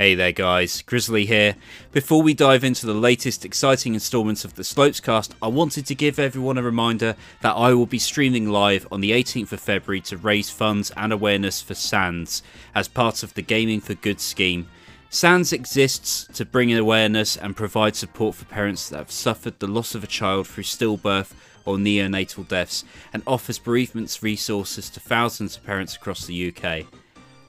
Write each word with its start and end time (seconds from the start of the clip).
Hey 0.00 0.14
there, 0.14 0.32
guys. 0.32 0.80
Grizzly 0.80 1.26
here. 1.26 1.56
Before 1.92 2.22
we 2.22 2.32
dive 2.32 2.64
into 2.64 2.86
the 2.86 2.94
latest 2.94 3.44
exciting 3.44 3.92
installments 3.92 4.46
of 4.46 4.54
the 4.54 4.62
Slopescast, 4.62 5.32
I 5.42 5.48
wanted 5.48 5.84
to 5.84 5.94
give 5.94 6.18
everyone 6.18 6.56
a 6.56 6.62
reminder 6.62 7.16
that 7.42 7.52
I 7.52 7.74
will 7.74 7.84
be 7.84 7.98
streaming 7.98 8.48
live 8.48 8.88
on 8.90 9.02
the 9.02 9.10
18th 9.10 9.52
of 9.52 9.60
February 9.60 10.00
to 10.00 10.16
raise 10.16 10.48
funds 10.48 10.90
and 10.96 11.12
awareness 11.12 11.60
for 11.60 11.74
SANDS 11.74 12.42
as 12.74 12.88
part 12.88 13.22
of 13.22 13.34
the 13.34 13.42
Gaming 13.42 13.82
for 13.82 13.92
Good 13.92 14.22
scheme. 14.22 14.70
SANDS 15.10 15.52
exists 15.52 16.26
to 16.32 16.46
bring 16.46 16.74
awareness 16.74 17.36
and 17.36 17.54
provide 17.54 17.94
support 17.94 18.36
for 18.36 18.46
parents 18.46 18.88
that 18.88 18.96
have 18.96 19.10
suffered 19.10 19.58
the 19.58 19.66
loss 19.66 19.94
of 19.94 20.02
a 20.02 20.06
child 20.06 20.48
through 20.48 20.64
stillbirth 20.64 21.34
or 21.66 21.76
neonatal 21.76 22.48
deaths 22.48 22.84
and 23.12 23.22
offers 23.26 23.58
bereavements 23.58 24.22
resources 24.22 24.88
to 24.88 24.98
thousands 24.98 25.58
of 25.58 25.66
parents 25.66 25.94
across 25.94 26.24
the 26.24 26.48
UK. 26.48 26.86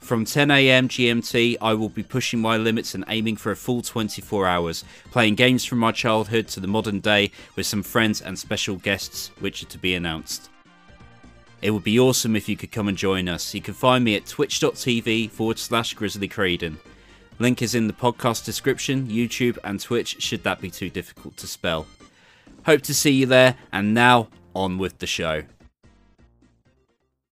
From 0.01 0.25
10am 0.25 0.87
GMT, 0.87 1.57
I 1.61 1.73
will 1.73 1.87
be 1.87 2.03
pushing 2.03 2.41
my 2.41 2.57
limits 2.57 2.95
and 2.95 3.05
aiming 3.07 3.37
for 3.37 3.51
a 3.51 3.55
full 3.55 3.81
24 3.81 4.47
hours, 4.47 4.83
playing 5.11 5.35
games 5.35 5.63
from 5.63 5.77
my 5.77 5.91
childhood 5.91 6.47
to 6.49 6.59
the 6.59 6.67
modern 6.67 6.99
day 6.99 7.31
with 7.55 7.67
some 7.67 7.83
friends 7.83 8.19
and 8.19 8.37
special 8.37 8.75
guests, 8.75 9.29
which 9.39 9.61
are 9.61 9.67
to 9.67 9.77
be 9.77 9.93
announced. 9.93 10.49
It 11.61 11.71
would 11.71 11.83
be 11.83 11.99
awesome 11.99 12.35
if 12.35 12.49
you 12.49 12.57
could 12.57 12.71
come 12.71 12.87
and 12.87 12.97
join 12.97 13.29
us. 13.29 13.53
You 13.53 13.61
can 13.61 13.75
find 13.75 14.03
me 14.03 14.15
at 14.15 14.25
twitch.tv 14.25 15.29
forward 15.29 15.59
slash 15.59 15.93
Grizzly. 15.93 16.29
Link 17.39 17.61
is 17.61 17.75
in 17.75 17.87
the 17.87 17.93
podcast 17.93 18.43
description, 18.43 19.07
YouTube, 19.07 19.59
and 19.63 19.79
Twitch, 19.79 20.21
should 20.21 20.43
that 20.43 20.59
be 20.59 20.71
too 20.71 20.89
difficult 20.89 21.37
to 21.37 21.47
spell. 21.47 21.85
Hope 22.65 22.81
to 22.81 22.93
see 22.93 23.11
you 23.11 23.27
there, 23.27 23.55
and 23.71 23.93
now 23.93 24.29
on 24.55 24.79
with 24.79 24.97
the 24.97 25.07
show. 25.07 25.43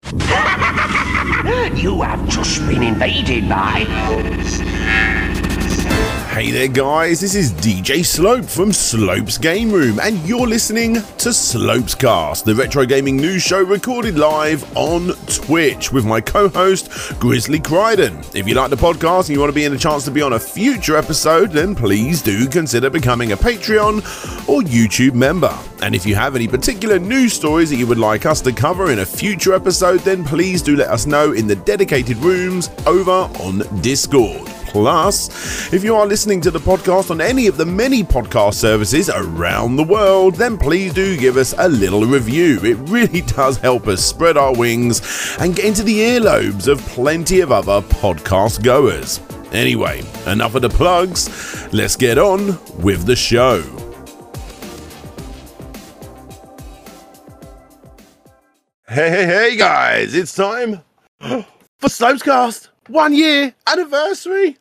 You 1.74 2.02
have 2.02 2.28
just 2.28 2.66
been 2.68 2.82
invaded 2.82 3.48
by. 3.48 5.13
Hey 6.34 6.50
there, 6.50 6.66
guys, 6.66 7.20
this 7.20 7.36
is 7.36 7.52
DJ 7.52 8.04
Slope 8.04 8.44
from 8.44 8.72
Slope's 8.72 9.38
Game 9.38 9.70
Room, 9.70 10.00
and 10.00 10.18
you're 10.28 10.48
listening 10.48 10.94
to 11.18 11.32
Slope's 11.32 11.94
Cast, 11.94 12.44
the 12.44 12.56
retro 12.56 12.84
gaming 12.84 13.16
news 13.16 13.40
show 13.40 13.62
recorded 13.62 14.18
live 14.18 14.76
on 14.76 15.12
Twitch 15.28 15.92
with 15.92 16.04
my 16.04 16.20
co 16.20 16.48
host, 16.48 16.90
Grizzly 17.20 17.60
Crichton. 17.60 18.18
If 18.34 18.48
you 18.48 18.54
like 18.54 18.70
the 18.70 18.76
podcast 18.76 19.26
and 19.26 19.28
you 19.28 19.38
want 19.38 19.50
to 19.50 19.54
be 19.54 19.64
in 19.64 19.74
a 19.74 19.78
chance 19.78 20.04
to 20.06 20.10
be 20.10 20.22
on 20.22 20.32
a 20.32 20.40
future 20.40 20.96
episode, 20.96 21.52
then 21.52 21.72
please 21.72 22.20
do 22.20 22.48
consider 22.48 22.90
becoming 22.90 23.30
a 23.30 23.36
Patreon 23.36 23.98
or 24.48 24.62
YouTube 24.62 25.14
member. 25.14 25.56
And 25.82 25.94
if 25.94 26.04
you 26.04 26.16
have 26.16 26.34
any 26.34 26.48
particular 26.48 26.98
news 26.98 27.32
stories 27.32 27.70
that 27.70 27.76
you 27.76 27.86
would 27.86 27.96
like 27.96 28.26
us 28.26 28.40
to 28.40 28.52
cover 28.52 28.90
in 28.90 28.98
a 28.98 29.06
future 29.06 29.54
episode, 29.54 30.00
then 30.00 30.24
please 30.24 30.62
do 30.62 30.74
let 30.74 30.88
us 30.88 31.06
know 31.06 31.30
in 31.30 31.46
the 31.46 31.54
dedicated 31.54 32.16
rooms 32.16 32.70
over 32.88 33.30
on 33.38 33.62
Discord. 33.82 34.50
Plus, 34.74 35.72
if 35.72 35.84
you 35.84 35.94
are 35.94 36.04
listening 36.04 36.40
to 36.40 36.50
the 36.50 36.58
podcast 36.58 37.12
on 37.12 37.20
any 37.20 37.46
of 37.46 37.56
the 37.56 37.64
many 37.64 38.02
podcast 38.02 38.54
services 38.54 39.08
around 39.08 39.76
the 39.76 39.84
world, 39.84 40.34
then 40.34 40.58
please 40.58 40.92
do 40.92 41.16
give 41.16 41.36
us 41.36 41.54
a 41.58 41.68
little 41.68 42.04
review. 42.04 42.58
It 42.64 42.74
really 42.90 43.20
does 43.36 43.56
help 43.56 43.86
us 43.86 44.04
spread 44.04 44.36
our 44.36 44.52
wings 44.52 45.36
and 45.38 45.54
get 45.54 45.66
into 45.66 45.84
the 45.84 45.96
earlobes 46.00 46.66
of 46.66 46.80
plenty 46.88 47.38
of 47.38 47.52
other 47.52 47.82
podcast 47.82 48.64
goers. 48.64 49.20
Anyway, 49.52 50.02
enough 50.26 50.56
of 50.56 50.62
the 50.62 50.70
plugs. 50.70 51.72
Let's 51.72 51.94
get 51.94 52.18
on 52.18 52.58
with 52.82 53.06
the 53.06 53.14
show. 53.14 53.62
Hey, 58.88 59.08
hey, 59.08 59.24
hey, 59.24 59.56
guys, 59.56 60.16
it's 60.16 60.34
time 60.34 60.82
for 61.20 61.44
Slopescast. 61.84 62.70
One 62.88 63.14
year 63.14 63.54
anniversary. 63.66 64.58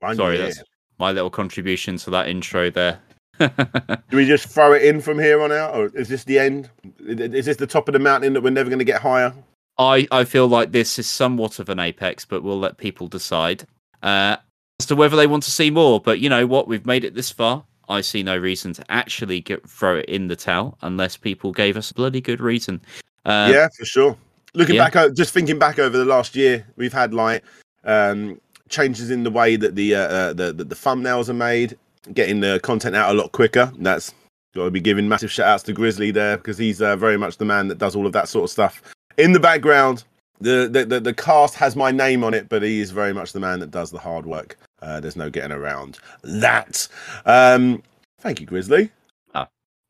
One 0.00 0.16
Sorry, 0.16 0.38
that's 0.38 0.62
my 0.98 1.12
little 1.12 1.30
contribution 1.30 1.96
to 1.98 2.10
that 2.10 2.28
intro 2.28 2.70
there. 2.70 3.00
Do 3.38 4.16
we 4.16 4.26
just 4.26 4.48
throw 4.48 4.72
it 4.72 4.82
in 4.82 5.00
from 5.00 5.18
here 5.18 5.42
on 5.42 5.52
out, 5.52 5.74
or 5.74 5.86
is 5.94 6.08
this 6.08 6.24
the 6.24 6.38
end? 6.38 6.70
Is 7.00 7.46
this 7.46 7.56
the 7.56 7.66
top 7.66 7.88
of 7.88 7.92
the 7.92 7.98
mountain 7.98 8.32
that 8.32 8.42
we're 8.42 8.50
never 8.50 8.70
going 8.70 8.78
to 8.78 8.84
get 8.84 9.02
higher? 9.02 9.32
I, 9.78 10.08
I 10.10 10.24
feel 10.24 10.46
like 10.46 10.72
this 10.72 10.98
is 10.98 11.06
somewhat 11.06 11.58
of 11.58 11.68
an 11.68 11.78
apex, 11.78 12.24
but 12.24 12.42
we'll 12.42 12.58
let 12.58 12.78
people 12.78 13.08
decide 13.08 13.66
uh, 14.02 14.36
as 14.80 14.86
to 14.86 14.96
whether 14.96 15.16
they 15.16 15.26
want 15.26 15.42
to 15.44 15.50
see 15.50 15.70
more. 15.70 16.00
But 16.00 16.20
you 16.20 16.30
know 16.30 16.46
what? 16.46 16.66
We've 16.66 16.86
made 16.86 17.04
it 17.04 17.14
this 17.14 17.30
far. 17.30 17.64
I 17.88 18.00
see 18.00 18.22
no 18.22 18.36
reason 18.36 18.72
to 18.74 18.84
actually 18.90 19.40
get, 19.40 19.68
throw 19.68 19.96
it 19.96 20.06
in 20.06 20.28
the 20.28 20.36
towel 20.36 20.76
unless 20.82 21.16
people 21.16 21.52
gave 21.52 21.76
us 21.76 21.90
a 21.90 21.94
bloody 21.94 22.20
good 22.20 22.40
reason. 22.40 22.80
Uh, 23.24 23.50
yeah, 23.52 23.68
for 23.76 23.84
sure. 23.84 24.16
Looking 24.56 24.76
yeah. 24.76 24.88
back, 24.88 25.14
just 25.14 25.34
thinking 25.34 25.58
back 25.58 25.78
over 25.78 25.98
the 25.98 26.04
last 26.04 26.34
year, 26.34 26.66
we've 26.76 26.92
had 26.92 27.12
like 27.12 27.44
um, 27.84 28.40
changes 28.70 29.10
in 29.10 29.22
the 29.22 29.30
way 29.30 29.56
that 29.56 29.74
the, 29.74 29.94
uh, 29.94 30.00
uh, 30.00 30.32
the 30.32 30.52
the 30.52 30.64
the 30.64 30.74
thumbnails 30.74 31.28
are 31.28 31.34
made, 31.34 31.76
getting 32.14 32.40
the 32.40 32.58
content 32.62 32.96
out 32.96 33.14
a 33.14 33.18
lot 33.18 33.32
quicker. 33.32 33.70
That's 33.78 34.14
got 34.54 34.64
to 34.64 34.70
be 34.70 34.80
giving 34.80 35.08
massive 35.08 35.30
shout 35.30 35.46
outs 35.46 35.62
to 35.64 35.74
Grizzly 35.74 36.10
there 36.10 36.38
because 36.38 36.56
he's 36.56 36.80
uh, 36.80 36.96
very 36.96 37.18
much 37.18 37.36
the 37.36 37.44
man 37.44 37.68
that 37.68 37.76
does 37.76 37.94
all 37.94 38.06
of 38.06 38.12
that 38.14 38.28
sort 38.28 38.44
of 38.44 38.50
stuff 38.50 38.82
in 39.18 39.32
the 39.32 39.40
background. 39.40 40.04
The, 40.40 40.68
the 40.70 40.84
the 40.86 41.00
the 41.00 41.14
cast 41.14 41.54
has 41.56 41.76
my 41.76 41.90
name 41.90 42.24
on 42.24 42.32
it, 42.32 42.48
but 42.48 42.62
he 42.62 42.80
is 42.80 42.90
very 42.90 43.12
much 43.12 43.32
the 43.32 43.40
man 43.40 43.60
that 43.60 43.70
does 43.70 43.90
the 43.90 43.98
hard 43.98 44.24
work. 44.24 44.56
Uh, 44.80 45.00
there's 45.00 45.16
no 45.16 45.28
getting 45.28 45.52
around 45.52 45.98
that. 46.22 46.88
Um, 47.26 47.82
thank 48.20 48.40
you, 48.40 48.46
Grizzly. 48.46 48.90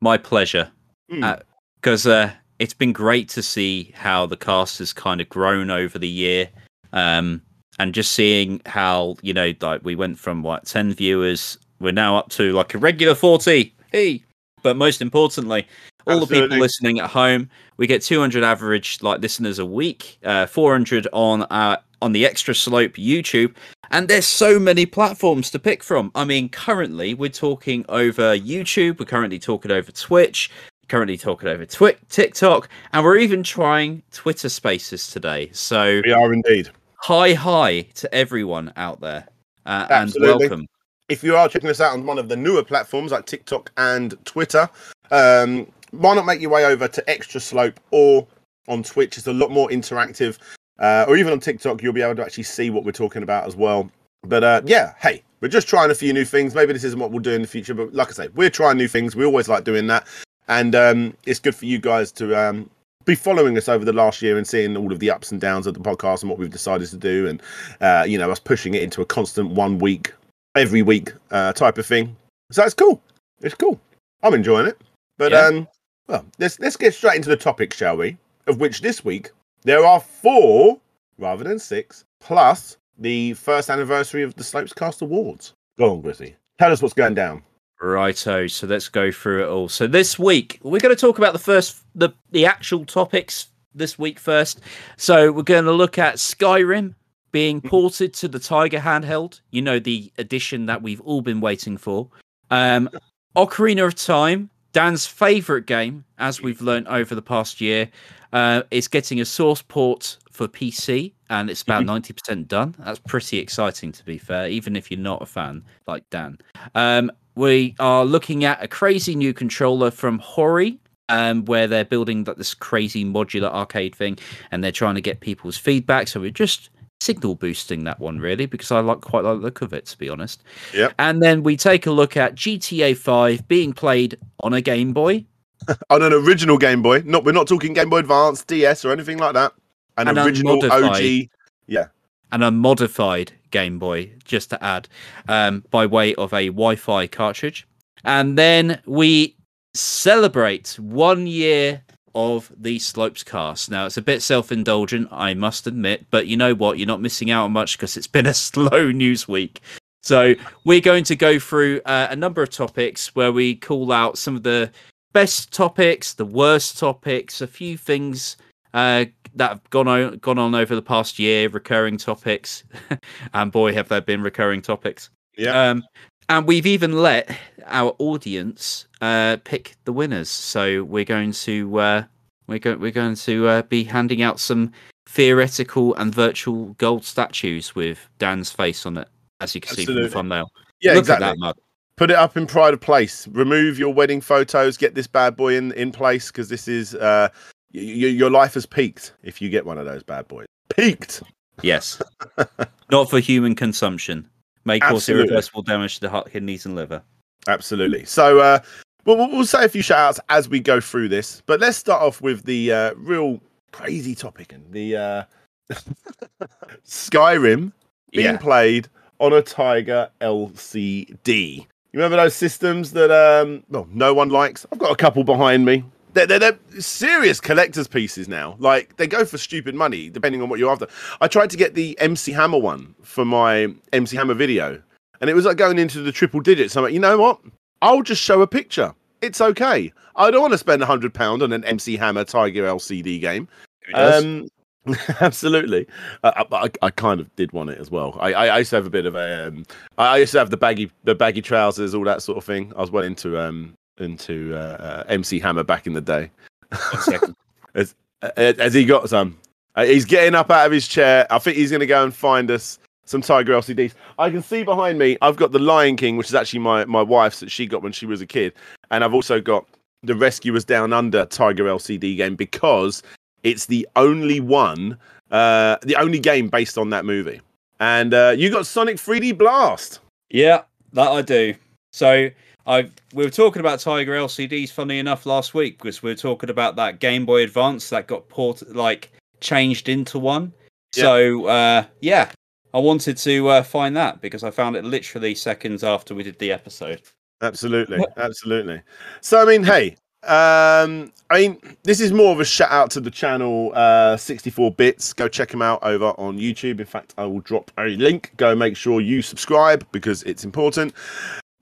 My 0.01 0.19
pleasure. 0.19 0.71
Mm. 1.11 1.41
because 1.77 2.05
uh, 2.05 2.33
it's 2.59 2.75
been 2.75 2.93
great 2.93 3.29
to 3.31 3.43
see 3.43 3.93
how 3.95 4.27
the 4.27 4.37
cast 4.37 4.79
has 4.79 4.93
kind 4.93 5.21
of 5.21 5.29
grown 5.29 5.71
over 5.71 5.99
the 5.99 6.09
year, 6.09 6.49
um, 6.93 7.43
and 7.79 7.95
just 7.95 8.13
seeing 8.13 8.61
how 8.67 9.17
you 9.23 9.35
know, 9.35 9.53
like 9.61 9.85
we 9.85 9.95
went 9.95 10.19
from 10.19 10.43
what 10.43 10.67
ten 10.67 10.93
viewers, 10.93 11.59
we're 11.81 11.93
now 11.93 12.17
up 12.17 12.31
to 12.31 12.53
like 12.53 12.75
a 12.75 12.79
regular 12.79 13.15
forty. 13.15 13.75
Hey, 13.93 14.25
but 14.63 14.77
most 14.77 15.01
importantly, 15.01 15.67
all 16.07 16.21
the 16.21 16.27
people 16.27 16.57
listening 16.57 16.99
at 16.99 17.11
home, 17.11 17.49
we 17.77 17.87
get 17.87 18.03
two 18.03 18.21
hundred 18.21 18.45
average 18.45 19.03
like 19.03 19.21
listeners 19.21 19.59
a 19.59 19.67
week, 19.67 20.19
uh, 20.25 20.47
four 20.47 20.73
hundred 20.73 21.07
on 21.13 21.43
uh, 21.45 21.77
on 22.03 22.13
the 22.13 22.25
Extra 22.27 22.55
Slope 22.55 22.95
YouTube. 22.95 23.55
And 23.91 24.09
there's 24.09 24.27
so 24.27 24.59
many 24.59 24.85
platforms 24.85 25.51
to 25.53 25.61
pick 25.61 25.83
from. 25.83 26.11
I 26.15 26.25
mean, 26.25 26.49
currently 26.49 27.15
we're 27.15 27.29
talking 27.29 27.85
over 27.89 28.37
YouTube, 28.37 28.99
we're 28.99 29.07
currently 29.07 29.39
talking 29.39 29.71
over 29.71 29.93
Twitch, 29.93 30.51
currently 30.89 31.17
talking 31.17 31.49
over 31.49 31.65
Twi- 31.67 31.97
TikTok, 32.09 32.69
and 32.93 33.05
we're 33.05 33.19
even 33.19 33.43
trying 33.43 34.03
Twitter 34.13 34.49
Spaces 34.49 35.09
today. 35.09 35.51
So 35.53 36.01
We 36.05 36.13
are 36.13 36.33
indeed. 36.33 36.71
hi, 37.03 37.35
hi 37.35 37.83
to 37.95 38.15
everyone 38.15 38.73
out 38.77 39.01
there, 39.01 39.27
uh, 39.67 39.87
and 39.91 40.15
welcome. 40.21 40.67
if 41.09 41.23
you 41.25 41.37
are 41.37 41.49
checking 41.49 41.71
us 41.71 41.81
out 41.81 41.93
on 41.93 42.07
one 42.07 42.19
of 42.19 42.29
the 42.29 42.37
newer 42.37 42.63
platforms 42.63 43.13
like 43.13 43.27
TikTok 43.27 43.71
and 43.77 44.15
Twitter, 44.25 44.69
um, 45.11 45.67
why 45.91 46.15
not 46.15 46.27
make 46.27 46.41
your 46.41 46.51
way 46.51 46.65
over 46.65 46.89
to 46.89 47.11
Extra 47.11 47.41
Slope 47.41 47.79
or 47.91 48.27
on 48.69 48.83
Twitch? 48.83 49.17
It's 49.19 49.27
a 49.27 49.33
lot 49.33 49.51
more 49.51 49.69
interactive. 49.69 50.39
Uh, 50.79 51.07
or 51.09 51.17
even 51.17 51.33
on 51.33 51.41
TikTok, 51.41 51.83
you'll 51.83 51.93
be 51.95 52.03
able 52.03 52.17
to 52.17 52.23
actually 52.23 52.43
see 52.45 52.69
what 52.71 52.85
we're 52.85 52.93
talking 52.93 53.23
about 53.23 53.47
as 53.47 53.57
well. 53.57 53.91
But 54.25 54.45
uh, 54.45 54.61
yeah, 54.67 54.93
hey, 55.01 55.23
we're 55.41 55.49
just 55.49 55.69
trying 55.69 55.91
a 55.91 55.95
few 55.95 56.13
new 56.13 56.25
things. 56.25 56.55
Maybe 56.55 56.73
this 56.75 56.85
isn't 56.85 56.99
what 56.99 57.11
we'll 57.13 57.21
do 57.21 57.31
in 57.33 57.41
the 57.41 57.49
future, 57.49 57.73
but 57.73 57.95
like 57.95 58.09
I 58.09 58.13
say, 58.13 58.29
we're 58.35 58.51
trying 58.51 58.77
new 58.77 58.89
things. 58.89 59.17
We 59.17 59.25
always 59.25 59.49
like 59.49 59.65
doing 59.65 59.87
that, 59.87 60.07
and 60.49 60.75
um, 60.75 61.15
it's 61.27 61.39
good 61.41 61.55
for 61.55 61.67
you 61.67 61.79
guys 61.79 62.13
to 62.13 62.39
um, 62.39 62.71
be 63.05 63.15
following 63.15 63.57
us 63.57 63.69
over 63.69 63.85
the 63.85 63.93
last 63.93 64.23
year 64.23 64.37
and 64.37 64.47
seeing 64.47 64.77
all 64.77 64.93
of 64.93 64.99
the 64.99 65.11
ups 65.11 65.31
and 65.33 65.41
downs 65.41 65.67
of 65.67 65.75
the 65.75 65.81
podcast 65.81 66.23
and 66.23 66.31
what 66.31 66.39
we've 66.39 66.51
decided 66.51 66.89
to 66.89 66.97
do, 66.97 67.27
and 67.29 67.43
uh, 67.81 68.05
you 68.07 68.19
know 68.19 68.31
us 68.31 68.39
pushing 68.41 68.75
it 68.75 68.83
into 68.83 69.01
a 69.01 69.07
constant 69.07 69.51
one 69.51 69.79
week 69.79 70.13
every 70.55 70.83
week 70.83 71.13
uh, 71.31 71.53
type 71.53 71.79
of 71.79 71.87
thing. 71.87 72.17
So 72.51 72.65
it's 72.65 72.75
cool. 72.75 73.01
It's 73.41 73.55
cool. 73.55 73.79
I'm 74.23 74.35
enjoying 74.35 74.67
it. 74.67 74.81
But 75.19 75.33
Yeah. 75.33 75.47
um, 75.47 75.69
well, 76.09 76.25
let's 76.39 76.59
let's 76.61 76.77
get 76.77 76.95
straight 76.95 77.17
into 77.17 77.29
the 77.29 77.37
topic, 77.37 77.73
shall 77.75 77.97
we? 77.97 78.17
Of 78.47 78.61
which 78.61 78.81
this 78.81 79.05
week 79.05 79.31
there 79.63 79.85
are 79.85 80.01
four 80.01 80.79
rather 81.19 81.43
than 81.45 81.59
six, 81.59 82.05
plus 82.21 82.77
the 82.99 83.33
first 83.35 83.69
anniversary 83.69 84.23
of 84.23 84.35
the 84.37 84.45
Slopes 84.45 84.73
Cast 84.73 85.03
Awards. 85.03 85.53
Go 85.79 85.91
on, 85.93 86.01
Grizzly. 86.01 86.37
Tell 86.59 86.73
us 86.73 86.81
what's 86.81 86.95
going 86.95 87.15
down. 87.15 87.43
Righto, 87.81 88.47
so 88.47 88.67
let's 88.67 88.89
go 88.89 89.11
through 89.13 89.45
it 89.45 89.49
all. 89.49 89.69
So 89.69 89.87
this 89.87 90.19
week 90.19 90.59
we're 90.63 90.81
going 90.81 90.95
to 90.95 91.01
talk 91.01 91.19
about 91.19 91.33
the 91.33 91.39
first, 91.39 91.85
the 91.95 92.11
the 92.31 92.47
actual 92.47 92.85
topics 92.85 93.49
this 93.75 93.99
week 93.99 94.19
first. 94.19 94.61
So 94.97 95.31
we're 95.31 95.43
going 95.43 95.65
to 95.65 95.73
look 95.73 95.99
at 95.99 96.17
Skyrim 96.17 96.95
being 97.33 97.61
ported 97.61 98.15
to 98.15 98.29
the 98.29 98.39
Tiger 98.39 98.79
handheld. 98.79 99.41
You 99.51 99.61
know 99.61 99.79
the 99.79 100.11
edition 100.17 100.67
that 100.67 100.83
we've 100.83 101.01
all 101.03 101.21
been 101.21 101.41
waiting 101.41 101.77
for. 101.77 102.09
Um, 102.51 102.89
Ocarina 103.37 103.87
of 103.87 103.95
Time, 103.95 104.49
Dan's 104.73 105.07
favorite 105.07 105.67
game, 105.67 106.05
as 106.19 106.41
we've 106.41 106.63
learned 106.63 106.89
over 106.89 107.15
the 107.15 107.23
past 107.23 107.61
year, 107.61 107.91
uh, 108.33 108.63
is 108.71 108.89
getting 108.89 109.21
a 109.21 109.25
source 109.27 109.61
port 109.61 110.17
for 110.31 110.49
PC, 110.49 111.13
and 111.29 111.51
it's 111.51 111.63
about 111.63 111.85
ninety 111.85 112.15
percent 112.15 112.49
done. 112.49 112.75
That's 112.79 112.99
pretty 112.99 113.39
exciting, 113.39 113.93
to 113.93 114.05
be 114.05 114.17
fair, 114.17 114.49
even 114.49 114.77
if 114.77 114.91
you're 114.91 115.01
not 115.01 115.21
a 115.21 115.27
fan 115.27 115.63
like 115.87 116.09
Dan. 116.09 116.39
Um, 116.75 117.13
we 117.37 117.77
are 117.79 118.05
looking 118.05 118.45
at 118.45 118.63
a 118.63 118.69
crazy 118.69 119.15
new 119.15 119.33
controller 119.33 119.91
from 119.91 120.19
Hori, 120.19 120.79
um, 121.09 121.45
where 121.45 121.69
they're 121.69 121.85
building 121.85 122.25
like 122.25 122.37
this 122.37 122.55
crazy 122.55 123.05
modular 123.05 123.51
arcade 123.53 123.95
thing, 123.95 124.19
and 124.51 124.65
they're 124.65 124.73
trying 124.73 124.97
to 124.97 125.01
get 125.01 125.21
people's 125.21 125.57
feedback. 125.57 126.09
So 126.09 126.21
we're 126.21 126.31
just 126.31 126.71
signal 127.01 127.35
boosting 127.35 127.85
that 127.85 128.01
one 128.01 128.19
really 128.19 128.47
because 128.47 128.73
I 128.73 128.81
like 128.81 129.03
quite 129.03 129.23
like 129.23 129.37
the 129.37 129.43
look 129.43 129.61
of 129.61 129.73
it 129.73 129.85
to 129.87 129.99
be 129.99 130.09
honest. 130.09 130.43
Yep. 130.75 130.95
And 130.99 131.23
then 131.23 131.43
we 131.43 131.57
take 131.57 131.87
a 131.87 131.91
look 131.91 132.17
at 132.17 132.35
GTA 132.35 132.97
5 132.97 133.47
being 133.47 133.75
played 133.75 134.17
on 134.41 134.55
a 134.55 134.61
Game 134.61 134.93
Boy. 134.93 135.27
On 135.91 136.03
an 136.03 136.13
original 136.13 136.59
Game 136.59 136.83
Boy. 136.83 137.03
Not 137.05 137.25
we're 137.25 137.33
not 137.33 137.49
talking 137.49 137.73
Game 137.73 137.89
Boy 137.89 137.99
Advance, 137.99 138.45
DS, 138.45 138.85
or 138.85 138.93
anything 138.93 139.19
like 139.19 139.33
that. 139.35 139.53
An 139.97 140.07
An 140.07 140.19
original. 140.19 140.63
OG. 140.71 141.29
Yeah. 141.67 141.87
And 142.33 142.43
a 142.43 142.51
modified 142.51 143.33
Game 143.51 143.79
Boy, 143.79 144.13
just 144.25 144.51
to 144.51 144.63
add, 144.63 144.89
um, 145.29 145.65
by 145.71 145.87
way 145.87 146.15
of 146.17 146.33
a 146.33 146.47
Wi 146.47 146.77
Fi 146.77 147.07
cartridge. 147.07 147.67
And 148.05 148.37
then 148.37 148.81
we 148.87 149.37
celebrate 149.75 150.79
one 150.79 151.27
year 151.27 151.83
of 152.15 152.51
the 152.57 152.79
Slopes 152.79 153.23
cast. 153.23 153.71
Now, 153.71 153.87
it's 153.87 153.99
a 153.99 154.03
bit 154.03 154.23
self 154.23 154.51
indulgent, 154.51 155.09
I 155.11 155.35
must 155.35 155.67
admit, 155.67 156.07
but 156.11 156.27
you 156.27 156.37
know 156.37 156.55
what? 156.55 156.79
You're 156.79 156.87
not 156.87 157.03
missing 157.03 157.31
out 157.31 157.45
on 157.45 157.53
much 157.53 157.77
because 157.77 157.97
it's 157.97 158.07
been 158.07 158.27
a 158.27 158.35
slow 158.49 158.91
news 158.91 159.29
week. 159.29 159.61
So, 160.03 160.35
we're 160.65 160.81
going 160.81 161.05
to 161.05 161.17
go 161.17 161.39
through 161.39 161.83
uh, 161.85 162.09
a 162.11 162.17
number 162.17 162.43
of 162.43 162.51
topics 162.51 163.15
where 163.15 163.33
we 163.33 163.55
call 163.55 163.93
out 163.93 164.19
some 164.19 164.37
of 164.37 164.43
the 164.43 164.71
best 165.13 165.53
topics, 165.53 166.15
the 166.15 166.25
worst 166.25 166.79
topics, 166.79 167.41
a 167.41 167.47
few 167.47 167.77
things 167.77 168.37
uh, 168.75 169.07
that 169.35 169.49
have 169.51 169.71
gone 169.71 169.89
on, 169.89 170.19
gone 170.19 170.39
on 170.39 170.55
over 170.55 170.75
the 170.75 170.83
past 170.83 171.19
year, 171.19 171.49
recurring 171.49 171.97
topics, 171.97 172.65
and 173.35 173.53
boy, 173.53 173.73
have 173.73 173.89
there 173.89 174.01
been 174.01 174.23
recurring 174.23 174.63
topics. 174.63 175.11
Yeah. 175.37 175.71
Um, 175.71 175.85
and 176.29 176.47
we've 176.47 176.67
even 176.67 177.03
let 177.03 177.37
our 177.67 177.95
audience 177.99 178.87
uh, 179.01 179.37
pick 179.45 179.77
the 179.85 179.93
winners. 179.93 180.29
So 180.29 180.85
we're 180.85 181.05
going 181.05 181.33
to 181.33 181.79
uh, 181.79 182.05
we're 182.47 182.59
going 182.59 182.81
we're 182.81 182.91
going 182.91 183.15
to 183.17 183.49
uh, 183.49 183.63
be 183.63 183.85
handing 183.85 184.23
out 184.23 184.41
some 184.41 184.73
theoretical 185.09 185.95
and 185.95 186.15
virtual 186.15 186.75
gold 186.79 187.05
statues 187.05 187.75
with 187.75 188.09
Dan's 188.19 188.51
face 188.51 188.87
on 188.87 188.99
it, 188.99 189.09
as 189.41 189.55
you 189.55 189.61
can 189.61 189.75
see 189.75 189.85
from 189.85 189.95
the 189.95 190.09
thumbnail. 190.09 190.51
yeah, 190.81 190.93
Look 190.93 191.01
exactly. 191.01 191.27
at 191.27 191.31
that 191.31 191.39
mug. 191.39 191.57
Put 191.97 192.11
it 192.11 192.17
up 192.17 192.37
in 192.37 192.47
pride 192.47 192.75
of 192.75 192.81
place. 192.81 193.27
Remove 193.29 193.79
your 193.79 193.95
wedding 193.95 194.21
photos. 194.21 194.77
Get 194.77 194.95
this 194.95 195.07
bad 195.07 195.37
boy 195.37 195.57
in 195.57 195.73
in 195.73 195.93
place 195.93 196.31
because 196.31 196.49
this 196.49 196.69
is 196.69 196.95
uh, 196.95 197.29
y- 197.75 197.81
your 197.81 198.31
life 198.31 198.55
has 198.55 198.67
peaked 198.67 199.13
if 199.23 199.41
you 199.43 199.49
get 199.49 199.65
one 199.67 199.79
of 199.79 199.87
those 199.87 200.03
bad 200.03 200.27
boys. 200.29 200.47
Peaked. 200.69 201.23
Yes, 201.63 202.01
not 202.91 203.09
for 203.11 203.19
human 203.21 203.55
consumption. 203.55 204.29
May 204.65 204.81
cause 204.81 204.95
Absolutely. 204.97 205.29
irreversible 205.29 205.63
damage 205.63 205.95
to 205.97 206.01
the 206.03 206.11
heart, 206.11 206.31
kidneys, 206.31 206.67
and 206.67 206.75
liver. 206.75 207.03
Absolutely. 207.49 208.05
So, 208.05 208.41
uh, 208.41 208.59
well, 209.05 209.17
we'll- 209.17 209.31
we'll 209.31 209.47
say 209.47 209.65
a 209.65 209.69
few 209.69 209.81
shout 209.83 209.99
outs 210.01 210.21
as 210.29 210.49
we 210.49 210.59
go 210.61 210.81
through 210.81 211.09
this, 211.09 211.43
but 211.47 211.61
let's 211.61 211.77
start 211.79 212.03
off 212.03 212.21
with 212.21 212.45
the 212.45 212.73
uh, 212.73 212.95
real 212.97 213.41
crazy 213.73 214.15
topic 214.15 214.53
and 214.53 214.71
the 214.73 214.97
uh, 214.97 215.23
Skyrim 216.87 217.73
being 218.13 218.25
Yeah. 218.27 218.37
played 218.39 218.89
on 219.19 219.33
a 219.33 219.43
Tiger 219.43 220.11
LCD. 220.21 221.59
You 221.59 221.67
remember 221.95 222.17
those 222.17 222.35
systems 222.35 222.93
that 222.93 223.11
um, 223.11 223.63
well, 223.71 223.89
no 223.93 224.13
one 224.13 224.29
likes? 224.29 224.67
I've 224.73 224.79
got 224.79 224.91
a 224.93 224.97
couple 224.97 225.25
behind 225.25 225.65
me. 225.65 225.85
They're, 226.17 226.27
they're, 226.27 226.39
they're 226.39 226.59
serious 226.81 227.41
collector's 227.41 227.87
pieces 227.87 228.27
now. 228.27 228.57
Like 228.59 228.97
they 228.97 229.07
go 229.07 229.27
for 229.27 229.37
stupid 229.37 229.75
money, 229.75 230.09
depending 230.09 230.41
on 230.41 230.49
what 230.49 230.59
you're 230.59 230.73
after. 230.73 230.87
I 231.21 231.29
tried 231.29 231.51
to 231.51 231.59
get 231.59 231.75
the 231.75 231.95
MC 232.01 232.33
Hammer 232.33 232.57
one 232.57 232.95
for 233.03 233.27
my 233.27 233.69
MC 233.93 234.17
Hammer 234.17 234.33
video, 234.33 234.83
and 235.21 235.29
it 235.29 235.35
was 235.35 235.45
like 235.45 235.59
going 235.59 235.79
into 235.79 236.01
the 236.01 236.13
triple 236.13 236.41
digits. 236.41 236.75
I'm 236.75 236.85
like, 236.85 236.95
you 236.95 237.01
know 237.01 237.19
what? 237.19 237.39
I'll 237.83 238.03
just 238.03 238.23
show 238.23 238.41
a 238.41 238.47
picture. 238.47 238.95
It's 239.21 239.43
okay. 239.43 239.93
I 240.17 240.31
don't 240.31 240.41
want 240.41 240.53
to 240.53 240.59
spend 240.59 240.83
a 240.83 240.87
hundred 240.87 241.13
pound 241.13 241.43
on 241.43 241.53
an 241.53 241.65
MC 241.65 241.99
Hammer 241.99 242.25
Tiger 242.25 242.65
LCD 242.65 243.21
game. 243.21 243.47
Um, 243.93 244.49
absolutely. 245.21 245.87
Uh, 246.25 246.45
but 246.49 246.79
I, 246.83 246.87
I 246.87 246.91
kind 246.91 247.21
of 247.21 247.35
did 247.37 247.53
want 247.53 247.69
it 247.69 247.79
as 247.79 247.91
well. 247.91 248.17
I, 248.21 248.33
I, 248.33 248.47
I 248.47 248.59
used 248.61 248.71
to 248.71 248.77
have 248.77 248.87
a 248.87 248.91
bit 248.91 249.05
of 249.05 249.17
a. 249.17 249.49
Um, 249.49 249.67
I 249.99 250.07
I 250.07 250.17
used 250.17 250.33
to 250.33 250.39
have 250.39 250.49
the 250.49 250.57
baggy, 250.57 250.91
the 251.05 251.15
baggy 251.15 251.43
trousers, 251.43 251.95
all 251.95 252.05
that 252.05 252.23
sort 252.23 252.39
of 252.39 252.45
thing. 252.45 252.73
I 252.75 252.81
was 252.81 252.91
well 252.91 253.05
into 253.05 253.39
um 253.39 253.75
into 253.99 254.55
uh, 254.55 254.59
uh, 254.59 255.05
MC 255.09 255.39
Hammer 255.39 255.65
back 255.65 255.87
in 255.87 255.93
the 255.93 256.01
day. 256.01 256.31
One 256.71 257.03
second. 257.03 257.37
Has, 257.75 257.95
uh, 258.23 258.55
has 258.59 258.73
he 258.73 258.87
got 258.87 259.11
some? 259.11 259.37
Uh, 259.75 259.85
he's 259.85 260.07
getting 260.07 260.35
up 260.35 260.51
out 260.51 260.65
of 260.65 260.73
his 260.73 260.89
chair. 260.89 261.27
I 261.29 261.39
think 261.39 261.59
he's 261.59 261.69
going 261.69 261.81
to 261.81 261.87
go 261.87 262.03
and 262.03 262.15
find 262.15 262.51
us 262.51 262.79
some 263.05 263.21
Tiger 263.21 263.53
LCDs. 263.53 263.93
I 264.19 264.31
can 264.31 264.43
see 264.43 264.65
behind 264.65 264.99
me. 264.99 265.19
I've 265.21 265.37
got 265.37 265.53
the 265.53 265.59
Lion 265.59 265.97
King, 265.97 266.17
which 266.17 266.29
is 266.29 266.35
actually 266.35 266.61
my 266.61 266.87
my 266.87 267.03
wife's 267.03 267.41
that 267.41 267.51
she 267.51 267.67
got 267.67 267.83
when 267.83 267.93
she 267.93 268.07
was 268.07 268.23
a 268.23 268.27
kid, 268.27 268.55
and 268.91 269.05
I've 269.05 269.13
also 269.13 269.43
got 269.43 269.67
the 270.03 270.15
Rescuers 270.15 270.65
Down 270.65 270.95
Under 270.95 271.27
Tiger 271.27 271.65
LCD 271.65 272.17
game 272.17 272.35
because 272.35 273.03
it's 273.43 273.67
the 273.67 273.87
only 273.97 274.41
one, 274.41 274.99
uh, 275.31 275.77
the 275.83 275.97
only 275.97 276.19
game 276.19 276.49
based 276.49 276.79
on 276.79 276.91
that 276.91 277.05
movie. 277.05 277.41
And 277.79 278.15
uh, 278.15 278.35
you 278.37 278.51
got 278.51 278.67
Sonic 278.67 278.97
3D 278.97 279.37
Blast. 279.37 280.01
Yeah, 280.31 280.63
that 280.95 281.09
I 281.09 281.23
do. 281.23 281.55
So 281.93 282.31
I 282.67 282.91
we 283.15 283.25
were 283.25 283.31
talking 283.31 283.61
about 283.61 283.81
Tiger 283.81 284.13
LCDs. 284.13 284.71
Funny 284.71 284.99
enough, 284.99 285.27
last 285.27 285.55
week 285.55 285.79
because 285.79 286.03
we 286.03 286.11
were 286.11 286.17
talking 286.17 286.51
about 286.51 286.77
that 286.77 286.99
Game 287.01 287.25
Boy 287.25 287.43
Advance 287.43 287.89
that 287.91 288.07
got 288.07 288.29
port 288.29 288.63
like 288.75 289.13
changed 289.41 289.89
into 289.89 290.19
one. 290.19 290.53
Yeah. 290.97 291.03
So 291.03 291.47
uh, 291.47 291.85
yeah, 292.01 292.31
I 292.75 292.79
wanted 292.79 293.17
to 293.19 293.49
uh, 293.49 293.63
find 293.63 293.97
that 293.97 294.21
because 294.21 294.43
I 294.43 294.51
found 294.51 294.77
it 294.77 294.85
literally 294.85 295.35
seconds 295.35 295.85
after 295.85 296.15
we 296.15 296.23
did 296.23 296.39
the 296.39 296.53
episode. 296.53 297.03
Absolutely, 297.43 298.05
absolutely. 298.17 298.81
So 299.21 299.41
I 299.41 299.45
mean, 299.45 299.63
hey, 299.63 299.97
um, 300.25 301.13
I 301.31 301.41
mean, 301.41 301.77
this 301.85 302.01
is 302.01 302.13
more 302.13 302.33
of 302.33 302.41
a 302.41 302.45
shout 302.45 302.73
out 302.73 302.91
to 302.93 303.01
the 303.01 303.11
channel 303.11 303.73
uh, 303.75 304.17
64 304.17 304.73
bits. 304.73 305.13
Go 305.13 305.29
check 305.29 305.51
them 305.51 305.63
out 305.63 305.79
over 305.83 306.07
on 306.19 306.39
YouTube. 306.39 306.81
In 306.81 306.87
fact, 306.87 307.15
I 307.17 307.27
will 307.27 307.41
drop 307.41 307.71
a 307.79 307.85
link. 307.85 308.33
Go 308.37 308.57
make 308.57 308.77
sure 308.77 309.01
you 309.01 309.23
subscribe 309.23 309.87
because 309.93 310.23
it's 310.25 310.45
important. 310.45 310.95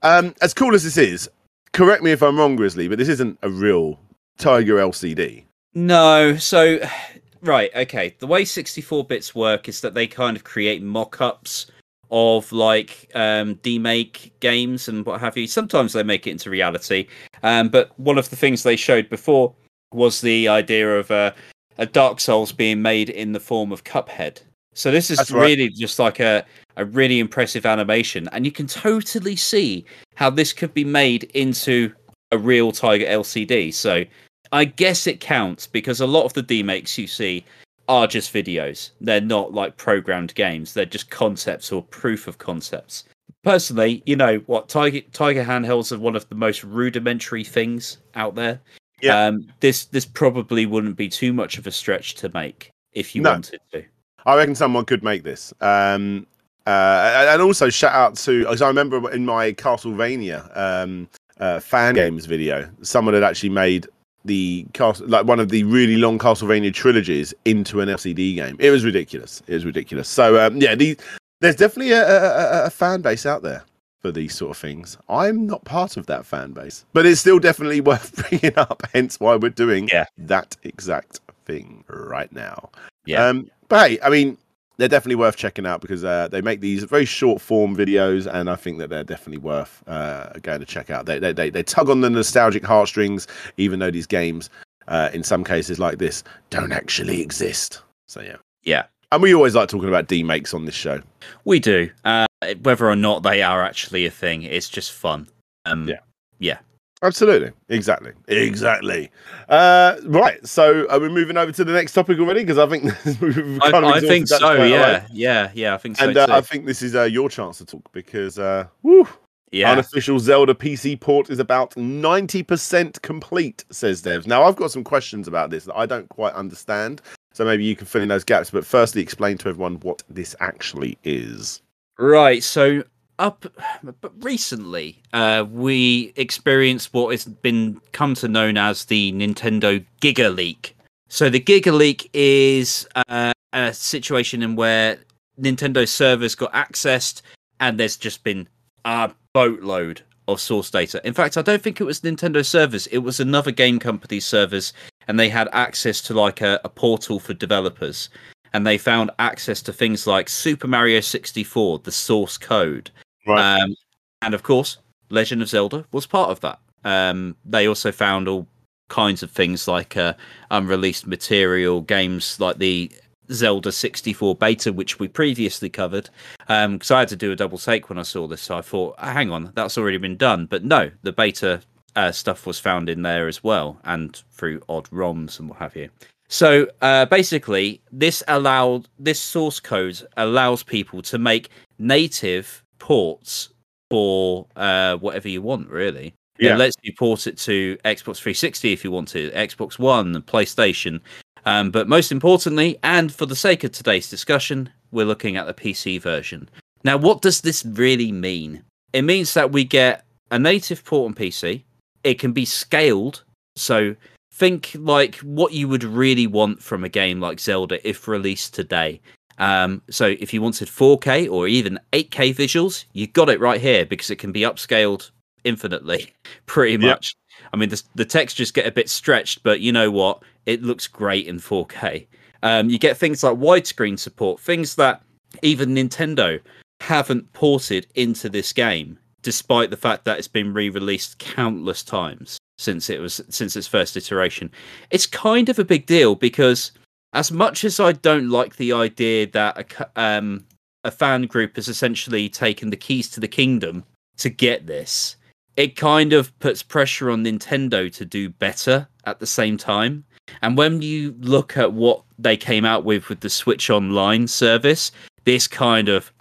Um, 0.05 0.35
as 0.43 0.53
cool 0.53 0.75
as 0.75 0.85
this 0.85 0.99
is, 0.99 1.29
correct 1.73 2.03
me 2.03 2.13
if 2.13 2.23
I'm 2.23 2.39
wrong, 2.39 2.57
Grizzly, 2.57 2.89
but 2.89 2.99
this 2.99 3.09
isn't 3.09 3.39
a 3.43 3.49
real 3.49 3.99
Tiger 4.37 4.77
LCD. 4.77 5.45
No, 5.75 6.37
so 6.37 6.79
right, 7.43 7.71
okay. 7.75 8.15
The 8.19 8.27
way 8.27 8.45
64 8.45 9.05
bits 9.05 9.35
work 9.35 9.69
is 9.69 9.81
that 9.81 9.95
they 9.95 10.07
kind 10.07 10.37
of 10.37 10.45
create 10.45 10.83
mock-ups 10.83 11.67
of 12.11 12.53
like 12.53 13.11
um 13.15 13.57
demake 13.57 14.31
games 14.41 14.89
and 14.89 15.05
what 15.07 15.21
have 15.21 15.39
you. 15.39 15.47
Sometimes 15.47 15.95
they 15.95 16.03
make 16.03 16.27
it 16.27 16.33
into 16.33 16.51
reality. 16.51 17.09
Um 17.43 17.71
but 17.71 17.99
one 17.99 18.19
of 18.19 18.29
the 18.29 18.37
things 18.37 18.63
they 18.63 18.77
showed 18.77 19.09
before 19.09 19.55
was 19.91 20.21
the 20.21 20.47
idea 20.49 20.99
of 20.99 21.11
uh, 21.11 21.33
a 21.79 21.87
Dark 21.87 22.21
Souls 22.21 22.53
being 22.53 22.83
made 22.83 23.09
in 23.09 23.33
the 23.33 23.41
form 23.41 23.73
of 23.73 23.85
Cuphead. 23.85 24.43
So 24.75 24.91
this 24.91 25.11
is 25.11 25.19
That's 25.19 25.31
right. 25.31 25.43
really 25.43 25.71
just 25.71 25.99
like 25.99 26.21
a 26.21 26.45
a 26.77 26.85
really 26.85 27.19
impressive 27.21 27.65
animation 27.67 28.29
and 28.33 28.45
you 28.45 28.53
can 28.53 28.67
totally 28.67 29.37
see 29.37 29.85
how 30.15 30.31
this 30.31 30.53
could 30.53 30.75
be 30.75 30.85
made 30.85 31.25
into 31.35 31.93
a 32.33 32.39
real 32.39 32.73
Tiger 32.73 33.05
LCD. 33.07 33.73
So 33.73 34.05
I 34.53 34.65
guess 34.65 35.07
it 35.07 35.21
counts 35.21 35.67
because 35.67 36.01
a 36.01 36.07
lot 36.07 36.25
of 36.25 36.33
the 36.33 36.43
demakes 36.43 36.99
you 36.99 37.07
see 37.07 37.45
are 37.89 38.07
just 38.07 38.33
videos. 38.33 38.91
They're 39.01 39.21
not 39.21 39.53
like 39.53 39.77
programmed 39.77 40.35
games. 40.35 40.73
They're 40.75 40.85
just 40.85 41.11
concepts 41.11 41.71
or 41.71 41.83
proof 41.83 42.27
of 42.27 42.39
concepts. 42.39 43.05
Personally, 43.43 44.03
you 44.07 44.17
know 44.17 44.39
what 44.47 44.69
Tiger 44.71 45.01
Tiger 45.13 45.45
handhelds 45.45 45.93
are 45.93 45.99
one 45.99 46.17
of 46.17 46.27
the 46.31 46.35
most 46.35 46.65
rudimentary 46.65 47.45
things 47.45 47.99
out 48.15 48.35
there. 48.35 48.61
Yeah. 49.03 49.27
Um, 49.27 49.47
this 49.61 49.85
this 49.87 50.07
probably 50.07 50.65
wouldn't 50.65 50.97
be 50.97 51.09
too 51.09 51.33
much 51.35 51.59
of 51.59 51.67
a 51.67 51.71
stretch 51.71 52.15
to 52.17 52.31
make 52.33 52.71
if 52.93 53.15
you 53.15 53.21
No. 53.21 53.33
wanted 53.33 53.61
to. 53.73 53.85
I 54.25 54.37
reckon 54.37 54.55
someone 54.55 54.87
could 54.87 55.03
make 55.05 55.25
this. 55.25 55.53
Um, 55.61 56.27
uh, 56.67 57.27
and 57.31 57.43
also 57.43 57.69
shout 57.71 57.93
out 57.95 58.17
to, 58.17 58.47
as 58.49 58.63
I 58.63 58.69
remember 58.69 59.11
in 59.11 59.25
my 59.27 59.53
Castlevania 59.53 60.57
um, 60.57 61.09
uh, 61.39 61.61
fan 61.61 61.95
games 61.95 62.27
video, 62.27 62.69
someone 62.83 63.15
had 63.15 63.23
actually 63.23 63.51
made 63.51 63.87
the 64.25 64.65
cast 64.73 65.03
like 65.03 65.27
one 65.27 65.39
of 65.41 65.51
the 65.51 65.65
really 65.65 65.97
long 65.97 66.19
Castlevania 66.19 66.73
trilogies 66.73 67.35
into 67.45 67.81
an 67.81 67.89
LCD 67.89 68.35
game. 68.37 68.57
It 68.59 68.71
was 68.71 68.85
ridiculous. 68.85 69.43
It 69.47 69.55
was 69.55 69.67
ridiculous. 69.67 70.09
So 70.09 70.45
um, 70.45 70.57
yeah, 70.57 70.75
the, 70.75 70.97
there's 71.41 71.57
definitely 71.57 71.93
a, 71.93 72.07
a, 72.07 72.63
a- 72.63 72.65
a 72.67 72.71
fan 72.71 73.03
base 73.03 73.27
out 73.27 73.43
there 73.43 73.63
for 74.01 74.11
these 74.11 74.35
sort 74.35 74.51
of 74.53 74.57
things. 74.57 74.97
I'm 75.09 75.47
not 75.47 75.65
part 75.65 75.97
of 75.99 76.07
that 76.07 76.25
fan 76.25 76.53
base, 76.53 76.85
but 76.95 77.05
it's 77.05 77.21
still 77.21 77.39
definitely 77.39 77.81
worth 77.83 78.29
bringing 78.31 78.57
up. 78.59 78.83
Hence 78.95 79.21
why 79.21 79.37
we're 79.37 79.51
doing 79.51 79.89
Yeah. 79.93 80.07
that 80.19 80.57
exact 80.63 81.21
thing 81.45 81.85
right 81.89 82.33
now. 82.33 82.71
Yeah. 83.05 83.27
Um, 83.27 83.51
but 83.69 83.91
hey, 83.91 83.99
I 84.03 84.09
mean, 84.09 84.39
they're 84.77 84.89
definitely 84.89 85.15
worth 85.17 85.37
checking 85.37 85.67
out 85.67 85.81
because 85.81 86.05
uh, 86.05 86.29
they 86.29 86.41
make 86.41 86.61
these 86.61 86.85
very 86.85 87.05
short 87.05 87.41
form 87.41 87.77
videos, 87.77 88.27
and 88.33 88.51
I 88.51 88.57
think 88.57 88.79
that 88.79 88.91
they're 88.91 89.05
definitely 89.05 89.39
worth 89.39 89.83
uh, 89.87 90.31
going 90.43 90.61
to 90.61 90.67
check 90.67 90.91
out. 90.91 91.07
They, 91.07 91.19
they 91.19 91.33
they 91.33 91.51
they 91.51 91.63
tug 91.63 91.89
on 91.89 92.01
the 92.01 92.11
nostalgic 92.11 92.65
heartstrings, 92.65 93.27
even 93.57 93.79
though 93.79 93.91
these 93.91 94.07
games, 94.07 94.51
uh, 94.89 95.11
in 95.13 95.23
some 95.23 95.45
cases 95.45 95.79
like 95.79 95.99
this, 95.99 96.25
don't 96.51 96.73
actually 96.73 97.21
exist. 97.23 97.83
So 98.07 98.21
yeah, 98.21 98.37
Yeah. 98.65 98.85
and 99.13 99.23
we 99.23 99.35
always 99.35 99.55
like 99.55 99.69
talking 99.69 99.89
about 99.89 100.09
demakes 100.09 100.53
on 100.55 100.65
this 100.65 100.75
show. 100.75 101.01
We 101.45 101.59
do. 101.61 101.91
Uh, 102.05 102.27
whether 102.63 102.87
or 102.89 102.97
not 102.97 103.23
they 103.23 103.43
are 103.43 103.63
actually 103.65 104.05
a 104.07 104.11
thing, 104.11 104.43
it's 104.43 104.69
just 104.69 104.93
fun. 104.93 105.29
Um, 105.65 105.89
Yeah. 105.89 106.01
Yeah. 106.39 106.59
Absolutely. 107.05 107.53
Exactly. 107.69 108.13
Exactly. 108.29 109.11
Uh, 109.49 109.97
right. 110.05 110.45
So 110.47 110.89
are 110.89 110.99
we 110.99 111.11
moving 111.11 111.37
over 111.37 111.53
to 111.53 111.65
the 111.65 111.73
next 111.73 111.93
topic 111.93 112.19
already? 112.19 112.41
Because 112.41 112.59
I 112.59 112.67
think 112.67 112.85
we've 113.21 113.61
I, 113.63 113.71
kind 113.71 113.85
of 113.85 113.91
I 113.93 114.01
think 114.01 114.27
so. 114.27 114.53
Yeah, 114.53 114.63
away. 114.63 115.07
yeah, 115.13 115.51
yeah. 115.55 115.75
I 115.75 115.79
think 115.79 115.99
so 115.99 116.09
And 116.09 116.17
uh. 116.17 116.27
I 116.31 116.41
think 116.41 116.65
this 116.65 116.81
is 116.81 116.95
uh, 116.95 117.03
your 117.03 117.29
chance 117.29 117.59
to 117.59 117.67
talk 117.67 117.93
because, 117.93 118.39
uh, 118.39 118.67
woo, 118.83 119.07
yeah, 119.53 119.71
unofficial 119.71 120.19
Zelda 120.19 120.55
PC 120.55 120.99
port 120.99 121.29
is 121.29 121.39
about 121.39 121.75
90% 121.75 123.03
complete, 123.03 123.65
says 123.71 124.03
Devs. 124.03 124.27
Now, 124.27 124.43
I've 124.45 124.57
got 124.57 124.71
some 124.71 124.83
questions 124.83 125.29
about 125.29 125.51
this 125.51 125.65
that 125.65 125.77
I 125.77 125.85
don't 125.85 126.09
quite 126.09 126.33
understand. 126.33 127.03
So 127.35 127.45
maybe 127.45 127.65
you 127.65 127.77
can 127.77 127.87
fill 127.87 128.01
in 128.01 128.09
those 128.09 128.25
gaps. 128.25 128.51
But 128.51 128.65
firstly, 128.65 129.03
explain 129.03 129.37
to 129.39 129.49
everyone 129.51 129.77
what 129.81 130.03
this 130.09 130.35
actually 130.41 130.97
is. 131.05 131.61
Right. 131.99 132.43
So 132.43 132.83
up 133.19 133.47
but 133.83 134.13
recently, 134.23 135.03
uh, 135.13 135.45
we 135.51 136.13
experienced 136.17 136.93
what 136.93 137.11
has 137.11 137.25
been 137.25 137.81
come 137.93 138.15
to 138.15 138.29
known 138.29 138.57
as 138.57 138.87
the 138.87 139.13
Nintendo 139.13 139.85
Giga 140.01 140.35
Leak. 140.35 140.77
So 141.09 141.31
the 141.31 141.41
Giga 141.41 141.77
Leak 141.77 142.11
is 142.13 142.89
uh, 143.09 143.33
a 143.53 143.73
situation 143.73 144.43
in 144.43 144.57
where 144.57 144.99
Nintendo 145.41 145.87
servers 145.87 146.35
got 146.35 146.53
accessed, 146.53 147.23
and 147.61 147.79
there's 147.79 147.97
just 147.97 148.25
been 148.25 148.49
a 148.85 149.11
boatload 149.33 150.03
of 150.27 150.41
source 150.41 150.71
data. 150.71 151.01
In 151.05 151.13
fact, 151.13 151.37
I 151.37 151.43
don't 151.43 151.63
think 151.63 151.81
it 151.81 151.85
was 151.85 152.01
Nintendo 152.01 152.45
servers; 152.45 152.87
it 152.89 152.99
was 152.99 153.21
another 153.21 153.51
game 153.51 153.79
company's 153.79 154.27
servers, 154.27 154.73
and 155.07 155.19
they 155.19 155.29
had 155.29 155.49
access 155.53 156.01
to 156.03 156.15
like 156.15 156.41
a, 156.41 156.61
a 156.65 156.69
portal 156.69 157.21
for 157.21 157.35
developers 157.35 158.09
and 158.55 158.65
they 158.65 158.79
found 158.79 159.11
access 159.19 159.61
to 159.61 159.73
things 159.73 160.07
like 160.07 160.29
Super 160.29 160.69
Mario 160.69 161.01
64, 161.01 161.81
the 161.81 161.91
source 161.91 162.39
code. 162.39 162.91
Right. 163.27 163.61
Um, 163.61 163.75
and 164.23 164.35
of 164.35 164.43
course, 164.43 164.79
Legend 165.11 165.43
of 165.43 165.49
Zelda 165.49 165.85
was 165.93 166.07
part 166.07 166.31
of 166.31 166.41
that. 166.41 166.59
Um, 166.85 167.37
they 167.45 167.67
also 167.67 167.93
found 167.93 168.29
all 168.29 168.47
kinds 168.89 169.23
of 169.23 169.31
things 169.31 169.67
like 169.67 169.97
uh, 169.97 170.15
unreleased 170.51 171.07
material, 171.07 171.81
games 171.81 172.39
like 172.41 172.59
the 172.59 172.91
Zelda 173.33 173.73
64 173.73 174.35
beta, 174.35 174.73
which 174.73 174.99
we 174.99 175.09
previously 175.09 175.71
covered. 175.71 176.11
Because 176.47 176.91
I 176.91 177.01
had 177.01 177.09
to 177.09 177.17
do 177.17 177.33
a 177.33 177.37
double 177.37 177.59
take 177.59 177.89
when 177.89 177.99
I 177.99 178.03
saw 178.03 178.27
this, 178.27 178.43
so 178.43 178.59
I 178.59 178.61
thought, 178.61 178.97
"Ah, 178.99 179.13
hang 179.13 179.31
on, 179.31 179.53
that's 179.55 179.79
already 179.79 179.99
been 179.99 180.17
done. 180.17 180.47
But 180.47 180.65
no, 180.65 180.91
the 181.03 181.13
beta 181.13 181.63
uh, 181.97 182.13
stuff 182.13 182.47
was 182.47 182.59
found 182.59 182.89
in 182.89 183.03
there 183.03 183.29
as 183.29 183.43
well, 183.43 183.79
and 183.85 184.23
through 184.33 184.61
odd 184.69 184.89
ROMs 184.91 185.39
and 185.39 185.49
what 185.49 185.59
have 185.59 185.77
you. 185.77 185.89
So 186.29 186.67
uh, 186.83 187.07
basically, 187.07 187.81
this 187.93 188.23
allowed 188.29 188.89
this 188.99 189.21
source 189.21 189.61
code 189.61 190.01
allows 190.17 190.63
people 190.63 191.03
to 191.03 191.19
make 191.19 191.51
native 191.79 192.64
ports 192.85 193.49
for 193.91 194.47
uh, 194.57 194.97
whatever 194.97 195.27
you 195.29 195.41
want. 195.41 195.71
Really, 195.71 196.13
Yeah. 196.39 196.55
it 196.55 196.59
lets 196.59 196.77
you 196.83 196.93
port 196.99 197.27
it 197.27 197.39
to 197.39 197.79
Xbox 197.85 198.19
360 198.19 198.73
if 198.75 198.85
you 198.85 198.91
want 198.91 199.09
to, 199.09 199.31
Xbox 199.31 199.79
One, 199.79 200.15
and 200.15 200.27
PlayStation. 200.27 201.01
Um, 201.47 201.71
but 201.71 201.89
most 201.89 202.13
importantly, 202.13 202.79
and 202.83 203.13
for 203.13 203.25
the 203.27 203.37
sake 203.37 203.65
of 203.65 203.73
today's 203.73 204.11
discussion, 204.11 204.69
we're 204.93 205.07
looking 205.07 205.37
at 205.37 205.47
the 205.47 205.55
PC 205.55 205.99
version. 206.01 206.49
Now, 206.85 206.99
what 206.99 207.23
does 207.23 207.41
this 207.41 207.65
really 207.65 208.13
mean? 208.13 208.63
It 208.93 209.03
means 209.03 209.33
that 209.35 209.51
we 209.51 209.65
get 209.65 210.05
a 210.31 210.39
native 210.39 210.85
port 210.85 211.09
on 211.09 211.15
PC. 211.15 211.63
It 212.03 212.19
can 212.19 212.33
be 212.33 212.45
scaled, 212.45 213.23
so 213.57 213.97
think 214.35 214.73
like 214.75 215.17
what 215.17 215.53
you 215.53 215.69
would 215.69 215.85
really 215.85 216.27
want 216.27 216.63
from 216.63 216.85
a 216.85 216.89
game 216.89 217.21
like 217.21 217.41
Zelda 217.41 217.77
if 217.89 218.09
released 218.09 218.53
today. 218.53 219.01
Um, 219.39 219.83
so 219.91 220.07
if 220.07 220.33
you 220.33 220.41
wanted 220.43 220.69
4K 220.69 221.31
or 221.31 221.49
even 221.49 221.79
8K 221.93 222.35
visuals, 222.35 222.85
you 222.93 223.07
got 223.07 223.29
it 223.29 223.41
right 223.41 223.61
here 223.61 223.85
because 223.85 224.11
it 224.11 224.17
can 224.17 224.33
be 224.33 224.41
upscaled 224.43 225.11
infinitely, 225.45 226.13
pretty 226.47 226.73
Yep. 226.73 226.81
much. 226.81 227.17
I 227.53 227.57
mean, 227.57 227.69
the, 227.69 227.83
the 227.95 228.05
textures 228.05 228.51
get 228.51 228.67
a 228.67 228.73
bit 228.73 228.89
stretched, 228.89 229.43
but 229.43 229.61
you 229.61 229.73
know 229.73 229.91
what? 229.91 230.23
It 230.47 230.63
looks 230.63 230.87
great 230.87 231.27
in 231.27 231.39
4K. 231.39 232.07
Um, 232.43 232.69
you 232.71 232.79
get 232.79 232.97
things 232.97 233.23
like 233.23 233.37
widescreen 233.37 233.99
support, 233.99 234.41
things 234.41 234.75
that 234.77 235.03
even 235.43 235.71
Nintendo 235.75 236.41
haven't 236.81 237.33
ported 237.33 237.87
into 237.95 238.29
this 238.29 238.53
game, 238.53 238.99
despite 239.23 239.71
the 239.71 239.77
fact 239.77 240.05
that 240.05 240.19
it's 240.19 240.29
been 240.29 240.53
re-released 240.53 241.19
countless 241.19 241.83
times 241.83 242.39
since 242.59 242.89
it 242.91 243.01
was 243.01 243.21
since 243.31 243.57
its 243.57 243.67
first 243.67 243.97
iteration. 243.97 244.51
It's 244.91 245.07
kind 245.07 245.49
of 245.49 245.59
a 245.59 245.65
big 245.65 245.87
deal 245.87 246.15
because 246.15 246.71
as 247.15 247.31
much 247.31 247.65
as 247.65 247.81
I 247.81 247.93
don't 247.93 248.29
like 248.29 248.57
the 248.57 248.73
idea 248.73 249.27
that 249.29 249.57
a 249.97 250.01
um, 250.01 250.45
a 250.83 250.91
fan 250.91 251.23
group 251.23 251.57
has 251.57 251.69
essentially 251.69 252.29
taken 252.29 252.69
the 252.69 252.77
keys 252.77 253.09
to 253.11 253.21
the 253.21 253.29
kingdom 253.29 253.85
to 254.19 254.29
get 254.29 254.67
this, 254.67 255.17
it 255.57 255.77
kind 255.77 256.13
of 256.13 256.39
puts 256.41 256.63
pressure 256.63 257.11
on 257.11 257.25
Nintendo 257.25 257.91
to 257.95 258.05
do 258.05 258.29
better 258.29 258.87
at 259.05 259.19
the 259.19 259.27
same 259.27 259.57
time. 259.57 260.05
And 260.43 260.59
when 260.59 260.83
you 260.83 261.15
look 261.21 261.57
at 261.57 261.73
what 261.73 262.03
they 262.19 262.37
came 262.37 262.65
out 262.65 262.85
with 262.85 263.09
with 263.09 263.21
the 263.21 263.31
Switch 263.31 263.71
Online 263.71 264.27
service, 264.27 264.93
this 265.25 265.49
kind 265.49 265.89
of 265.89 266.13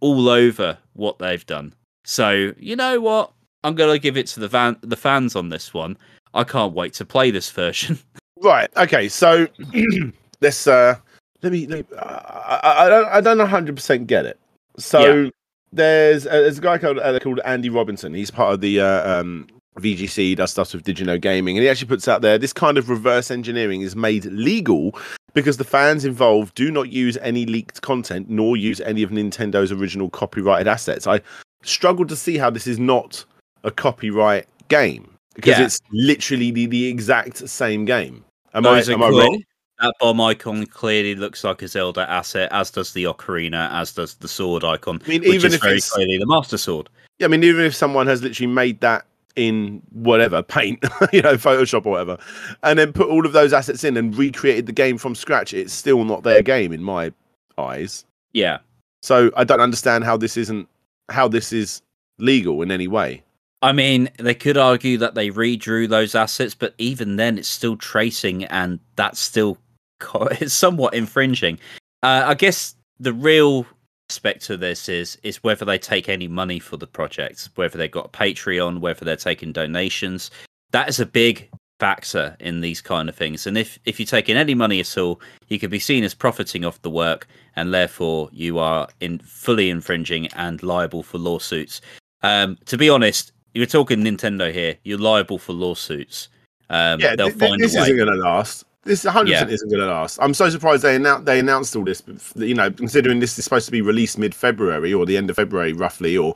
all 0.00 0.28
over 0.28 0.78
what 0.92 1.18
they've 1.18 1.46
done. 1.46 1.74
So 2.04 2.52
you 2.58 2.76
know 2.76 3.00
what? 3.00 3.32
I'm 3.64 3.74
gonna 3.74 3.98
give 3.98 4.16
it 4.16 4.26
to 4.28 4.40
the 4.40 4.48
van- 4.48 4.78
the 4.82 4.96
fans 4.96 5.34
on 5.34 5.48
this 5.48 5.72
one. 5.72 5.96
I 6.34 6.44
can't 6.44 6.74
wait 6.74 6.92
to 6.94 7.04
play 7.04 7.30
this 7.30 7.50
version. 7.50 7.98
Right. 8.42 8.70
Okay. 8.76 9.08
So 9.08 9.46
let's 10.40 10.66
uh 10.66 10.96
let 11.42 11.52
me. 11.52 11.66
Let 11.66 11.90
me 11.90 11.98
I, 11.98 12.60
I, 12.62 12.86
I 12.86 12.88
don't. 12.88 13.08
I 13.08 13.20
don't 13.20 13.38
100 13.38 13.76
percent 13.76 14.06
get 14.06 14.26
it. 14.26 14.38
So 14.76 15.30
there's 15.72 16.26
uh, 16.26 16.30
there's 16.30 16.58
a 16.58 16.62
guy 16.62 16.78
called 16.78 16.98
uh, 16.98 17.18
called 17.20 17.40
Andy 17.44 17.68
Robinson. 17.68 18.14
He's 18.14 18.30
part 18.30 18.54
of 18.54 18.60
the 18.60 18.80
uh, 18.80 19.20
um, 19.20 19.46
VGC. 19.78 20.36
Does 20.36 20.50
stuff 20.50 20.72
with 20.72 20.84
Digino 20.84 21.20
Gaming, 21.20 21.56
and 21.56 21.62
he 21.62 21.68
actually 21.68 21.88
puts 21.88 22.08
out 22.08 22.22
there 22.22 22.38
this 22.38 22.52
kind 22.52 22.78
of 22.78 22.88
reverse 22.88 23.30
engineering 23.30 23.82
is 23.82 23.94
made 23.94 24.24
legal 24.26 24.98
because 25.34 25.58
the 25.58 25.64
fans 25.64 26.04
involved 26.04 26.54
do 26.54 26.70
not 26.70 26.90
use 26.90 27.16
any 27.18 27.46
leaked 27.46 27.82
content 27.82 28.28
nor 28.28 28.56
use 28.56 28.80
any 28.80 29.02
of 29.02 29.10
Nintendo's 29.10 29.70
original 29.70 30.10
copyrighted 30.10 30.66
assets. 30.66 31.06
I 31.06 31.20
struggle 31.62 32.06
to 32.06 32.16
see 32.16 32.38
how 32.38 32.50
this 32.50 32.66
is 32.66 32.78
not 32.78 33.24
a 33.62 33.70
copyright 33.70 34.46
game 34.68 35.08
because 35.34 35.58
Yeah. 35.58 35.66
it's 35.66 35.80
literally 35.92 36.50
the, 36.50 36.66
the 36.66 36.86
exact 36.86 37.48
same 37.48 37.84
game. 37.84 38.24
Am 38.54 38.66
I, 38.66 38.80
am 38.80 39.02
I 39.02 39.08
wrong? 39.08 39.42
That 39.80 39.94
bomb 40.00 40.20
icon 40.20 40.66
clearly 40.66 41.14
looks 41.14 41.44
like 41.44 41.62
a 41.62 41.68
Zelda 41.68 42.08
asset, 42.10 42.48
as 42.50 42.70
does 42.70 42.92
the 42.92 43.04
ocarina, 43.04 43.70
as 43.72 43.92
does 43.92 44.14
the 44.14 44.26
sword 44.26 44.64
icon. 44.64 45.00
I 45.04 45.08
mean, 45.08 45.20
which 45.20 45.28
even 45.34 45.46
is 45.48 45.54
if 45.54 45.60
very 45.62 45.76
it's- 45.76 45.90
clearly 45.92 46.18
the 46.18 46.26
Master 46.26 46.58
Sword. 46.58 46.88
Yeah, 47.18 47.26
I 47.26 47.28
mean, 47.28 47.44
even 47.44 47.64
if 47.64 47.74
someone 47.74 48.06
has 48.06 48.22
literally 48.22 48.52
made 48.52 48.80
that 48.80 49.04
in 49.36 49.82
whatever 49.92 50.42
paint, 50.58 50.82
you 51.12 51.22
know, 51.22 51.34
Photoshop 51.34 51.86
or 51.86 51.92
whatever, 51.92 52.18
and 52.64 52.78
then 52.78 52.92
put 52.92 53.08
all 53.08 53.24
of 53.24 53.32
those 53.32 53.52
assets 53.52 53.84
in 53.84 53.96
and 53.96 54.16
recreated 54.16 54.66
the 54.66 54.72
game 54.72 54.98
from 54.98 55.14
scratch, 55.14 55.54
it's 55.54 55.72
still 55.72 56.04
not 56.04 56.22
their 56.24 56.42
game 56.42 56.72
in 56.72 56.82
my 56.82 57.12
eyes. 57.56 58.04
Yeah. 58.32 58.58
So 59.02 59.30
I 59.36 59.44
don't 59.44 59.60
understand 59.60 60.02
how 60.04 60.16
this 60.16 60.36
isn't 60.36 60.68
how 61.08 61.28
this 61.28 61.52
is 61.52 61.82
legal 62.18 62.62
in 62.62 62.70
any 62.72 62.88
way. 62.88 63.22
I 63.60 63.72
mean, 63.72 64.08
they 64.18 64.34
could 64.34 64.56
argue 64.56 64.98
that 64.98 65.14
they 65.14 65.30
redrew 65.30 65.88
those 65.88 66.14
assets, 66.14 66.54
but 66.54 66.74
even 66.78 67.16
then, 67.16 67.38
it's 67.38 67.48
still 67.48 67.76
tracing, 67.76 68.44
and 68.44 68.78
that's 68.96 69.18
still 69.18 69.58
it's 70.32 70.54
somewhat 70.54 70.94
infringing. 70.94 71.58
Uh, 72.02 72.22
I 72.26 72.34
guess 72.34 72.76
the 73.00 73.12
real 73.12 73.66
aspect 74.10 74.44
to 74.44 74.56
this 74.56 74.88
is 74.88 75.18
is 75.22 75.42
whether 75.42 75.64
they 75.64 75.78
take 75.78 76.08
any 76.08 76.28
money 76.28 76.58
for 76.58 76.76
the 76.76 76.86
project, 76.86 77.48
whether 77.56 77.76
they've 77.76 77.90
got 77.90 78.06
a 78.06 78.08
Patreon, 78.10 78.80
whether 78.80 79.04
they're 79.04 79.16
taking 79.16 79.52
donations. 79.52 80.30
That 80.70 80.88
is 80.88 81.00
a 81.00 81.06
big 81.06 81.50
factor 81.80 82.36
in 82.40 82.60
these 82.60 82.80
kind 82.80 83.08
of 83.08 83.16
things. 83.16 83.46
And 83.46 83.58
if 83.58 83.78
if 83.84 83.98
you're 83.98 84.06
taking 84.06 84.36
any 84.36 84.54
money 84.54 84.80
at 84.80 84.96
all, 84.96 85.20
you 85.48 85.58
could 85.58 85.70
be 85.70 85.78
seen 85.78 86.04
as 86.04 86.14
profiting 86.14 86.64
off 86.64 86.82
the 86.82 86.90
work, 86.90 87.26
and 87.56 87.74
therefore 87.74 88.28
you 88.32 88.58
are 88.58 88.88
in 89.00 89.18
fully 89.18 89.68
infringing 89.68 90.28
and 90.28 90.62
liable 90.62 91.02
for 91.02 91.18
lawsuits. 91.18 91.80
Um, 92.22 92.58
to 92.66 92.76
be 92.76 92.88
honest, 92.90 93.32
you're 93.54 93.66
talking 93.66 94.00
Nintendo 94.00 94.52
here. 94.52 94.76
You're 94.84 94.98
liable 94.98 95.38
for 95.38 95.52
lawsuits. 95.52 96.28
Um, 96.70 97.00
Yeah, 97.00 97.16
they'll 97.16 97.28
th- 97.28 97.38
find 97.38 97.60
this 97.60 97.74
a 97.74 97.78
way. 97.78 97.82
isn't 97.84 97.96
going 97.96 98.10
to 98.10 98.16
last. 98.16 98.64
This 98.84 99.04
100 99.04 99.30
Yeah. 99.30 99.46
isn't 99.46 99.68
going 99.68 99.80
to 99.80 99.86
last. 99.86 100.18
I'm 100.22 100.32
so 100.34 100.48
surprised 100.50 100.82
they 100.82 100.96
announced 100.96 101.26
they 101.26 101.38
announced 101.38 101.74
all 101.76 101.84
this. 101.84 102.02
You 102.36 102.54
know, 102.54 102.70
considering 102.70 103.20
this 103.20 103.38
is 103.38 103.44
supposed 103.44 103.66
to 103.66 103.72
be 103.72 103.80
released 103.82 104.18
mid 104.18 104.34
February 104.34 104.92
or 104.94 105.04
the 105.06 105.16
end 105.16 105.30
of 105.30 105.36
February, 105.36 105.72
roughly, 105.72 106.16
or 106.16 106.34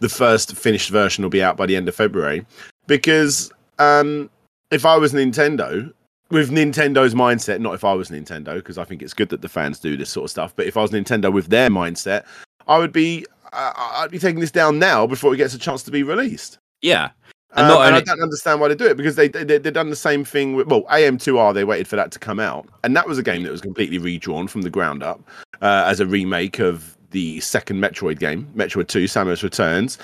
the 0.00 0.08
first 0.08 0.56
finished 0.56 0.90
version 0.90 1.22
will 1.22 1.30
be 1.30 1.42
out 1.42 1.56
by 1.56 1.66
the 1.66 1.76
end 1.76 1.88
of 1.88 1.94
February. 1.94 2.44
Because 2.86 3.52
um, 3.78 4.28
if 4.70 4.84
I 4.86 4.96
was 4.96 5.12
Nintendo, 5.12 5.92
with 6.30 6.50
Nintendo's 6.50 7.14
mindset, 7.14 7.60
not 7.60 7.74
if 7.74 7.84
I 7.84 7.92
was 7.92 8.08
Nintendo, 8.08 8.54
because 8.54 8.78
I 8.78 8.84
think 8.84 9.02
it's 9.02 9.14
good 9.14 9.28
that 9.28 9.42
the 9.42 9.48
fans 9.48 9.78
do 9.78 9.96
this 9.96 10.10
sort 10.10 10.24
of 10.24 10.30
stuff. 10.30 10.54
But 10.56 10.66
if 10.66 10.76
I 10.76 10.82
was 10.82 10.90
Nintendo 10.90 11.30
with 11.32 11.48
their 11.48 11.68
mindset, 11.68 12.24
I 12.66 12.78
would 12.78 12.92
be 12.92 13.26
uh, 13.52 13.72
I'd 13.76 14.10
be 14.10 14.18
taking 14.18 14.40
this 14.40 14.50
down 14.50 14.78
now 14.78 15.06
before 15.06 15.34
it 15.34 15.36
gets 15.36 15.54
a 15.54 15.58
chance 15.58 15.82
to 15.84 15.90
be 15.90 16.02
released. 16.02 16.58
Yeah, 16.80 17.10
And, 17.52 17.60
And 17.60 17.68
not 17.68 17.86
and 17.86 17.94
I 17.96 18.00
don't 18.00 18.20
understand 18.20 18.60
why 18.60 18.68
they 18.68 18.74
do 18.74 18.86
it 18.86 18.96
because 18.96 19.16
they, 19.16 19.28
they 19.28 19.44
they've 19.44 19.72
done 19.72 19.90
the 19.90 19.96
same 19.96 20.24
thing 20.24 20.54
with 20.54 20.68
well 20.68 20.82
AM2R 20.84 21.54
they 21.54 21.64
waited 21.64 21.86
for 21.86 21.96
that 21.96 22.10
to 22.12 22.18
come 22.18 22.40
out 22.40 22.66
and 22.82 22.96
that 22.96 23.06
was 23.06 23.18
a 23.18 23.22
game 23.22 23.42
that 23.44 23.52
was 23.52 23.60
completely 23.60 23.98
redrawn 23.98 24.48
from 24.48 24.62
the 24.62 24.70
ground 24.70 25.02
up 25.02 25.20
uh, 25.60 25.84
as 25.86 26.00
a 26.00 26.06
remake 26.06 26.58
of 26.58 26.96
the 27.12 27.40
second 27.40 27.80
Metroid 27.80 28.18
game, 28.18 28.50
Metroid 28.56 28.88
Two: 28.88 29.04
Samus 29.04 29.42
Returns. 29.42 29.98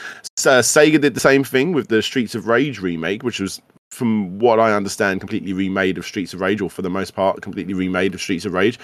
Uh, 0.46 0.62
Sega 0.62 1.00
did 1.00 1.14
the 1.14 1.20
same 1.20 1.42
thing 1.42 1.72
with 1.72 1.88
the 1.88 2.00
Streets 2.00 2.34
of 2.34 2.46
Rage 2.46 2.80
remake, 2.80 3.22
which 3.24 3.40
was, 3.40 3.60
from 3.90 4.38
what 4.38 4.60
I 4.60 4.72
understand, 4.72 5.20
completely 5.20 5.52
remade 5.52 5.98
of 5.98 6.06
Streets 6.06 6.32
of 6.32 6.40
Rage, 6.40 6.60
or 6.60 6.70
for 6.70 6.82
the 6.82 6.90
most 6.90 7.14
part, 7.14 7.42
completely 7.42 7.74
remade 7.74 8.14
of 8.14 8.20
Streets 8.20 8.44
of 8.44 8.52
Rage. 8.52 8.78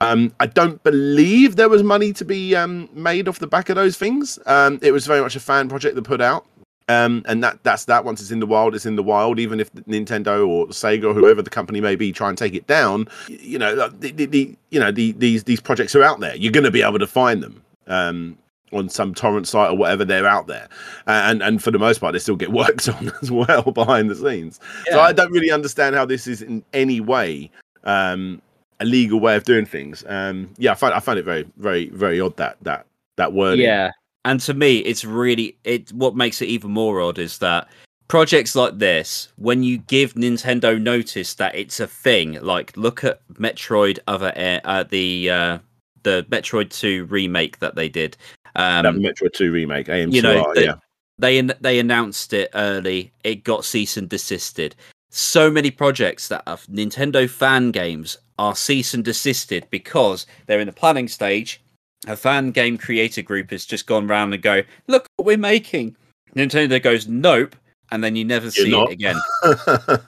Um, 0.00 0.34
I 0.40 0.46
don't 0.46 0.82
believe 0.82 1.56
there 1.56 1.68
was 1.68 1.82
money 1.82 2.12
to 2.14 2.24
be 2.24 2.54
um, 2.54 2.88
made 2.92 3.28
off 3.28 3.38
the 3.38 3.46
back 3.46 3.70
of 3.70 3.76
those 3.76 3.96
things. 3.96 4.38
Um, 4.46 4.78
it 4.82 4.92
was 4.92 5.06
very 5.06 5.20
much 5.20 5.36
a 5.36 5.40
fan 5.40 5.68
project 5.68 5.94
that 5.94 6.02
put 6.02 6.20
out. 6.20 6.46
Um, 6.88 7.24
and 7.26 7.42
that 7.42 7.58
that's 7.64 7.86
that. 7.86 8.04
Once 8.04 8.20
it's 8.20 8.30
in 8.30 8.38
the 8.38 8.46
wild, 8.46 8.74
it's 8.74 8.86
in 8.86 8.94
the 8.94 9.02
wild. 9.02 9.40
Even 9.40 9.58
if 9.58 9.72
Nintendo 9.72 10.46
or 10.46 10.66
Sega 10.68 11.04
or 11.04 11.14
whoever 11.14 11.42
the 11.42 11.50
company 11.50 11.80
may 11.80 11.96
be 11.96 12.12
try 12.12 12.28
and 12.28 12.38
take 12.38 12.54
it 12.54 12.66
down, 12.68 13.08
you 13.28 13.58
know, 13.58 13.88
the, 13.88 14.12
the, 14.12 14.26
the 14.26 14.56
you 14.70 14.78
know 14.78 14.92
the, 14.92 15.10
these 15.12 15.44
these 15.44 15.60
projects 15.60 15.96
are 15.96 16.04
out 16.04 16.20
there. 16.20 16.36
You're 16.36 16.52
going 16.52 16.64
to 16.64 16.70
be 16.70 16.82
able 16.82 17.00
to 17.00 17.06
find 17.06 17.42
them 17.42 17.60
um, 17.88 18.38
on 18.72 18.88
some 18.88 19.14
torrent 19.14 19.48
site 19.48 19.72
or 19.72 19.76
whatever. 19.76 20.04
They're 20.04 20.28
out 20.28 20.46
there, 20.46 20.68
and 21.08 21.42
and 21.42 21.60
for 21.60 21.72
the 21.72 21.78
most 21.80 21.98
part, 21.98 22.12
they 22.12 22.20
still 22.20 22.36
get 22.36 22.52
worked 22.52 22.88
on 22.88 23.10
as 23.20 23.32
well 23.32 23.62
behind 23.72 24.08
the 24.08 24.14
scenes. 24.14 24.60
Yeah. 24.86 24.92
So 24.92 25.00
I 25.00 25.12
don't 25.12 25.32
really 25.32 25.50
understand 25.50 25.96
how 25.96 26.04
this 26.04 26.28
is 26.28 26.40
in 26.40 26.62
any 26.72 27.00
way 27.00 27.50
um, 27.82 28.40
a 28.80 28.84
legal 28.84 29.20
way 29.20 29.36
of 29.36 29.44
doing 29.44 29.66
things. 29.66 30.04
Um, 30.06 30.50
yeah, 30.58 30.72
I 30.72 30.74
find 30.74 30.94
I 30.94 31.00
find 31.00 31.18
it 31.18 31.24
very 31.24 31.46
very 31.56 31.88
very 31.90 32.20
odd 32.20 32.36
that 32.36 32.56
that 32.62 32.86
that 33.16 33.32
word. 33.32 33.58
Yeah, 33.58 33.90
and 34.24 34.40
to 34.40 34.54
me, 34.54 34.78
it's 34.78 35.04
really 35.04 35.56
it. 35.64 35.92
What 35.92 36.16
makes 36.16 36.42
it 36.42 36.46
even 36.46 36.70
more 36.70 37.00
odd 37.00 37.18
is 37.18 37.38
that 37.38 37.68
projects 38.08 38.54
like 38.54 38.78
this, 38.78 39.28
when 39.36 39.62
you 39.62 39.78
give 39.78 40.14
Nintendo 40.14 40.80
notice 40.80 41.34
that 41.34 41.54
it's 41.54 41.80
a 41.80 41.86
thing, 41.86 42.40
like 42.42 42.76
look 42.76 43.04
at 43.04 43.20
Metroid 43.34 43.98
Other 44.06 44.32
Air, 44.36 44.60
uh, 44.64 44.84
the 44.84 45.30
uh, 45.30 45.58
the 46.02 46.26
Metroid 46.30 46.70
Two 46.70 47.06
remake 47.06 47.58
that 47.60 47.74
they 47.74 47.88
did. 47.88 48.16
Um, 48.54 48.84
that 48.84 48.94
Metroid 48.94 49.32
Two 49.32 49.52
remake, 49.52 49.86
AM2R, 49.86 50.12
you 50.12 50.22
know, 50.22 50.52
the, 50.54 50.64
yeah. 50.64 50.74
They 51.18 51.40
they 51.40 51.78
announced 51.78 52.32
it 52.32 52.50
early. 52.54 53.12
It 53.24 53.44
got 53.44 53.64
cease 53.64 53.96
and 53.96 54.08
desisted. 54.08 54.76
So 55.08 55.50
many 55.50 55.70
projects 55.70 56.28
that 56.28 56.42
are 56.46 56.58
Nintendo 56.70 57.28
fan 57.28 57.70
games 57.70 58.18
are 58.38 58.54
cease 58.54 58.94
and 58.94 59.04
desisted 59.04 59.66
because 59.70 60.26
they're 60.46 60.60
in 60.60 60.66
the 60.66 60.72
planning 60.72 61.08
stage 61.08 61.60
a 62.06 62.16
fan 62.16 62.50
game 62.50 62.78
creator 62.78 63.22
group 63.22 63.50
has 63.50 63.64
just 63.64 63.86
gone 63.86 64.06
round 64.06 64.32
and 64.32 64.42
go, 64.42 64.62
look 64.86 65.06
what 65.16 65.26
we're 65.26 65.38
making. 65.38 65.96
Nintendo 66.34 66.82
goes, 66.82 67.08
nope, 67.08 67.56
and 67.90 68.02
then 68.02 68.16
you 68.16 68.24
never 68.24 68.46
You're 68.46 68.66
see 68.66 68.70
not. 68.70 68.90
it 68.90 68.92
again. 68.92 69.16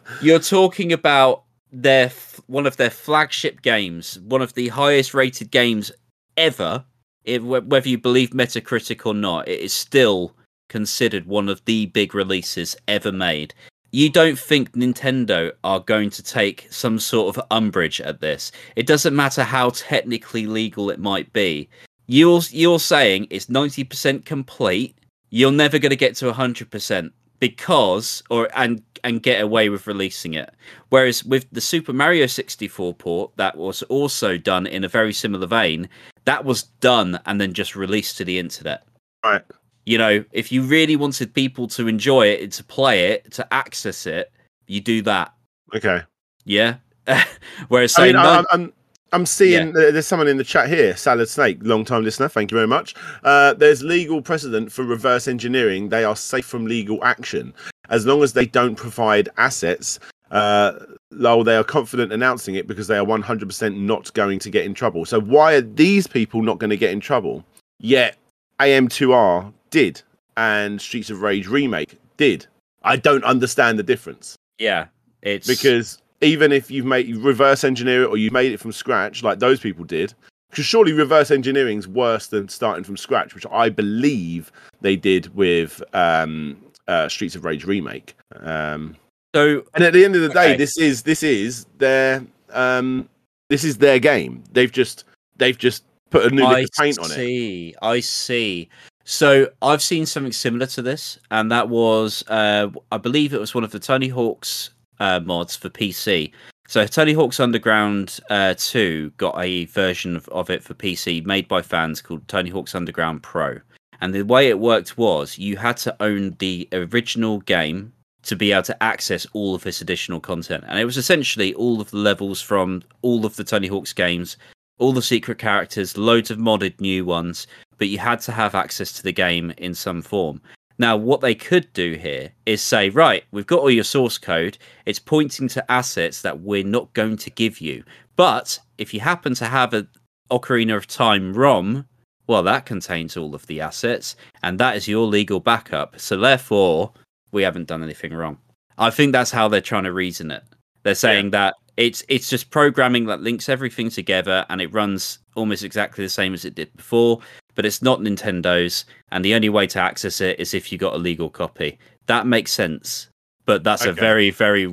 You're 0.22 0.38
talking 0.38 0.92
about 0.92 1.44
their 1.72 2.10
one 2.46 2.66
of 2.66 2.76
their 2.76 2.90
flagship 2.90 3.62
games, 3.62 4.18
one 4.20 4.42
of 4.42 4.54
the 4.54 4.68
highest 4.68 5.14
rated 5.14 5.50
games 5.50 5.90
ever. 6.36 6.84
If, 7.24 7.42
whether 7.42 7.88
you 7.88 7.98
believe 7.98 8.30
Metacritic 8.30 9.04
or 9.04 9.12
not, 9.12 9.48
it 9.48 9.60
is 9.60 9.72
still 9.72 10.34
considered 10.68 11.26
one 11.26 11.48
of 11.48 11.62
the 11.66 11.86
big 11.86 12.14
releases 12.14 12.74
ever 12.86 13.12
made. 13.12 13.52
You 13.90 14.10
don't 14.10 14.38
think 14.38 14.72
Nintendo 14.72 15.52
are 15.64 15.80
going 15.80 16.10
to 16.10 16.22
take 16.22 16.66
some 16.70 16.98
sort 16.98 17.34
of 17.34 17.44
umbrage 17.50 18.00
at 18.02 18.20
this. 18.20 18.52
It 18.76 18.86
doesn't 18.86 19.16
matter 19.16 19.44
how 19.44 19.70
technically 19.70 20.46
legal 20.46 20.90
it 20.90 21.00
might 21.00 21.32
be. 21.32 21.68
You're 22.06 22.40
you're 22.50 22.80
saying 22.80 23.28
it's 23.30 23.46
90% 23.46 24.24
complete. 24.24 24.96
You're 25.30 25.52
never 25.52 25.78
going 25.78 25.90
to 25.90 25.96
get 25.96 26.16
to 26.16 26.30
100% 26.32 27.12
because 27.40 28.22
or 28.30 28.48
and 28.54 28.82
and 29.04 29.22
get 29.22 29.40
away 29.40 29.68
with 29.68 29.86
releasing 29.86 30.34
it. 30.34 30.52
Whereas 30.90 31.24
with 31.24 31.46
the 31.52 31.60
super 31.60 31.92
mario 31.92 32.26
64 32.26 32.94
port 32.94 33.30
that 33.36 33.56
was 33.56 33.82
also 33.84 34.36
done 34.36 34.66
in 34.66 34.84
a 34.84 34.88
very 34.88 35.12
similar 35.12 35.46
vein 35.46 35.88
that 36.24 36.44
was 36.44 36.64
done 36.80 37.20
and 37.24 37.40
then 37.40 37.54
just 37.54 37.76
released 37.76 38.18
to 38.18 38.24
the 38.24 38.38
internet. 38.38 38.84
Right 39.24 39.44
you 39.88 39.96
know 39.96 40.22
if 40.32 40.52
you 40.52 40.62
really 40.62 40.96
wanted 40.96 41.32
people 41.32 41.66
to 41.66 41.88
enjoy 41.88 42.26
it 42.26 42.52
to 42.52 42.62
play 42.62 43.06
it 43.06 43.30
to 43.32 43.54
access 43.54 44.06
it 44.06 44.30
you 44.66 44.80
do 44.80 45.00
that 45.00 45.32
okay 45.74 46.02
yeah 46.44 46.76
whereas 47.68 47.98
I 47.98 48.08
mean, 48.08 48.16
I'm, 48.16 48.44
I'm, 48.52 48.72
I'm 49.12 49.24
seeing 49.24 49.68
yeah. 49.68 49.90
there's 49.90 50.06
someone 50.06 50.28
in 50.28 50.36
the 50.36 50.44
chat 50.44 50.68
here, 50.68 50.94
Salad 50.94 51.30
Snake, 51.30 51.58
long 51.62 51.82
time 51.86 52.04
listener. 52.04 52.28
Thank 52.28 52.50
you 52.50 52.56
very 52.56 52.66
much. 52.66 52.94
Uh, 53.24 53.54
there's 53.54 53.82
legal 53.82 54.20
precedent 54.20 54.70
for 54.70 54.84
reverse 54.84 55.26
engineering. 55.26 55.88
They 55.88 56.04
are 56.04 56.14
safe 56.14 56.44
from 56.44 56.66
legal 56.66 57.02
action 57.02 57.54
as 57.88 58.04
long 58.04 58.22
as 58.22 58.34
they 58.34 58.44
don't 58.44 58.74
provide 58.74 59.30
assets. 59.38 59.98
Uh, 60.30 60.72
lol, 61.10 61.42
they 61.42 61.56
are 61.56 61.64
confident 61.64 62.12
announcing 62.12 62.56
it 62.56 62.66
because 62.66 62.86
they 62.86 62.98
are 62.98 63.06
100% 63.06 63.76
not 63.78 64.12
going 64.12 64.38
to 64.40 64.50
get 64.50 64.66
in 64.66 64.74
trouble. 64.74 65.06
So 65.06 65.22
why 65.22 65.54
are 65.54 65.62
these 65.62 66.06
people 66.06 66.42
not 66.42 66.58
going 66.58 66.68
to 66.68 66.76
get 66.76 66.90
in 66.90 67.00
trouble? 67.00 67.42
Yet 67.78 68.18
AM2R 68.60 69.54
did, 69.70 70.02
and 70.36 70.80
Streets 70.80 71.10
of 71.10 71.22
Rage 71.22 71.46
remake 71.46 71.98
did. 72.16 72.46
I 72.82 72.96
don't 72.96 73.24
understand 73.24 73.78
the 73.78 73.82
difference. 73.82 74.36
Yeah, 74.58 74.86
it's 75.22 75.46
because 75.46 75.98
even 76.20 76.52
if 76.52 76.70
you've 76.70 76.86
made 76.86 77.14
reverse 77.16 77.64
engineer 77.64 78.02
it 78.04 78.08
or 78.08 78.16
you 78.16 78.30
made 78.30 78.52
it 78.52 78.60
from 78.60 78.72
scratch, 78.72 79.22
like 79.22 79.38
those 79.38 79.60
people 79.60 79.84
did, 79.84 80.14
because 80.50 80.64
surely 80.64 80.92
reverse 80.92 81.30
engineering 81.30 81.78
is 81.78 81.86
worse 81.86 82.28
than 82.28 82.48
starting 82.48 82.84
from 82.84 82.96
scratch, 82.96 83.34
which 83.34 83.46
I 83.50 83.68
believe 83.68 84.50
they 84.80 84.96
did 84.96 85.34
with 85.34 85.82
um, 85.94 86.56
uh, 86.86 87.08
Streets 87.08 87.34
of 87.36 87.44
Rage 87.44 87.64
remake. 87.64 88.16
Um, 88.36 88.96
so, 89.34 89.62
and 89.74 89.84
at 89.84 89.92
the 89.92 90.04
end 90.04 90.16
of 90.16 90.22
the 90.22 90.30
day, 90.30 90.56
this 90.56 90.78
is 90.78 91.02
this 91.02 91.22
is 91.22 91.66
their 91.78 92.24
um, 92.50 93.08
this 93.48 93.64
is 93.64 93.78
their 93.78 93.98
game. 93.98 94.42
They've 94.52 94.72
just 94.72 95.04
they've 95.36 95.58
just 95.58 95.84
put 96.10 96.30
a 96.30 96.34
new 96.34 96.44
I 96.44 96.66
paint 96.78 96.98
on 96.98 97.06
it. 97.06 97.12
I 97.12 97.16
see 97.16 97.74
I 97.82 98.00
see. 98.00 98.68
So 99.10 99.48
I've 99.62 99.80
seen 99.80 100.04
something 100.04 100.32
similar 100.34 100.66
to 100.66 100.82
this, 100.82 101.18
and 101.30 101.50
that 101.50 101.70
was, 101.70 102.22
uh, 102.28 102.68
I 102.92 102.98
believe 102.98 103.32
it 103.32 103.40
was 103.40 103.54
one 103.54 103.64
of 103.64 103.70
the 103.70 103.78
Tony 103.78 104.08
Hawk's 104.08 104.68
uh, 105.00 105.18
mods 105.20 105.56
for 105.56 105.70
PC. 105.70 106.30
So 106.68 106.86
Tony 106.86 107.14
Hawk's 107.14 107.40
Underground 107.40 108.20
uh, 108.28 108.52
2 108.58 109.12
got 109.16 109.34
a 109.38 109.64
version 109.64 110.14
of, 110.14 110.28
of 110.28 110.50
it 110.50 110.62
for 110.62 110.74
PC 110.74 111.24
made 111.24 111.48
by 111.48 111.62
fans 111.62 112.02
called 112.02 112.28
Tony 112.28 112.50
Hawk's 112.50 112.74
Underground 112.74 113.22
Pro. 113.22 113.58
And 114.02 114.14
the 114.14 114.24
way 114.24 114.48
it 114.48 114.58
worked 114.58 114.98
was 114.98 115.38
you 115.38 115.56
had 115.56 115.78
to 115.78 115.96
own 116.00 116.36
the 116.38 116.68
original 116.72 117.38
game 117.40 117.94
to 118.24 118.36
be 118.36 118.52
able 118.52 118.64
to 118.64 118.82
access 118.82 119.26
all 119.32 119.54
of 119.54 119.62
this 119.62 119.80
additional 119.80 120.20
content. 120.20 120.64
And 120.68 120.78
it 120.78 120.84
was 120.84 120.98
essentially 120.98 121.54
all 121.54 121.80
of 121.80 121.90
the 121.92 121.96
levels 121.96 122.42
from 122.42 122.82
all 123.00 123.24
of 123.24 123.36
the 123.36 123.44
Tony 123.44 123.68
Hawk's 123.68 123.94
games, 123.94 124.36
all 124.78 124.92
the 124.92 125.00
secret 125.00 125.38
characters, 125.38 125.96
loads 125.96 126.30
of 126.30 126.36
modded 126.36 126.78
new 126.78 127.06
ones, 127.06 127.46
but 127.78 127.88
you 127.88 127.98
had 127.98 128.20
to 128.20 128.32
have 128.32 128.54
access 128.54 128.92
to 128.92 129.02
the 129.02 129.12
game 129.12 129.52
in 129.56 129.74
some 129.74 130.02
form. 130.02 130.40
Now, 130.78 130.96
what 130.96 131.20
they 131.20 131.34
could 131.34 131.72
do 131.72 131.94
here 131.94 132.32
is 132.46 132.62
say, 132.62 132.88
right, 132.90 133.24
we've 133.32 133.46
got 133.46 133.60
all 133.60 133.70
your 133.70 133.84
source 133.84 134.16
code. 134.16 134.58
It's 134.86 135.00
pointing 135.00 135.48
to 135.48 135.70
assets 135.70 136.22
that 136.22 136.40
we're 136.40 136.64
not 136.64 136.92
going 136.94 137.16
to 137.16 137.30
give 137.30 137.60
you. 137.60 137.82
But 138.14 138.58
if 138.78 138.94
you 138.94 139.00
happen 139.00 139.34
to 139.34 139.46
have 139.46 139.74
an 139.74 139.88
Ocarina 140.30 140.76
of 140.76 140.86
Time 140.86 141.34
ROM, 141.34 141.86
well, 142.28 142.42
that 142.44 142.66
contains 142.66 143.16
all 143.16 143.34
of 143.34 143.46
the 143.46 143.60
assets, 143.60 144.14
and 144.42 144.60
that 144.60 144.76
is 144.76 144.86
your 144.86 145.06
legal 145.06 145.40
backup. 145.40 145.98
So 145.98 146.16
therefore, 146.16 146.92
we 147.32 147.42
haven't 147.42 147.68
done 147.68 147.82
anything 147.82 148.12
wrong. 148.12 148.38
I 148.76 148.90
think 148.90 149.12
that's 149.12 149.30
how 149.30 149.48
they're 149.48 149.60
trying 149.60 149.84
to 149.84 149.92
reason 149.92 150.30
it. 150.30 150.44
They're 150.84 150.94
saying 150.94 151.26
yeah. 151.26 151.30
that 151.30 151.54
it's 151.76 152.04
it's 152.08 152.28
just 152.28 152.50
programming 152.50 153.06
that 153.06 153.22
links 153.22 153.48
everything 153.48 153.88
together 153.88 154.44
and 154.50 154.60
it 154.60 154.72
runs 154.72 155.20
almost 155.36 155.62
exactly 155.62 156.04
the 156.04 156.08
same 156.10 156.34
as 156.34 156.44
it 156.44 156.54
did 156.54 156.74
before 156.76 157.20
but 157.58 157.66
it's 157.66 157.82
not 157.82 157.98
Nintendo's, 157.98 158.84
and 159.10 159.24
the 159.24 159.34
only 159.34 159.48
way 159.48 159.66
to 159.66 159.80
access 159.80 160.20
it 160.20 160.38
is 160.38 160.54
if 160.54 160.70
you 160.70 160.78
got 160.78 160.94
a 160.94 160.96
legal 160.96 161.28
copy. 161.28 161.76
That 162.06 162.24
makes 162.24 162.52
sense, 162.52 163.08
but 163.46 163.64
that's 163.64 163.82
okay. 163.82 163.90
a 163.90 163.94
very, 163.94 164.30
very 164.30 164.68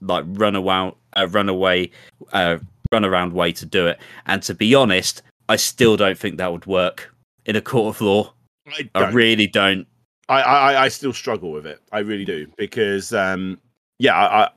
like 0.00 0.24
runaway, 0.28 0.92
uh, 1.12 1.26
runaway, 1.28 1.90
uh, 2.32 2.56
runaround 2.90 3.32
way 3.32 3.52
to 3.52 3.66
do 3.66 3.86
it. 3.86 3.98
And 4.24 4.42
to 4.44 4.54
be 4.54 4.74
honest, 4.74 5.20
I 5.50 5.56
still 5.56 5.98
don't 5.98 6.16
think 6.16 6.38
that 6.38 6.50
would 6.50 6.64
work 6.64 7.14
in 7.44 7.54
a 7.54 7.60
court 7.60 7.96
of 7.96 8.00
law. 8.00 8.32
I, 8.66 8.88
I 8.94 9.10
really 9.10 9.46
don't. 9.46 9.86
I, 10.30 10.40
I, 10.40 10.84
I 10.84 10.88
still 10.88 11.12
struggle 11.12 11.52
with 11.52 11.66
it. 11.66 11.80
I 11.92 11.98
really 11.98 12.24
do 12.24 12.46
because, 12.56 13.12
um, 13.12 13.60
yeah, 13.98 14.16
I, 14.16 14.44
I 14.44 14.48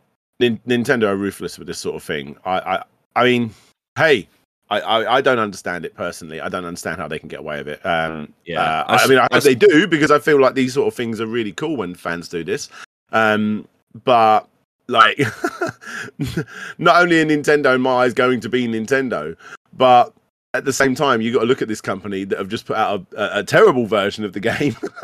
Nintendo 0.41 1.09
are 1.09 1.17
ruthless 1.17 1.59
with 1.59 1.67
this 1.67 1.79
sort 1.79 1.97
of 1.97 2.03
thing. 2.03 2.37
I, 2.45 2.59
I, 2.59 2.83
I 3.17 3.23
mean, 3.25 3.53
hey, 3.97 4.29
I, 4.69 4.79
I, 4.79 5.15
I, 5.17 5.21
don't 5.21 5.37
understand 5.37 5.85
it 5.85 5.95
personally. 5.95 6.41
I 6.41 6.49
don't 6.49 6.65
understand 6.65 6.99
how 6.99 7.07
they 7.07 7.19
can 7.19 7.29
get 7.29 7.39
away 7.39 7.57
with 7.57 7.67
it. 7.67 7.85
Um, 7.85 8.33
yeah, 8.45 8.61
uh, 8.61 8.85
I, 8.87 9.03
I, 9.03 9.07
mean, 9.07 9.19
I 9.19 9.27
hope 9.31 9.43
they 9.43 9.53
do 9.53 9.87
because 9.87 10.09
I 10.09 10.17
feel 10.17 10.39
like 10.39 10.55
these 10.55 10.73
sort 10.73 10.87
of 10.87 10.95
things 10.95 11.21
are 11.21 11.27
really 11.27 11.51
cool 11.51 11.77
when 11.77 11.93
fans 11.93 12.29
do 12.29 12.43
this. 12.43 12.69
Um, 13.11 13.67
but 14.03 14.47
like, 14.87 15.19
not 16.79 17.01
only 17.01 17.21
are 17.21 17.25
Nintendo 17.25 17.75
in 17.75 17.81
my 17.81 18.03
eyes 18.05 18.13
going 18.13 18.39
to 18.39 18.49
be 18.49 18.67
Nintendo, 18.67 19.35
but 19.73 20.13
at 20.55 20.65
the 20.65 20.73
same 20.73 20.95
time, 20.95 21.21
you 21.21 21.33
got 21.33 21.41
to 21.41 21.45
look 21.45 21.61
at 21.61 21.67
this 21.67 21.81
company 21.81 22.23
that 22.23 22.39
have 22.39 22.49
just 22.49 22.65
put 22.65 22.77
out 22.77 23.05
a, 23.13 23.21
a, 23.21 23.39
a 23.39 23.43
terrible 23.43 23.85
version 23.85 24.23
of 24.23 24.33
the 24.33 24.39
game. 24.39 24.75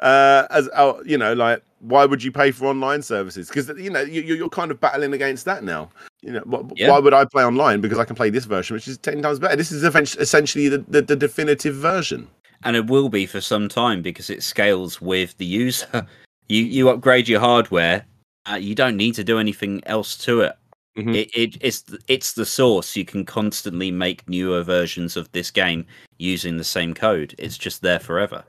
uh, 0.00 0.46
as 0.50 0.68
uh, 0.74 0.94
you 1.04 1.16
know, 1.16 1.32
like 1.32 1.62
why 1.80 2.04
would 2.06 2.22
you 2.22 2.30
pay 2.32 2.50
for 2.50 2.66
online 2.66 3.02
services? 3.02 3.48
Because 3.48 3.68
you 3.78 3.90
know 3.90 4.00
you, 4.02 4.20
you're 4.22 4.48
kind 4.48 4.70
of 4.70 4.80
battling 4.80 5.12
against 5.12 5.44
that 5.46 5.64
now. 5.64 5.90
You 6.22 6.32
know, 6.32 6.42
wh- 6.50 6.70
Yeah. 6.78 6.90
why 6.90 6.98
would 6.98 7.14
I 7.14 7.24
play 7.24 7.44
online? 7.44 7.80
Because 7.80 7.98
I 7.98 8.04
can 8.04 8.14
play 8.16 8.30
this 8.30 8.44
version, 8.44 8.74
which 8.74 8.86
is 8.88 8.98
ten 8.98 9.22
times 9.22 9.38
better. 9.38 9.56
This 9.56 9.72
is 9.72 9.82
essentially 9.84 10.68
the, 10.68 10.78
the, 10.88 11.02
the 11.02 11.16
definitive 11.16 11.74
version. 11.74 12.28
and 12.62 12.76
it 12.76 12.86
will 12.88 13.08
be 13.08 13.24
for 13.26 13.40
some 13.40 13.68
time 13.68 14.02
because 14.02 14.28
it 14.28 14.42
scales 14.42 15.00
with 15.00 15.36
the 15.38 15.46
user. 15.46 16.06
You 16.48 16.64
you 16.64 16.88
upgrade 16.88 17.28
your 17.28 17.38
hardware, 17.38 18.04
uh, 18.50 18.56
you 18.56 18.74
don't 18.74 18.96
need 18.96 19.14
to 19.14 19.22
do 19.22 19.38
anything 19.38 19.82
else 19.86 20.16
to 20.26 20.40
it. 20.40 20.56
Mhm. 20.98 21.14
It, 21.14 21.30
it 21.32 21.56
it's 21.60 21.84
it's 22.08 22.32
the 22.32 22.44
source. 22.44 22.96
You 22.96 23.04
can 23.04 23.24
constantly 23.24 23.92
make 23.92 24.28
newer 24.28 24.64
versions 24.64 25.16
of 25.16 25.30
this 25.30 25.50
game 25.52 25.86
using 26.18 26.56
the 26.56 26.64
same 26.64 26.92
code. 26.92 27.36
It's 27.38 27.56
just 27.56 27.82
there 27.82 28.00
forever. 28.00 28.42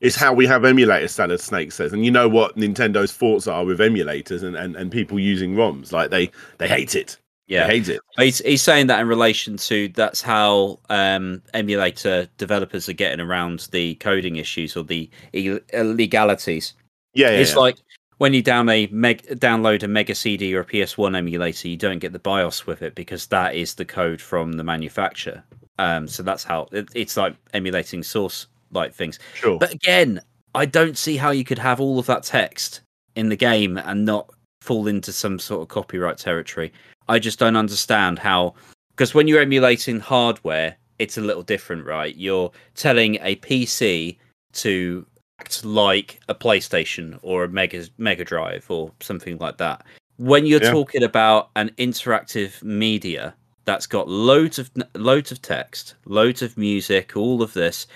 It's 0.00 0.16
how 0.16 0.34
we 0.34 0.46
have 0.46 0.62
emulators, 0.62 1.10
Salad 1.10 1.40
Snake 1.40 1.72
says. 1.72 1.92
And 1.92 2.04
you 2.04 2.10
know 2.10 2.28
what 2.28 2.56
Nintendo's 2.56 3.12
thoughts 3.12 3.46
are 3.46 3.64
with 3.64 3.78
emulators 3.78 4.42
and, 4.42 4.54
and, 4.54 4.76
and 4.76 4.92
people 4.92 5.18
using 5.18 5.54
ROMs. 5.54 5.92
Like 5.92 6.10
they 6.10 6.30
they 6.58 6.68
hate 6.68 6.94
it. 6.94 7.18
Yeah, 7.46 7.66
They 7.66 7.78
hate 7.78 7.88
it. 7.88 8.00
He's, 8.18 8.38
he's 8.38 8.62
saying 8.62 8.88
that 8.88 9.00
in 9.00 9.06
relation 9.06 9.56
to 9.56 9.88
that's 9.88 10.20
how 10.20 10.80
um, 10.90 11.42
emulator 11.54 12.28
developers 12.38 12.88
are 12.88 12.92
getting 12.94 13.20
around 13.20 13.68
the 13.70 13.94
coding 13.96 14.36
issues 14.36 14.76
or 14.76 14.82
the 14.82 15.08
illegalities. 15.32 16.72
Yeah, 17.14 17.30
yeah. 17.30 17.38
it's 17.38 17.52
yeah. 17.52 17.58
like 17.58 17.76
when 18.18 18.34
you 18.34 18.42
down 18.42 18.68
a 18.68 18.88
meg- 18.88 19.26
download 19.38 19.84
a 19.84 19.88
Mega 19.88 20.14
CD 20.14 20.54
or 20.56 20.60
a 20.60 20.64
PS1 20.64 21.16
emulator, 21.16 21.68
you 21.68 21.76
don't 21.76 22.00
get 22.00 22.12
the 22.12 22.18
BIOS 22.18 22.66
with 22.66 22.82
it 22.82 22.96
because 22.96 23.26
that 23.28 23.54
is 23.54 23.74
the 23.74 23.84
code 23.84 24.20
from 24.20 24.54
the 24.54 24.64
manufacturer. 24.64 25.44
Um, 25.78 26.08
so 26.08 26.22
that's 26.22 26.42
how 26.42 26.68
it, 26.72 26.88
it's 26.94 27.16
like 27.16 27.36
emulating 27.54 28.02
source 28.02 28.46
like 28.72 28.94
things. 28.94 29.18
sure. 29.34 29.58
But 29.58 29.72
again, 29.72 30.20
I 30.54 30.66
don't 30.66 30.96
see 30.96 31.16
how 31.16 31.30
you 31.30 31.44
could 31.44 31.58
have 31.58 31.80
all 31.80 31.98
of 31.98 32.06
that 32.06 32.22
text 32.22 32.80
in 33.14 33.28
the 33.28 33.36
game 33.36 33.76
and 33.78 34.04
not 34.04 34.30
fall 34.60 34.86
into 34.88 35.12
some 35.12 35.38
sort 35.38 35.62
of 35.62 35.68
copyright 35.68 36.18
territory. 36.18 36.72
I 37.08 37.18
just 37.18 37.38
don't 37.38 37.56
understand 37.56 38.18
how 38.18 38.54
because 38.90 39.14
when 39.14 39.28
you're 39.28 39.42
emulating 39.42 40.00
hardware, 40.00 40.76
it's 40.98 41.18
a 41.18 41.20
little 41.20 41.42
different, 41.42 41.84
right? 41.84 42.16
You're 42.16 42.50
telling 42.74 43.16
a 43.16 43.36
PC 43.36 44.16
to 44.54 45.06
act 45.38 45.64
like 45.64 46.20
a 46.28 46.34
PlayStation 46.34 47.18
or 47.22 47.44
a 47.44 47.48
Mega 47.48 47.84
Mega 47.98 48.24
Drive 48.24 48.64
or 48.70 48.90
something 49.00 49.36
like 49.38 49.58
that. 49.58 49.84
When 50.16 50.46
you're 50.46 50.62
Yeah. 50.62 50.70
talking 50.70 51.02
about 51.02 51.50
an 51.56 51.70
interactive 51.76 52.62
media 52.62 53.34
that's 53.66 53.86
got 53.86 54.08
loads 54.08 54.58
of 54.58 54.70
loads 54.94 55.30
of 55.30 55.42
text, 55.42 55.94
loads 56.06 56.40
of 56.40 56.56
music, 56.56 57.16
all 57.16 57.42
of 57.42 57.52
this, 57.52 57.86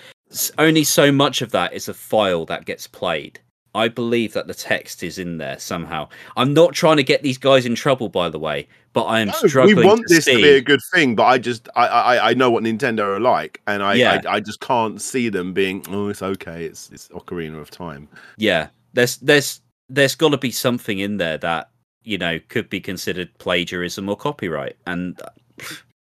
only 0.57 0.83
so 0.83 1.11
much 1.11 1.41
of 1.41 1.51
that 1.51 1.73
is 1.73 1.87
a 1.87 1.93
file 1.93 2.45
that 2.45 2.65
gets 2.65 2.87
played. 2.87 3.39
I 3.73 3.87
believe 3.87 4.33
that 4.33 4.47
the 4.47 4.53
text 4.53 5.01
is 5.01 5.17
in 5.17 5.37
there 5.37 5.57
somehow. 5.57 6.09
I'm 6.35 6.53
not 6.53 6.73
trying 6.73 6.97
to 6.97 7.03
get 7.03 7.23
these 7.23 7.37
guys 7.37 7.65
in 7.65 7.73
trouble, 7.75 8.09
by 8.09 8.27
the 8.27 8.37
way, 8.39 8.67
but 8.91 9.03
I 9.03 9.21
am 9.21 9.27
No, 9.29 9.63
we 9.65 9.73
want 9.75 10.05
to 10.07 10.13
this 10.15 10.25
see. 10.25 10.35
to 10.35 10.41
be 10.41 10.49
a 10.49 10.61
good 10.61 10.81
thing, 10.93 11.15
but 11.15 11.23
I 11.23 11.37
just 11.37 11.69
I, 11.75 11.87
I 11.87 12.29
I 12.31 12.33
know 12.33 12.51
what 12.51 12.63
Nintendo 12.63 13.03
are 13.15 13.19
like, 13.21 13.61
and 13.67 13.81
I, 13.81 13.93
Yeah. 13.93 14.21
I 14.25 14.35
I 14.35 14.39
just 14.41 14.59
can't 14.59 14.99
see 15.01 15.29
them 15.29 15.53
being 15.53 15.85
oh 15.89 16.09
it's 16.09 16.21
okay, 16.21 16.65
it's 16.65 16.89
it's 16.91 17.07
Ocarina 17.09 17.61
of 17.61 17.71
Time. 17.71 18.09
yeah 18.37 18.67
there's 18.93 19.15
there's 19.17 19.61
there's 19.87 20.15
got 20.15 20.29
to 20.29 20.37
be 20.37 20.51
something 20.51 20.99
in 20.99 21.15
there 21.15 21.37
that 21.37 21.69
you 22.03 22.17
know 22.17 22.39
could 22.49 22.69
be 22.69 22.81
considered 22.81 23.29
plagiarism 23.37 24.09
or 24.09 24.17
copyright 24.17 24.75
and 24.85 25.21
uh, 25.21 25.29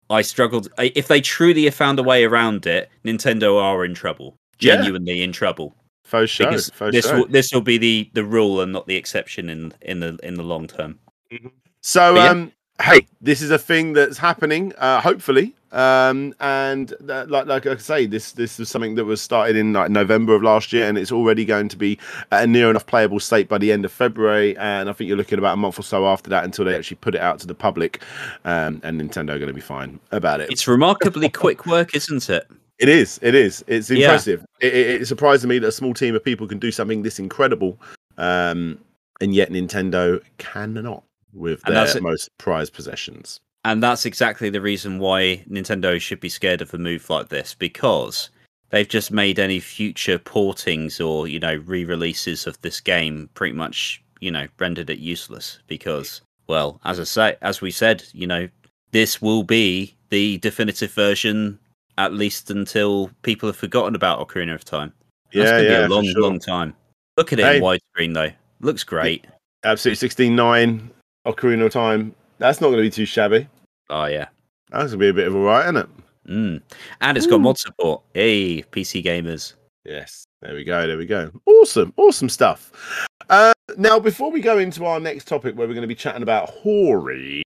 i 0.09 0.21
struggled 0.21 0.67
if 0.77 1.07
they 1.07 1.21
truly 1.21 1.65
have 1.65 1.75
found 1.75 1.99
a 1.99 2.03
way 2.03 2.23
around 2.23 2.65
it 2.65 2.89
nintendo 3.05 3.59
are 3.61 3.83
in 3.85 3.93
trouble 3.93 4.35
Yeah. 4.59 4.75
genuinely 4.77 5.21
in 5.21 5.31
trouble 5.31 5.75
Faux 6.03 6.29
show, 6.29 6.45
because 6.45 6.69
faux 6.69 6.91
this 6.93 7.05
show. 7.07 7.17
will 7.19 7.27
this 7.27 7.51
will 7.51 7.61
be 7.61 7.77
the 7.79 8.09
the 8.13 8.23
rule 8.23 8.61
and 8.61 8.71
not 8.71 8.85
the 8.87 8.95
exception 8.95 9.49
in 9.49 9.73
in 9.81 9.99
the 10.01 10.17
in 10.23 10.35
the 10.35 10.43
long 10.43 10.67
term 10.67 10.99
So 11.81 12.13
But 12.15 12.23
yeah. 12.23 12.29
um 12.31 12.51
hey, 12.81 13.07
this 13.21 13.41
is 13.41 13.51
a 13.51 13.57
thing 13.57 13.93
that's 13.93 14.17
happening, 14.17 14.73
uh 14.77 14.99
hopefully. 15.01 15.53
Um 15.71 16.33
and 16.39 16.93
uh, 17.09 17.25
like 17.27 17.47
like 17.47 17.65
I 17.65 17.75
say, 17.77 18.05
this 18.05 18.31
this 18.33 18.59
is 18.59 18.69
something 18.69 18.95
that 18.95 19.05
was 19.05 19.21
started 19.21 19.55
in 19.57 19.73
like 19.73 19.91
November 19.91 20.33
of 20.35 20.41
last 20.43 20.71
year 20.71 20.87
and 20.87 20.97
it's 20.97 21.11
already 21.11 21.43
going 21.45 21.67
to 21.69 21.77
be 21.77 21.97
at 22.31 22.43
a 22.43 22.47
near 22.47 22.69
enough 22.69 22.85
playable 22.85 23.19
state 23.19 23.49
by 23.49 23.57
the 23.57 23.71
end 23.71 23.83
of 23.85 23.91
February 23.91 24.55
and 24.57 24.89
I 24.89 24.93
think 24.93 25.07
you're 25.09 25.17
looking 25.17 25.37
about 25.39 25.53
a 25.53 25.57
month 25.57 25.77
or 25.79 25.83
so 25.83 26.07
after 26.07 26.29
that 26.29 26.43
until 26.45 26.63
they 26.65 26.75
actually 26.75 26.97
put 26.97 27.13
it 27.15 27.21
out 27.21 27.39
to 27.39 27.47
the 27.47 27.55
public 27.55 28.01
um 28.45 28.79
and 28.83 29.01
Nintendo 29.01 29.31
are 29.31 29.39
going 29.39 29.47
to 29.47 29.53
be 29.53 29.59
fine 29.61 29.99
about 30.11 30.39
it. 30.39 30.49
it's 30.49 30.67
remarkably 30.67 31.27
quick 31.29 31.65
work 31.65 31.93
isn't 31.95 32.29
it 32.29 32.47
It 32.77 32.89
is. 32.89 33.19
It 33.21 33.35
is. 33.35 33.63
It's 33.67 33.89
Yeah. 33.89 33.97
impressive. 34.07 34.45
It, 34.59 34.73
it, 34.73 35.01
it 35.01 35.05
surprises 35.07 35.45
me 35.47 35.59
that 35.59 35.67
a 35.67 35.71
small 35.71 35.93
team 35.93 36.13
of 36.15 36.23
people 36.23 36.45
can 36.47 36.59
do 36.59 36.71
something 36.71 37.03
this 37.03 37.19
incredible, 37.19 37.79
um, 38.17 38.77
and 39.21 39.33
yet 39.33 39.49
Nintendo 39.49 40.21
cannot 40.37 41.03
with 41.35 41.61
And 41.65 41.75
their 41.75 42.01
most 42.01 42.29
prized 42.37 42.73
possessions. 42.73 43.39
And 43.63 43.81
that's 43.81 44.05
exactly 44.05 44.49
the 44.49 44.61
reason 44.61 44.99
why 44.99 45.43
Nintendo 45.49 45.99
should 45.99 46.19
be 46.19 46.29
scared 46.29 46.61
of 46.61 46.73
a 46.73 46.77
move 46.77 47.09
like 47.09 47.29
this 47.29 47.55
because 47.55 48.29
they've 48.69 48.87
just 48.87 49.11
made 49.11 49.39
any 49.39 49.59
future 49.59 50.19
portings 50.19 51.03
or, 51.05 51.27
you 51.27 51.39
know, 51.39 51.55
re 51.65 51.83
releases 51.83 52.45
of 52.45 52.61
this 52.61 52.79
game 52.79 53.29
pretty 53.33 53.55
much, 53.55 54.03
you 54.19 54.29
know, 54.31 54.47
rendered 54.59 54.89
it 54.91 54.99
useless 54.99 55.59
because, 55.67 56.21
well, 56.47 56.79
as 56.85 56.99
I 56.99 57.03
say, 57.05 57.37
as 57.41 57.59
we 57.61 57.71
said, 57.71 58.03
you 58.13 58.27
know, 58.27 58.47
this 58.91 59.19
will 59.21 59.43
be 59.43 59.95
the 60.09 60.37
definitive 60.37 60.91
version 60.91 61.57
at 61.97 62.13
least 62.13 62.51
until 62.51 63.09
people 63.23 63.47
have 63.49 63.55
forgotten 63.57 63.95
about 63.95 64.19
Ocarina 64.25 64.53
of 64.53 64.63
Time. 64.63 64.93
That's 65.33 65.49
Yeah, 65.49 65.57
gonna 65.57 65.63
yeah, 65.63 65.77
be 65.79 65.83
a 65.85 65.87
long, 65.95 66.05
sure. 66.05 66.21
long 66.21 66.39
time. 66.39 66.75
Look 67.17 67.33
at 67.33 67.39
it 67.39 67.45
Hey. 67.45 67.57
in 67.57 67.63
widescreen 67.63 68.13
though. 68.13 68.31
Looks 68.59 68.83
great. 68.83 69.25
Absolutely, 69.63 69.95
sixteen 69.95 70.35
nine 70.35 70.91
Ocarina 71.25 71.65
of 71.65 71.73
Time. 71.73 72.13
That's 72.37 72.61
not 72.61 72.67
going 72.67 72.77
to 72.77 72.83
be 72.83 72.89
too 72.89 73.05
shabby. 73.05 73.47
Oh 73.89 74.05
yeah. 74.05 74.27
That's 74.71 74.91
going 74.91 74.91
to 74.91 74.97
be 74.97 75.09
a 75.09 75.13
bit 75.13 75.27
of 75.27 75.35
a 75.35 75.39
right, 75.39 75.63
isn't 75.63 75.77
it? 75.77 75.89
Mm. 76.27 76.61
And 77.01 77.17
it's 77.17 77.27
got 77.27 77.39
mod 77.39 77.57
support. 77.57 78.01
Hey, 78.13 78.63
PC 78.71 79.03
gamers. 79.03 79.53
Yes. 79.85 80.25
There 80.41 80.55
we 80.55 80.63
go. 80.63 80.87
There 80.87 80.97
we 80.97 81.05
go. 81.05 81.31
Awesome. 81.45 81.93
Awesome 81.97 82.29
stuff. 82.29 83.07
Uh, 83.29 83.53
now, 83.77 83.99
before 83.99 84.31
we 84.31 84.41
go 84.41 84.57
into 84.57 84.85
our 84.85 84.99
next 84.99 85.27
topic, 85.27 85.55
where 85.55 85.67
we're 85.67 85.73
going 85.73 85.81
to 85.81 85.87
be 85.87 85.95
chatting 85.95 86.23
about 86.23 86.49
Hori, 86.49 87.43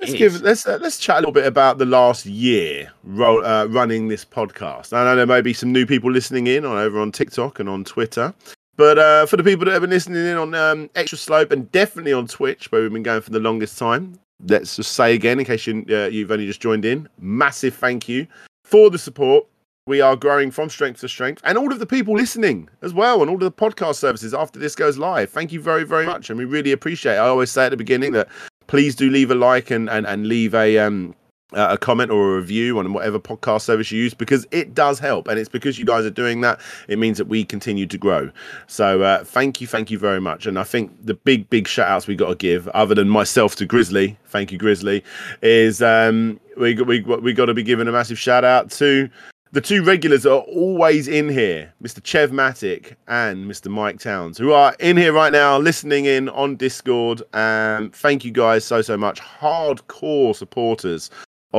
let's 0.00 0.12
give 0.14 0.42
let's 0.42 0.66
uh, 0.66 0.78
let's 0.80 0.98
chat 0.98 1.16
a 1.16 1.20
little 1.20 1.32
bit 1.32 1.46
about 1.46 1.78
the 1.78 1.86
last 1.86 2.26
year 2.26 2.90
ro- 3.04 3.42
uh, 3.42 3.66
running 3.66 4.08
this 4.08 4.24
podcast. 4.24 4.92
I 4.92 5.04
know 5.04 5.16
there 5.16 5.26
may 5.26 5.40
be 5.40 5.52
some 5.52 5.72
new 5.72 5.86
people 5.86 6.10
listening 6.10 6.46
in 6.46 6.64
on 6.64 6.76
over 6.76 7.00
on 7.00 7.12
TikTok 7.12 7.60
and 7.60 7.68
on 7.68 7.84
Twitter. 7.84 8.34
But 8.76 8.98
uh, 8.98 9.26
for 9.26 9.36
the 9.36 9.44
people 9.44 9.64
that 9.66 9.72
have 9.72 9.82
been 9.82 9.90
listening 9.90 10.26
in 10.26 10.36
on 10.36 10.54
um, 10.54 10.90
Extra 10.94 11.18
Slope 11.18 11.52
and 11.52 11.70
definitely 11.70 12.12
on 12.12 12.26
Twitch, 12.26 12.72
where 12.72 12.82
we've 12.82 12.92
been 12.92 13.02
going 13.02 13.20
for 13.20 13.30
the 13.30 13.38
longest 13.38 13.78
time, 13.78 14.18
let's 14.46 14.76
just 14.76 14.92
say 14.92 15.14
again, 15.14 15.38
in 15.38 15.44
case 15.44 15.66
you, 15.66 15.84
uh, 15.90 16.06
you've 16.06 16.30
only 16.30 16.46
just 16.46 16.60
joined 16.60 16.84
in, 16.84 17.08
massive 17.20 17.74
thank 17.74 18.08
you 18.08 18.26
for 18.64 18.90
the 18.90 18.98
support. 18.98 19.46
We 19.86 20.00
are 20.00 20.16
growing 20.16 20.50
from 20.50 20.70
strength 20.70 21.00
to 21.00 21.08
strength, 21.08 21.42
and 21.44 21.58
all 21.58 21.70
of 21.70 21.78
the 21.78 21.86
people 21.86 22.14
listening 22.14 22.70
as 22.80 22.94
well, 22.94 23.20
and 23.20 23.28
all 23.30 23.36
of 23.36 23.42
the 23.42 23.52
podcast 23.52 23.96
services 23.96 24.32
after 24.32 24.58
this 24.58 24.74
goes 24.74 24.96
live. 24.96 25.28
Thank 25.28 25.52
you 25.52 25.60
very, 25.60 25.84
very 25.84 26.06
much, 26.06 26.30
and 26.30 26.38
we 26.38 26.46
really 26.46 26.72
appreciate. 26.72 27.16
it. 27.16 27.18
I 27.18 27.28
always 27.28 27.50
say 27.50 27.66
at 27.66 27.68
the 27.68 27.76
beginning 27.76 28.12
that 28.12 28.28
please 28.66 28.96
do 28.96 29.10
leave 29.10 29.30
a 29.30 29.34
like 29.34 29.70
and 29.70 29.90
and, 29.90 30.06
and 30.06 30.26
leave 30.26 30.54
a 30.54 30.78
um 30.78 31.14
uh, 31.52 31.68
a 31.70 31.78
comment 31.78 32.10
or 32.10 32.32
a 32.32 32.36
review 32.36 32.78
on 32.78 32.92
whatever 32.92 33.18
podcast 33.18 33.62
service 33.62 33.90
you 33.90 34.00
use 34.00 34.14
because 34.14 34.46
it 34.50 34.74
does 34.74 34.98
help 34.98 35.28
and 35.28 35.38
it's 35.38 35.48
because 35.48 35.78
you 35.78 35.84
guys 35.84 36.04
are 36.04 36.10
doing 36.10 36.40
that 36.40 36.60
it 36.88 36.98
means 36.98 37.18
that 37.18 37.26
we 37.26 37.44
continue 37.44 37.86
to 37.86 37.98
grow 37.98 38.30
so 38.66 39.02
uh, 39.02 39.22
thank 39.24 39.60
you 39.60 39.66
thank 39.66 39.90
you 39.90 39.98
very 39.98 40.20
much 40.20 40.46
and 40.46 40.58
i 40.58 40.64
think 40.64 40.90
the 41.04 41.14
big 41.14 41.48
big 41.50 41.68
shout 41.68 41.88
outs 41.88 42.06
we 42.06 42.16
got 42.16 42.28
to 42.28 42.34
give 42.34 42.66
other 42.68 42.94
than 42.94 43.08
myself 43.08 43.56
to 43.56 43.66
grizzly 43.66 44.16
thank 44.26 44.50
you 44.50 44.58
grizzly 44.58 45.04
is 45.42 45.82
um 45.82 46.40
we 46.56 46.74
we 46.82 47.00
we 47.00 47.32
got 47.32 47.46
to 47.46 47.54
be 47.54 47.62
giving 47.62 47.86
a 47.86 47.92
massive 47.92 48.18
shout 48.18 48.44
out 48.44 48.70
to 48.70 49.08
the 49.52 49.60
two 49.60 49.84
regulars 49.84 50.24
that 50.24 50.32
are 50.32 50.40
always 50.40 51.06
in 51.06 51.28
here, 51.28 51.72
Mr. 51.80 52.02
Chev 52.02 52.32
Matic 52.32 52.96
and 53.06 53.48
Mr. 53.48 53.70
Mike 53.70 54.00
Towns, 54.00 54.36
who 54.36 54.50
are 54.50 54.74
in 54.80 54.96
here 54.96 55.12
right 55.12 55.32
now 55.32 55.58
listening 55.58 56.06
in 56.06 56.28
on 56.30 56.56
Discord. 56.56 57.22
Um, 57.34 57.90
thank 57.90 58.24
you 58.24 58.32
guys 58.32 58.64
so, 58.64 58.82
so 58.82 58.96
much. 58.96 59.20
Hardcore 59.20 60.34
supporters 60.34 61.08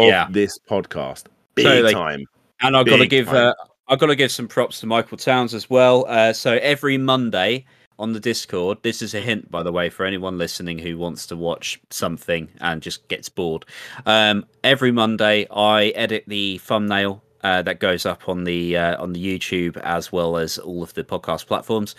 of 0.04 0.08
Yeah. 0.08 0.28
this 0.30 0.58
podcast. 0.70 1.26
Big 1.56 1.66
Totally. 1.66 1.94
time. 1.94 2.26
And 2.62 2.76
I've 2.78 2.86
got 2.86 2.98
to 2.98 3.08
give 3.08 3.30
uh, 3.30 3.54
I've 3.88 4.00
got 4.00 4.08
to 4.08 4.16
give 4.16 4.32
some 4.32 4.48
props 4.48 4.80
to 4.82 4.86
Michael 4.88 5.18
Towns 5.18 5.54
as 5.54 5.70
well. 5.70 6.06
Uh, 6.08 6.34
so 6.34 6.54
every 6.62 6.98
Monday 6.98 7.66
on 7.98 8.12
the 8.14 8.20
Discord, 8.20 8.78
this 8.84 9.02
is 9.02 9.14
a 9.14 9.22
hint 9.22 9.50
by 9.52 9.64
the 9.64 9.72
way 9.72 9.90
for 9.90 10.06
anyone 10.06 10.38
listening 10.38 10.78
who 10.80 10.98
wants 10.98 11.26
to 11.28 11.36
watch 11.36 11.80
something 11.90 12.50
and 12.62 12.82
just 12.82 13.08
gets 13.08 13.30
bored. 13.30 13.66
Um, 14.06 14.46
every 14.64 14.92
Monday, 14.92 15.48
I 15.52 15.88
edit 15.90 16.24
the 16.28 16.58
thumbnail. 16.60 17.22
Uh, 17.44 17.62
that 17.62 17.80
goes 17.80 18.08
up 18.08 18.28
on 18.28 18.44
the 18.44 18.76
uh, 18.76 19.00
on 19.00 19.14
the 19.14 19.24
YouTube 19.24 19.78
as 19.84 20.12
well 20.12 20.36
as 20.38 20.58
all 20.58 20.82
of 20.82 20.92
the 20.96 21.04
podcast 21.04 21.46
platforms, 21.46 21.94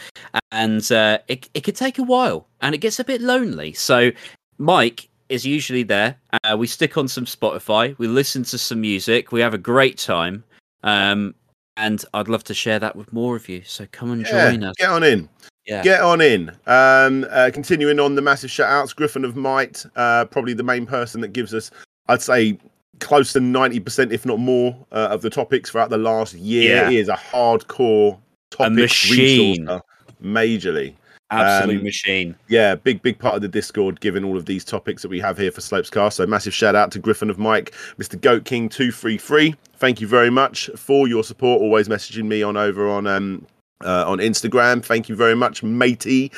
and 0.51 0.91
uh, 0.91 1.19
it 1.29 1.49
it 1.55 1.61
could 1.61 1.77
take 1.77 2.01
a 2.01 2.03
while, 2.03 2.49
and 2.63 2.75
it 2.75 2.79
gets 2.79 2.99
a 2.99 3.05
bit 3.05 3.21
lonely. 3.21 3.73
So 3.73 4.11
Mike 4.59 5.09
is 5.29 5.45
usually 5.45 5.83
there. 5.83 6.17
Uh, 6.45 6.57
we 6.57 6.67
stick 6.67 6.97
on 6.97 7.09
some 7.09 7.25
Spotify, 7.25 7.97
we 7.99 8.07
listen 8.09 8.43
to 8.45 8.59
some 8.59 8.81
music, 8.81 9.33
we 9.33 9.41
have 9.41 9.55
a 9.55 9.59
great 9.59 9.99
time. 9.99 10.45
Um, 10.83 11.35
and 11.77 12.03
I'd 12.15 12.29
love 12.29 12.45
to 12.45 12.55
share 12.55 12.79
that 12.79 12.97
with 12.97 13.12
more 13.12 13.37
of 13.37 13.49
you. 13.49 13.62
So 13.65 13.87
come 13.93 14.11
and 14.12 14.23
Yeah, 14.23 14.51
join 14.51 14.62
us. 14.65 14.75
get 14.79 14.89
on 14.91 15.03
in. 15.03 15.29
Yeah. 15.67 15.83
Get 15.83 16.01
on 16.01 16.21
in. 16.21 16.51
Um, 16.67 17.27
uh, 17.31 17.51
continuing 17.53 17.99
on 18.01 18.15
the 18.15 18.23
massive 18.23 18.51
shout 18.51 18.71
outs, 18.71 18.93
Griffin 18.93 19.25
of 19.25 19.37
Might, 19.37 19.85
uh, 19.97 20.25
probably 20.27 20.55
the 20.55 20.62
main 20.62 20.87
person 20.87 21.21
that 21.23 21.33
gives 21.33 21.53
us, 21.53 21.71
I'd 22.09 22.23
say, 22.23 22.57
close 23.01 23.33
to 23.35 23.41
90%, 23.41 24.12
if 24.12 24.25
not 24.25 24.39
more, 24.39 24.75
uh, 24.93 25.09
of 25.11 25.23
the 25.23 25.29
topics 25.29 25.71
throughout 25.71 25.91
the 25.91 25.99
last 25.99 26.35
year. 26.35 26.77
Yeah. 26.77 26.91
He 26.91 26.99
is 26.99 27.09
a 27.09 27.15
hardcore 27.17 28.19
topic 28.51 28.73
machine. 28.75 29.67
resourcer, 29.67 29.81
majorly. 30.23 30.95
Absolute 31.31 31.79
Um, 31.79 31.85
machine. 31.85 32.37
Yeah, 32.49 32.77
big, 32.77 33.03
big 33.03 33.19
part 33.19 33.35
of 33.35 33.43
the 33.43 33.49
Discord, 33.49 34.01
given 34.01 34.25
all 34.25 34.37
of 34.37 34.47
these 34.47 34.65
topics 34.65 35.03
that 35.03 35.09
we 35.09 35.19
have 35.21 35.37
here 35.37 35.51
for 35.51 35.61
Slopescast. 35.61 36.15
So, 36.15 36.27
massive 36.27 36.55
shout 36.55 36.77
out 36.77 36.93
to 36.93 36.99
Griffin 37.01 37.31
of 37.31 37.39
Mike, 37.39 37.75
Mr. 37.99 38.21
Goat 38.21 38.45
King 38.45 38.69
two 38.69 38.93
three 38.93 39.19
three. 39.19 39.55
Thank 39.79 40.01
you 40.01 40.07
very 40.07 40.31
much 40.31 40.71
for 40.77 41.09
your 41.09 41.25
support. 41.25 41.61
Always 41.61 41.89
messaging 41.89 42.27
me 42.27 42.43
on 42.43 42.57
over 42.57 42.89
on 42.89 43.07
um 43.07 43.45
uh, 43.85 44.05
on 44.07 44.19
Instagram. 44.19 44.85
Thank 44.85 45.09
you 45.09 45.17
very 45.17 45.35
much, 45.35 45.62
matey. 45.62 46.33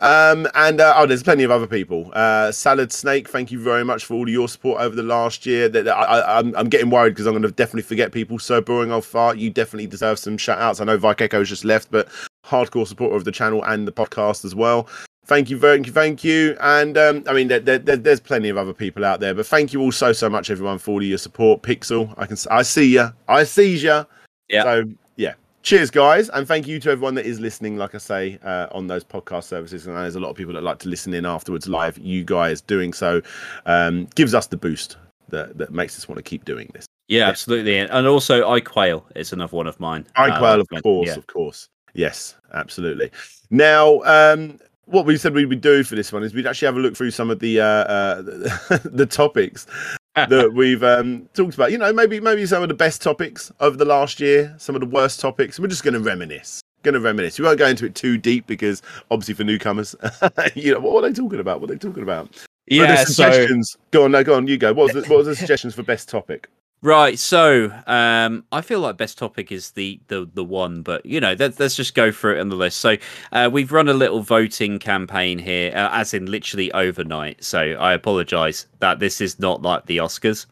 Um, 0.00 0.46
and 0.54 0.80
uh, 0.80 0.94
oh, 0.96 1.06
there's 1.06 1.22
plenty 1.24 1.42
of 1.42 1.50
other 1.50 1.66
people. 1.66 2.10
Uh, 2.14 2.52
Salad 2.52 2.92
Snake, 2.92 3.28
thank 3.28 3.50
you 3.50 3.60
very 3.60 3.84
much 3.84 4.04
for 4.04 4.14
all 4.14 4.22
of 4.22 4.28
your 4.28 4.48
support 4.48 4.80
over 4.80 4.94
the 4.94 5.02
last 5.02 5.44
year. 5.44 5.68
That 5.68 5.88
I, 5.88 5.92
I, 6.20 6.38
I'm, 6.38 6.54
I'm 6.56 6.68
getting 6.68 6.88
worried 6.88 7.10
because 7.10 7.26
I'm 7.26 7.32
going 7.32 7.42
to 7.42 7.50
definitely 7.50 7.82
forget 7.82 8.12
people. 8.12 8.38
So 8.38 8.60
boring 8.60 8.92
old 8.92 9.04
fart, 9.04 9.38
you 9.38 9.50
definitely 9.50 9.88
deserve 9.88 10.18
some 10.18 10.38
shout 10.38 10.60
outs. 10.60 10.80
I 10.80 10.84
know 10.84 10.96
Vikeko's 10.96 11.48
just 11.48 11.64
left, 11.64 11.90
but 11.90 12.08
hardcore 12.48 12.86
supporter 12.86 13.14
of 13.16 13.24
the 13.24 13.32
channel 13.32 13.62
and 13.64 13.86
the 13.86 13.92
podcast 13.92 14.44
as 14.44 14.54
well. 14.54 14.88
Thank 15.26 15.50
you, 15.50 15.58
very, 15.58 15.82
thank 15.84 16.24
you, 16.24 16.56
and 16.60 16.96
um, 16.96 17.22
I 17.26 17.34
mean, 17.34 17.48
there, 17.48 17.60
there, 17.60 17.78
there- 17.78 17.96
there's 17.98 18.18
plenty 18.20 18.48
of 18.48 18.56
other 18.56 18.72
people 18.72 19.04
out 19.04 19.20
there, 19.20 19.34
but 19.34 19.46
thank 19.46 19.74
you 19.74 19.80
all 19.82 19.92
so 19.92 20.12
so 20.14 20.30
much, 20.30 20.50
everyone, 20.50 20.78
for 20.78 20.92
all 20.92 21.02
your 21.02 21.18
support. 21.18 21.62
Pixel, 21.62 22.14
I 22.16 22.24
can, 22.24 22.38
I 22.50 22.62
see 22.62 22.94
ya, 22.94 23.10
I 23.28 23.44
see 23.44 23.76
ya. 23.76 24.04
Yeah. 24.48 24.62
So 24.62 24.84
yeah, 25.16 25.34
cheers, 25.62 25.90
guys, 25.90 26.30
and 26.30 26.48
thank 26.48 26.66
you 26.66 26.80
to 26.80 26.90
everyone 26.90 27.14
that 27.16 27.26
is 27.26 27.40
listening. 27.40 27.76
Like 27.76 27.94
I 27.94 27.98
say, 27.98 28.38
uh, 28.42 28.68
on 28.72 28.86
those 28.86 29.04
podcast 29.04 29.44
services, 29.44 29.86
and 29.86 29.94
there's 29.96 30.14
a 30.14 30.20
lot 30.20 30.30
of 30.30 30.36
people 30.36 30.54
that 30.54 30.62
like 30.62 30.78
to 30.78 30.88
listen 30.88 31.12
in 31.12 31.26
afterwards 31.26 31.68
live. 31.68 31.98
You 31.98 32.24
guys 32.24 32.62
doing 32.62 32.94
so 32.94 33.20
um, 33.66 34.08
gives 34.14 34.32
us 34.32 34.46
the 34.46 34.56
boost 34.56 34.96
that 35.28 35.58
that 35.58 35.72
makes 35.72 35.98
us 35.98 36.08
want 36.08 36.16
to 36.16 36.22
keep 36.22 36.46
doing 36.46 36.70
this. 36.72 36.86
Yeah, 37.08 37.28
absolutely. 37.28 37.76
And 37.76 38.06
also, 38.06 38.48
I 38.48 38.60
Quail 38.60 39.04
is 39.14 39.34
another 39.34 39.54
one 39.54 39.66
of 39.66 39.78
mine. 39.78 40.06
I 40.16 40.30
Uh, 40.30 40.38
quail, 40.38 40.60
of 40.62 40.68
course, 40.82 41.08
yeah. 41.08 41.16
of 41.16 41.26
course. 41.26 41.68
Yes, 41.98 42.36
absolutely. 42.54 43.10
Now, 43.50 44.02
um, 44.02 44.60
what 44.84 45.04
we 45.04 45.16
said 45.16 45.34
we 45.34 45.44
would 45.44 45.60
do 45.60 45.82
for 45.82 45.96
this 45.96 46.12
one 46.12 46.22
is 46.22 46.32
we'd 46.32 46.46
actually 46.46 46.66
have 46.66 46.76
a 46.76 46.78
look 46.78 46.96
through 46.96 47.10
some 47.10 47.28
of 47.28 47.40
the 47.40 47.60
uh, 47.60 47.64
uh, 47.64 48.22
the 48.84 49.04
topics 49.04 49.66
that 50.14 50.52
we've 50.54 50.84
um, 50.84 51.28
talked 51.34 51.56
about. 51.56 51.72
You 51.72 51.78
know, 51.78 51.92
maybe 51.92 52.20
maybe 52.20 52.46
some 52.46 52.62
of 52.62 52.68
the 52.68 52.74
best 52.74 53.02
topics 53.02 53.50
over 53.58 53.76
the 53.76 53.84
last 53.84 54.20
year, 54.20 54.54
some 54.58 54.76
of 54.76 54.80
the 54.80 54.86
worst 54.86 55.18
topics. 55.18 55.58
We're 55.58 55.66
just 55.66 55.82
going 55.82 55.94
to 55.94 56.00
reminisce. 56.00 56.60
Going 56.84 56.94
to 56.94 57.00
reminisce. 57.00 57.36
We 57.36 57.44
won't 57.44 57.58
go 57.58 57.66
into 57.66 57.84
it 57.84 57.96
too 57.96 58.16
deep 58.16 58.46
because 58.46 58.80
obviously 59.10 59.34
for 59.34 59.42
newcomers, 59.42 59.96
you 60.54 60.74
know, 60.74 60.78
what 60.78 60.94
were 60.94 61.02
they 61.02 61.12
talking 61.12 61.40
about? 61.40 61.60
What 61.60 61.68
are 61.68 61.74
they 61.74 61.78
talking 61.80 62.04
about? 62.04 62.30
Yeah, 62.68 62.94
so 62.94 63.12
suggestions. 63.12 63.76
Go 63.90 64.04
on, 64.04 64.12
no, 64.12 64.22
go 64.22 64.36
on. 64.36 64.46
You 64.46 64.56
go. 64.56 64.72
What 64.72 64.94
was 64.94 65.04
the, 65.04 65.10
what 65.10 65.18
was 65.18 65.26
the 65.26 65.34
suggestions 65.34 65.74
for 65.74 65.82
best 65.82 66.08
topic? 66.08 66.48
Right, 66.82 67.18
so 67.18 67.72
um, 67.86 68.44
I 68.52 68.60
feel 68.60 68.80
like 68.80 68.96
best 68.96 69.18
topic 69.18 69.50
is 69.52 69.72
the 69.72 70.00
the 70.08 70.28
the 70.32 70.44
one, 70.44 70.82
but 70.82 71.04
you 71.04 71.20
know, 71.20 71.34
let, 71.38 71.58
let's 71.58 71.76
just 71.76 71.94
go 71.94 72.10
through 72.12 72.36
it 72.36 72.40
on 72.40 72.48
the 72.48 72.56
list. 72.56 72.78
So 72.78 72.96
uh, 73.32 73.48
we've 73.52 73.72
run 73.72 73.88
a 73.88 73.94
little 73.94 74.20
voting 74.20 74.78
campaign 74.78 75.38
here, 75.38 75.70
uh, 75.74 75.90
as 75.92 76.14
in 76.14 76.26
literally 76.26 76.72
overnight. 76.72 77.42
So 77.44 77.60
I 77.60 77.92
apologise 77.94 78.66
that 78.80 78.98
this 78.98 79.20
is 79.20 79.38
not 79.38 79.62
like 79.62 79.86
the 79.86 79.98
Oscars. 79.98 80.46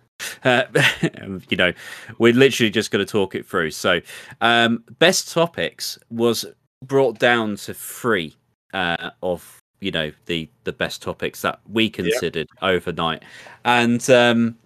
Uh, 0.45 0.65
you 1.49 1.57
know, 1.57 1.73
we're 2.19 2.33
literally 2.33 2.71
just 2.71 2.91
going 2.91 3.05
to 3.05 3.11
talk 3.11 3.35
it 3.35 3.47
through. 3.47 3.71
So, 3.71 4.01
um, 4.41 4.85
best 4.99 5.33
topics 5.33 5.99
was 6.11 6.45
brought 6.85 7.19
down 7.19 7.57
to 7.57 7.75
three 7.75 8.35
uh, 8.75 9.11
of 9.23 9.59
you 9.81 9.91
know 9.91 10.11
the 10.27 10.49
the 10.65 10.73
best 10.73 11.03
topics 11.03 11.43
that 11.43 11.61
we 11.69 11.91
considered 11.91 12.49
overnight, 12.63 13.23
and 13.65 14.09
um, 14.11 14.57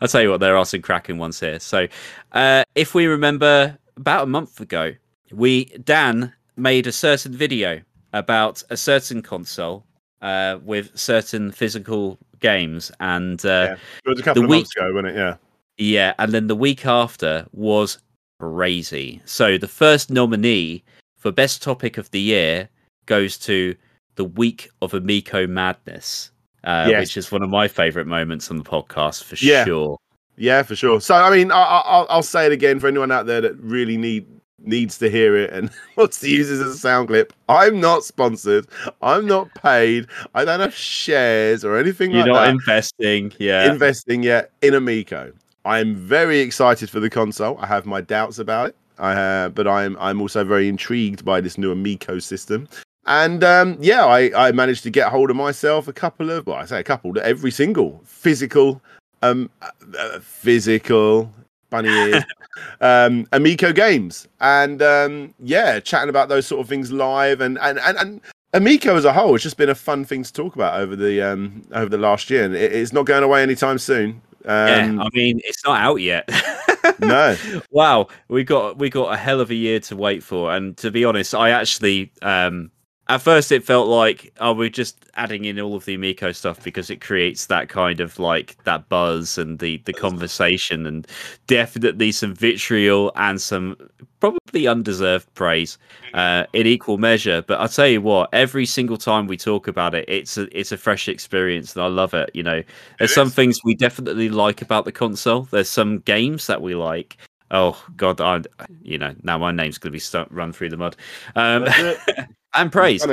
I'll 0.00 0.08
tell 0.08 0.22
you 0.22 0.30
what, 0.30 0.40
there 0.40 0.56
are 0.56 0.64
some 0.64 0.82
cracking 0.82 1.18
ones 1.18 1.40
here. 1.40 1.60
So, 1.60 1.86
uh, 2.32 2.64
if 2.74 2.94
we 2.94 3.06
remember, 3.06 3.76
about 3.96 4.24
a 4.24 4.26
month 4.26 4.60
ago, 4.60 4.94
we 5.32 5.66
Dan 5.84 6.32
made 6.56 6.86
a 6.86 6.92
certain 6.92 7.32
video 7.32 7.80
about 8.12 8.62
a 8.70 8.76
certain 8.76 9.22
console 9.22 9.84
uh, 10.22 10.58
with 10.64 10.96
certain 10.98 11.52
physical 11.52 12.18
games, 12.40 12.90
and 13.00 13.44
uh, 13.44 13.48
Yeah. 13.48 13.76
It 14.04 14.08
was 14.08 14.20
a 14.20 14.22
couple 14.22 14.44
of 14.44 14.50
week- 14.50 14.58
months 14.58 14.76
ago, 14.76 14.92
wasn't 14.92 15.14
it? 15.14 15.16
Yeah. 15.16 15.36
yeah, 15.78 16.14
and 16.18 16.32
then 16.32 16.46
the 16.46 16.56
week 16.56 16.86
after 16.86 17.46
was 17.52 17.98
crazy. 18.40 19.20
So 19.24 19.58
the 19.58 19.68
first 19.68 20.10
nominee 20.10 20.82
for 21.18 21.30
best 21.30 21.62
topic 21.62 21.98
of 21.98 22.10
the 22.10 22.20
year 22.20 22.68
goes 23.06 23.36
to 23.38 23.76
the 24.16 24.24
week 24.24 24.70
of 24.82 24.94
Amico 24.94 25.46
Madness, 25.46 26.30
uh, 26.64 26.86
Yes. 26.88 27.00
which 27.00 27.16
is 27.16 27.32
one 27.32 27.42
of 27.42 27.50
my 27.50 27.68
favorite 27.68 28.06
moments 28.06 28.50
on 28.50 28.56
the 28.58 28.64
podcast 28.64 29.24
for 29.24 29.36
Yeah. 29.44 29.64
sure. 29.64 29.98
Yeah, 30.36 30.62
for 30.62 30.74
sure. 30.74 31.00
So, 31.00 31.14
I 31.14 31.30
mean, 31.30 31.52
I, 31.52 31.60
I, 31.60 31.78
I'll, 31.84 32.06
I'll 32.08 32.22
say 32.22 32.46
it 32.46 32.52
again 32.52 32.80
for 32.80 32.86
anyone 32.88 33.12
out 33.12 33.26
there 33.26 33.40
that 33.42 33.56
really 33.60 33.96
need 33.96 34.26
needs 34.62 34.98
to 34.98 35.08
hear 35.08 35.36
it 35.36 35.50
and 35.54 35.70
wants 35.96 36.20
to 36.20 36.28
use 36.30 36.48
this 36.50 36.60
as 36.60 36.74
a 36.74 36.78
sound 36.78 37.08
clip. 37.08 37.32
I'm 37.48 37.80
not 37.80 38.04
sponsored. 38.04 38.66
I'm 39.00 39.26
not 39.26 39.48
paid. 39.54 40.06
I 40.34 40.44
don't 40.44 40.60
have 40.60 40.74
shares 40.74 41.64
or 41.64 41.78
anything 41.78 42.10
You're 42.10 42.20
like 42.26 42.26
not 42.26 42.48
investing, 42.48 43.32
yeah. 43.38 43.70
Investing 43.72 44.22
yet 44.22 44.50
in 44.60 44.74
Amico. 44.74 45.32
I'm 45.64 45.94
very 45.94 46.40
excited 46.40 46.90
for 46.90 47.00
the 47.00 47.08
console. 47.10 47.56
I 47.58 47.66
have 47.66 47.86
my 47.86 48.00
doubts 48.02 48.38
about 48.38 48.68
it. 48.68 48.76
I 48.98 49.14
have, 49.14 49.54
but 49.54 49.66
I'm 49.66 49.96
I'm 49.98 50.20
also 50.20 50.44
very 50.44 50.68
intrigued 50.68 51.24
by 51.24 51.40
this 51.40 51.56
new 51.56 51.72
Amico 51.72 52.18
system. 52.18 52.68
And 53.06 53.42
um, 53.42 53.76
yeah, 53.80 54.04
I, 54.04 54.48
I 54.48 54.52
managed 54.52 54.82
to 54.84 54.90
get 54.90 55.08
hold 55.08 55.30
of 55.30 55.36
myself 55.36 55.88
a 55.88 55.92
couple 55.92 56.30
of, 56.30 56.46
well, 56.46 56.56
I 56.56 56.64
say 56.66 56.80
a 56.80 56.84
couple, 56.84 57.18
every 57.20 57.50
single 57.50 58.00
physical, 58.04 58.80
um, 59.22 59.50
uh, 59.62 59.70
uh, 59.98 60.20
physical 60.20 61.32
bunny 61.70 61.88
ears, 61.88 62.24
um, 62.80 63.26
Amico 63.32 63.72
games, 63.72 64.28
and 64.40 64.82
um, 64.82 65.34
yeah, 65.40 65.80
chatting 65.80 66.10
about 66.10 66.28
those 66.28 66.46
sort 66.46 66.60
of 66.60 66.68
things 66.68 66.92
live, 66.92 67.40
and 67.40 67.58
and 67.58 67.78
and. 67.78 67.98
and 67.98 68.20
Amico 68.52 68.96
as 68.96 69.04
a 69.04 69.12
whole, 69.12 69.32
it's 69.36 69.44
just 69.44 69.56
been 69.56 69.68
a 69.68 69.76
fun 69.76 70.04
thing 70.04 70.24
to 70.24 70.32
talk 70.32 70.56
about 70.56 70.80
over 70.80 70.96
the 70.96 71.22
um, 71.22 71.62
over 71.72 71.88
the 71.88 71.96
last 71.96 72.30
year, 72.30 72.42
and 72.42 72.56
it, 72.56 72.72
it's 72.72 72.92
not 72.92 73.06
going 73.06 73.22
away 73.22 73.44
anytime 73.44 73.78
soon. 73.78 74.20
yeah, 74.44 74.86
Um, 74.86 75.00
I 75.00 75.08
mean, 75.12 75.40
it's 75.44 75.64
not 75.64 75.80
out 75.80 75.96
yet. 75.96 76.28
no, 76.98 77.36
wow, 77.70 78.08
we 78.26 78.42
got 78.42 78.76
we 78.76 78.90
got 78.90 79.14
a 79.14 79.16
hell 79.16 79.40
of 79.40 79.52
a 79.52 79.54
year 79.54 79.78
to 79.78 79.94
wait 79.94 80.24
for, 80.24 80.52
and 80.52 80.76
to 80.78 80.90
be 80.90 81.04
honest, 81.04 81.32
I 81.32 81.50
actually 81.50 82.10
um 82.22 82.72
at 83.10 83.20
first 83.20 83.50
it 83.50 83.64
felt 83.64 83.88
like 83.88 84.32
oh 84.38 84.52
we're 84.52 84.68
just 84.68 85.04
adding 85.16 85.44
in 85.44 85.58
all 85.58 85.74
of 85.74 85.84
the 85.84 85.94
Amico 85.94 86.30
stuff 86.30 86.62
because 86.62 86.90
it 86.90 87.00
creates 87.00 87.46
that 87.46 87.68
kind 87.68 88.00
of 88.00 88.18
like 88.20 88.56
that 88.64 88.88
buzz 88.88 89.36
and 89.36 89.58
the 89.58 89.78
the 89.84 89.92
conversation 89.92 90.86
and 90.86 91.08
definitely 91.48 92.12
some 92.12 92.34
vitriol 92.34 93.10
and 93.16 93.40
some 93.40 93.76
probably 94.20 94.68
undeserved 94.68 95.32
praise 95.34 95.76
uh, 96.14 96.44
in 96.52 96.66
equal 96.66 96.98
measure. 96.98 97.42
But 97.42 97.58
I'll 97.60 97.68
tell 97.68 97.88
you 97.88 98.00
what, 98.00 98.28
every 98.32 98.66
single 98.66 98.96
time 98.96 99.26
we 99.26 99.36
talk 99.36 99.66
about 99.66 99.94
it, 99.94 100.04
it's 100.08 100.38
a 100.38 100.46
it's 100.56 100.70
a 100.70 100.76
fresh 100.76 101.08
experience, 101.08 101.74
and 101.74 101.82
I 101.82 101.88
love 101.88 102.14
it. 102.14 102.30
You 102.32 102.44
know, 102.44 102.62
there's 102.98 103.14
some 103.14 103.30
things 103.30 103.58
we 103.64 103.74
definitely 103.74 104.28
like 104.28 104.62
about 104.62 104.84
the 104.84 104.92
console. 104.92 105.42
There's 105.50 105.68
some 105.68 105.98
games 106.00 106.46
that 106.46 106.62
we 106.62 106.76
like. 106.76 107.16
Oh 107.50 107.82
God, 107.96 108.20
I 108.20 108.42
you 108.82 108.98
know 108.98 109.14
now 109.24 109.38
my 109.38 109.50
name's 109.50 109.78
going 109.78 109.90
to 109.90 109.96
be 109.96 109.98
stu- 109.98 110.26
run 110.30 110.52
through 110.52 110.70
the 110.70 110.76
mud. 110.76 110.96
Um. 111.34 111.66
and 112.54 112.70
praise. 112.72 113.06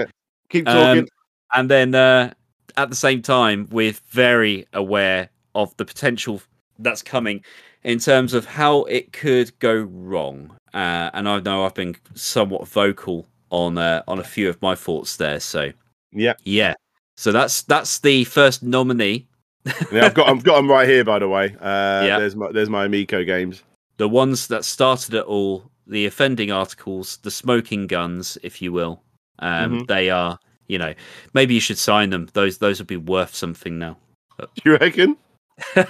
Keep 0.49 0.65
talking. 0.65 0.99
Um, 1.03 1.07
and 1.53 1.69
then 1.69 1.95
uh, 1.95 2.33
at 2.77 2.89
the 2.89 2.95
same 2.95 3.21
time, 3.21 3.67
we're 3.71 3.93
very 4.09 4.65
aware 4.73 5.29
of 5.55 5.75
the 5.77 5.85
potential 5.85 6.41
that's 6.79 7.01
coming 7.01 7.43
in 7.83 7.99
terms 7.99 8.33
of 8.33 8.45
how 8.45 8.83
it 8.83 9.11
could 9.13 9.57
go 9.59 9.75
wrong. 9.91 10.55
Uh, 10.73 11.09
and 11.13 11.27
I 11.27 11.39
know 11.39 11.65
I've 11.65 11.73
been 11.73 11.95
somewhat 12.13 12.67
vocal 12.67 13.27
on 13.49 13.77
uh, 13.77 14.03
on 14.07 14.19
a 14.19 14.23
few 14.23 14.49
of 14.49 14.61
my 14.61 14.75
thoughts 14.75 15.17
there. 15.17 15.39
So 15.39 15.71
yeah, 16.11 16.33
yeah, 16.43 16.73
so 17.15 17.31
that's 17.31 17.61
that's 17.63 17.99
the 17.99 18.25
first 18.25 18.61
nominee. 18.63 19.27
yeah, 19.91 20.05
I've 20.05 20.13
got 20.13 20.29
I've 20.29 20.43
got 20.43 20.57
them 20.57 20.69
right 20.69 20.87
here. 20.87 21.03
By 21.03 21.19
the 21.19 21.27
way, 21.29 21.55
uh, 21.59 22.03
Yeah. 22.05 22.19
there's 22.19 22.35
my 22.35 22.51
there's 22.51 22.69
my 22.69 22.85
Amico 22.85 23.23
games. 23.23 23.63
the 23.97 24.07
ones 24.09 24.47
that 24.47 24.63
started 24.65 25.13
it 25.15 25.23
all, 25.25 25.71
the 25.87 26.05
offending 26.05 26.51
articles, 26.51 27.17
the 27.23 27.31
smoking 27.31 27.87
guns, 27.87 28.37
if 28.43 28.61
you 28.61 28.71
will. 28.71 29.01
Um, 29.39 29.81
Mhm. 29.81 29.87
They 29.87 30.09
are, 30.09 30.39
you 30.67 30.77
know, 30.77 30.93
maybe 31.33 31.53
you 31.53 31.59
should 31.59 31.77
sign 31.77 32.09
them. 32.09 32.27
Those 32.33 32.57
those 32.57 32.79
would 32.79 32.87
be 32.87 32.97
worth 32.97 33.33
something 33.35 33.77
now. 33.79 33.97
Do 34.39 34.47
you 34.65 34.77
reckon? 34.77 35.17
no. 35.75 35.83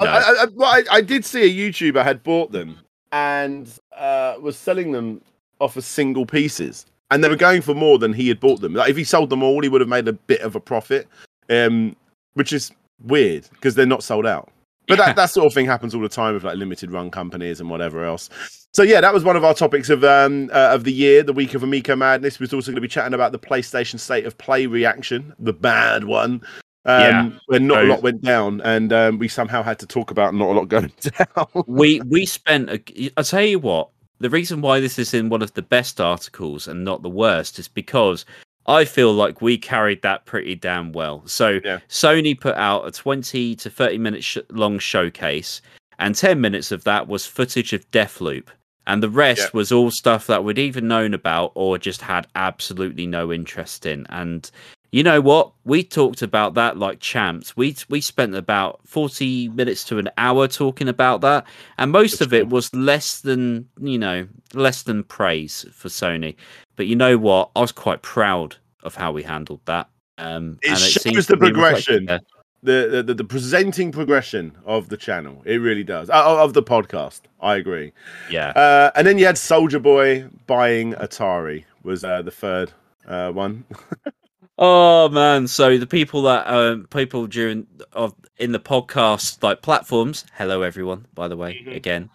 I, 0.00 0.44
I, 0.44 0.46
I, 0.62 0.82
I 0.92 1.00
did 1.00 1.24
see 1.24 1.42
a 1.42 1.70
YouTuber 1.70 2.02
had 2.04 2.22
bought 2.22 2.52
them 2.52 2.78
and 3.10 3.68
uh, 3.96 4.36
was 4.40 4.56
selling 4.56 4.92
them 4.92 5.20
off 5.60 5.76
as 5.76 5.86
single 5.86 6.24
pieces, 6.24 6.86
and 7.10 7.24
they 7.24 7.28
were 7.28 7.34
going 7.36 7.62
for 7.62 7.74
more 7.74 7.98
than 7.98 8.12
he 8.12 8.28
had 8.28 8.38
bought 8.38 8.60
them. 8.60 8.74
Like 8.74 8.90
if 8.90 8.96
he 8.96 9.04
sold 9.04 9.30
them 9.30 9.42
all, 9.42 9.60
he 9.62 9.68
would 9.68 9.80
have 9.80 9.88
made 9.88 10.06
a 10.06 10.12
bit 10.12 10.40
of 10.42 10.54
a 10.54 10.60
profit, 10.60 11.08
um, 11.50 11.96
which 12.34 12.52
is 12.52 12.70
weird 13.04 13.48
because 13.52 13.74
they're 13.74 13.86
not 13.86 14.02
sold 14.04 14.26
out. 14.26 14.50
But 14.88 14.96
that, 14.98 15.16
that 15.16 15.26
sort 15.26 15.46
of 15.46 15.54
thing 15.54 15.66
happens 15.66 15.94
all 15.94 16.00
the 16.00 16.08
time 16.08 16.34
with 16.34 16.44
like 16.44 16.56
limited 16.56 16.90
run 16.90 17.10
companies 17.10 17.60
and 17.60 17.68
whatever 17.70 18.04
else. 18.04 18.30
So 18.74 18.82
yeah, 18.82 19.00
that 19.00 19.12
was 19.14 19.24
one 19.24 19.36
of 19.36 19.44
our 19.44 19.54
topics 19.54 19.90
of 19.90 20.04
um 20.04 20.50
uh, 20.52 20.70
of 20.72 20.84
the 20.84 20.92
year, 20.92 21.22
the 21.22 21.32
week 21.32 21.54
of 21.54 21.62
Amico 21.62 21.94
Madness. 21.96 22.38
We 22.38 22.44
was 22.44 22.52
also 22.54 22.70
going 22.70 22.76
to 22.76 22.80
be 22.80 22.88
chatting 22.88 23.14
about 23.14 23.32
the 23.32 23.38
PlayStation 23.38 23.98
State 23.98 24.24
of 24.26 24.36
Play 24.38 24.66
reaction, 24.66 25.34
the 25.38 25.52
bad 25.52 26.04
one. 26.04 26.42
Um, 26.84 27.00
Yeah. 27.00 27.30
when 27.46 27.66
not 27.66 27.82
a 27.82 27.86
lot 27.86 28.02
went 28.02 28.22
down, 28.22 28.60
and 28.62 28.92
um, 28.92 29.18
we 29.18 29.28
somehow 29.28 29.62
had 29.62 29.78
to 29.80 29.86
talk 29.86 30.10
about 30.10 30.34
not 30.34 30.48
a 30.50 30.52
lot 30.52 30.68
going 30.68 30.92
down. 31.00 31.64
we 31.66 32.00
we 32.02 32.24
spent 32.24 32.70
a, 32.70 33.10
i'll 33.16 33.24
tell 33.24 33.42
you 33.44 33.58
what 33.58 33.90
the 34.20 34.30
reason 34.30 34.60
why 34.62 34.80
this 34.80 34.98
is 34.98 35.12
in 35.14 35.28
one 35.28 35.42
of 35.42 35.52
the 35.54 35.62
best 35.62 36.00
articles 36.00 36.66
and 36.66 36.84
not 36.84 37.02
the 37.02 37.10
worst 37.10 37.58
is 37.58 37.68
because 37.68 38.24
i 38.68 38.84
feel 38.84 39.12
like 39.12 39.40
we 39.42 39.58
carried 39.58 40.00
that 40.02 40.24
pretty 40.26 40.54
damn 40.54 40.92
well 40.92 41.22
so 41.26 41.58
Yeah. 41.64 41.78
sony 41.88 42.38
put 42.38 42.54
out 42.54 42.86
a 42.86 42.92
20 42.92 43.56
to 43.56 43.68
30 43.70 43.98
minute 43.98 44.22
sh- 44.22 44.38
long 44.50 44.78
showcase 44.78 45.60
and 45.98 46.14
10 46.14 46.40
minutes 46.40 46.70
of 46.70 46.84
that 46.84 47.08
was 47.08 47.26
footage 47.26 47.72
of 47.72 47.90
deathloop 47.90 48.46
and 48.86 49.02
the 49.02 49.08
rest 49.10 49.40
Yeah. 49.42 49.50
was 49.58 49.72
all 49.72 49.90
stuff 49.90 50.26
that 50.28 50.44
we'd 50.44 50.58
either 50.58 50.80
known 50.80 51.12
about 51.14 51.50
or 51.56 51.76
just 51.78 52.00
had 52.02 52.26
absolutely 52.36 53.06
no 53.06 53.32
interest 53.32 53.84
in 53.86 54.06
and 54.10 54.50
you 54.90 55.02
know 55.02 55.20
what? 55.20 55.52
We 55.64 55.82
talked 55.84 56.22
about 56.22 56.54
that 56.54 56.76
like 56.78 57.00
champs. 57.00 57.56
We 57.56 57.76
we 57.88 58.00
spent 58.00 58.34
about 58.34 58.80
forty 58.86 59.48
minutes 59.48 59.84
to 59.84 59.98
an 59.98 60.08
hour 60.16 60.48
talking 60.48 60.88
about 60.88 61.20
that, 61.22 61.46
and 61.76 61.92
most 61.92 62.20
of 62.20 62.32
it 62.32 62.48
was 62.48 62.74
less 62.74 63.20
than 63.20 63.68
you 63.80 63.98
know 63.98 64.26
less 64.54 64.82
than 64.84 65.04
praise 65.04 65.66
for 65.72 65.88
Sony. 65.88 66.36
But 66.76 66.86
you 66.86 66.96
know 66.96 67.18
what? 67.18 67.50
I 67.56 67.60
was 67.60 67.72
quite 67.72 68.02
proud 68.02 68.56
of 68.82 68.94
how 68.94 69.12
we 69.12 69.22
handled 69.22 69.60
that. 69.66 69.88
Um, 70.16 70.58
It 70.62 70.70
and 70.70 70.78
shows 70.78 71.02
seems 71.02 71.26
the 71.26 71.34
to 71.34 71.36
be 71.36 71.52
reflected 71.52 72.06
progression. 72.06 72.26
the, 72.62 72.88
the, 72.90 73.02
the 73.02 73.14
the 73.14 73.24
presenting 73.24 73.92
progression 73.92 74.56
of 74.64 74.88
the 74.88 74.96
channel. 74.96 75.42
It 75.44 75.58
really 75.58 75.84
does. 75.84 76.08
Uh, 76.08 76.42
of 76.42 76.54
the 76.54 76.62
podcast. 76.62 77.20
I 77.40 77.56
agree. 77.56 77.92
Yeah, 78.30 78.50
Uh, 78.56 78.90
and 78.96 79.06
then 79.06 79.18
you 79.18 79.26
had 79.26 79.36
Soulja 79.36 79.80
Boy 79.82 80.24
buying 80.46 80.94
Atari 80.94 81.64
was 81.82 82.04
uh, 82.04 82.22
the 82.22 82.30
third 82.32 82.72
uh, 83.06 83.30
one. 83.32 83.64
Oh 84.58 85.08
man! 85.08 85.46
So 85.46 85.78
the 85.78 85.86
people 85.86 86.22
that 86.22 86.46
um, 86.48 86.86
people 86.90 87.26
during 87.28 87.66
of 87.92 88.14
in 88.38 88.52
the 88.52 88.58
podcast 88.58 89.42
like 89.42 89.62
platforms. 89.62 90.24
Hello 90.34 90.62
everyone, 90.62 91.06
by 91.14 91.28
the 91.28 91.36
way, 91.36 91.62
Mhm. 91.64 91.76
again. 91.76 92.10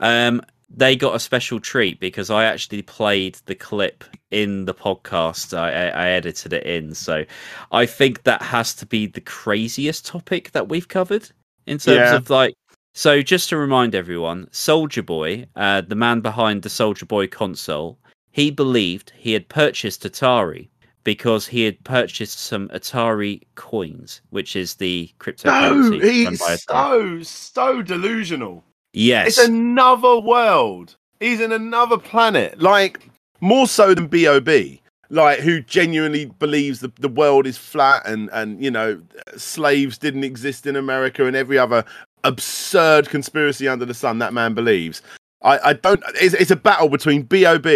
Um, 0.00 0.42
they 0.76 0.96
got 0.96 1.14
a 1.14 1.20
special 1.20 1.60
treat 1.60 2.00
because 2.00 2.30
I 2.30 2.44
actually 2.44 2.82
played 2.82 3.38
the 3.46 3.54
clip 3.54 4.02
in 4.32 4.64
the 4.64 4.74
podcast. 4.74 5.56
I, 5.56 5.70
I, 5.70 5.86
I 6.06 6.08
edited 6.10 6.52
it 6.52 6.64
in, 6.66 6.94
so 6.94 7.24
I 7.70 7.86
think 7.86 8.24
that 8.24 8.42
has 8.42 8.74
to 8.76 8.86
be 8.86 9.06
the 9.06 9.20
craziest 9.20 10.04
topic 10.04 10.50
that 10.50 10.68
we've 10.68 10.88
covered 10.88 11.30
in 11.66 11.78
terms 11.78 11.96
Yeah. 11.96 12.16
of 12.16 12.28
like. 12.28 12.54
So 12.96 13.22
just 13.22 13.48
to 13.50 13.56
remind 13.56 13.94
everyone, 13.94 14.46
Soulja 14.52 15.04
Boy, 15.04 15.46
uh, 15.56 15.80
the 15.80 15.96
man 15.96 16.20
behind 16.20 16.62
the 16.62 16.68
Soulja 16.68 17.06
Boy 17.06 17.26
console, 17.28 17.98
he 18.32 18.50
believed 18.50 19.12
he 19.16 19.32
had 19.32 19.48
purchased 19.48 20.02
Atari 20.04 20.68
because 21.04 21.46
he 21.46 21.62
had 21.62 21.82
purchased 21.84 22.40
some 22.40 22.68
Atari 22.70 23.42
coins, 23.54 24.22
which 24.30 24.56
is 24.56 24.74
the 24.74 25.10
cryptocurrency 25.20 26.00
run 26.00 26.32
he's 26.32 26.62
so 26.64 27.22
so 27.22 27.82
delusional. 27.82 28.64
Yes, 28.92 29.38
It's 29.38 29.48
another 29.48 30.18
world. 30.18 30.96
He's 31.20 31.40
in 31.40 31.52
another 31.52 31.98
planet. 31.98 32.60
Like 32.60 33.08
more 33.40 33.66
so 33.66 33.94
than 33.94 34.06
Bob. 34.06 34.48
Like 35.10 35.40
who 35.40 35.60
genuinely 35.60 36.26
believes 36.26 36.80
the, 36.80 36.90
the 36.98 37.08
world 37.08 37.46
is 37.46 37.58
flat 37.58 38.06
and 38.06 38.30
and 38.32 38.62
you 38.62 38.70
know 38.70 39.00
slaves 39.36 39.98
didn't 39.98 40.24
exist 40.24 40.66
in 40.66 40.76
America 40.76 41.26
and 41.26 41.36
every 41.36 41.58
other 41.58 41.84
absurd 42.24 43.10
conspiracy 43.10 43.68
under 43.68 43.84
the 43.84 43.94
sun 43.94 44.18
that 44.18 44.32
man 44.32 44.54
believes. 44.54 45.02
I, 45.42 45.58
I 45.58 45.72
don't. 45.74 46.02
It's, 46.14 46.34
it's 46.34 46.50
a 46.50 46.56
battle 46.56 46.88
between 46.88 47.22
Bob 47.22 47.66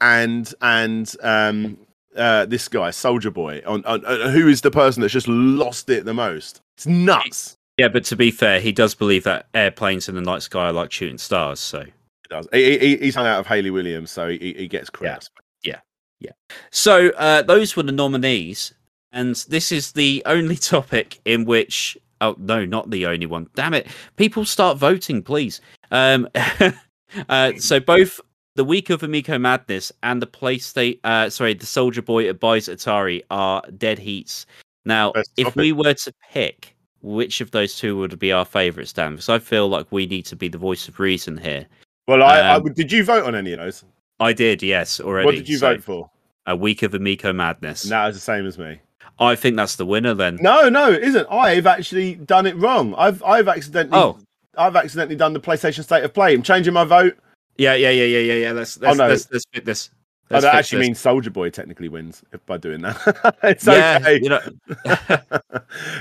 and 0.00 0.54
and 0.62 1.14
um 1.22 1.76
uh 2.16 2.46
this 2.46 2.68
guy 2.68 2.90
Soulja 2.90 3.32
Boy 3.32 3.62
on, 3.66 3.84
on, 3.84 4.04
on 4.04 4.30
who 4.30 4.48
is 4.48 4.60
the 4.60 4.70
person 4.70 5.00
that's 5.00 5.12
just 5.12 5.28
lost 5.28 5.88
it 5.90 6.04
the 6.04 6.14
most. 6.14 6.60
It's 6.76 6.86
nuts. 6.86 7.56
yeah, 7.78 7.88
but 7.88 8.04
to 8.06 8.16
be 8.16 8.30
fair, 8.30 8.60
he 8.60 8.72
does 8.72 8.94
believe 8.94 9.24
that 9.24 9.46
airplanes 9.54 10.08
in 10.08 10.14
the 10.14 10.20
night 10.20 10.42
sky 10.42 10.66
are 10.68 10.72
like 10.72 10.92
shooting 10.92 11.18
stars. 11.18 11.60
So, 11.60 11.80
He 11.84 11.92
does. 12.28 12.48
He, 12.52 12.78
he, 12.78 12.96
he's 12.98 13.14
hung 13.14 13.26
out 13.26 13.40
of 13.40 13.46
Hayley 13.46 13.70
Williams, 13.70 14.10
so 14.10 14.28
he, 14.28 14.54
he 14.56 14.68
gets 14.68 14.90
credit. 14.90 15.28
Yeah. 15.64 15.80
yeah, 16.20 16.28
yeah. 16.48 16.56
So 16.70 17.10
uh, 17.10 17.42
those 17.42 17.76
were 17.76 17.82
the 17.82 17.92
nominees, 17.92 18.74
and 19.12 19.34
this 19.48 19.72
is 19.72 19.92
the 19.92 20.22
only 20.26 20.56
topic 20.74 21.20
in 21.24 21.44
which. 21.44 21.96
Oh 22.20 22.34
no, 22.38 22.64
not 22.64 22.90
the 22.90 23.06
only 23.06 23.26
one. 23.26 23.48
Damn 23.54 23.74
it! 23.74 23.86
People 24.16 24.46
start 24.46 24.78
voting, 24.78 25.22
please. 25.22 25.60
Um, 25.90 26.26
uh, 27.28 27.52
so 27.58 27.78
both 27.78 28.20
the 28.56 28.64
week 28.64 28.90
of 28.90 29.02
Amico 29.02 29.38
Madness 29.38 29.92
and 30.02 30.20
the 30.20 30.26
PlayStation, 30.26 30.98
uh, 31.04 31.30
sorry, 31.30 31.54
the 31.54 31.66
Soulja 31.66 32.04
Boy 32.04 32.32
buys 32.32 32.68
Atari 32.68 33.22
are 33.30 33.62
dead 33.76 33.98
heats. 33.98 34.46
Now, 34.84 35.12
if 35.36 35.54
we 35.56 35.72
were 35.72 35.94
to 35.94 36.12
pick 36.32 36.74
which 37.02 37.40
of 37.40 37.50
those 37.52 37.78
two 37.78 37.96
would 37.98 38.18
be 38.18 38.32
our 38.32 38.44
favourites, 38.44 38.92
Dan, 38.92 39.12
because 39.12 39.28
I 39.28 39.38
feel 39.38 39.68
like 39.68 39.86
we 39.92 40.06
need 40.06 40.24
to 40.26 40.36
be 40.36 40.48
the 40.48 40.58
voice 40.58 40.88
of 40.88 40.98
reason 40.98 41.36
here. 41.36 41.66
Well, 42.08 42.22
I, 42.22 42.38
I 42.38 42.54
Um, 42.54 42.62
would- 42.64 42.74
did 42.74 42.90
you 42.90 43.04
vote 43.04 43.24
on 43.24 43.34
any 43.34 43.52
of 43.52 43.58
those? 43.60 43.84
I 44.18 44.32
did, 44.32 44.62
yes, 44.62 45.00
already. 45.00 45.26
What 45.26 45.34
did 45.34 45.48
you 45.48 45.58
So, 45.58 45.74
vote 45.74 45.84
for? 45.84 46.10
A 46.46 46.56
week 46.56 46.82
of 46.82 46.94
Amico 46.94 47.32
Madness. 47.32 47.84
No, 47.90 48.06
it's 48.06 48.16
the 48.16 48.20
same 48.20 48.46
as 48.46 48.56
me. 48.58 48.80
I 49.18 49.34
think 49.34 49.56
that's 49.56 49.76
the 49.76 49.86
winner 49.86 50.14
then. 50.14 50.38
No, 50.40 50.68
no, 50.68 50.90
it 50.92 51.02
isn't. 51.02 51.26
I've 51.30 51.66
actually 51.66 52.14
done 52.14 52.46
it 52.46 52.56
wrong. 52.56 52.94
I've 52.96 53.22
I've 53.24 53.48
accidentally 53.48 53.98
Oh. 53.98 54.18
I've 54.56 54.76
accidentally 54.76 55.16
done 55.16 55.32
the 55.32 55.40
PlayStation 55.40 55.82
State 55.82 56.04
of 56.04 56.14
Play. 56.14 56.32
I'm 56.34 56.42
changing 56.42 56.72
my 56.74 56.84
vote. 56.84 57.16
Yeah, 57.58 57.74
yeah, 57.74 57.90
yeah, 57.90 58.04
yeah, 58.04 58.18
yeah, 58.18 58.34
yeah. 58.34 58.52
Let's 58.52 58.78
let's 58.80 58.98
Oh, 59.00 59.02
no. 59.04 59.08
let's, 59.08 59.30
let's 59.32 59.44
fit 59.52 59.64
this. 59.64 59.90
Oh, 60.30 60.34
Let's 60.34 60.42
that 60.44 60.52
fix 60.52 60.58
actually 60.58 60.78
this. 60.78 60.86
means 60.88 61.02
Soulja 61.04 61.32
Boy 61.32 61.50
technically 61.50 61.88
wins 61.88 62.24
if 62.32 62.44
by 62.46 62.56
doing 62.56 62.82
that. 62.82 63.36
it's 63.44 63.64
yeah, 63.66 63.98
okay. 64.00 64.18
you 64.20 64.28
know, 64.28 64.40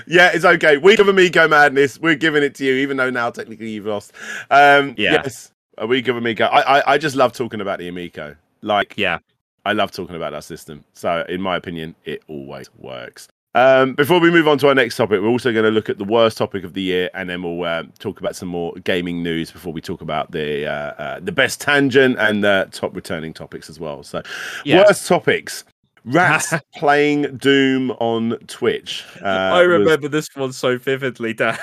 yeah, 0.07 0.31
it's 0.33 0.45
okay. 0.45 0.77
Week 0.77 0.97
of 0.99 1.07
Amico 1.07 1.47
Madness. 1.47 1.99
We're 1.99 2.15
giving 2.15 2.41
it 2.43 2.55
to 2.55 2.65
you, 2.65 2.73
even 2.75 2.97
though 2.97 3.09
now 3.11 3.29
technically 3.29 3.69
you've 3.69 3.85
lost. 3.85 4.13
Um, 4.49 4.95
Yeah. 4.97 5.21
Yes, 5.23 5.51
a 5.77 5.85
week 5.85 6.07
of 6.07 6.17
Amico. 6.17 6.45
I, 6.45 6.79
I 6.79 6.93
I 6.93 6.97
just 6.97 7.15
love 7.15 7.33
talking 7.33 7.61
about 7.61 7.77
the 7.79 7.87
Amico. 7.87 8.35
Like, 8.61 8.95
yeah. 8.97 9.19
I 9.63 9.73
love 9.73 9.91
talking 9.91 10.15
about 10.15 10.31
that 10.31 10.43
system. 10.43 10.83
So, 10.93 11.23
in 11.29 11.41
my 11.41 11.55
opinion, 11.55 11.95
it 12.05 12.23
always 12.27 12.69
works. 12.79 13.27
Um, 13.55 13.93
before 13.93 14.19
we 14.19 14.29
move 14.31 14.49
on 14.49 14.57
to 14.59 14.67
our 14.67 14.75
next 14.75 14.97
topic, 14.97 15.21
we're 15.21 15.29
also 15.29 15.53
going 15.53 15.63
to 15.63 15.71
look 15.71 15.89
at 15.89 15.97
the 15.97 16.03
worst 16.03 16.37
topic 16.37 16.65
of 16.65 16.73
the 16.73 16.81
year, 16.81 17.09
and 17.13 17.29
then 17.29 17.41
we'll 17.41 17.63
um, 17.63 17.93
talk 17.99 18.19
about 18.19 18.35
some 18.35 18.49
more 18.49 18.73
gaming 18.83 19.23
news 19.23 19.49
before 19.49 19.71
we 19.71 19.79
talk 19.79 20.01
about 20.01 20.31
the 20.31 20.67
uh, 20.67 20.71
uh, 21.01 21.19
the 21.21 21.31
best 21.31 21.61
tangent 21.61 22.17
and 22.19 22.43
the 22.43 22.67
top 22.73 22.93
returning 22.93 23.33
topics 23.33 23.69
as 23.69 23.79
well. 23.79 24.03
So, 24.03 24.21
Yeah. 24.65 24.83
worst 24.85 25.07
topics: 25.07 25.63
rats 26.03 26.53
playing 26.75 27.37
Doom 27.37 27.91
on 27.91 28.31
Twitch. 28.47 29.05
Uh, 29.23 29.27
I 29.27 29.61
was- 29.61 29.69
remember 29.79 30.09
this 30.09 30.27
one 30.35 30.51
so 30.51 30.77
vividly, 30.77 31.33
Dan. 31.33 31.57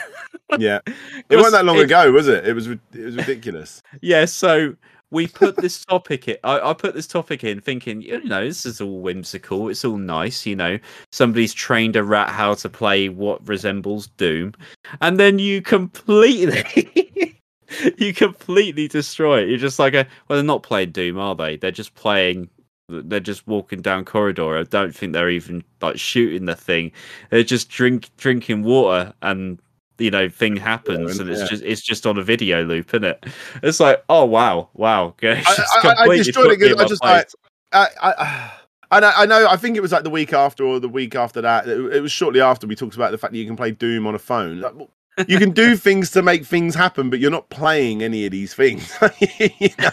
yeah, 0.59 0.79
it 1.29 1.37
wasn't 1.37 1.53
that 1.53 1.67
long 1.67 1.77
it- 1.77 1.83
ago, 1.83 2.11
was 2.11 2.27
it? 2.27 2.49
It 2.49 2.55
was 2.55 2.69
it 2.69 2.79
was 2.95 3.17
ridiculous. 3.17 3.83
Yeah, 4.01 4.25
so 4.25 4.75
we 5.13 5.29
put 5.29 5.57
this 5.57 5.85
topic 5.85 6.27
in. 6.27 6.39
I, 6.43 6.71
I 6.71 6.73
put 6.73 6.95
this 6.95 7.07
topic 7.07 7.45
in 7.45 7.61
thinking, 7.61 8.01
you 8.01 8.25
know, 8.25 8.45
this 8.45 8.65
is 8.65 8.81
all 8.81 9.01
whimsical. 9.01 9.69
It's 9.69 9.85
all 9.85 9.99
nice, 9.99 10.47
you 10.47 10.57
know. 10.57 10.79
Somebody's 11.13 11.53
trained 11.53 11.97
a 11.97 12.03
rat 12.03 12.31
how 12.31 12.55
to 12.55 12.69
play 12.69 13.11
what 13.11 13.47
resembles 13.47 14.09
Doom, 14.17 14.55
and 15.03 15.21
then 15.21 15.39
you 15.39 15.61
completely, 15.61 17.39
you 17.99 18.15
completely 18.15 18.89
destroy 18.89 19.43
it. 19.43 19.51
You're 19.51 19.59
just 19.59 19.79
like, 19.79 19.93
a, 19.95 20.07
well, 20.29 20.39
they're 20.39 20.43
not 20.43 20.63
playing 20.63 20.93
Doom, 20.93 21.19
are 21.19 21.35
they? 21.37 21.57
They're 21.57 21.71
just 21.71 21.95
playing. 21.95 22.49
They're 22.89 23.21
just 23.21 23.47
walking 23.47 23.81
down 23.81 24.05
corridor. 24.05 24.59
I 24.59 24.65
don't 24.65 24.95
think 24.95 25.13
they're 25.13 25.31
even 25.31 25.63
like 25.81 25.99
shooting 25.99 26.47
the 26.47 26.57
thing. 26.57 26.91
They're 27.31 27.45
just 27.45 27.69
drink 27.69 28.11
drinking 28.17 28.63
water 28.65 29.13
and. 29.23 29.61
You 30.03 30.11
know, 30.11 30.29
thing 30.29 30.57
happens, 30.57 31.19
and 31.19 31.31
it's 31.31 31.41
yeah. 31.41 31.47
just 31.47 31.63
it's 31.63 31.81
just 31.81 32.07
on 32.07 32.19
a 32.19 32.23
video 32.23 32.65
loop, 32.65 32.89
isn't 32.95 33.05
it? 33.05 33.25
It's 33.63 33.79
like, 33.81 34.03
oh 34.09 34.25
wow, 34.25 34.69
wow. 34.75 35.15
I- 35.23 35.45
I- 35.85 35.95
I 36.05 36.17
destroyed 36.17 36.47
it 36.53 36.59
put 36.59 36.61
me 36.61 36.69
'cause 36.69 36.73
in 36.73 36.81
I 36.81 36.89
just, 36.89 37.03
like, 37.05 37.29
I, 37.73 37.89
I, 38.03 38.53
I, 38.91 39.01
know, 39.01 39.13
I 39.17 39.27
know. 39.27 39.47
I 39.49 39.57
think 39.57 39.77
it 39.77 39.81
was 39.81 39.93
like 39.93 40.03
the 40.05 40.11
week 40.11 40.33
after 40.33 40.65
or 40.65 40.81
the 40.81 40.89
week 40.89 41.15
after 41.15 41.41
that. 41.41 41.67
It, 41.69 41.79
it 41.97 42.01
was 42.01 42.13
shortly 42.13 42.41
after 42.41 42.67
we 42.67 42.75
talked 42.75 42.95
about 42.97 43.11
the 43.13 43.19
fact 43.19 43.33
that 43.33 43.39
you 43.39 43.47
can 43.47 43.57
play 43.57 43.71
Doom 43.71 44.07
on 44.07 44.15
a 44.15 44.19
phone. 44.19 44.61
Like, 44.61 44.75
well, 44.75 44.91
you 45.29 45.39
can 45.39 45.51
do 45.53 45.77
things 45.89 46.11
to 46.11 46.23
make 46.23 46.45
things 46.45 46.75
happen, 46.75 47.09
but 47.09 47.19
you're 47.21 47.31
not 47.31 47.49
playing 47.49 48.03
any 48.03 48.25
of 48.27 48.33
these 48.33 48.53
things. 48.55 48.93
You 49.31 49.69
know? 49.79 49.91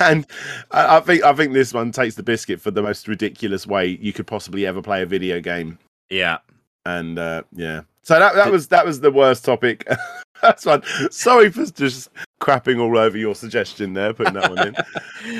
and 0.00 0.26
I, 0.72 0.96
I 0.96 1.00
think 1.00 1.22
I 1.22 1.32
think 1.32 1.52
this 1.52 1.72
one 1.72 1.92
takes 1.92 2.16
the 2.16 2.22
biscuit 2.22 2.60
for 2.60 2.70
the 2.70 2.82
most 2.82 3.06
ridiculous 3.08 3.66
way 3.66 3.98
you 4.00 4.12
could 4.12 4.26
possibly 4.26 4.66
ever 4.66 4.82
play 4.82 5.02
a 5.02 5.06
video 5.06 5.40
game. 5.40 5.78
yeah, 6.10 6.38
And 6.84 7.18
uh, 7.18 7.42
yeah, 7.52 7.82
so 8.02 8.18
that 8.18 8.34
that 8.34 8.50
was 8.50 8.68
that 8.68 8.84
was 8.86 9.00
the 9.00 9.10
worst 9.10 9.44
topic. 9.44 9.86
That's 10.42 10.66
one. 10.66 10.82
Sorry 11.10 11.50
for 11.50 11.64
just 11.66 12.08
crapping 12.40 12.80
all 12.80 12.98
over 12.98 13.16
your 13.16 13.34
suggestion 13.34 13.94
there, 13.94 14.12
putting 14.12 14.34
that 14.34 14.50
one 14.50 14.66
in. 14.66 14.76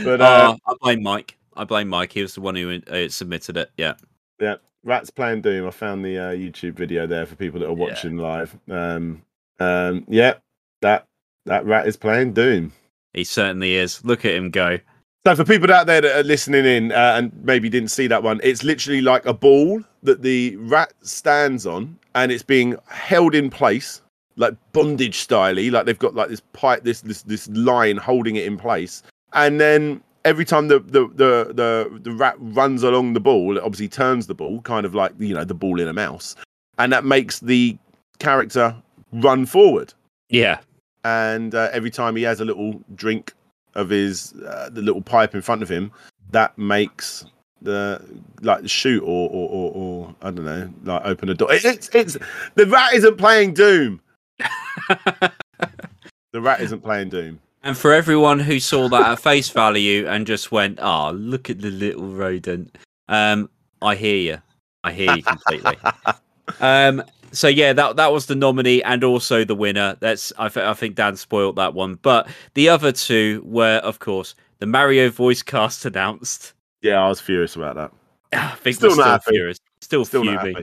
But, 0.04 0.20
uh, 0.20 0.24
uh, 0.24 0.56
I 0.68 0.74
blame 0.80 1.02
Mike. 1.02 1.36
I 1.56 1.64
blame 1.64 1.88
Mike. 1.88 2.12
He 2.12 2.22
was 2.22 2.34
the 2.34 2.40
one 2.40 2.54
who 2.54 2.80
uh, 2.88 3.08
submitted 3.08 3.56
it. 3.56 3.70
Yeah, 3.76 3.94
Yeah, 4.40 4.56
Rats 4.84 5.10
Playing 5.10 5.42
Doom. 5.42 5.66
I 5.66 5.70
found 5.72 6.04
the 6.04 6.18
uh, 6.18 6.30
YouTube 6.30 6.74
video 6.74 7.06
there 7.06 7.26
for 7.26 7.34
people 7.34 7.58
that 7.60 7.66
are 7.66 7.70
Yeah. 7.70 7.74
watching 7.76 8.16
live. 8.16 8.56
Um, 8.70 9.22
Um, 9.58 10.04
yeah, 10.08 10.34
that 10.82 11.04
that 11.46 11.64
rat 11.66 11.86
is 11.88 11.96
playing 11.96 12.32
Doom. 12.32 12.72
He 13.12 13.24
certainly 13.24 13.74
is. 13.74 14.04
Look 14.04 14.24
at 14.24 14.34
him 14.34 14.50
go. 14.50 14.78
So 15.26 15.34
for 15.36 15.44
people 15.44 15.72
out 15.72 15.86
there 15.86 16.00
that 16.00 16.16
are 16.20 16.22
listening 16.24 16.64
in 16.64 16.92
uh, 16.92 17.14
and 17.16 17.32
maybe 17.44 17.68
didn't 17.68 17.90
see 17.90 18.06
that 18.08 18.22
one, 18.22 18.40
it's 18.42 18.62
literally 18.64 19.00
like 19.02 19.26
a 19.26 19.34
ball 19.34 19.82
that 20.04 20.22
the 20.22 20.56
rat 20.56 20.92
stands 21.02 21.66
on, 21.66 21.96
and 22.14 22.32
it's 22.32 22.42
being 22.42 22.76
held 22.88 23.34
in 23.34 23.50
place 23.50 24.02
like 24.36 24.54
bondage 24.72 25.26
styly, 25.26 25.70
like 25.70 25.86
they've 25.86 25.98
got 25.98 26.14
like 26.14 26.28
this 26.28 26.42
pipe, 26.52 26.84
this 26.84 27.02
this 27.02 27.22
this 27.22 27.48
line 27.48 27.96
holding 27.96 28.36
it 28.36 28.44
in 28.44 28.56
place, 28.56 29.02
and 29.32 29.60
then 29.60 30.02
every 30.24 30.44
time 30.44 30.68
the 30.68 30.80
the 30.80 31.06
the 31.08 31.52
the, 31.52 32.00
the 32.02 32.12
rat 32.12 32.36
runs 32.38 32.82
along 32.82 33.12
the 33.12 33.20
ball, 33.20 33.56
it 33.56 33.62
obviously 33.62 33.88
turns 33.88 34.26
the 34.26 34.34
ball, 34.34 34.60
kind 34.62 34.86
of 34.86 34.94
like 34.94 35.12
you 35.18 35.34
know 35.34 35.44
the 35.44 35.54
ball 35.54 35.80
in 35.80 35.88
a 35.88 35.92
mouse, 35.92 36.34
and 36.78 36.92
that 36.92 37.04
makes 37.04 37.40
the 37.40 37.76
character 38.18 38.74
run 39.12 39.46
forward. 39.46 39.92
Yeah. 40.28 40.60
And 41.04 41.54
uh, 41.54 41.68
every 41.72 41.90
time 41.90 42.14
he 42.14 42.22
has 42.22 42.40
a 42.40 42.44
little 42.44 42.80
drink 42.94 43.34
of 43.74 43.90
his 43.90 44.32
uh, 44.46 44.70
the 44.70 44.82
little 44.82 45.02
pipe 45.02 45.34
in 45.34 45.42
front 45.42 45.62
of 45.62 45.68
him, 45.68 45.90
that 46.30 46.56
makes 46.56 47.24
the 47.62 48.02
like 48.40 48.68
shoot 48.68 49.02
or 49.02 49.28
or, 49.30 49.48
or 49.48 49.72
or 49.74 50.14
I 50.22 50.30
don't 50.30 50.44
know, 50.44 50.72
like 50.84 51.02
open 51.04 51.28
a 51.28 51.34
door. 51.34 51.52
It, 51.52 51.64
it's 51.64 51.90
it's 51.94 52.16
the 52.54 52.66
rat 52.66 52.94
isn't 52.94 53.18
playing 53.18 53.54
Doom. 53.54 54.00
the 54.38 56.40
rat 56.40 56.60
isn't 56.60 56.82
playing 56.82 57.10
Doom. 57.10 57.38
And 57.64 57.78
for 57.78 57.92
everyone 57.92 58.40
who 58.40 58.58
saw 58.58 58.88
that 58.88 59.12
at 59.12 59.20
face 59.20 59.48
value 59.48 60.08
and 60.08 60.26
just 60.26 60.50
went, 60.50 60.80
"Oh, 60.82 61.12
look 61.12 61.48
at 61.48 61.60
the 61.60 61.70
little 61.70 62.08
rodent," 62.08 62.76
um, 63.08 63.48
I 63.80 63.94
hear 63.94 64.16
you. 64.16 64.38
I 64.84 64.92
hear 64.92 65.14
you 65.14 65.22
completely. 65.22 65.78
um, 66.60 67.04
so 67.32 67.48
yeah, 67.48 67.72
that 67.72 67.96
that 67.96 68.12
was 68.12 68.26
the 68.26 68.34
nominee 68.34 68.82
and 68.82 69.04
also 69.04 69.44
the 69.44 69.54
winner. 69.54 69.96
That's 70.00 70.32
I, 70.38 70.48
th- 70.48 70.66
I 70.66 70.74
think 70.74 70.96
Dan 70.96 71.16
spoiled 71.16 71.56
that 71.56 71.74
one, 71.74 71.98
but 72.02 72.28
the 72.54 72.68
other 72.68 72.92
two 72.92 73.42
were, 73.44 73.78
of 73.78 73.98
course, 73.98 74.34
the 74.58 74.66
Mario 74.66 75.10
voice 75.10 75.42
cast 75.42 75.84
announced. 75.84 76.52
Yeah, 76.82 77.02
I 77.02 77.08
was 77.08 77.20
furious 77.20 77.56
about 77.56 77.76
that. 77.76 77.92
I 78.32 78.54
think 78.56 78.76
still, 78.76 78.92
still 78.92 79.18
furious. 79.20 79.58
Still, 79.80 80.04
still 80.04 80.24
fuming. 80.24 80.56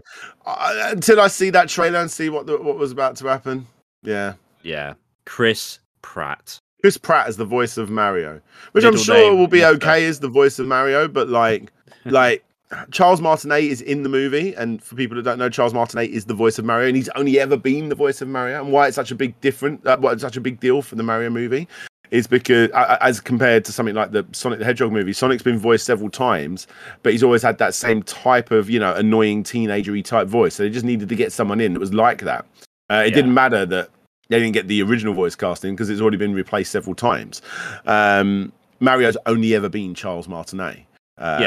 Uh, 0.46 0.90
until 0.92 1.20
I 1.20 1.28
see 1.28 1.50
that 1.52 1.70
trailer 1.70 2.00
and 2.00 2.12
see 2.12 2.30
what 2.30 2.46
the, 2.46 2.58
what 2.58 2.78
was 2.78 2.92
about 2.92 3.16
to 3.18 3.28
happen. 3.28 3.68
Yeah. 4.04 4.34
Yeah. 4.64 4.94
Chris 5.26 5.80
Pratt. 6.02 6.60
Chris 6.82 6.98
Pratt 6.98 7.28
is 7.28 7.38
the 7.38 7.46
voice 7.46 7.78
of 7.78 7.90
Mario, 7.90 8.42
which 8.72 8.84
Middle 8.84 8.98
I'm 9.00 9.04
sure 9.04 9.36
will 9.36 9.48
be 9.48 9.66
okay 9.66 10.06
as 10.06 10.22
the 10.22 10.30
voice 10.30 10.60
of 10.60 10.68
Mario, 10.68 11.08
but 11.10 11.28
like, 11.28 11.72
like 12.06 12.44
Charles 12.92 13.20
Martinet 13.20 13.64
is 13.64 13.82
in 13.82 14.04
the 14.04 14.10
movie, 14.10 14.54
and 14.56 14.82
for 14.82 14.96
people 14.96 15.18
that 15.18 15.24
don't 15.24 15.40
know, 15.40 15.50
Charles 15.50 15.74
Martinet 15.74 16.10
is 16.10 16.26
the 16.26 16.34
voice 16.34 16.58
of 16.58 16.64
Mario, 16.64 16.88
and 16.88 16.96
he's 16.96 17.10
only 17.10 17.38
ever 17.40 17.58
been 17.58 17.90
the 17.90 17.96
voice 17.96 18.22
of 18.22 18.30
Mario. 18.30 18.64
And 18.64 18.72
why 18.72 18.88
it's 18.88 18.96
such 18.96 19.12
a 19.12 19.16
big 19.16 19.40
different, 19.42 19.86
uh, 19.86 19.98
why 19.98 20.14
it's 20.14 20.22
such 20.22 20.38
a 20.38 20.42
big 20.42 20.62
deal 20.62 20.82
for 20.82 20.96
the 20.96 21.04
Mario 21.04 21.30
movie 21.30 21.68
is 22.12 22.28
because 22.28 22.70
as 22.74 23.20
compared 23.20 23.64
to 23.66 23.72
something 23.72 23.96
like 23.96 24.12
the 24.12 24.26
Sonic 24.32 24.60
the 24.60 24.66
Hedgehog 24.66 24.92
movie, 24.92 25.14
Sonic's 25.14 25.44
been 25.44 25.60
voiced 25.60 25.86
several 25.86 26.10
times, 26.10 26.68
but 27.04 27.12
he's 27.12 27.24
always 27.24 27.42
had 27.42 27.58
that 27.60 27.74
same 27.74 28.04
type 28.04 28.52
of 28.52 28.70
you 28.70 28.80
know 28.80 28.94
annoying 28.96 29.44
teenagery 29.44 30.04
type 30.04 30.28
voice. 30.28 30.56
So 30.56 30.64
they 30.64 30.70
just 30.70 30.86
needed 30.86 31.10
to 31.10 31.16
get 31.16 31.32
someone 31.32 31.62
in 31.62 31.74
that 31.74 31.80
was 31.80 31.94
like 31.94 32.22
that. 32.24 32.46
Uh, 32.90 33.04
it 33.06 33.10
yeah. 33.10 33.16
didn't 33.16 33.34
matter 33.34 33.66
that 33.66 33.90
they 34.30 34.40
didn't 34.40 34.54
get 34.54 34.68
the 34.68 34.82
original 34.82 35.14
voice 35.14 35.36
casting 35.36 35.76
because 35.76 35.90
it's 35.90 36.02
already 36.02 36.18
been 36.18 36.34
replaced 36.34 36.72
several 36.72 36.96
times. 36.96 37.42
Um, 37.86 38.52
Mario's 38.80 39.18
only 39.26 39.54
ever 39.56 39.70
been 39.70 39.94
Charles 39.94 40.28
Martinet. 40.28 40.86
Um, 41.18 41.42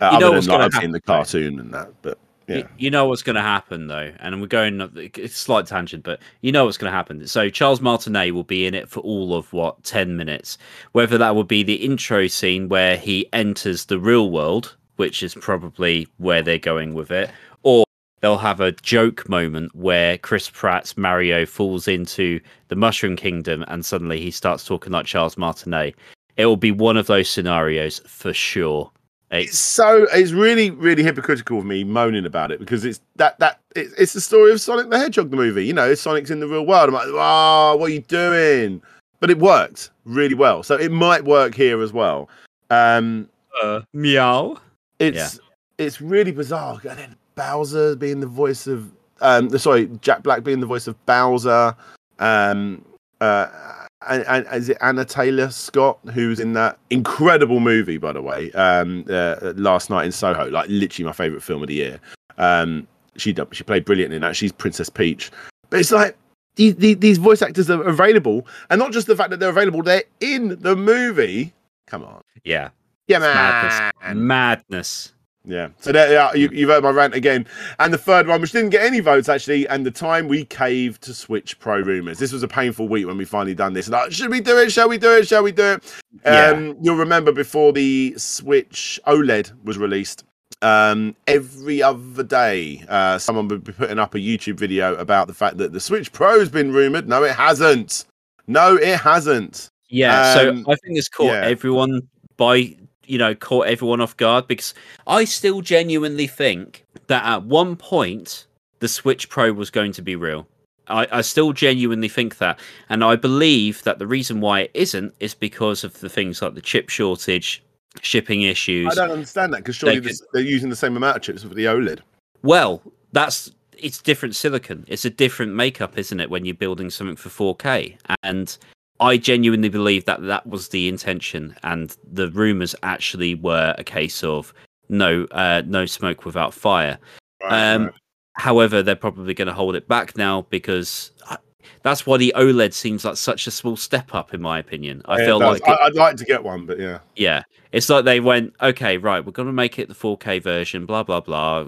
yeah, 0.00 0.12
you 0.12 0.20
know 0.20 0.32
what's 0.32 0.46
going 0.46 0.60
to 0.60 0.64
happen 0.64 0.84
in 0.84 0.92
the 0.92 1.00
cartoon 1.00 1.58
and 1.58 1.74
that, 1.74 1.90
but 2.00 2.16
yeah. 2.50 2.66
You 2.78 2.90
know 2.90 3.06
what's 3.06 3.22
going 3.22 3.36
to 3.36 3.42
happen 3.42 3.86
though, 3.86 4.12
and 4.18 4.40
we're 4.40 4.46
going 4.46 4.90
it's 4.96 5.36
slight 5.36 5.66
tangent, 5.66 6.04
but 6.04 6.20
you 6.40 6.52
know 6.52 6.64
what's 6.64 6.76
going 6.76 6.90
to 6.90 6.96
happen. 6.96 7.26
So 7.26 7.48
Charles 7.48 7.80
Martinet 7.80 8.34
will 8.34 8.44
be 8.44 8.66
in 8.66 8.74
it 8.74 8.88
for 8.88 9.00
all 9.00 9.34
of 9.34 9.52
what 9.52 9.82
ten 9.84 10.16
minutes, 10.16 10.58
whether 10.92 11.16
that 11.18 11.34
will 11.34 11.44
be 11.44 11.62
the 11.62 11.74
intro 11.74 12.26
scene 12.26 12.68
where 12.68 12.96
he 12.96 13.28
enters 13.32 13.86
the 13.86 13.98
real 13.98 14.30
world, 14.30 14.76
which 14.96 15.22
is 15.22 15.34
probably 15.34 16.08
where 16.18 16.42
they're 16.42 16.58
going 16.58 16.94
with 16.94 17.10
it, 17.10 17.30
or 17.62 17.84
they'll 18.20 18.38
have 18.38 18.60
a 18.60 18.72
joke 18.72 19.28
moment 19.28 19.74
where 19.74 20.18
Chris 20.18 20.50
Pratt's 20.50 20.96
Mario 20.96 21.46
falls 21.46 21.88
into 21.88 22.40
the 22.68 22.76
Mushroom 22.76 23.16
Kingdom 23.16 23.64
and 23.68 23.84
suddenly 23.84 24.20
he 24.20 24.30
starts 24.30 24.64
talking 24.64 24.92
like 24.92 25.06
Charles 25.06 25.38
Martinet. 25.38 25.94
It 26.36 26.46
will 26.46 26.56
be 26.56 26.72
one 26.72 26.96
of 26.96 27.06
those 27.06 27.28
scenarios 27.28 28.00
for 28.06 28.32
sure. 28.32 28.90
It's 29.30 29.58
so 29.58 30.08
it's 30.12 30.32
really 30.32 30.70
really 30.70 31.04
hypocritical 31.04 31.60
of 31.60 31.64
me 31.64 31.84
moaning 31.84 32.26
about 32.26 32.50
it 32.50 32.58
because 32.58 32.84
it's 32.84 33.00
that 33.16 33.38
that 33.38 33.60
it's, 33.76 33.92
it's 33.94 34.12
the 34.12 34.20
story 34.20 34.50
of 34.50 34.60
Sonic 34.60 34.90
the 34.90 34.98
Hedgehog 34.98 35.30
the 35.30 35.36
movie. 35.36 35.64
You 35.64 35.72
know, 35.72 35.94
Sonic's 35.94 36.30
in 36.30 36.40
the 36.40 36.48
real 36.48 36.66
world. 36.66 36.88
I'm 36.88 36.94
like, 36.94 37.06
oh, 37.06 37.76
what 37.76 37.90
are 37.90 37.94
you 37.94 38.00
doing? 38.00 38.82
But 39.20 39.30
it 39.30 39.38
worked 39.38 39.90
really 40.04 40.34
well, 40.34 40.64
so 40.64 40.74
it 40.74 40.90
might 40.90 41.24
work 41.24 41.54
here 41.54 41.80
as 41.80 41.92
well. 41.92 42.28
Um, 42.70 43.28
uh, 43.62 43.82
meow. 43.92 44.56
It's 44.98 45.36
yeah. 45.36 45.40
it's 45.78 46.00
really 46.00 46.32
bizarre. 46.32 46.80
And 46.88 46.98
then 46.98 47.16
Bowser 47.36 47.94
being 47.94 48.18
the 48.18 48.26
voice 48.26 48.66
of 48.66 48.90
um, 49.20 49.56
sorry, 49.58 49.86
Jack 50.00 50.24
Black 50.24 50.42
being 50.42 50.58
the 50.58 50.66
voice 50.66 50.88
of 50.88 50.96
Bowser. 51.06 51.76
Um, 52.18 52.84
uh, 53.20 53.79
and, 54.08 54.24
and 54.26 54.46
is 54.52 54.68
it 54.68 54.78
Anya 54.80 55.04
Taylor-Joy 55.04 55.94
who's 56.12 56.40
in 56.40 56.54
that 56.54 56.78
incredible 56.90 57.60
movie 57.60 57.98
by 57.98 58.12
the 58.12 58.22
way 58.22 58.50
um 58.52 59.04
uh, 59.10 59.52
last 59.56 59.90
night 59.90 60.06
in 60.06 60.12
soho 60.12 60.48
like 60.50 60.68
literally 60.68 61.06
my 61.06 61.12
favorite 61.12 61.42
film 61.42 61.62
of 61.62 61.68
the 61.68 61.74
year. 61.74 62.00
Um 62.38 62.86
she 63.16 63.34
she 63.52 63.64
played 63.64 63.84
brilliant 63.84 64.12
in 64.14 64.22
that. 64.22 64.36
She's 64.36 64.52
princess 64.52 64.88
peach. 64.88 65.30
But 65.68 65.80
it's 65.80 65.92
like 65.92 66.16
these, 66.56 66.74
these 66.76 67.18
voice 67.18 67.42
actors 67.42 67.70
are 67.70 67.82
available 67.82 68.46
and 68.70 68.78
not 68.78 68.92
just 68.92 69.06
the 69.06 69.16
fact 69.16 69.30
that 69.30 69.40
they're 69.40 69.50
available 69.50 69.82
they're 69.82 70.04
in 70.20 70.60
the 70.60 70.76
movie. 70.76 71.52
Come 71.86 72.04
on. 72.04 72.22
Yeah. 72.44 72.70
Yeah 73.06 73.18
man 73.18 73.34
madness, 73.34 74.16
madness. 74.16 75.12
Yeah. 75.44 75.68
So 75.80 75.90
there, 75.92 76.12
yeah, 76.12 76.34
you, 76.34 76.50
you've 76.52 76.68
heard 76.68 76.82
my 76.82 76.90
rant 76.90 77.14
again. 77.14 77.46
And 77.78 77.92
the 77.92 77.98
third 77.98 78.26
one, 78.26 78.40
which 78.40 78.52
didn't 78.52 78.70
get 78.70 78.84
any 78.84 79.00
votes 79.00 79.28
actually, 79.28 79.66
and 79.68 79.84
the 79.86 79.90
time 79.90 80.28
we 80.28 80.44
caved 80.44 81.02
to 81.02 81.14
Switch 81.14 81.58
Pro 81.58 81.80
rumors. 81.80 82.18
This 82.18 82.32
was 82.32 82.42
a 82.42 82.48
painful 82.48 82.88
week 82.88 83.06
when 83.06 83.16
we 83.16 83.24
finally 83.24 83.54
done 83.54 83.72
this. 83.72 83.88
Like, 83.88 84.12
should 84.12 84.30
we 84.30 84.40
do 84.40 84.58
it? 84.58 84.70
Shall 84.70 84.88
we 84.88 84.98
do 84.98 85.16
it? 85.16 85.26
Shall 85.26 85.42
we 85.42 85.52
do 85.52 85.64
it? 85.64 86.02
Yeah. 86.24 86.48
Um, 86.48 86.76
you'll 86.80 86.96
remember 86.96 87.32
before 87.32 87.72
the 87.72 88.14
Switch 88.16 89.00
OLED 89.06 89.52
was 89.64 89.78
released, 89.78 90.24
um, 90.62 91.16
every 91.26 91.82
other 91.82 92.22
day, 92.22 92.84
uh, 92.88 93.18
someone 93.18 93.48
would 93.48 93.64
be 93.64 93.72
putting 93.72 93.98
up 93.98 94.14
a 94.14 94.18
YouTube 94.18 94.58
video 94.58 94.94
about 94.96 95.26
the 95.26 95.34
fact 95.34 95.56
that 95.58 95.72
the 95.72 95.80
Switch 95.80 96.12
Pro's 96.12 96.50
been 96.50 96.72
rumored. 96.72 97.08
No, 97.08 97.24
it 97.24 97.34
hasn't. 97.34 98.04
No, 98.46 98.76
it 98.76 98.98
hasn't. 98.98 99.70
Yeah. 99.88 100.32
Um, 100.32 100.64
so 100.64 100.72
I 100.72 100.76
think 100.76 100.98
it's 100.98 101.08
caught 101.08 101.26
yeah. 101.26 101.44
everyone 101.44 102.02
by 102.36 102.76
you 103.10 103.18
know 103.18 103.34
caught 103.34 103.66
everyone 103.66 104.00
off 104.00 104.16
guard 104.16 104.46
because 104.46 104.72
I 105.06 105.24
still 105.24 105.60
genuinely 105.60 106.26
think 106.26 106.86
that 107.08 107.24
at 107.24 107.42
one 107.42 107.76
point 107.76 108.46
the 108.78 108.88
Switch 108.88 109.28
Pro 109.28 109.52
was 109.52 109.70
going 109.70 109.92
to 109.92 110.02
be 110.02 110.16
real. 110.16 110.46
I, 110.86 111.06
I, 111.12 111.20
still 111.20 111.52
genuinely 111.52 112.08
think 112.08 112.38
that, 112.38 112.58
and 112.88 113.04
I 113.04 113.14
believe 113.14 113.84
that 113.84 114.00
the 114.00 114.08
reason 114.08 114.40
why 114.40 114.62
it 114.62 114.70
isn't 114.74 115.14
is 115.20 115.34
because 115.34 115.84
of 115.84 116.00
the 116.00 116.08
things 116.08 116.42
like 116.42 116.54
the 116.54 116.60
chip 116.60 116.88
shortage, 116.88 117.62
shipping 118.00 118.42
issues. 118.42 118.88
I 118.90 118.94
don't 118.94 119.12
understand 119.12 119.52
that 119.52 119.58
because 119.58 119.76
surely 119.76 120.00
they 120.00 120.12
they're 120.32 120.42
using 120.42 120.68
the 120.68 120.74
same 120.74 120.96
amount 120.96 121.16
of 121.16 121.22
chips 121.22 121.42
for 121.42 121.54
the 121.54 121.66
OLED. 121.66 122.00
Well, 122.42 122.82
that's 123.12 123.52
it's 123.78 124.02
different 124.02 124.34
silicon. 124.34 124.84
It's 124.88 125.04
a 125.04 125.10
different 125.10 125.54
makeup, 125.54 125.96
isn't 125.96 126.18
it? 126.18 126.30
When 126.30 126.44
you're 126.44 126.54
building 126.54 126.90
something 126.90 127.16
for 127.16 127.28
4K, 127.28 127.96
and 128.22 128.56
I 129.00 129.16
genuinely 129.16 129.70
believe 129.70 130.04
that 130.04 130.22
that 130.22 130.46
was 130.46 130.68
the 130.68 130.88
intention, 130.88 131.56
and 131.62 131.96
the 132.12 132.30
rumors 132.30 132.74
actually 132.82 133.34
were 133.34 133.74
a 133.78 133.84
case 133.84 134.22
of 134.22 134.52
no, 134.90 135.24
uh, 135.30 135.62
no 135.66 135.86
smoke 135.86 136.26
without 136.26 136.52
fire. 136.52 136.98
Right, 137.42 137.74
um, 137.74 137.84
right. 137.86 137.94
However, 138.34 138.82
they're 138.82 138.96
probably 138.96 139.34
going 139.34 139.48
to 139.48 139.54
hold 139.54 139.74
it 139.74 139.88
back 139.88 140.16
now 140.16 140.46
because 140.50 141.12
I, 141.28 141.38
that's 141.82 142.06
why 142.06 142.18
the 142.18 142.34
OLED 142.36 142.74
seems 142.74 143.04
like 143.04 143.16
such 143.16 143.46
a 143.46 143.50
small 143.50 143.76
step 143.76 144.14
up, 144.14 144.34
in 144.34 144.42
my 144.42 144.58
opinion. 144.58 145.00
I 145.06 145.18
yeah, 145.18 145.24
feel 145.24 145.38
like 145.38 145.62
it, 145.66 145.78
I'd 145.80 145.94
like 145.94 146.16
to 146.16 146.24
get 146.24 146.42
one, 146.42 146.66
but 146.66 146.78
yeah, 146.78 146.98
yeah, 147.16 147.42
it's 147.72 147.88
like 147.88 148.04
they 148.04 148.20
went, 148.20 148.54
okay, 148.60 148.98
right, 148.98 149.24
we're 149.24 149.32
going 149.32 149.46
to 149.46 149.52
make 149.52 149.78
it 149.78 149.88
the 149.88 149.94
4K 149.94 150.42
version, 150.42 150.84
blah 150.84 151.02
blah 151.02 151.20
blah. 151.20 151.64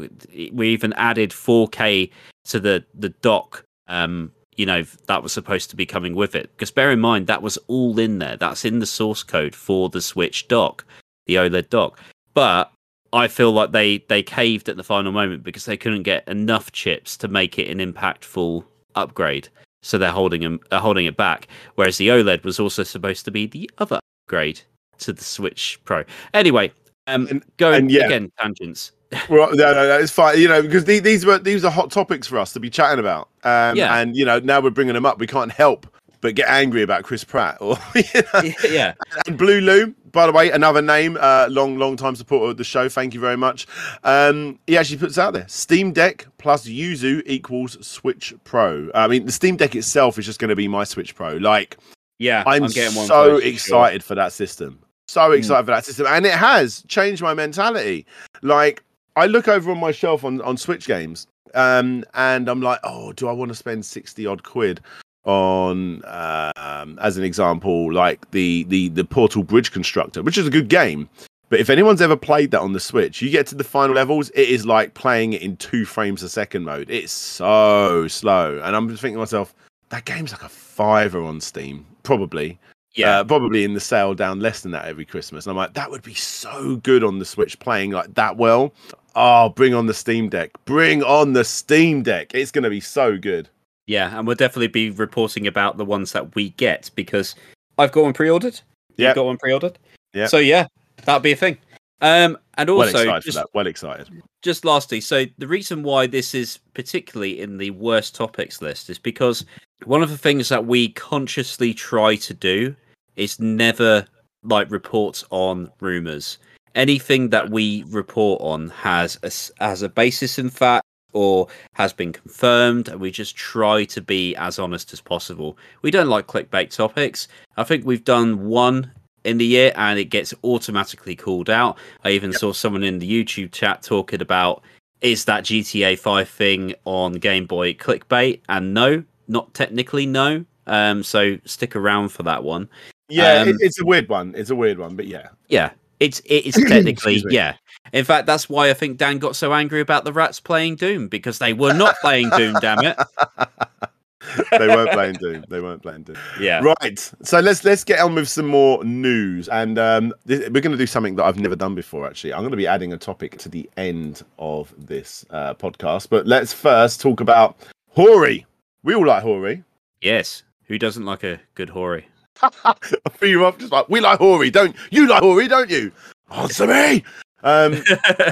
We 0.53 0.69
even 0.69 0.93
added 0.95 1.31
4K 1.31 2.11
to 2.45 2.61
the 2.61 2.85
the 2.95 3.09
dock 3.09 3.65
um, 3.89 4.33
you 4.57 4.67
know 4.67 4.83
that 5.07 5.23
was 5.23 5.33
supposed 5.33 5.71
to 5.71 5.77
be 5.77 5.87
coming 5.87 6.15
with 6.15 6.35
it. 6.35 6.51
Because 6.53 6.71
bear 6.71 6.91
in 6.91 7.01
mind 7.01 7.27
that 7.27 7.43
was 7.43 7.57
all 7.69 7.99
in 7.99 8.19
there. 8.19 8.37
That's 8.37 8.65
in 8.65 8.79
the 8.79 8.87
source 8.87 9.23
code 9.23 9.55
for 9.55 9.89
the 9.89 10.01
switch 10.01 10.49
dock 10.49 10.85
the 11.27 11.37
oled 11.37 11.69
dock. 11.71 11.99
But 12.35 12.73
i 13.15 13.29
feel 13.29 13.53
like 13.53 13.73
they 13.73 13.99
they 14.09 14.23
caved 14.23 14.71
at 14.71 14.77
the 14.77 14.85
final 14.85 15.13
moment 15.13 15.43
because 15.43 15.67
they 15.67 15.77
couldn't 15.77 16.03
get 16.03 16.27
enough 16.27 16.73
chips 16.73 17.17
to 17.19 17.29
make 17.29 17.59
it 17.59 17.69
an 17.69 17.79
impactful 17.79 18.65
upgrade. 18.95 19.49
So 19.83 19.99
they're 19.99 20.11
holding 20.11 20.43
them 20.43 20.61
they're 20.71 20.81
holding 20.81 21.07
it 21.07 21.17
back. 21.17 21.49
Whereas 21.75 21.99
the 21.99 22.09
oled 22.09 22.45
was 22.45 22.61
also 22.61 22.83
supposed 22.83 23.25
to 23.27 23.31
be 23.31 23.47
the 23.47 23.71
other 23.79 24.01
upgrade 24.27 24.61
to 24.99 25.13
the 25.13 25.25
switch 25.25 25.81
pro. 25.85 26.05
Anyway 26.35 26.73
um 27.09 27.43
going 27.57 27.83
and 27.83 27.91
yeah. 27.91 28.07
again 28.07 28.31
tangents 28.39 28.93
Well, 29.29 29.55
no, 29.55 29.73
no, 29.73 29.87
no, 29.89 29.99
it's 29.99 30.13
fine. 30.13 30.39
You 30.39 30.49
know, 30.49 30.63
because 30.63 30.85
these, 30.85 31.03
these 31.03 31.27
were 31.27 31.39
these 31.39 31.65
are 31.65 31.71
hot 31.71 31.91
topics 31.91 32.27
for 32.27 32.39
us 32.39 32.53
to 32.55 32.61
be 32.61 32.71
chatting 32.71 32.99
about. 32.99 33.29
Um, 33.45 33.77
Yeah. 33.77 33.99
And 33.99 34.17
you 34.17 34.25
know, 34.25 34.39
now 34.39 34.61
we're 34.61 34.71
bringing 34.71 34.95
them 34.95 35.07
up. 35.07 35.19
We 35.19 35.27
can't 35.27 35.53
help 35.53 35.87
but 36.23 36.37
get 36.37 36.49
angry 36.49 36.83
about 36.83 37.03
Chris 37.03 37.25
Pratt 37.25 37.59
or 37.61 37.77
you 37.95 38.03
know, 38.15 38.53
yeah, 38.71 38.95
and 39.27 39.37
Blue 39.37 39.61
Lou. 39.61 39.95
By 40.13 40.27
the 40.27 40.33
way, 40.33 40.51
another 40.51 40.83
name, 40.83 41.17
uh, 41.19 41.49
long, 41.51 41.79
long 41.79 41.97
time 41.97 42.15
supporter 42.17 42.51
of 42.51 42.57
the 42.59 42.65
show. 42.65 42.89
Thank 42.89 43.15
you 43.15 43.21
very 43.21 43.37
much. 43.37 43.67
Um, 44.05 44.59
he 44.67 44.77
actually 44.77 44.99
puts 44.99 45.19
out 45.19 45.33
there: 45.33 45.47
Steam 45.49 45.93
Deck 45.93 46.27
plus 46.39 46.67
Yuzu 46.67 47.23
equals 47.27 47.85
Switch 47.87 48.33
Pro. 48.45 48.91
I 48.95 49.09
mean, 49.09 49.27
the 49.27 49.33
Steam 49.33 49.57
Deck 49.57 49.75
itself 49.75 50.19
is 50.19 50.25
just 50.25 50.39
going 50.39 50.51
to 50.51 50.57
be 50.57 50.69
my 50.69 50.85
Switch 50.85 51.15
Pro. 51.15 51.37
Like, 51.37 51.77
yeah. 52.19 52.45
I'm, 52.47 52.67
getting 52.69 52.97
one 52.97 53.07
so 53.07 53.37
for 53.37 53.41
sure. 53.41 53.49
excited 53.49 54.05
for 54.05 54.15
that 54.15 54.33
system. 54.33 54.79
So 55.09 55.33
excited 55.33 55.65
for 55.65 55.73
that 55.73 55.85
system, 55.85 56.07
and 56.09 56.25
it 56.25 56.35
has 56.35 56.85
changed 56.89 57.23
my 57.23 57.35
mentality. 57.35 58.07
Like 58.43 58.83
I 59.17 59.27
look 59.27 59.49
over 59.49 59.71
on 59.71 59.79
my 59.79 59.93
shelf 59.93 60.25
on 60.25 60.41
on 60.43 60.57
Switch 60.57 60.87
games, 60.87 61.27
um, 61.55 62.05
and 62.15 62.49
I'm 62.49 62.63
like, 62.63 62.81
oh, 62.85 63.13
do 63.13 63.29
I 63.29 63.33
want 63.33 63.51
to 63.51 63.55
spend 63.55 63.85
sixty 63.85 64.27
odd 64.27 64.43
quid 64.43 64.81
on, 65.25 66.03
um, 66.07 66.99
as 67.01 67.17
an 67.17 67.25
example, 67.25 67.93
like 67.93 68.31
the 68.33 68.65
the 68.65 68.89
the 68.89 69.05
Portal 69.05 69.45
Bridge 69.45 69.71
Constructor, 69.71 70.23
which 70.23 70.39
is 70.39 70.47
a 70.47 70.51
good 70.51 70.69
game. 70.69 71.09
But 71.49 71.61
if 71.61 71.69
anyone's 71.69 72.01
ever 72.01 72.17
played 72.17 72.51
that 72.53 72.61
on 72.61 72.73
the 72.73 72.81
Switch, 72.81 73.21
you 73.21 73.29
get 73.29 73.47
to 73.49 73.55
the 73.55 73.63
final 73.63 73.95
levels, 73.95 74.31
it 74.31 74.49
is 74.49 74.65
like 74.65 74.95
playing 74.95 75.35
it 75.35 75.43
in 75.43 75.59
two 75.59 75.85
frames 75.85 76.23
a 76.23 76.29
second 76.31 76.65
mode. 76.65 76.91
It's 76.91 77.13
so 77.13 78.09
slow, 78.09 78.61
and 78.65 78.75
I'm 78.75 78.89
thinking 78.89 79.13
to 79.13 79.19
myself, 79.19 79.55
that 79.91 80.07
game's 80.07 80.33
like 80.33 80.43
a 80.43 80.49
fiver 80.49 81.23
on 81.23 81.41
Steam, 81.43 81.85
probably. 82.05 82.59
Yeah, 82.95 83.21
Uh, 83.21 83.25
probably 83.25 83.65
in 83.65 83.75
the 83.75 83.81
sale 83.81 84.15
down 84.15 84.41
less 84.41 84.61
than 84.61 84.73
that 84.73 84.87
every 84.87 85.05
Christmas. 85.05 85.47
And 85.47 85.51
I'm 85.51 85.57
like, 85.57 85.73
that 85.75 85.91
would 85.91 86.03
be 86.03 86.15
so 86.15 86.77
good 86.77 87.03
on 87.05 87.19
the 87.19 87.25
Switch 87.25 87.59
playing 87.59 87.91
like 87.91 88.15
that 88.15 88.37
well. 88.37 88.73
Oh, 89.15 89.51
bring 89.51 89.75
on 89.75 89.87
the 89.87 89.95
Steam 89.95 90.29
Deck. 90.29 90.51
Bring 90.65 91.03
on 91.03 91.33
the 91.33 91.45
Steam 91.45 92.03
Deck. 92.03 92.35
It's 92.35 92.51
going 92.51 92.65
to 92.65 92.71
be 92.71 92.81
so 92.81 93.19
good. 93.19 93.49
yeah, 93.87 94.17
and 94.17 94.27
we'll 94.27 94.37
definitely 94.37 94.69
be 94.69 94.91
reporting 94.91 95.47
about 95.47 95.77
the 95.77 95.85
ones 95.85 96.13
that 96.13 96.35
we 96.35 96.51
get 96.51 96.91
because 96.95 97.35
I've 97.79 97.93
got 97.93 98.05
one 98.05 98.13
pre-ordered. 98.13 98.61
Yeah. 98.97 99.09
You've 99.09 99.17
got 99.17 99.25
one 99.27 99.39
pre-ordered. 99.39 99.79
Yeah. 100.15 100.27
So 100.27 100.39
yeah, 100.39 100.67
that'll 101.05 101.21
be 101.21 101.33
a 101.33 101.37
thing. 101.37 101.59
Um, 102.01 102.37
and 102.59 102.69
also, 102.69 102.93
well 102.93 103.17
excited 103.17 103.23
just 103.25 103.39
for 103.39 103.45
that. 103.45 103.49
Well 103.55 103.67
excited. 103.67 104.23
just 104.43 104.65
lastly, 104.65 105.01
so 105.01 105.25
the 105.39 105.47
reason 105.47 105.83
why 105.83 106.07
this 106.07 106.35
is 106.35 106.59
particularly 106.75 107.41
in 107.41 107.59
the 107.59 107.71
worst 107.71 108.15
topics 108.15 108.61
list 108.61 108.91
is 108.91 108.99
because 108.99 109.45
one 109.85 110.03
of 110.03 110.11
the 110.11 110.19
things 110.19 110.49
that 110.49 110.67
we 110.67 110.91
consciously 110.91 111.73
try 111.75 112.17
to 112.17 112.35
do 112.35 112.75
is 113.17 113.39
never 113.41 114.05
like 114.43 114.71
report 114.71 115.23
on 115.31 115.71
rumors. 115.81 116.39
Anything 116.75 117.31
that 117.31 117.51
we 117.51 117.85
report 117.89 118.41
on 118.41 118.71
has 118.71 119.19
a, 119.23 119.63
has 119.63 119.83
a 119.83 119.89
basis 119.89 120.39
in 120.39 120.51
fact 120.51 120.87
or 121.13 121.47
has 121.75 121.93
been 121.93 122.13
confirmed, 122.13 122.89
and 122.89 122.99
we 122.99 123.11
just 123.11 123.37
try 123.37 123.85
to 123.85 124.01
be 124.01 124.35
as 124.37 124.59
honest 124.59 124.93
as 124.93 125.01
possible. 125.01 125.59
We 125.83 125.91
don't 125.91 126.09
like 126.09 126.27
clickbait 126.27 126.75
topics. 126.75 127.29
I 127.57 127.65
think 127.65 127.85
we've 127.85 128.05
done 128.05 128.47
one 128.47 128.91
in 129.25 129.39
the 129.39 129.45
year 129.45 129.73
and 129.77 129.99
it 129.99 130.07
gets 130.07 130.35
automatically 130.43 131.15
called 131.15 131.51
out. 131.51 131.79
I 132.05 132.11
even 132.11 132.33
saw 132.33 132.53
someone 132.53 132.83
in 132.83 132.99
the 132.99 133.25
YouTube 133.25 133.53
chat 133.53 133.83
talking 133.83 134.21
about 134.21 134.63
is 135.01 135.25
that 135.25 135.45
GTA 135.45 135.99
5 135.99 136.29
thing 136.29 136.75
on 136.85 137.15
Game 137.15 137.47
Boy 137.47 137.75
clickbait? 137.75 138.41
And 138.49 138.73
no, 138.73 139.03
not 139.29 139.53
technically 139.53 140.07
no. 140.07 140.45
Um, 140.67 141.03
so 141.03 141.39
stick 141.45 141.75
around 141.75 142.11
for 142.11 142.23
that 142.23 142.45
one. 142.45 142.69
Yeah, 143.09 143.43
Um, 143.43 143.57
it's 143.61 143.81
a 143.81 143.85
weird 143.85 144.09
one. 144.09 144.33
It's 144.37 144.51
a 144.51 144.57
weird 144.57 144.79
one, 144.79 144.95
but 144.97 145.07
yeah. 145.07 145.29
Yeah, 145.49 145.73
it's 146.03 146.21
it 146.21 146.47
is 146.47 146.55
technically 146.69 147.23
yeah. 147.31 147.57
In 147.93 148.05
fact, 148.05 148.27
that's 148.27 148.49
why 148.49 148.71
I 148.71 148.75
think 148.75 148.97
Dan 148.97 149.19
got 149.19 149.37
so 149.37 149.53
angry 149.53 149.81
about 149.81 150.05
the 150.05 150.13
rats 150.13 150.41
playing 150.41 150.77
Doom 150.77 151.09
because 151.09 151.39
they 151.39 151.53
were 151.53 151.75
not 151.75 151.97
playing 152.01 152.31
Doom. 152.31 152.55
Damn 152.61 152.85
it! 152.85 152.97
they 154.59 154.69
weren't 154.69 154.93
playing 154.93 155.15
Doom. 155.15 155.45
They 155.49 155.61
weren't 155.61 155.83
playing 155.83 156.05
Doom. 156.05 156.17
Yeah, 156.41 156.61
Right. 156.63 156.99
So 157.23 157.41
let's 157.41 157.65
let's 157.65 157.85
get 157.85 157.99
on 158.01 158.15
with 158.15 158.29
some 158.29 158.47
more 158.47 158.83
news, 158.85 159.49
and 159.49 159.79
um, 159.79 160.15
th- 160.27 160.51
we're 160.51 160.61
going 160.61 160.73
to 160.73 160.79
do 160.79 160.87
something 160.87 161.17
that 161.17 161.25
I've 161.25 161.39
never 161.39 161.57
done 161.57 161.75
before. 161.75 162.07
Actually, 162.07 162.33
I'm 162.33 162.41
going 162.41 162.53
to 162.53 162.57
be 162.57 162.67
adding 162.67 162.93
a 162.93 162.99
topic 162.99 163.39
to 163.39 163.49
the 163.49 163.69
end 163.77 164.23
of 164.39 164.73
this 164.79 165.27
uh, 165.31 165.55
podcast. 165.55 166.09
But 166.09 166.27
let's 166.27 166.53
first 166.53 167.01
talk 167.01 167.21
about 167.21 167.57
Hori. 167.89 168.47
We 168.83 168.95
all 168.95 169.07
like 169.07 169.23
Hori. 169.23 169.65
yes. 170.01 170.45
Who 170.67 170.79
doesn't 170.79 171.05
like 171.05 171.23
a 171.23 171.39
good 171.55 171.69
Hori? 171.69 172.07
I 172.43 172.75
threw 173.11 173.29
you 173.29 173.45
off 173.45 173.59
just 173.59 173.73
like 173.73 173.89
we 173.89 174.01
like 174.01 174.19
Hori, 174.19 174.51
don't 174.51 174.75
you? 174.91 175.07
Like 175.07 175.23
Hori, 175.23 175.49
don't 175.49 175.71
you? 175.71 175.93
Answer 176.31 176.67
me. 176.67 177.05
Um, 177.43 177.83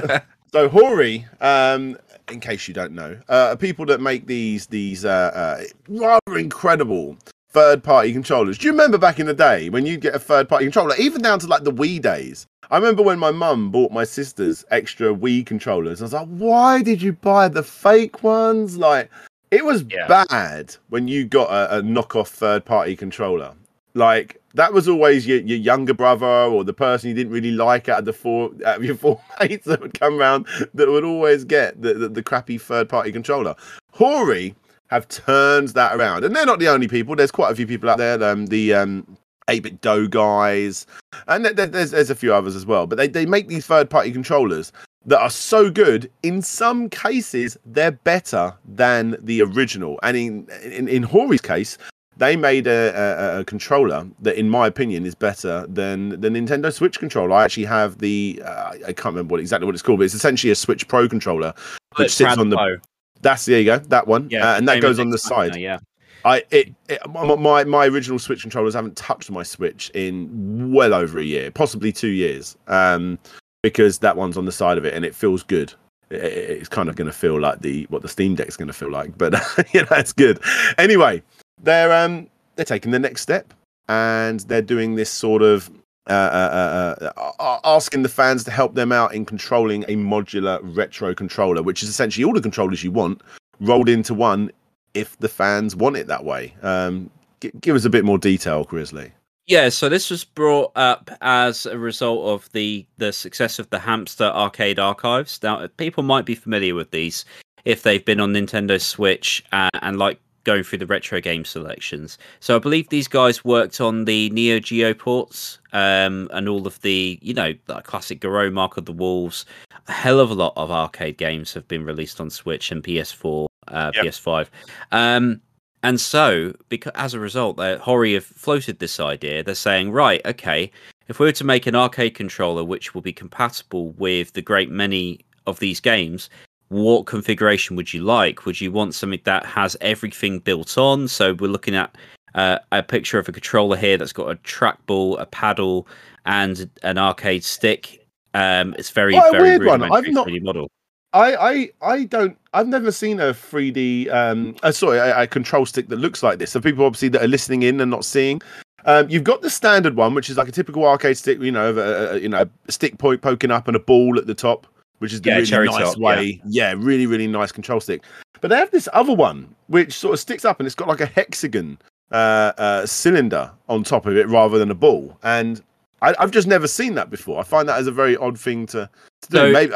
so 0.51 0.69
Hori, 0.69 1.25
um, 1.39 1.97
in 2.29 2.39
case 2.39 2.67
you 2.67 2.73
don't 2.73 2.93
know, 2.93 3.17
uh, 3.29 3.49
are 3.51 3.55
people 3.55 3.85
that 3.87 4.01
make 4.01 4.27
these 4.27 4.67
these 4.67 5.05
uh, 5.05 5.31
uh, 5.33 5.63
rather 5.87 6.37
incredible 6.37 7.17
third 7.51 7.83
party 7.83 8.13
controllers. 8.13 8.57
Do 8.57 8.65
you 8.67 8.71
remember 8.71 8.97
back 8.97 9.19
in 9.19 9.25
the 9.25 9.33
day 9.33 9.69
when 9.69 9.85
you'd 9.85 9.99
get 10.01 10.15
a 10.15 10.19
third 10.19 10.47
party 10.47 10.65
controller, 10.65 10.95
even 10.97 11.21
down 11.21 11.39
to 11.39 11.47
like 11.47 11.63
the 11.63 11.71
Wii 11.71 12.01
days? 12.01 12.47
I 12.69 12.77
remember 12.77 13.03
when 13.03 13.19
my 13.19 13.31
mum 13.31 13.69
bought 13.71 13.91
my 13.91 14.05
sister's 14.05 14.63
extra 14.71 15.13
Wii 15.13 15.45
controllers. 15.45 16.01
I 16.01 16.05
was 16.05 16.13
like, 16.13 16.27
why 16.29 16.81
did 16.81 17.01
you 17.01 17.11
buy 17.11 17.49
the 17.49 17.63
fake 17.63 18.23
ones? 18.23 18.77
Like, 18.77 19.09
it 19.51 19.65
was 19.65 19.83
Yeah. 19.89 20.07
bad 20.07 20.73
when 20.87 21.09
you 21.09 21.25
got 21.25 21.49
a, 21.49 21.79
a 21.79 21.81
knockoff 21.81 22.29
third 22.29 22.63
party 22.63 22.95
controller. 22.95 23.53
Like 23.93 24.41
that 24.53 24.73
was 24.73 24.87
always 24.87 25.27
your, 25.27 25.39
your 25.39 25.57
younger 25.57 25.93
brother 25.93 26.25
or 26.25 26.63
the 26.63 26.73
person 26.73 27.09
you 27.09 27.15
didn't 27.15 27.33
really 27.33 27.51
like 27.51 27.89
out 27.89 27.99
of 27.99 28.05
the 28.05 28.13
four 28.13 28.51
out 28.65 28.77
of 28.77 28.83
your 28.83 28.95
four 29.03 29.21
mates 29.39 29.65
that 29.65 29.81
would 29.81 29.99
come 29.99 30.17
round 30.17 30.45
that 30.73 30.87
would 30.89 31.03
always 31.03 31.43
get 31.43 31.81
the, 31.81 31.93
the, 31.93 32.09
the 32.09 32.23
crappy 32.23 32.57
third 32.57 32.87
party 32.89 33.11
controller. 33.11 33.55
Hori 33.91 34.55
have 34.87 35.07
turned 35.07 35.69
that 35.69 35.95
around, 35.95 36.23
and 36.25 36.35
they're 36.35 36.45
not 36.45 36.59
the 36.59 36.67
only 36.67 36.87
people. 36.87 37.15
There's 37.15 37.31
quite 37.31 37.51
a 37.51 37.55
few 37.55 37.65
people 37.67 37.89
out 37.89 37.97
there. 37.97 38.21
Um, 38.23 38.47
the 38.47 38.73
um, 38.73 39.17
8BitDo 39.47 40.09
guys, 40.09 40.85
and 41.27 41.45
there- 41.45 41.53
there- 41.53 41.67
there's 41.67 41.91
there's 41.91 42.09
a 42.09 42.15
few 42.15 42.33
others 42.33 42.55
as 42.55 42.65
well. 42.65 42.87
But 42.87 42.97
they 42.97 43.07
they 43.07 43.25
make 43.25 43.47
these 43.47 43.65
third 43.65 43.89
party 43.89 44.11
controllers 44.11 44.71
that 45.05 45.19
are 45.19 45.29
so 45.29 45.69
good. 45.71 46.09
In 46.23 46.41
some 46.41 46.89
cases, 46.89 47.57
they're 47.65 47.91
better 47.91 48.53
than 48.65 49.15
the 49.21 49.41
original, 49.41 49.97
and 50.03 50.15
in 50.17 50.47
in, 50.63 50.87
in 50.89 51.03
Hori's 51.03 51.41
case, 51.41 51.77
they 52.21 52.35
made 52.35 52.67
a, 52.67 52.93
a, 53.35 53.39
a 53.39 53.43
controller 53.45 54.07
that, 54.21 54.35
in 54.37 54.47
my 54.47 54.67
opinion, 54.67 55.07
is 55.07 55.15
better 55.15 55.65
than 55.67 56.09
the 56.21 56.29
Nintendo 56.29 56.71
Switch 56.71 56.99
controller. 56.99 57.33
I 57.33 57.43
actually 57.45 57.65
have 57.65 57.97
the 57.97 58.41
uh, 58.45 58.73
I 58.87 58.93
can't 58.93 59.13
remember 59.15 59.31
what 59.33 59.39
exactly 59.41 59.65
what 59.65 59.73
it's 59.73 59.81
called, 59.81 59.97
but 59.99 60.05
it's 60.05 60.13
essentially 60.13 60.51
a 60.51 60.55
Switch 60.55 60.87
Pro 60.87 61.09
controller, 61.09 61.51
which 61.95 62.11
sits 62.13 62.37
on 62.37 62.49
the. 62.49 62.57
Bradpo. 62.57 62.79
That's 63.21 63.45
there 63.45 63.59
you 63.59 63.65
go, 63.65 63.79
that 63.79 64.07
one, 64.07 64.29
yeah, 64.29 64.51
uh, 64.53 64.57
and 64.57 64.67
that 64.67 64.81
goes 64.81 64.99
on 64.99 65.09
the 65.09 65.15
now, 65.23 65.29
side. 65.35 65.55
Yeah, 65.55 65.79
I 66.23 66.43
it, 66.51 66.73
it 66.89 66.99
my- 67.09 67.63
my 67.63 67.85
original 67.87 68.19
Switch 68.19 68.41
controllers 68.41 68.73
haven't 68.75 68.95
touched 68.97 69.29
my 69.31 69.43
Switch 69.43 69.89
in 69.95 70.71
well 70.73 70.93
over 70.93 71.17
a 71.19 71.23
year, 71.23 71.49
possibly 71.51 71.91
two 71.91 72.07
years, 72.09 72.55
um, 72.67 73.17
because 73.63 73.97
that 73.99 74.15
one's 74.15 74.37
on 74.37 74.45
the 74.45 74.51
side 74.51 74.77
of 74.77 74.85
it 74.85 74.93
and 74.93 75.03
it 75.05 75.13
feels 75.15 75.41
good. 75.43 75.73
It- 76.11 76.23
it- 76.23 76.49
It's 76.61 76.69
kind 76.69 76.87
of 76.89 76.95
going 76.95 77.07
to 77.09 77.17
feel 77.17 77.39
like 77.39 77.61
the 77.61 77.85
what 77.89 78.01
the 78.03 78.09
Steam 78.09 78.35
Deck's 78.35 78.57
going 78.57 78.67
to 78.67 78.73
feel 78.73 78.91
like, 78.91 79.17
but 79.17 79.33
you 79.73 79.81
know 79.81 79.87
it's 79.97 80.13
good. 80.13 80.39
Anyway, 80.77 81.21
they're 81.61 81.93
um 81.93 82.27
they're 82.55 82.65
taking 82.65 82.91
the 82.91 82.99
next 82.99 83.21
step 83.21 83.53
and 83.89 84.41
they're 84.41 84.61
doing 84.61 84.95
this 84.95 85.09
sort 85.09 85.41
of 85.41 85.69
uh, 86.09 86.13
uh, 86.13 86.95
uh, 87.15 87.31
uh, 87.39 87.59
asking 87.63 88.01
the 88.01 88.09
fans 88.09 88.43
to 88.43 88.51
help 88.51 88.73
them 88.73 88.91
out 88.91 89.13
in 89.13 89.23
controlling 89.23 89.83
a 89.83 89.95
modular 89.95 90.59
retro 90.63 91.13
controller, 91.13 91.61
which 91.61 91.83
is 91.83 91.89
essentially 91.89 92.23
all 92.23 92.33
the 92.33 92.41
controllers 92.41 92.83
you 92.83 92.91
want 92.91 93.21
rolled 93.59 93.87
into 93.87 94.13
one 94.13 94.51
if 94.93 95.17
the 95.19 95.29
fans 95.29 95.75
want 95.75 95.95
it 95.95 96.07
that 96.07 96.25
way. 96.25 96.53
Um, 96.63 97.09
g- 97.39 97.51
give 97.61 97.75
us 97.75 97.85
a 97.85 97.89
bit 97.89 98.03
more 98.03 98.17
detail, 98.17 98.63
Grizzly. 98.63 99.11
Yeah, 99.45 99.69
so 99.69 99.89
this 99.89 100.09
was 100.09 100.23
brought 100.23 100.71
up 100.75 101.11
as 101.21 101.65
a 101.65 101.77
result 101.77 102.25
of 102.25 102.51
the 102.51 102.85
the 102.97 103.11
success 103.11 103.59
of 103.59 103.69
the 103.69 103.79
Hamster 103.79 104.25
Arcade 104.25 104.79
Archives. 104.79 105.39
Now, 105.43 105.67
people 105.77 106.03
might 106.03 106.25
be 106.25 106.35
familiar 106.35 106.73
with 106.73 106.91
these 106.91 107.25
if 107.65 107.83
they've 107.83 108.03
been 108.03 108.19
on 108.19 108.33
Nintendo 108.33 108.81
Switch 108.81 109.43
uh, 109.51 109.69
and 109.81 109.99
like 109.99 110.19
going 110.43 110.63
through 110.63 110.79
the 110.79 110.85
retro 110.85 111.21
game 111.21 111.45
selections. 111.45 112.17
So 112.39 112.55
I 112.55 112.59
believe 112.59 112.89
these 112.89 113.07
guys 113.07 113.45
worked 113.45 113.79
on 113.79 114.05
the 114.05 114.29
Neo 114.31 114.59
Geo 114.59 114.93
ports 114.93 115.59
um, 115.73 116.29
and 116.33 116.49
all 116.49 116.65
of 116.67 116.81
the, 116.81 117.19
you 117.21 117.33
know, 117.33 117.53
like 117.67 117.83
classic 117.83 118.19
Garou, 118.19 118.51
Mark 118.51 118.77
of 118.77 118.85
the 118.85 118.91
Wolves. 118.91 119.45
A 119.87 119.91
hell 119.91 120.19
of 120.19 120.31
a 120.31 120.35
lot 120.35 120.53
of 120.55 120.71
arcade 120.71 121.17
games 121.17 121.53
have 121.53 121.67
been 121.67 121.85
released 121.85 122.21
on 122.21 122.29
Switch 122.29 122.71
and 122.71 122.83
PS4, 122.83 123.47
uh, 123.67 123.91
Yep. 123.95 124.05
PS5. 124.05 124.47
Um, 124.91 125.41
and 125.83 125.99
so, 125.99 126.53
because 126.69 126.91
as 126.95 127.13
a 127.13 127.19
result, 127.19 127.59
uh, 127.59 127.79
Hori 127.79 128.13
have 128.13 128.25
floated 128.25 128.79
this 128.79 128.99
idea. 128.99 129.43
They're 129.43 129.55
saying, 129.55 129.91
right, 129.91 130.21
okay, 130.25 130.71
if 131.07 131.19
we 131.19 131.25
were 131.25 131.31
to 131.33 131.43
make 131.43 131.65
an 131.65 131.75
arcade 131.75 132.13
controller 132.13 132.63
which 132.63 132.93
will 132.93 133.01
be 133.01 133.13
compatible 133.13 133.89
with 133.93 134.33
the 134.33 134.41
great 134.41 134.69
many 134.69 135.19
of 135.47 135.59
these 135.59 135.79
games, 135.79 136.29
what 136.71 137.05
configuration 137.05 137.75
would 137.75 137.93
you 137.93 138.01
like? 138.01 138.45
Would 138.45 138.61
you 138.61 138.71
want 138.71 138.95
something 138.95 139.19
that 139.25 139.45
has 139.45 139.75
everything 139.81 140.39
built 140.39 140.77
on? 140.77 141.09
So 141.09 141.33
we're 141.33 141.51
looking 141.51 141.75
at 141.75 141.93
uh, 142.33 142.59
a 142.71 142.81
picture 142.81 143.19
of 143.19 143.27
a 143.27 143.33
controller 143.33 143.75
here 143.75 143.97
that's 143.97 144.13
got 144.13 144.31
a 144.31 144.35
trackball, 144.37 145.19
a 145.19 145.25
paddle, 145.25 145.85
and 146.25 146.69
an 146.83 146.97
arcade 146.97 147.43
stick. 147.43 148.07
Um, 148.33 148.73
it's 148.79 148.89
very 148.89 149.17
a 149.17 149.21
very 149.31 149.57
weird 149.57 149.65
one. 149.65 149.83
I've 149.91 150.07
not- 150.07 150.27
3D 150.27 150.41
model. 150.43 150.69
I, 151.13 151.35
I 151.35 151.69
I 151.81 152.03
don't 152.05 152.37
I've 152.53 152.69
never 152.69 152.89
seen 152.89 153.19
a 153.19 153.33
3D 153.33 154.09
um 154.13 154.55
uh, 154.63 154.71
sorry 154.71 154.97
a, 154.97 155.23
a 155.23 155.27
control 155.27 155.65
stick 155.65 155.89
that 155.89 155.97
looks 155.97 156.23
like 156.23 156.39
this. 156.39 156.51
So 156.51 156.61
people 156.61 156.85
obviously 156.85 157.09
that 157.09 157.21
are 157.21 157.27
listening 157.27 157.63
in 157.63 157.81
and 157.81 157.91
not 157.91 158.05
seeing. 158.05 158.41
Um, 158.85 159.09
you've 159.09 159.25
got 159.25 159.41
the 159.41 159.49
standard 159.49 159.97
one, 159.97 160.13
which 160.13 160.29
is 160.29 160.37
like 160.37 160.47
a 160.47 160.53
typical 160.53 160.85
arcade 160.85 161.17
stick, 161.17 161.41
you 161.41 161.51
know, 161.51 161.75
a, 161.77 162.13
a- 162.15 162.17
you 162.17 162.29
know, 162.29 162.45
a 162.65 162.71
stick 162.71 162.97
point 162.97 163.21
poking 163.21 163.51
up 163.51 163.67
and 163.67 163.75
a 163.75 163.79
ball 163.79 164.17
at 164.17 164.25
the 164.25 164.33
top, 164.33 164.67
which 165.01 165.13
is 165.13 165.21
the 165.21 165.29
Yeah, 165.29 165.57
really 165.57 165.65
nice 165.65 165.93
top, 165.93 165.97
way. 165.97 166.39
Yeah. 166.45 166.75
really, 166.77 167.07
really 167.07 167.25
nice 167.25 167.51
control 167.51 167.79
stick. 167.79 168.03
But 168.39 168.49
they 168.49 168.55
have 168.55 168.69
this 168.69 168.87
other 168.93 169.13
one 169.13 169.53
which 169.65 169.93
sort 169.93 170.13
of 170.13 170.19
sticks 170.19 170.45
up 170.45 170.59
and 170.59 170.67
it's 170.67 170.75
got 170.75 170.87
like 170.87 171.01
a 171.01 171.07
hexagon 171.07 171.79
uh, 172.11 172.51
uh, 172.57 172.85
cylinder 172.85 173.51
on 173.67 173.83
top 173.83 174.05
of 174.05 174.15
it 174.15 174.27
rather 174.27 174.59
than 174.59 174.69
a 174.69 174.75
ball. 174.75 175.17
And 175.23 175.61
I, 176.03 176.13
I've 176.19 176.29
just 176.31 176.47
never 176.47 176.67
seen 176.67 176.93
that 176.95 177.09
before. 177.09 177.39
I 177.39 177.43
find 177.43 177.67
that 177.67 177.79
as 177.79 177.87
a 177.87 177.91
very 177.91 178.15
odd 178.17 178.39
thing 178.39 178.67
to, 178.67 178.87
to 179.23 179.29
do. 179.29 179.37
So- 179.37 179.51
Maybe 179.51 179.73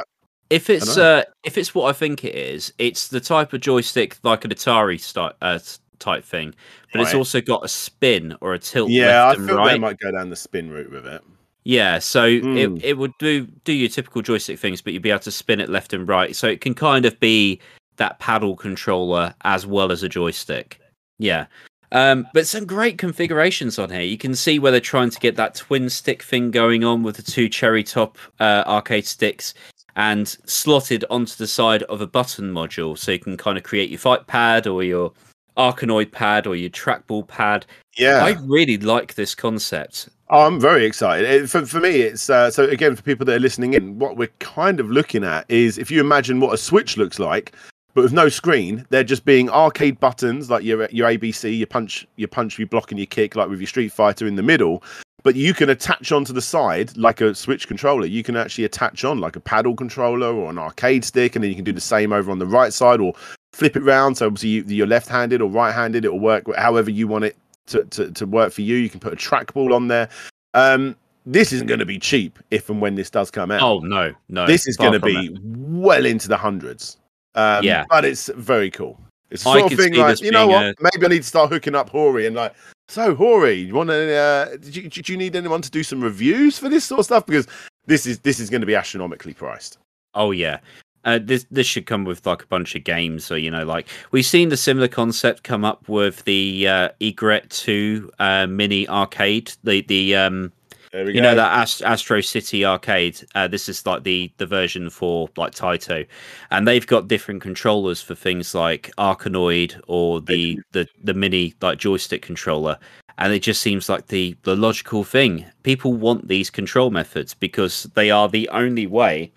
If 0.51 0.69
it's 0.69 0.95
uh, 0.95 1.23
if 1.43 1.57
it's 1.57 1.73
what 1.73 1.89
I 1.89 1.93
think 1.93 2.23
it 2.23 2.36
is, 2.36 2.71
it's 2.78 3.07
the 3.07 3.19
type 3.19 3.53
of 3.53 3.61
joystick 3.61 4.17
like 4.21 4.45
an 4.45 4.51
Atari 4.51 4.99
sti- 4.99 5.34
uh, 5.41 5.57
type 5.97 6.23
thing, 6.23 6.53
but 6.93 7.01
it's 7.01 7.15
also 7.15 7.41
got 7.41 7.65
a 7.65 7.67
spin 7.67 8.36
or 8.41 8.53
a 8.53 8.59
tilt 8.59 8.91
yeah, 8.91 9.28
I 9.28 9.36
feel 9.36 9.57
and 9.57 9.67
they 9.69 9.80
might 9.80 9.97
go 9.97 10.11
down 10.11 10.30
the 10.30 10.36
spin 10.36 10.69
route 10.69 10.91
with 10.91 11.07
it. 11.07 11.23
Yeah, 11.66 11.97
so 11.99 12.30
Mm. 12.30 12.78
it 12.78 12.86
it 12.86 12.97
would 12.97 13.11
do 13.20 13.47
do 13.63 13.74
your 13.74 13.89
typical 13.89 14.22
joystick 14.22 14.59
things, 14.59 14.82
but 14.82 14.93
you'd 14.93 15.01
be 15.01 15.09
able 15.09 15.20
to 15.22 15.32
spin 15.32 15.59
it 15.59 15.70
left 15.70 15.93
and 15.93 16.07
right. 16.07 16.36
So 16.36 16.47
it 16.47 16.61
can 16.61 16.74
kind 16.76 17.05
of 17.05 17.20
be 17.20 17.59
that 17.97 18.20
paddle 18.20 18.55
controller 18.55 19.34
as 19.43 19.66
well 19.66 19.91
as 19.91 20.03
a 20.03 20.09
joystick. 20.09 20.80
Yeah. 21.18 21.47
Um, 21.91 22.28
but 22.34 22.45
some 22.45 22.66
great 22.66 22.97
configurations 22.97 23.80
on 23.80 23.89
here. 23.89 24.01
You 24.01 24.18
can 24.18 24.36
see 24.36 24.59
where 24.59 24.72
they're 24.72 24.82
trying 24.82 25.11
to 25.11 25.20
get 25.20 25.36
that 25.38 25.55
twin 25.55 25.89
stick 25.89 26.22
thing 26.24 26.51
going 26.51 26.84
on 26.84 27.03
with 27.03 27.16
the 27.16 27.22
two 27.24 27.47
cherry 27.47 27.84
top 27.84 28.18
uh, 28.39 28.63
arcade 28.68 29.05
sticks 29.05 29.53
and 29.95 30.28
slotted 30.45 31.05
onto 31.09 31.36
the 31.36 31.47
side 31.47 31.84
of 31.84 32.01
a 32.01 32.07
button 32.07 32.51
module. 32.51 32.97
So 32.97 33.11
you 33.13 33.20
can 33.20 33.38
kind 33.38 33.57
of 33.57 33.63
create 33.63 33.89
your 33.89 33.99
fight 33.99 34.28
pad 34.28 34.68
or 34.68 34.84
your 34.84 35.13
Arkanoid 35.57 36.11
pad 36.11 36.47
or 36.47 36.55
your 36.57 36.70
trackball 36.70 37.26
pad. 37.26 37.66
Yeah, 37.97 38.26
I 38.26 38.32
really 38.43 38.78
like 38.78 39.13
this 39.16 39.34
concept. 39.34 40.09
Oh, 40.30 40.47
I'm 40.47 40.59
very 40.59 40.86
excited. 40.86 41.30
It- 41.30 41.49
for, 41.49 41.65
for 41.65 41.80
me, 41.80 42.01
it's 42.01 42.30
uh, 42.30 42.49
so 42.49 42.63
again 42.65 42.95
for 42.95 43.03
people 43.03 43.26
that 43.26 43.36
are 43.36 43.39
listening 43.39 43.73
in. 43.73 43.99
What 43.99 44.17
we're 44.17 44.32
kind 44.39 44.80
of 44.80 44.89
looking 44.89 45.23
at 45.23 45.45
is 45.49 45.78
if 45.78 45.91
you 45.91 45.99
imagine 45.99 46.39
what 46.39 46.53
a 46.53 46.57
Switch 46.57 46.97
looks 46.97 47.19
like, 47.19 47.53
but 47.93 48.03
with 48.03 48.13
no 48.13 48.28
screen, 48.28 48.86
they're 48.89 49.03
just 49.03 49.23
being 49.23 49.49
arcade 49.49 49.99
buttons 49.99 50.49
like 50.49 50.63
your 50.63 50.88
your 50.89 51.07
ABC, 51.09 51.55
your 51.55 51.67
punch, 51.67 52.07
your 52.15 52.28
punch, 52.28 52.57
your 52.57 52.67
block, 52.67 52.91
and 52.91 52.99
your 52.99 53.05
kick, 53.05 53.36
like 53.36 53.49
with 53.49 53.59
your 53.59 53.67
Street 53.67 53.91
Fighter 53.91 54.26
in 54.26 54.36
the 54.36 54.43
middle. 54.43 54.84
But 55.21 55.36
you 55.36 55.53
can 55.55 55.69
attach 55.69 56.11
onto 56.11 56.34
the 56.34 56.41
side 56.41 56.95
like 56.97 57.21
a 57.21 57.34
Switch 57.36 57.67
controller. 57.67 58.05
You 58.05 58.23
can 58.23 58.36
actually 58.36 58.63
attach 58.63 59.03
on 59.03 59.19
like 59.19 59.36
a 59.36 59.39
paddle 59.39 59.76
controller 59.76 60.28
or 60.34 60.49
an 60.49 60.57
arcade 60.57 61.05
stick, 61.05 61.36
and 61.36 61.43
then 61.43 61.49
you 61.49 61.55
can 61.55 61.63
do 61.65 61.71
the 61.71 61.82
same 61.82 62.11
over 62.11 62.32
on 62.32 62.39
the 62.39 62.45
right 62.47 62.73
side 62.73 62.99
or 62.99 63.13
flip 63.53 63.76
it 63.76 63.84
round. 63.84 64.17
So 64.17 64.26
obviously 64.28 64.49
you, 64.49 64.63
you're 64.67 64.88
left-handed 64.88 65.41
or 65.41 65.49
right-handed. 65.49 66.03
It 66.03 66.11
will 66.11 66.19
work 66.19 66.43
however 66.57 66.89
you 66.91 67.07
want 67.07 67.26
it 67.26 67.38
to, 67.68 67.84
to, 67.86 68.11
to 68.11 68.26
work 68.26 68.53
for 68.53 68.61
you. 68.61 68.76
You 68.76 68.89
can 68.89 68.99
put 68.99 69.13
a 69.13 69.16
trackball 69.16 69.74
on 69.74 69.88
there. 69.88 70.09
Um, 70.53 70.95
this 71.26 71.51
isn't 71.51 71.68
going 71.68 71.80
to 71.80 71.86
be 71.86 71.97
cheap 71.97 72.39
if 72.51 72.70
and 72.70 72.80
when 72.80 72.95
this 72.95 73.09
does 73.09 73.32
come 73.32 73.51
out. 73.51 73.61
Oh 73.61 73.80
no, 73.80 74.13
no. 74.30 74.45
this 74.45 74.68
is 74.68 74.78
going 74.78 74.93
to 74.93 74.99
be 74.99 75.28
it. 75.28 75.39
well 75.43 76.05
into 76.05 76.28
the 76.28 76.38
hundreds. 76.38 76.97
Um, 77.34 77.63
Yeah. 77.63 77.86
but 77.89 78.05
it's 78.05 78.30
very 78.36 78.70
cool. 78.70 78.99
It's 79.32 79.43
the 79.43 79.59
sort 79.59 79.72
of 79.72 79.80
thing 79.80 79.95
like 79.95 80.22
you 80.22 80.32
know 80.32 80.47
what? 80.47 80.76
Maybe 80.80 81.05
I 81.05 81.09
need 81.09 81.24
to 81.24 81.28
start 81.28 81.49
hooking 81.51 81.76
up 81.76 81.89
Hori 81.89 82.28
and 82.28 82.36
like. 82.36 82.53
So 82.88 83.16
Hori, 83.16 83.53
you 83.53 83.74
want 83.74 83.89
to? 83.89 84.16
Uh, 84.16 84.49
did 84.57 84.76
you, 84.76 84.88
did 84.88 85.09
you 85.09 85.18
need 85.18 85.36
anyone 85.36 85.61
to 85.63 85.72
do 85.72 85.82
some 85.82 85.99
reviews 85.99 86.59
for 86.59 86.70
this 86.70 86.86
sort 86.86 86.99
of 86.99 87.05
stuff? 87.05 87.26
Because 87.26 87.47
this 87.88 88.05
is 88.05 88.20
this 88.20 88.39
is 88.39 88.49
going 88.51 88.61
to 88.61 88.68
be 88.68 88.76
astronomically 88.76 89.34
priced. 89.34 89.80
Oh 90.13 90.30
yeah. 90.30 90.59
Uh, 91.06 91.20
this 91.22 91.45
this 91.51 91.68
should 91.68 91.86
come 91.86 92.03
with 92.03 92.26
like 92.26 92.43
a 92.43 92.47
bunch 92.47 92.76
of 92.76 92.84
games, 92.84 93.24
so 93.24 93.36
you 93.36 93.51
know, 93.51 93.64
like 93.64 93.88
we've 94.12 94.26
seen 94.26 94.49
the 94.49 94.58
similar 94.58 94.88
concept 94.88 95.43
come 95.43 95.64
up 95.64 95.88
with 95.88 96.24
the 96.26 96.68
uh, 96.68 96.89
Egret 96.99 97.49
Two 97.51 98.12
uh, 98.20 98.47
mini 98.47 98.88
arcade, 98.89 99.53
the 99.64 99.82
the 99.84 100.16
um, 100.16 100.51
There 100.91 101.06
we 101.06 101.14
you 101.14 101.22
go. 101.22 101.30
know 101.30 101.36
that 101.36 101.51
Ast- 101.51 101.84
Astro 101.84 102.22
City 102.22 102.66
arcade. 102.66 103.24
Uh, 103.36 103.47
this 103.47 103.70
is 103.70 103.86
like 103.86 104.03
the 104.03 104.32
the 104.38 104.45
version 104.47 104.89
for 104.89 105.30
like 105.38 105.53
Taito, 105.53 106.06
and 106.51 106.68
they've 106.68 106.88
got 106.88 107.08
different 107.08 107.41
controllers 107.41 108.01
for 108.01 108.16
things 108.16 108.56
like 108.56 108.91
Arkanoid 108.97 109.80
or 109.88 110.22
the 110.22 110.60
the 110.72 110.88
the 111.03 111.14
mini 111.14 111.53
like 111.62 111.78
joystick 111.78 112.22
controller. 112.24 112.78
And 113.18 113.32
it 113.32 113.43
just 113.43 113.62
seems 113.62 113.88
like 113.89 114.08
the 114.08 114.36
the 114.43 114.56
logical 114.56 115.03
thing. 115.03 115.45
People 115.64 115.93
want 115.93 116.28
these 116.28 116.49
control 116.49 116.89
methods 116.91 117.34
because 117.34 117.84
they 117.93 118.10
are 118.12 118.28
the 118.28 118.49
only 118.49 118.88
way 118.88 119.32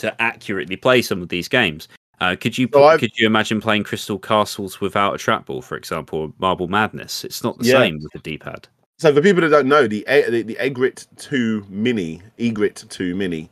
to 0.00 0.20
accurately 0.20 0.76
play 0.76 1.02
some 1.02 1.22
of 1.22 1.28
these 1.28 1.48
games. 1.48 1.88
Uh, 2.20 2.36
could 2.38 2.58
you 2.58 2.68
So 2.72 2.98
could 2.98 3.16
you 3.16 3.26
imagine 3.26 3.60
playing 3.60 3.84
Crystal 3.84 4.18
Castles 4.18 4.80
without 4.80 5.14
a 5.14 5.16
trackball, 5.18 5.64
for 5.64 5.76
example, 5.76 6.34
Marble 6.38 6.68
Madness? 6.68 7.24
It's 7.24 7.42
not 7.42 7.58
the 7.58 7.64
Yeah. 7.64 7.80
same 7.80 7.98
with 8.02 8.12
the 8.12 8.18
D-pad. 8.18 8.68
So 9.00 9.14
for 9.14 9.22
people 9.22 9.40
that 9.40 9.48
don't 9.48 9.66
know, 9.66 9.86
the 9.86 10.04
the, 10.28 10.42
the 10.42 10.58
Egret 10.58 11.06
2 11.16 11.64
Mini, 11.70 12.20
Egret 12.38 12.84
2 12.90 13.14
Mini, 13.14 13.48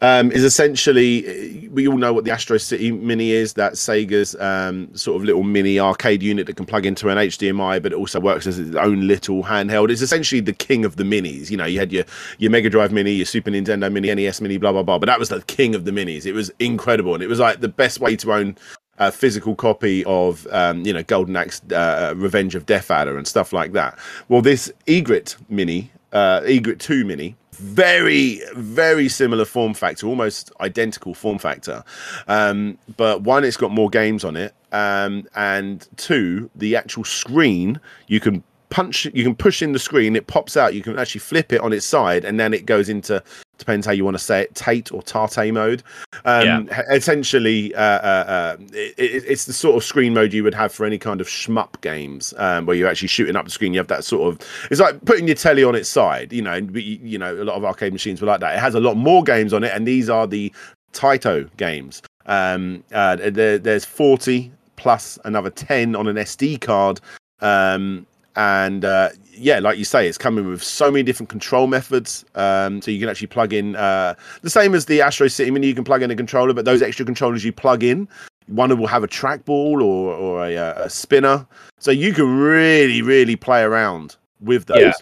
um, 0.00 0.32
is 0.32 0.42
essentially 0.42 1.68
we 1.70 1.86
all 1.86 1.98
know 1.98 2.14
what 2.14 2.24
the 2.24 2.30
Astro 2.30 2.56
City 2.56 2.90
Mini 2.90 3.32
is. 3.32 3.52
That 3.52 3.74
Sega's 3.74 4.34
um, 4.36 4.88
sort 4.96 5.16
of 5.20 5.24
little 5.24 5.42
mini 5.42 5.78
arcade 5.78 6.22
unit 6.22 6.46
that 6.46 6.56
can 6.56 6.64
plug 6.64 6.86
into 6.86 7.10
an 7.10 7.18
HDMI, 7.18 7.82
but 7.82 7.92
it 7.92 7.96
also 7.96 8.18
works 8.20 8.46
as 8.46 8.58
its 8.58 8.74
own 8.74 9.06
little 9.06 9.42
handheld. 9.42 9.90
It's 9.90 10.00
essentially 10.00 10.40
the 10.40 10.54
king 10.54 10.86
of 10.86 10.96
the 10.96 11.04
minis. 11.04 11.50
You 11.50 11.58
know, 11.58 11.66
you 11.66 11.78
had 11.78 11.92
your 11.92 12.04
your 12.38 12.50
Mega 12.50 12.70
Drive 12.70 12.90
Mini, 12.90 13.12
your 13.12 13.26
Super 13.26 13.50
Nintendo 13.50 13.92
Mini, 13.92 14.14
NES 14.14 14.40
Mini, 14.40 14.56
blah 14.56 14.72
blah 14.72 14.82
blah. 14.82 14.98
But 14.98 15.08
that 15.08 15.18
was 15.18 15.28
the 15.28 15.42
king 15.42 15.74
of 15.74 15.84
the 15.84 15.90
minis. 15.90 16.24
It 16.24 16.32
was 16.32 16.50
incredible, 16.58 17.12
and 17.12 17.22
it 17.22 17.28
was 17.28 17.38
like 17.38 17.60
the 17.60 17.68
best 17.68 18.00
way 18.00 18.16
to 18.16 18.32
own 18.32 18.56
a 18.98 19.12
physical 19.12 19.54
copy 19.54 20.04
of 20.04 20.46
um, 20.50 20.84
you 20.84 20.92
know 20.92 21.02
Golden 21.02 21.36
Axe, 21.36 21.62
uh, 21.72 22.14
Revenge 22.16 22.54
of 22.54 22.66
Death 22.66 22.90
Adder, 22.90 23.16
and 23.16 23.26
stuff 23.26 23.52
like 23.52 23.72
that. 23.72 23.98
Well, 24.28 24.42
this 24.42 24.72
Egret 24.86 25.36
Mini, 25.48 25.90
uh, 26.12 26.42
Egret 26.44 26.80
Two 26.80 27.04
Mini, 27.04 27.36
very 27.52 28.40
very 28.54 29.08
similar 29.08 29.44
form 29.44 29.74
factor, 29.74 30.06
almost 30.06 30.52
identical 30.60 31.14
form 31.14 31.38
factor. 31.38 31.84
Um, 32.28 32.78
but 32.96 33.22
one, 33.22 33.44
it's 33.44 33.56
got 33.56 33.70
more 33.70 33.90
games 33.90 34.24
on 34.24 34.36
it, 34.36 34.54
um, 34.72 35.26
and 35.34 35.86
two, 35.96 36.50
the 36.54 36.76
actual 36.76 37.04
screen 37.04 37.80
you 38.06 38.20
can 38.20 38.42
punch 38.68 39.06
you 39.14 39.22
can 39.22 39.34
push 39.34 39.62
in 39.62 39.72
the 39.72 39.78
screen 39.78 40.16
it 40.16 40.26
pops 40.26 40.56
out 40.56 40.74
you 40.74 40.82
can 40.82 40.98
actually 40.98 41.20
flip 41.20 41.52
it 41.52 41.60
on 41.60 41.72
its 41.72 41.86
side 41.86 42.24
and 42.24 42.38
then 42.40 42.52
it 42.52 42.66
goes 42.66 42.88
into 42.88 43.22
depends 43.58 43.86
how 43.86 43.92
you 43.92 44.04
want 44.04 44.16
to 44.16 44.22
say 44.22 44.42
it 44.42 44.54
tate 44.54 44.92
or 44.92 45.02
tate 45.02 45.52
mode. 45.52 45.82
Um 46.24 46.44
h- 46.72 46.84
essentially 46.90 47.74
uh, 47.74 47.80
uh, 47.80 48.24
uh 48.28 48.56
it, 48.72 48.94
it- 48.98 49.24
it's 49.26 49.44
the 49.46 49.52
sort 49.52 49.76
of 49.76 49.84
screen 49.84 50.14
mode 50.14 50.32
you 50.32 50.42
would 50.44 50.54
have 50.54 50.72
for 50.72 50.84
any 50.86 50.98
kind 50.98 51.20
of 51.20 51.26
shmup 51.28 51.80
games 51.80 52.34
um, 52.38 52.66
where 52.66 52.76
you're 52.76 52.88
actually 52.88 53.08
shooting 53.08 53.36
up 53.36 53.44
the 53.44 53.50
screen 53.50 53.72
you 53.72 53.78
have 53.80 53.88
that 53.88 54.04
sort 54.04 54.32
of 54.32 54.46
it's 54.70 54.80
like 54.80 55.02
putting 55.04 55.26
your 55.26 55.36
telly 55.36 55.64
on 55.64 55.74
its 55.74 55.88
side 55.88 56.32
you 56.32 56.42
know 56.42 56.52
and 56.52 56.72
but 56.72 56.82
you, 56.84 56.98
you 57.02 57.18
know 57.18 57.34
a 57.34 57.44
lot 57.44 57.56
of 57.56 57.64
arcade 57.64 57.92
machines 57.92 58.20
were 58.20 58.26
like 58.26 58.40
that. 58.40 58.54
It 58.56 58.60
has 58.60 58.74
a 58.74 58.80
lot 58.80 58.96
more 58.96 59.22
games 59.22 59.52
on 59.52 59.64
it 59.64 59.72
and 59.74 59.86
these 59.86 60.08
are 60.10 60.26
the 60.26 60.52
taito 60.92 61.48
games. 61.56 62.02
Um 62.26 62.82
uh 62.92 63.16
there, 63.16 63.58
there's 63.58 63.84
40 63.84 64.50
plus 64.76 65.18
another 65.24 65.48
10 65.50 65.96
on 65.96 66.06
an 66.08 66.16
sd 66.16 66.60
card 66.60 67.00
um 67.40 68.06
and 68.36 68.84
uh, 68.84 69.08
yeah, 69.32 69.58
like 69.58 69.78
you 69.78 69.84
say, 69.84 70.06
it's 70.06 70.18
coming 70.18 70.46
with 70.46 70.62
so 70.62 70.90
many 70.90 71.02
different 71.02 71.30
control 71.30 71.66
methods. 71.66 72.24
Um, 72.34 72.80
so 72.82 72.90
you 72.90 73.00
can 73.00 73.08
actually 73.08 73.26
plug 73.28 73.52
in 73.52 73.74
uh, 73.76 74.14
the 74.42 74.50
same 74.50 74.74
as 74.74 74.86
the 74.86 75.00
Astro 75.00 75.28
City 75.28 75.50
Mini. 75.50 75.66
You 75.66 75.74
can 75.74 75.84
plug 75.84 76.02
in 76.02 76.10
a 76.10 76.16
controller, 76.16 76.52
but 76.52 76.64
those 76.64 76.82
extra 76.82 77.04
controllers 77.04 77.44
you 77.44 77.52
plug 77.52 77.82
in, 77.82 78.08
one 78.46 78.76
will 78.78 78.86
have 78.86 79.02
a 79.02 79.08
trackball 79.08 79.82
or 79.82 80.14
or 80.14 80.46
a, 80.46 80.56
uh, 80.56 80.84
a 80.84 80.90
spinner. 80.90 81.46
So 81.78 81.90
you 81.90 82.12
can 82.12 82.38
really, 82.38 83.02
really 83.02 83.36
play 83.36 83.62
around 83.62 84.16
with 84.40 84.66
those. 84.66 84.80
Yeah. 84.80 84.92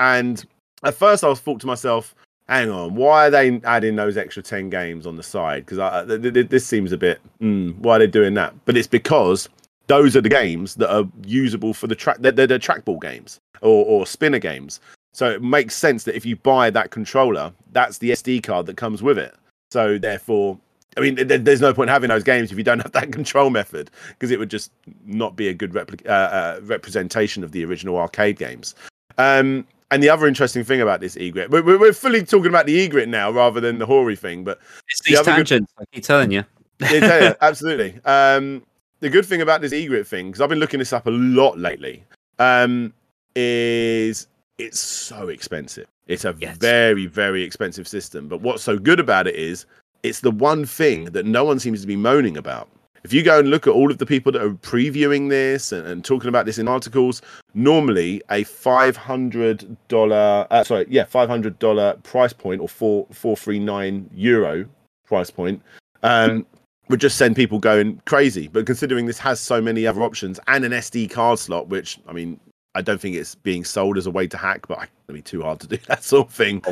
And 0.00 0.44
at 0.82 0.94
first, 0.94 1.22
I 1.22 1.28
was 1.28 1.40
thought 1.40 1.60
to 1.60 1.66
myself, 1.66 2.14
"Hang 2.48 2.70
on, 2.70 2.96
why 2.96 3.28
are 3.28 3.30
they 3.30 3.60
adding 3.64 3.96
those 3.96 4.16
extra 4.16 4.42
ten 4.42 4.68
games 4.68 5.06
on 5.06 5.16
the 5.16 5.22
side? 5.22 5.64
Because 5.64 5.78
th- 6.08 6.22
th- 6.22 6.34
th- 6.34 6.48
this 6.48 6.66
seems 6.66 6.90
a 6.90 6.96
bit. 6.96 7.20
Mm, 7.40 7.76
why 7.78 7.96
are 7.96 7.98
they 8.00 8.06
doing 8.08 8.34
that?" 8.34 8.54
But 8.64 8.76
it's 8.76 8.88
because 8.88 9.48
those 9.90 10.14
are 10.16 10.20
the 10.20 10.28
games 10.28 10.76
that 10.76 10.90
are 10.94 11.04
usable 11.26 11.74
for 11.74 11.86
the 11.88 11.94
track. 11.96 12.18
They're, 12.20 12.32
they're 12.32 12.46
the 12.46 12.58
trackball 12.58 13.00
games 13.00 13.40
or, 13.60 13.84
or 13.84 14.06
spinner 14.06 14.38
games. 14.38 14.78
So 15.12 15.28
it 15.28 15.42
makes 15.42 15.74
sense 15.74 16.04
that 16.04 16.14
if 16.16 16.24
you 16.24 16.36
buy 16.36 16.70
that 16.70 16.90
controller, 16.92 17.52
that's 17.72 17.98
the 17.98 18.10
SD 18.10 18.42
card 18.44 18.66
that 18.66 18.76
comes 18.76 19.02
with 19.02 19.18
it. 19.18 19.34
So 19.72 19.98
therefore, 19.98 20.56
I 20.96 21.00
mean, 21.00 21.14
there's 21.26 21.60
no 21.60 21.74
point 21.74 21.90
having 21.90 22.08
those 22.08 22.22
games 22.22 22.52
if 22.52 22.58
you 22.58 22.64
don't 22.64 22.78
have 22.80 22.92
that 22.92 23.10
control 23.18 23.50
method 23.50 23.90
because 24.10 24.30
it 24.30 24.38
would 24.38 24.50
just 24.50 24.70
not 25.04 25.34
be 25.34 25.48
a 25.48 25.54
good 25.54 25.72
repli- 25.72 26.06
uh, 26.06 26.12
uh, 26.12 26.60
representation 26.62 27.42
of 27.42 27.50
the 27.52 27.64
original 27.64 27.96
arcade 27.96 28.38
games. 28.38 28.74
Um, 29.18 29.66
and 29.90 30.00
the 30.02 30.08
other 30.08 30.28
interesting 30.28 30.62
thing 30.62 30.80
about 30.80 31.00
this 31.00 31.16
egret, 31.16 31.50
we're, 31.50 31.62
we're 31.64 31.92
fully 31.92 32.22
talking 32.24 32.46
about 32.48 32.66
the 32.66 32.80
egret 32.80 33.08
now 33.08 33.28
rather 33.32 33.60
than 33.60 33.78
the 33.78 33.86
Hori 33.86 34.14
thing, 34.14 34.44
but 34.44 34.60
It's 34.88 35.00
The 35.02 35.10
these 35.10 35.18
good- 35.18 35.24
tangents. 35.26 35.72
I 35.80 35.84
keep 35.92 36.04
telling 36.04 36.30
you. 36.30 36.44
yeah, 36.80 37.00
tell 37.00 37.22
you, 37.28 37.34
absolutely. 37.40 37.98
Um, 38.04 38.62
the 39.00 39.08
good 39.10 39.26
thing 39.26 39.40
about 39.42 39.60
this 39.60 39.72
egret 39.72 40.06
thing, 40.06 40.28
because 40.28 40.40
I've 40.40 40.48
been 40.48 40.58
looking 40.60 40.78
this 40.78 40.92
up 40.92 41.06
a 41.06 41.10
lot 41.10 41.58
lately, 41.58 42.04
um, 42.38 42.92
is 43.34 44.26
it's 44.58 44.78
so 44.78 45.28
expensive. 45.28 45.86
It's 46.06 46.24
a 46.24 46.34
Yes. 46.38 46.56
very, 46.58 47.06
very 47.06 47.42
expensive 47.42 47.88
system. 47.88 48.28
But 48.28 48.40
what's 48.40 48.62
so 48.62 48.78
good 48.78 49.00
about 49.00 49.26
it 49.26 49.36
is 49.36 49.64
it's 50.02 50.20
the 50.20 50.30
one 50.30 50.64
thing 50.66 51.06
that 51.06 51.24
no 51.24 51.44
one 51.44 51.58
seems 51.58 51.80
to 51.80 51.86
be 51.86 51.96
moaning 51.96 52.36
about. 52.36 52.68
If 53.02 53.14
you 53.14 53.22
go 53.22 53.38
and 53.38 53.48
look 53.48 53.66
at 53.66 53.72
all 53.72 53.90
of 53.90 53.96
the 53.96 54.04
people 54.04 54.30
that 54.32 54.42
are 54.42 54.50
previewing 54.50 55.30
this 55.30 55.72
and, 55.72 55.86
and 55.86 56.04
talking 56.04 56.28
about 56.28 56.44
this 56.44 56.58
in 56.58 56.68
articles, 56.68 57.22
normally 57.54 58.20
a 58.30 58.44
five 58.44 58.94
hundred 58.94 59.76
dollar, 59.88 60.46
uh, 60.50 60.62
sorry, 60.64 60.84
yeah, 60.90 61.04
five 61.04 61.28
hundred 61.30 61.58
dollar 61.58 61.94
price 62.02 62.34
point 62.34 62.60
or 62.60 62.68
four 62.68 63.06
four 63.10 63.36
three 63.38 63.58
nine 63.58 64.10
euro 64.12 64.66
price 65.06 65.30
point, 65.30 65.62
um, 66.02 66.44
would 66.90 67.00
just 67.00 67.16
send 67.16 67.36
people 67.36 67.58
going 67.58 68.02
crazy. 68.04 68.48
But 68.48 68.66
considering 68.66 69.06
this 69.06 69.18
has 69.18 69.40
so 69.40 69.60
many 69.60 69.86
other 69.86 70.02
options 70.02 70.38
and 70.48 70.64
an 70.64 70.72
SD 70.72 71.10
card 71.10 71.38
slot, 71.38 71.68
which 71.68 71.98
I 72.06 72.12
mean, 72.12 72.38
I 72.74 72.82
don't 72.82 73.00
think 73.00 73.16
it's 73.16 73.34
being 73.36 73.64
sold 73.64 73.96
as 73.96 74.06
a 74.06 74.10
way 74.10 74.26
to 74.26 74.36
hack, 74.36 74.68
but 74.68 74.88
it'd 75.08 75.14
be 75.14 75.22
too 75.22 75.42
hard 75.42 75.60
to 75.60 75.66
do 75.66 75.78
that 75.88 76.04
sort 76.04 76.28
of 76.28 76.34
thing. 76.34 76.62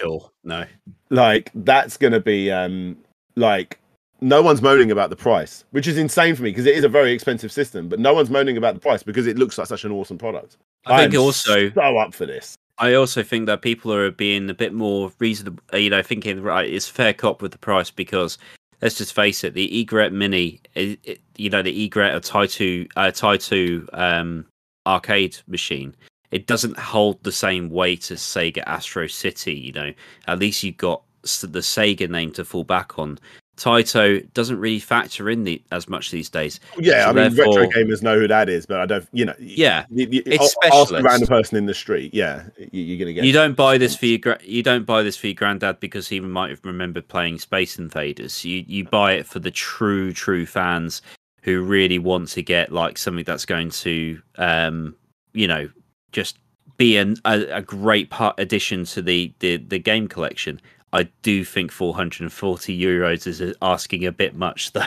Cool. 0.00 0.32
No. 0.42 0.64
Like 1.10 1.50
that's 1.54 1.96
going 1.96 2.12
to 2.12 2.20
be 2.20 2.50
um 2.50 2.96
like 3.36 3.78
no 4.20 4.42
one's 4.42 4.62
moaning 4.62 4.90
about 4.90 5.10
the 5.10 5.16
price, 5.16 5.64
which 5.70 5.86
is 5.86 5.96
insane 5.96 6.34
for 6.34 6.42
me 6.42 6.50
because 6.50 6.66
it 6.66 6.74
is 6.74 6.82
a 6.82 6.88
very 6.88 7.12
expensive 7.12 7.52
system, 7.52 7.88
but 7.88 8.00
no 8.00 8.14
one's 8.14 8.30
moaning 8.30 8.56
about 8.56 8.74
the 8.74 8.80
price 8.80 9.02
because 9.02 9.26
it 9.26 9.38
looks 9.38 9.58
like 9.58 9.68
such 9.68 9.84
an 9.84 9.92
awesome 9.92 10.18
product. 10.18 10.56
I 10.86 11.02
think 11.02 11.14
am 11.14 11.20
also 11.20 11.70
so 11.70 11.98
up 11.98 12.14
for 12.14 12.26
this. 12.26 12.56
I 12.78 12.94
also 12.94 13.22
think 13.22 13.46
that 13.46 13.62
people 13.62 13.92
are 13.92 14.10
being 14.10 14.48
a 14.48 14.54
bit 14.54 14.72
more 14.72 15.12
reasonable, 15.18 15.62
you 15.72 15.90
know, 15.90 16.02
thinking 16.02 16.40
right, 16.42 16.68
it's 16.68 16.88
fair 16.88 17.12
cop 17.12 17.42
with 17.42 17.52
the 17.52 17.58
price 17.58 17.90
because 17.90 18.38
let's 18.80 18.96
just 18.96 19.14
face 19.14 19.44
it, 19.44 19.54
the 19.54 19.80
Egret 19.80 20.12
Mini, 20.12 20.60
it, 20.74 20.98
it, 21.04 21.20
you 21.36 21.50
know, 21.50 21.62
the 21.62 21.84
Egret 21.84 22.14
or 22.14 22.20
Taito 22.20 22.88
uh, 22.96 23.10
Taito 23.10 23.88
um, 23.92 24.46
arcade 24.86 25.38
machine, 25.46 25.94
it 26.30 26.46
doesn't 26.46 26.78
hold 26.78 27.22
the 27.22 27.32
same 27.32 27.70
weight 27.70 28.10
as 28.10 28.20
Sega 28.20 28.62
Astro 28.66 29.06
City. 29.06 29.54
You 29.54 29.72
know, 29.72 29.92
at 30.26 30.38
least 30.38 30.62
you've 30.62 30.76
got 30.76 31.02
the 31.22 31.60
Sega 31.60 32.08
name 32.08 32.32
to 32.32 32.44
fall 32.44 32.64
back 32.64 32.98
on. 32.98 33.18
Taito 33.58 34.32
doesn't 34.34 34.58
really 34.58 34.78
factor 34.78 35.28
in 35.28 35.44
the, 35.44 35.60
as 35.72 35.88
much 35.88 36.10
these 36.10 36.30
days. 36.30 36.60
Yeah, 36.78 37.04
So 37.04 37.10
I 37.10 37.12
mean, 37.12 37.36
retro 37.36 37.66
gamers 37.66 38.02
know 38.02 38.18
who 38.18 38.28
that 38.28 38.48
is, 38.48 38.66
but 38.66 38.80
I 38.80 38.86
don't. 38.86 39.06
You 39.12 39.26
know, 39.26 39.34
Yeah, 39.38 39.84
you, 39.90 40.08
you, 40.10 40.22
It's 40.26 40.54
ask 40.64 40.92
a 40.92 41.02
random 41.02 41.28
person 41.28 41.58
in 41.58 41.66
the 41.66 41.74
street. 41.74 42.14
Yeah, 42.14 42.44
you, 42.58 42.82
you're 42.82 42.98
gonna 42.98 43.12
get. 43.12 43.24
You 43.24 43.32
don't 43.32 43.54
buy 43.54 43.78
this 43.78 43.96
for 43.96 44.06
your 44.06 44.18
gra- 44.18 44.40
you 44.42 44.62
don't 44.62 44.84
buy 44.84 45.02
this 45.02 45.16
for 45.16 45.26
your 45.26 45.34
granddad 45.34 45.80
because 45.80 46.08
he 46.08 46.20
might 46.20 46.50
have 46.50 46.64
remembered 46.64 47.08
playing 47.08 47.38
Space 47.38 47.78
Invaders. 47.78 48.44
You 48.44 48.64
you 48.66 48.84
buy 48.84 49.12
it 49.12 49.26
for 49.26 49.40
the 49.40 49.50
true 49.50 50.12
true 50.12 50.46
fans 50.46 51.02
who 51.42 51.62
really 51.62 51.98
want 51.98 52.28
to 52.28 52.42
get 52.42 52.72
like 52.72 52.98
something 52.98 53.24
that's 53.24 53.44
going 53.44 53.70
to 53.70 54.20
um 54.36 54.94
you 55.32 55.48
know 55.48 55.68
just 56.12 56.38
be 56.78 56.96
an, 56.96 57.16
a, 57.24 57.42
a 57.58 57.62
great 57.62 58.08
part 58.10 58.38
addition 58.38 58.84
to 58.86 59.02
the, 59.02 59.32
the 59.40 59.58
the 59.58 59.78
game 59.78 60.08
collection. 60.08 60.60
I 60.92 61.02
do 61.20 61.44
think 61.44 61.70
440 61.70 62.80
euros 62.80 63.26
is 63.26 63.42
uh, 63.42 63.52
asking 63.60 64.06
a 64.06 64.12
bit 64.12 64.34
much 64.34 64.72
though. 64.72 64.86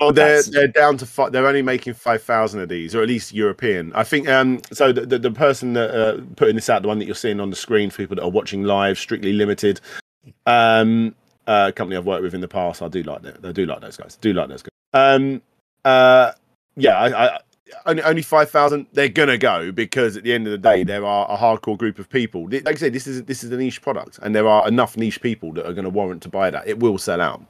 Oh, 0.00 0.12
they're 0.12 0.26
That's- 0.42 0.46
they're 0.48 0.68
down 0.68 0.96
to 0.98 1.06
five. 1.06 1.32
They're 1.32 1.46
only 1.46 1.62
making 1.62 1.94
five 1.94 2.22
thousand 2.22 2.60
of 2.60 2.68
these, 2.68 2.94
or 2.94 3.02
at 3.02 3.08
least 3.08 3.32
European. 3.34 3.92
I 3.94 4.04
think. 4.04 4.28
Um. 4.28 4.60
So 4.72 4.92
the 4.92 5.02
the, 5.06 5.18
the 5.18 5.30
person 5.30 5.72
that 5.74 5.90
uh, 5.90 6.20
putting 6.36 6.54
this 6.54 6.70
out, 6.70 6.82
the 6.82 6.88
one 6.88 6.98
that 7.00 7.06
you're 7.06 7.14
seeing 7.16 7.40
on 7.40 7.50
the 7.50 7.56
screen 7.56 7.90
for 7.90 7.96
people 7.98 8.16
that 8.16 8.22
are 8.22 8.30
watching 8.30 8.62
live, 8.62 8.98
strictly 8.98 9.32
limited. 9.32 9.80
Um. 10.46 11.14
Uh, 11.48 11.72
company 11.72 11.96
I've 11.96 12.04
worked 12.06 12.22
with 12.22 12.34
in 12.34 12.42
the 12.42 12.48
past. 12.48 12.82
I 12.82 12.88
do 12.88 13.02
like 13.02 13.22
that. 13.22 13.44
I 13.44 13.52
do 13.52 13.64
like 13.66 13.80
those 13.80 13.96
guys. 13.96 14.16
I 14.20 14.22
do 14.22 14.32
like 14.34 14.48
those 14.48 14.62
guys. 14.62 14.70
Um. 14.92 15.42
Uh. 15.84 16.32
Yeah. 16.76 16.96
I. 16.98 17.26
I 17.26 17.38
only, 17.86 18.02
only 18.02 18.22
5,000 18.22 18.86
they're 18.92 19.08
gonna 19.08 19.38
go 19.38 19.70
because 19.72 20.16
at 20.16 20.22
the 20.22 20.32
end 20.32 20.46
of 20.46 20.50
the 20.50 20.58
day 20.58 20.84
there 20.84 21.04
are 21.04 21.26
a 21.30 21.36
hardcore 21.36 21.76
group 21.76 21.98
of 21.98 22.08
people 22.08 22.48
like 22.48 22.68
I 22.68 22.74
said 22.74 22.92
this 22.92 23.06
is 23.06 23.22
this 23.24 23.44
is 23.44 23.50
a 23.50 23.56
niche 23.56 23.82
product 23.82 24.18
and 24.22 24.34
there 24.34 24.48
are 24.48 24.66
enough 24.66 24.96
niche 24.96 25.20
people 25.20 25.52
that 25.54 25.66
are 25.66 25.72
going 25.72 25.84
to 25.84 25.90
warrant 25.90 26.22
to 26.22 26.28
buy 26.28 26.50
that 26.50 26.66
it 26.66 26.80
will 26.80 26.98
sell 26.98 27.20
out 27.20 27.42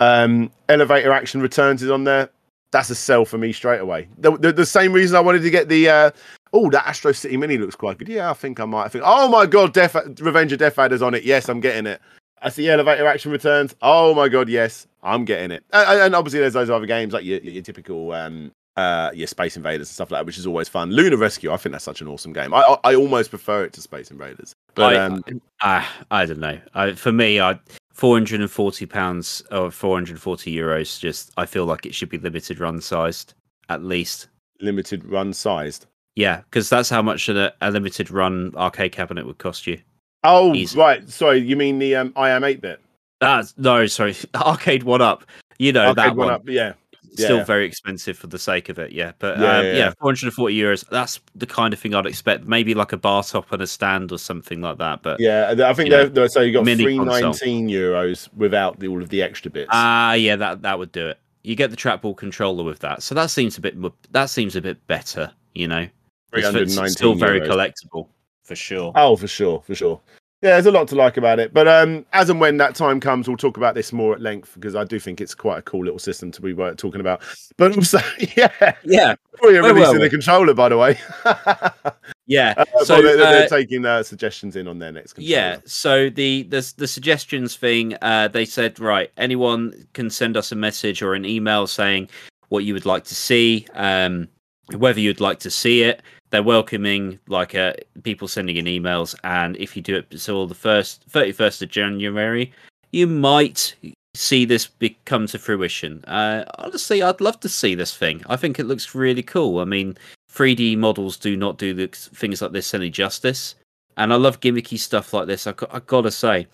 um, 0.00 0.50
elevator 0.68 1.12
action 1.12 1.40
returns 1.40 1.82
is 1.82 1.90
on 1.90 2.04
there. 2.04 2.30
That's 2.72 2.90
a 2.90 2.94
sell 2.94 3.24
for 3.24 3.36
me 3.36 3.52
straight 3.52 3.80
away. 3.80 4.08
The, 4.18 4.36
the, 4.36 4.52
the 4.52 4.66
same 4.66 4.92
reason 4.92 5.16
I 5.16 5.20
wanted 5.20 5.42
to 5.42 5.50
get 5.50 5.68
the 5.68 5.88
uh, 5.88 6.10
oh 6.52 6.70
that 6.70 6.86
Astro 6.86 7.12
City 7.12 7.36
Mini 7.36 7.58
looks 7.58 7.76
quite 7.76 7.98
good. 7.98 8.08
Yeah, 8.08 8.30
I 8.30 8.34
think 8.34 8.60
I 8.60 8.64
might. 8.64 8.84
I 8.84 8.88
think 8.88 9.04
oh 9.06 9.28
my 9.28 9.46
god, 9.46 9.74
Death 9.74 9.94
Revenge 10.20 10.52
of 10.52 10.58
Death 10.58 10.78
Adder's 10.78 11.02
on 11.02 11.14
it. 11.14 11.24
Yes, 11.24 11.48
I'm 11.48 11.60
getting 11.60 11.86
it. 11.86 12.00
I 12.42 12.48
see 12.48 12.68
elevator 12.68 13.06
action 13.06 13.30
returns. 13.30 13.74
Oh 13.82 14.14
my 14.14 14.28
god, 14.28 14.48
yes, 14.48 14.86
I'm 15.02 15.24
getting 15.24 15.50
it. 15.50 15.64
And, 15.72 16.00
and 16.00 16.14
obviously 16.14 16.40
there's 16.40 16.54
those 16.54 16.70
other 16.70 16.86
games 16.86 17.12
like 17.12 17.24
your, 17.24 17.40
your 17.40 17.62
typical 17.62 18.12
um, 18.12 18.52
uh, 18.80 19.10
your 19.12 19.26
Space 19.26 19.56
Invaders 19.56 19.88
and 19.88 19.94
stuff 19.94 20.10
like 20.10 20.20
that, 20.20 20.26
which 20.26 20.38
is 20.38 20.46
always 20.46 20.68
fun. 20.68 20.90
Lunar 20.90 21.16
Rescue, 21.16 21.52
I 21.52 21.56
think 21.56 21.72
that's 21.72 21.84
such 21.84 22.00
an 22.00 22.08
awesome 22.08 22.32
game. 22.32 22.54
I 22.54 22.60
I, 22.60 22.92
I 22.92 22.94
almost 22.94 23.30
prefer 23.30 23.64
it 23.64 23.72
to 23.74 23.80
Space 23.82 24.10
Invaders. 24.10 24.54
But 24.74 24.96
I, 24.96 24.98
um, 24.98 25.22
I, 25.60 25.86
I 26.10 26.26
don't 26.26 26.38
know. 26.38 26.58
I, 26.74 26.92
for 26.92 27.12
me, 27.12 27.40
I 27.40 27.58
440 27.92 28.86
pounds 28.86 29.42
or 29.50 29.70
440 29.70 30.54
euros. 30.54 30.98
Just 30.98 31.32
I 31.36 31.44
feel 31.46 31.66
like 31.66 31.84
it 31.84 31.94
should 31.94 32.08
be 32.08 32.18
limited 32.18 32.60
run 32.60 32.80
sized 32.80 33.34
at 33.68 33.84
least. 33.84 34.28
limited 34.60 35.04
run 35.04 35.32
sized. 35.32 35.86
Yeah, 36.16 36.38
because 36.50 36.68
that's 36.68 36.90
how 36.90 37.02
much 37.02 37.28
a, 37.28 37.52
a 37.60 37.70
limited 37.70 38.10
run 38.10 38.52
arcade 38.56 38.92
cabinet 38.92 39.26
would 39.26 39.38
cost 39.38 39.66
you. 39.66 39.78
Oh 40.24 40.54
Easy. 40.54 40.78
right, 40.78 41.08
sorry, 41.08 41.38
you 41.38 41.56
mean 41.56 41.78
the 41.78 41.96
um, 41.96 42.12
I 42.16 42.30
am 42.30 42.44
eight 42.44 42.60
bit? 42.60 42.80
That's 43.20 43.54
no, 43.58 43.86
sorry, 43.86 44.16
arcade 44.34 44.82
one 44.82 45.02
up. 45.02 45.24
You 45.58 45.72
know 45.72 45.92
that 45.92 46.16
one. 46.16 46.30
up, 46.30 46.48
yeah. 46.48 46.72
Still 47.14 47.44
very 47.44 47.66
expensive 47.66 48.16
for 48.18 48.26
the 48.26 48.38
sake 48.38 48.68
of 48.68 48.78
it. 48.78 48.92
Yeah, 48.92 49.12
but 49.18 49.38
Yeah, 49.38 49.58
um, 49.58 49.64
yeah, 49.66 49.72
yeah, 49.72 49.78
yeah. 49.78 49.92
440 50.00 50.54
euros. 50.56 50.88
That's 50.90 51.20
the 51.34 51.46
kind 51.46 51.72
of 51.74 51.80
thing 51.80 51.94
I'd 51.94 52.06
expect. 52.06 52.46
Maybe 52.46 52.74
like 52.74 52.92
a 52.92 52.96
bar 52.96 53.22
top 53.22 53.50
and 53.52 53.60
a 53.62 53.66
stand 53.66 54.12
or 54.12 54.18
something 54.18 54.60
like 54.60 54.78
that. 54.78 55.02
But 55.02 55.20
Yeah, 55.20 55.54
I 55.64 55.72
think 55.74 55.90
they're, 55.90 56.08
they're, 56.08 56.28
so 56.28 56.40
you 56.40 56.52
got 56.52 56.64
319 56.64 57.22
console. 57.22 57.48
euros 57.48 58.28
without 58.36 58.78
the, 58.78 58.88
all 58.88 59.02
of 59.02 59.08
the 59.08 59.22
extra 59.22 59.50
bits. 59.50 59.68
Ah, 59.72 60.14
yeah, 60.14 60.36
that 60.36 60.62
that 60.62 60.78
would 60.78 60.92
do 60.92 61.08
it. 61.08 61.18
You 61.42 61.56
get 61.56 61.70
the 61.70 61.76
trackball 61.76 62.16
controller 62.16 62.62
with 62.64 62.80
that, 62.80 63.02
so 63.02 63.14
that 63.14 63.30
seems 63.30 63.56
a 63.56 63.60
bit 63.60 63.74
that 64.12 64.30
seems 64.30 64.56
a 64.56 64.60
bit 64.60 64.86
better. 64.86 65.32
You 65.54 65.68
know, 65.68 65.88
Three 66.30 66.40
It's- 66.40 66.44
hundred 66.52 66.68
it's 66.84 66.92
still 66.92 67.14
very 67.14 67.40
collectible 67.40 68.08
for 68.44 68.54
sure. 68.54 68.92
Oh, 68.94 69.16
for 69.16 69.26
sure, 69.26 69.62
for 69.66 69.74
sure. 69.74 70.00
Yeah, 70.42 70.52
there's 70.52 70.66
a 70.66 70.70
lot 70.70 70.88
to 70.88 70.94
like 70.94 71.18
about 71.18 71.38
it. 71.38 71.52
But 71.52 71.68
um, 71.68 72.06
as 72.14 72.30
and 72.30 72.40
when 72.40 72.56
that 72.56 72.74
time 72.74 72.98
comes, 72.98 73.28
we'll 73.28 73.36
talk 73.36 73.58
about 73.58 73.74
this 73.74 73.92
more 73.92 74.14
at 74.14 74.22
length 74.22 74.54
because 74.54 74.74
I 74.74 74.84
do 74.84 74.98
think 74.98 75.20
it's 75.20 75.34
quite 75.34 75.58
a 75.58 75.62
cool 75.62 75.84
little 75.84 75.98
system 75.98 76.30
to 76.32 76.40
be 76.40 76.54
talking 76.76 77.00
about. 77.00 77.20
But 77.58 77.76
also, 77.76 77.98
yeah, 78.36 78.74
Yeah, 78.82 79.16
we're 79.42 79.60
Where 79.60 79.74
releasing 79.74 79.98
we? 79.98 80.04
the 80.04 80.08
controller, 80.10 80.54
by 80.54 80.70
the 80.70 80.78
way. 80.78 80.98
yeah. 82.26 82.54
Uh, 82.56 82.64
So 82.84 82.94
well, 82.94 83.02
they're, 83.02 83.16
they're 83.18 83.44
uh, 83.44 83.48
taking 83.48 83.84
uh, 83.84 84.02
suggestions 84.02 84.56
in 84.56 84.66
on 84.66 84.78
their 84.78 84.92
next 84.92 85.12
controller. 85.12 85.30
Yeah, 85.30 85.58
so 85.66 86.08
the 86.08 86.44
the 86.44 86.72
the 86.78 86.88
suggestions 86.88 87.56
thing, 87.56 87.94
uh, 88.00 88.28
they 88.28 88.46
said 88.46 88.80
right, 88.80 89.10
anyone 89.18 89.86
can 89.92 90.08
send 90.08 90.38
us 90.38 90.52
a 90.52 90.56
message 90.56 91.02
or 91.02 91.12
an 91.12 91.26
email 91.26 91.66
saying 91.66 92.08
what 92.48 92.64
you 92.64 92.72
would 92.72 92.86
like 92.86 93.04
to 93.04 93.14
see, 93.14 93.66
um, 93.74 94.26
whether 94.74 95.00
you'd 95.00 95.20
like 95.20 95.40
to 95.40 95.50
see 95.50 95.82
it. 95.82 96.00
They're 96.30 96.42
welcoming 96.42 97.18
like 97.28 97.54
uh, 97.54 97.74
people 98.02 98.28
sending 98.28 98.56
in 98.56 98.64
emails, 98.66 99.14
and 99.24 99.56
if 99.56 99.76
you 99.76 99.82
do 99.82 99.96
it 99.96 100.06
until 100.10 100.46
the 100.46 100.54
first 100.54 101.04
thirty 101.08 101.32
first 101.32 101.60
of 101.62 101.68
January, 101.70 102.52
you 102.92 103.06
might 103.06 103.74
see 104.14 104.44
this 104.44 104.66
be- 104.66 104.96
come 105.04 105.26
to 105.28 105.38
fruition. 105.38 106.04
Uh, 106.06 106.44
honestly, 106.58 107.02
I'd 107.02 107.20
love 107.20 107.38
to 107.40 107.48
see 107.48 107.74
this 107.74 107.96
thing. 107.96 108.22
I 108.28 108.36
think 108.36 108.58
it 108.58 108.64
looks 108.64 108.94
really 108.94 109.22
cool. 109.22 109.60
I 109.60 109.64
mean, 109.64 109.96
3D 110.32 110.76
models 110.78 111.16
do 111.16 111.36
not 111.36 111.58
do 111.58 111.72
the, 111.74 111.86
things 111.88 112.42
like 112.42 112.50
this 112.52 112.74
any 112.74 112.90
justice 112.90 113.54
and 113.96 114.12
I 114.12 114.16
love 114.16 114.40
gimmicky 114.40 114.78
stuff 114.78 115.12
like 115.12 115.26
this. 115.26 115.46
I, 115.46 115.52
got- 115.52 115.74
I 115.74 115.80
gotta 115.80 116.10
say, 116.10 116.46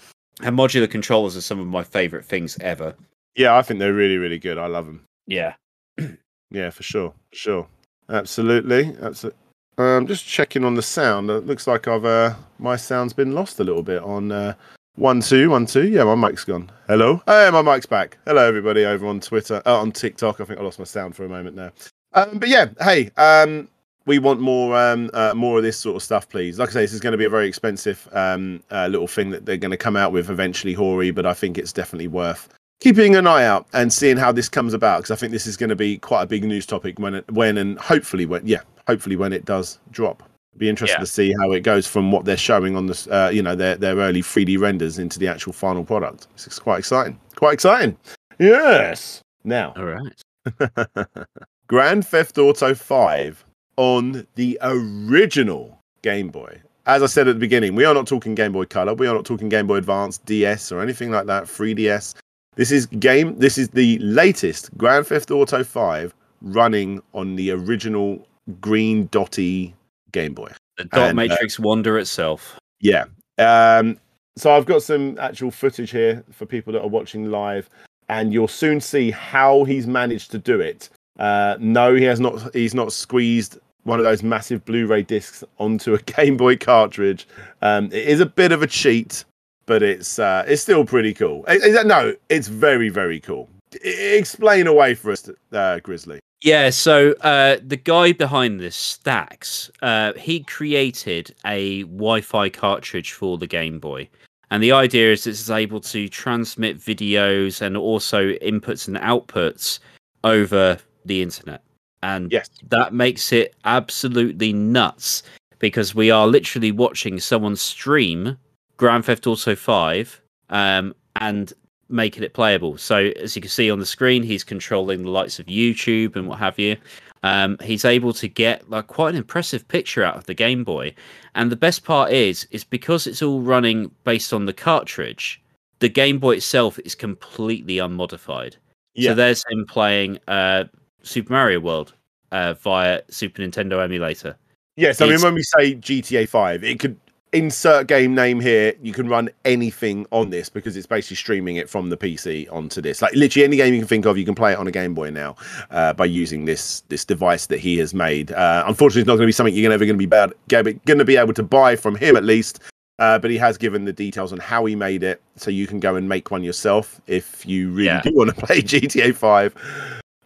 and 0.42 0.56
modular 0.58 0.90
controllers 0.90 1.36
are 1.36 1.40
some 1.42 1.60
of 1.60 1.66
my 1.66 1.82
favorite 1.84 2.24
things 2.24 2.58
ever. 2.60 2.94
yeah, 3.36 3.56
I 3.56 3.62
think 3.62 3.78
they're 3.80 3.92
really, 3.94 4.16
really 4.18 4.38
good. 4.38 4.58
I 4.58 4.66
love 4.66 4.86
them. 4.86 5.04
Yeah, 5.26 5.54
Yeah, 6.50 6.70
for 6.70 6.82
sure, 6.82 7.14
sure, 7.32 7.66
absolutely, 8.10 8.94
absolutely. 9.00 9.38
Um, 9.78 10.06
just 10.06 10.24
checking 10.26 10.64
on 10.64 10.74
the 10.74 10.82
sound. 10.82 11.28
It 11.28 11.46
looks 11.46 11.66
like 11.66 11.86
I've 11.86 12.04
uh, 12.04 12.34
my 12.58 12.76
sound's 12.76 13.12
been 13.12 13.32
lost 13.32 13.60
a 13.60 13.64
little 13.64 13.82
bit 13.82 14.02
on 14.02 14.32
uh, 14.32 14.54
one 14.94 15.20
two 15.20 15.50
one 15.50 15.66
two. 15.66 15.88
Yeah, 15.88 16.04
my 16.04 16.14
mic's 16.14 16.44
gone. 16.44 16.70
Hello, 16.88 17.22
hey, 17.26 17.50
my 17.52 17.60
mic's 17.60 17.84
back. 17.84 18.16
Hello, 18.24 18.46
everybody 18.46 18.86
over 18.86 19.06
on 19.06 19.20
Twitter, 19.20 19.60
uh, 19.66 19.78
on 19.78 19.92
TikTok. 19.92 20.40
I 20.40 20.44
think 20.44 20.58
I 20.58 20.62
lost 20.62 20.78
my 20.78 20.86
sound 20.86 21.14
for 21.14 21.26
a 21.26 21.28
moment 21.28 21.56
there. 21.56 21.72
Um, 22.14 22.38
but 22.38 22.48
yeah, 22.48 22.68
hey, 22.80 23.10
um, 23.18 23.68
we 24.06 24.18
want 24.18 24.40
more 24.40 24.74
um, 24.78 25.10
uh, 25.12 25.34
more 25.34 25.58
of 25.58 25.62
this 25.62 25.76
sort 25.76 25.96
of 25.96 26.02
stuff, 26.02 26.26
please. 26.26 26.58
Like 26.58 26.70
I 26.70 26.72
say, 26.72 26.80
this 26.80 26.94
is 26.94 27.00
going 27.00 27.12
to 27.12 27.18
be 27.18 27.26
a 27.26 27.30
very 27.30 27.46
expensive 27.46 28.08
um, 28.12 28.62
uh, 28.70 28.86
little 28.86 29.08
thing 29.08 29.28
that 29.30 29.44
they're 29.44 29.58
going 29.58 29.72
to 29.72 29.76
come 29.76 29.96
out 29.96 30.10
with 30.10 30.30
eventually, 30.30 30.72
Hori. 30.72 31.10
But 31.10 31.26
I 31.26 31.34
think 31.34 31.58
it's 31.58 31.72
definitely 31.72 32.08
worth 32.08 32.48
keeping 32.80 33.14
an 33.14 33.26
eye 33.26 33.44
out 33.44 33.66
and 33.74 33.92
seeing 33.92 34.16
how 34.16 34.32
this 34.32 34.48
comes 34.48 34.72
about 34.72 34.98
because 34.98 35.10
I 35.10 35.16
think 35.16 35.32
this 35.32 35.46
is 35.46 35.56
going 35.56 35.70
to 35.70 35.76
be 35.76 35.98
quite 35.98 36.22
a 36.22 36.26
big 36.26 36.44
news 36.44 36.64
topic 36.64 36.98
when 36.98 37.22
when 37.30 37.58
and 37.58 37.78
hopefully 37.78 38.24
when 38.24 38.46
yeah 38.46 38.60
hopefully 38.86 39.16
when 39.16 39.32
it 39.32 39.44
does 39.44 39.78
drop. 39.90 40.22
Be 40.56 40.68
interested 40.70 40.94
Yeah. 40.96 41.00
to 41.00 41.06
see 41.06 41.34
how 41.40 41.52
it 41.52 41.60
goes 41.60 41.86
from 41.86 42.10
what 42.10 42.24
they're 42.24 42.36
showing 42.36 42.76
on 42.76 42.86
this 42.86 43.06
uh, 43.08 43.30
you 43.32 43.42
know 43.42 43.54
their 43.54 43.76
their 43.76 43.96
early 43.96 44.22
3D 44.22 44.58
renders 44.58 44.98
into 44.98 45.18
the 45.18 45.28
actual 45.28 45.52
final 45.52 45.84
product. 45.84 46.28
It's 46.34 46.58
quite 46.58 46.78
exciting. 46.78 47.18
Quite 47.34 47.52
exciting. 47.54 47.96
Yes. 48.38 49.20
Now, 49.44 49.74
all 49.76 49.84
right. 49.84 51.06
Grand 51.68 52.06
Theft 52.06 52.38
Auto 52.38 52.74
5 52.74 53.44
on 53.76 54.26
the 54.36 54.58
original 54.62 55.78
Game 56.02 56.28
Boy. 56.28 56.60
as 56.86 57.02
I 57.02 57.06
said 57.06 57.26
at 57.28 57.34
the 57.34 57.40
beginning, 57.40 57.74
we 57.74 57.84
are 57.84 57.92
not 57.94 58.06
talking 58.06 58.34
Game 58.34 58.52
Boy 58.52 58.64
Color. 58.64 58.94
We 58.94 59.06
are 59.08 59.14
not 59.14 59.24
talking 59.24 59.48
Game 59.48 59.66
Boy 59.66 59.76
Advance, 59.76 60.18
DS, 60.18 60.70
or 60.72 60.80
anything 60.80 61.10
like 61.10 61.26
that. 61.26 61.44
3DS. 61.44 62.14
This 62.54 62.70
is 62.70 62.86
game. 62.86 63.36
This 63.38 63.58
is 63.58 63.68
the 63.70 63.98
latest 63.98 64.70
Grand 64.78 65.06
Theft 65.06 65.30
Auto 65.30 65.62
5 65.64 66.14
running 66.42 67.02
on 67.12 67.36
the 67.36 67.50
original 67.50 68.26
green 68.60 69.06
dotty 69.10 69.74
Game 70.12 70.34
Boy. 70.34 70.50
The 70.78 70.84
dot 70.84 71.10
And, 71.10 71.10
uh, 71.10 71.14
matrix 71.14 71.58
wonder 71.58 71.98
itself. 71.98 72.58
Yeah. 72.80 73.04
Um, 73.38 73.98
so 74.36 74.50
I've 74.52 74.66
got 74.66 74.82
some 74.82 75.18
actual 75.18 75.50
footage 75.50 75.90
here 75.90 76.22
for 76.30 76.46
people 76.46 76.72
that 76.74 76.82
are 76.82 76.88
watching 76.88 77.30
live, 77.30 77.68
and 78.08 78.32
you'll 78.32 78.48
soon 78.48 78.80
see 78.80 79.10
how 79.10 79.64
he's 79.64 79.86
managed 79.86 80.30
to 80.32 80.38
do 80.38 80.60
it. 80.60 80.88
Uh, 81.18 81.56
no, 81.58 81.94
he 81.94 82.04
has 82.04 82.20
not. 82.20 82.54
He's 82.54 82.74
not 82.74 82.92
squeezed 82.92 83.58
one 83.84 83.98
of 83.98 84.04
those 84.04 84.22
massive 84.22 84.64
Blu-ray 84.64 85.02
discs 85.02 85.42
onto 85.58 85.94
a 85.94 85.98
Game 86.02 86.36
Boy 86.36 86.56
cartridge. 86.56 87.26
Um, 87.62 87.86
it 87.86 88.06
is 88.06 88.20
a 88.20 88.26
bit 88.26 88.52
of 88.52 88.62
a 88.62 88.66
cheat, 88.66 89.24
but 89.64 89.82
it's 89.82 90.18
uh, 90.18 90.44
it's 90.46 90.60
still 90.60 90.84
pretty 90.84 91.14
cool. 91.14 91.44
Is- 91.46 91.64
is 91.64 91.74
that- 91.74 91.86
no, 91.86 92.14
it's 92.28 92.48
very 92.48 92.90
very 92.90 93.20
cool. 93.20 93.48
Explain 93.82 94.66
away 94.66 94.94
for 94.94 95.10
us, 95.12 95.28
uh, 95.52 95.80
Grizzly. 95.80 96.20
Yeah, 96.42 96.70
so 96.70 97.12
uh, 97.22 97.56
the 97.66 97.76
guy 97.78 98.12
behind 98.12 98.60
this, 98.60 98.76
Staacks, 98.76 99.70
uh, 99.82 100.12
he 100.14 100.40
created 100.44 101.34
a 101.46 101.82
Wi-Fi 101.84 102.50
cartridge 102.50 103.12
for 103.12 103.38
the 103.38 103.46
Game 103.46 103.78
Boy, 103.80 104.08
and 104.50 104.62
the 104.62 104.72
idea 104.72 105.12
is 105.12 105.26
it's 105.26 105.48
able 105.50 105.80
to 105.80 106.08
transmit 106.08 106.78
videos 106.78 107.62
and 107.62 107.76
also 107.76 108.32
inputs 108.34 108.86
and 108.86 108.96
outputs 108.98 109.78
over 110.24 110.78
the 111.06 111.22
internet, 111.22 111.62
and 112.02 112.30
Yes. 112.30 112.50
that 112.68 112.92
makes 112.92 113.32
it 113.32 113.54
absolutely 113.64 114.52
nuts 114.52 115.22
because 115.58 115.94
we 115.94 116.10
are 116.10 116.26
literally 116.26 116.70
watching 116.70 117.18
someone 117.18 117.56
stream 117.56 118.36
Grand 118.76 119.06
Theft 119.06 119.26
Auto 119.26 119.56
5 119.56 120.20
um, 120.50 120.94
and 121.18 121.54
making 121.88 122.22
it 122.22 122.34
playable. 122.34 122.76
So 122.78 123.12
as 123.22 123.36
you 123.36 123.42
can 123.42 123.50
see 123.50 123.70
on 123.70 123.78
the 123.78 123.86
screen, 123.86 124.22
he's 124.22 124.44
controlling 124.44 125.02
the 125.02 125.10
likes 125.10 125.38
of 125.38 125.46
YouTube 125.46 126.16
and 126.16 126.28
what 126.28 126.38
have 126.38 126.58
you. 126.58 126.76
Um, 127.22 127.56
he's 127.62 127.84
able 127.84 128.12
to 128.14 128.28
get 128.28 128.68
like 128.70 128.86
quite 128.86 129.10
an 129.10 129.16
impressive 129.16 129.66
picture 129.68 130.04
out 130.04 130.16
of 130.16 130.26
the 130.26 130.34
Game 130.34 130.64
Boy. 130.64 130.94
And 131.34 131.50
the 131.50 131.56
best 131.56 131.84
part 131.84 132.12
is, 132.12 132.46
is 132.50 132.64
because 132.64 133.06
it's 133.06 133.22
all 133.22 133.40
running 133.40 133.90
based 134.04 134.32
on 134.32 134.46
the 134.46 134.52
cartridge, 134.52 135.42
the 135.80 135.88
Game 135.88 136.18
Boy 136.18 136.36
itself 136.36 136.78
is 136.84 136.94
completely 136.94 137.78
unmodified. 137.78 138.56
Yeah. 138.94 139.10
So 139.10 139.14
there's 139.14 139.44
him 139.50 139.66
playing 139.66 140.18
uh, 140.28 140.64
Super 141.02 141.32
Mario 141.32 141.60
World 141.60 141.94
uh, 142.32 142.54
via 142.54 143.02
Super 143.08 143.42
Nintendo 143.42 143.82
emulator. 143.82 144.36
Yes, 144.76 145.00
I 145.00 145.08
mean 145.08 145.22
when 145.22 145.34
we 145.34 145.42
say 145.42 145.74
GTA 145.74 146.28
Five, 146.28 146.62
it 146.62 146.78
could 146.78 146.98
insert 147.32 147.86
game 147.86 148.14
name 148.14 148.40
here. 148.40 148.74
You 148.82 148.92
can 148.92 149.08
run 149.08 149.28
anything 149.44 150.06
on 150.10 150.30
this 150.30 150.48
because 150.48 150.76
it's 150.76 150.86
basically 150.86 151.16
streaming 151.16 151.56
it 151.56 151.68
from 151.68 151.90
the 151.90 151.96
PC 151.96 152.50
onto 152.52 152.80
this. 152.80 153.02
Like 153.02 153.14
literally 153.14 153.44
any 153.44 153.56
game 153.56 153.74
you 153.74 153.80
can 153.80 153.88
think 153.88 154.06
of, 154.06 154.16
you 154.16 154.24
can 154.24 154.34
play 154.34 154.52
it 154.52 154.58
on 154.58 154.66
a 154.66 154.70
Game 154.70 154.94
Boy 154.94 155.10
now 155.10 155.36
uh, 155.70 155.92
by 155.92 156.04
using 156.06 156.44
this 156.44 156.80
this 156.88 157.04
device 157.04 157.46
that 157.46 157.58
he 157.58 157.78
has 157.78 157.92
made. 157.94 158.32
Uh, 158.32 158.64
unfortunately, 158.66 159.02
it's 159.02 159.06
not 159.08 159.14
going 159.14 159.24
to 159.24 159.28
be 159.28 159.32
something 159.32 159.54
you're 159.54 159.70
ever 159.72 159.84
going 159.84 159.96
to 159.96 159.98
be 159.98 160.06
bad, 160.06 160.32
going 160.48 160.98
to 160.98 161.04
be 161.04 161.16
able 161.16 161.34
to 161.34 161.42
buy 161.42 161.76
from 161.76 161.94
him 161.96 162.16
at 162.16 162.24
least. 162.24 162.60
Uh, 162.98 163.18
but 163.18 163.30
he 163.30 163.36
has 163.36 163.58
given 163.58 163.84
the 163.84 163.92
details 163.92 164.32
on 164.32 164.38
how 164.38 164.64
he 164.64 164.74
made 164.74 165.02
it, 165.02 165.20
so 165.36 165.50
you 165.50 165.66
can 165.66 165.78
go 165.78 165.96
and 165.96 166.08
make 166.08 166.30
one 166.30 166.42
yourself 166.42 166.98
if 167.06 167.44
you 167.44 167.68
really 167.70 167.84
Yeah. 167.86 168.00
do 168.00 168.10
want 168.14 168.34
to 168.34 168.36
play 168.46 168.62
GTA 168.62 169.14
Five 169.14 169.54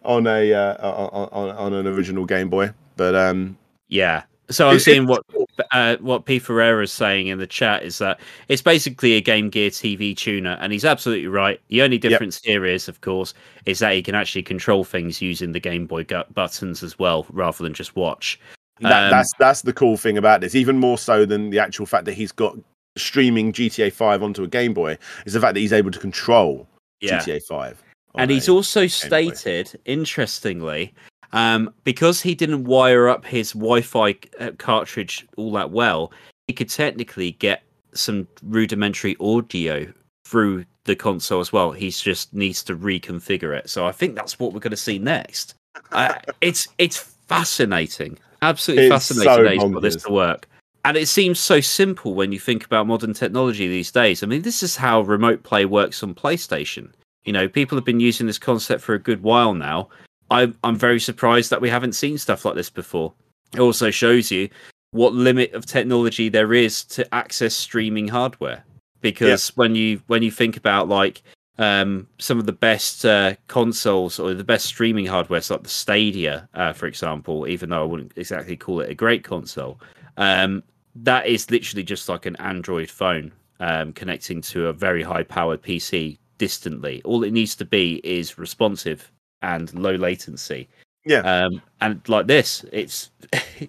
on 0.05 0.25
a 0.25 0.53
uh, 0.53 0.75
on, 0.89 1.29
on, 1.33 1.49
on 1.57 1.73
an 1.73 1.85
original 1.87 2.25
Game 2.25 2.47
Boy. 2.49 2.71
But 2.95 3.13
um, 3.13 3.57
Yeah. 3.89 4.23
So 4.51 4.69
I'm 4.69 4.79
seeing 4.79 5.07
what 5.07 5.23
uh, 5.71 5.97
what 5.97 6.25
P 6.25 6.39
Ferreira 6.39 6.83
is 6.83 6.91
saying 6.91 7.27
in 7.27 7.37
the 7.37 7.47
chat 7.47 7.83
is 7.83 7.97
that 7.99 8.19
it's 8.47 8.61
basically 8.61 9.13
a 9.13 9.21
Game 9.21 9.49
Gear 9.49 9.69
TV 9.69 10.15
tuner, 10.15 10.57
and 10.61 10.71
he's 10.73 10.85
absolutely 10.85 11.27
right. 11.27 11.59
The 11.69 11.81
only 11.81 11.97
difference 11.97 12.39
here 12.43 12.65
is, 12.65 12.87
of 12.87 13.01
course, 13.01 13.33
is 13.65 13.79
that 13.79 13.93
he 13.93 14.03
can 14.03 14.15
actually 14.15 14.43
control 14.43 14.83
things 14.83 15.21
using 15.21 15.51
the 15.51 15.59
Game 15.59 15.85
Boy 15.87 16.05
buttons 16.33 16.83
as 16.83 16.99
well, 16.99 17.25
rather 17.31 17.63
than 17.63 17.73
just 17.73 17.95
watch. 17.95 18.39
That, 18.79 19.05
Um, 19.05 19.11
that's 19.11 19.31
that's 19.39 19.61
the 19.61 19.73
cool 19.73 19.97
thing 19.97 20.17
about 20.17 20.41
this, 20.41 20.55
even 20.55 20.77
more 20.77 20.97
so 20.97 21.25
than 21.25 21.49
the 21.49 21.59
actual 21.59 21.85
fact 21.85 22.05
that 22.05 22.13
he's 22.13 22.31
got 22.31 22.57
streaming 22.97 23.53
GTA 23.53 23.91
Five 23.93 24.23
onto 24.23 24.43
a 24.43 24.47
Game 24.47 24.73
Boy, 24.73 24.97
is 25.25 25.33
the 25.33 25.39
fact 25.39 25.53
that 25.53 25.59
he's 25.59 25.73
able 25.73 25.91
to 25.91 25.99
control 25.99 26.67
Yeah. 26.99 27.19
GTA 27.19 27.41
Five. 27.43 27.81
and 28.15 28.29
he's 28.31 28.49
also 28.49 28.87
stated, 28.87 29.79
interestingly, 29.85 30.93
um, 31.33 31.73
because 31.83 32.21
he 32.21 32.35
didn't 32.35 32.65
wire 32.65 33.07
up 33.07 33.25
his 33.25 33.53
Wi-Fi 33.53 34.15
uh, 34.39 34.51
cartridge 34.57 35.27
all 35.37 35.51
that 35.53 35.71
well, 35.71 36.11
he 36.47 36.53
could 36.53 36.69
technically 36.69 37.31
get 37.33 37.63
some 37.93 38.27
rudimentary 38.43 39.15
audio 39.19 39.91
through 40.25 40.65
the 40.85 40.95
console 40.95 41.39
as 41.39 41.53
well. 41.53 41.71
He 41.71 41.89
just 41.91 42.33
needs 42.33 42.63
to 42.63 42.75
reconfigure 42.75 43.55
it. 43.57 43.69
So 43.69 43.85
I 43.85 43.91
think 43.91 44.15
that's 44.15 44.39
what 44.39 44.53
we're 44.53 44.59
going 44.59 44.71
to 44.71 44.77
see 44.77 44.99
next. 44.99 45.55
Uh, 45.91 46.15
it's 46.41 46.67
it's 46.77 46.97
fascinating, 46.97 48.17
absolutely 48.41 48.85
It's 48.85 48.93
fascinating 48.93 49.59
so 49.59 49.67
he's 49.67 49.81
this 49.81 50.03
to 50.03 50.11
work. 50.11 50.47
And 50.83 50.97
it 50.97 51.07
seems 51.07 51.39
so 51.39 51.61
simple 51.61 52.15
when 52.15 52.31
you 52.31 52.39
think 52.39 52.65
about 52.65 52.87
modern 52.87 53.13
technology 53.13 53.67
these 53.67 53.91
days. 53.91 54.23
I 54.23 54.25
mean, 54.25 54.41
this 54.41 54.63
is 54.63 54.75
how 54.75 55.01
remote 55.01 55.43
play 55.43 55.65
works 55.65 56.01
on 56.01 56.15
PlayStation. 56.15 56.91
You 57.23 57.33
know, 57.33 57.47
people 57.47 57.77
have 57.77 57.85
been 57.85 57.99
using 57.99 58.25
this 58.25 58.39
concept 58.39 58.81
for 58.81 58.95
a 58.95 58.99
good 58.99 59.21
while 59.21 59.53
now. 59.53 59.89
I, 60.31 60.53
I'm 60.63 60.77
very 60.77 60.99
surprised 60.99 61.49
that 61.49 61.61
we 61.61 61.69
haven't 61.69 61.93
seen 61.93 62.17
stuff 62.17 62.45
like 62.45 62.55
this 62.55 62.69
before. 62.69 63.13
It 63.53 63.59
also 63.59 63.91
shows 63.91 64.31
you 64.31 64.49
what 64.91 65.13
limit 65.13 65.53
of 65.53 65.65
technology 65.65 66.29
there 66.29 66.53
is 66.53 66.83
to 66.85 67.13
access 67.13 67.53
streaming 67.53 68.07
hardware. 68.07 68.63
Because 69.01 69.49
when 69.57 69.75
you 69.75 70.01
when 70.07 70.23
you 70.23 70.31
think 70.31 70.57
about 70.57 70.87
like 70.87 71.21
um, 71.57 72.07
some 72.17 72.39
of 72.39 72.45
the 72.45 72.53
best 72.53 73.03
uh, 73.03 73.33
consoles 73.47 74.19
or 74.19 74.33
the 74.33 74.43
best 74.43 74.65
streaming 74.65 75.05
hardware, 75.05 75.41
so 75.41 75.55
like 75.55 75.63
the 75.63 75.69
Stadia, 75.69 76.47
uh, 76.53 76.71
for 76.71 76.85
example, 76.85 77.47
even 77.47 77.69
though 77.69 77.81
I 77.81 77.85
wouldn't 77.85 78.13
exactly 78.15 78.55
call 78.55 78.79
it 78.79 78.89
a 78.89 78.95
great 78.95 79.23
console, 79.23 79.81
um, 80.17 80.63
that 80.95 81.25
is 81.25 81.49
literally 81.51 81.83
just 81.83 82.07
like 82.07 82.25
an 82.25 82.35
Android 82.37 82.89
phone 82.89 83.31
um, 83.59 83.91
connecting 83.93 84.41
to 84.41 84.67
a 84.67 84.73
very 84.73 85.03
high 85.03 85.23
powered 85.23 85.61
PC 85.61 86.19
distantly. 86.37 87.01
All 87.03 87.23
it 87.23 87.33
needs 87.33 87.55
to 87.55 87.65
be 87.65 87.95
is 88.03 88.37
responsive 88.37 89.11
and 89.41 89.73
low 89.73 89.95
latency. 89.95 90.67
Yeah. 91.05 91.19
Um, 91.19 91.61
and 91.81 92.01
like 92.07 92.27
this, 92.27 92.65
it's 92.71 93.09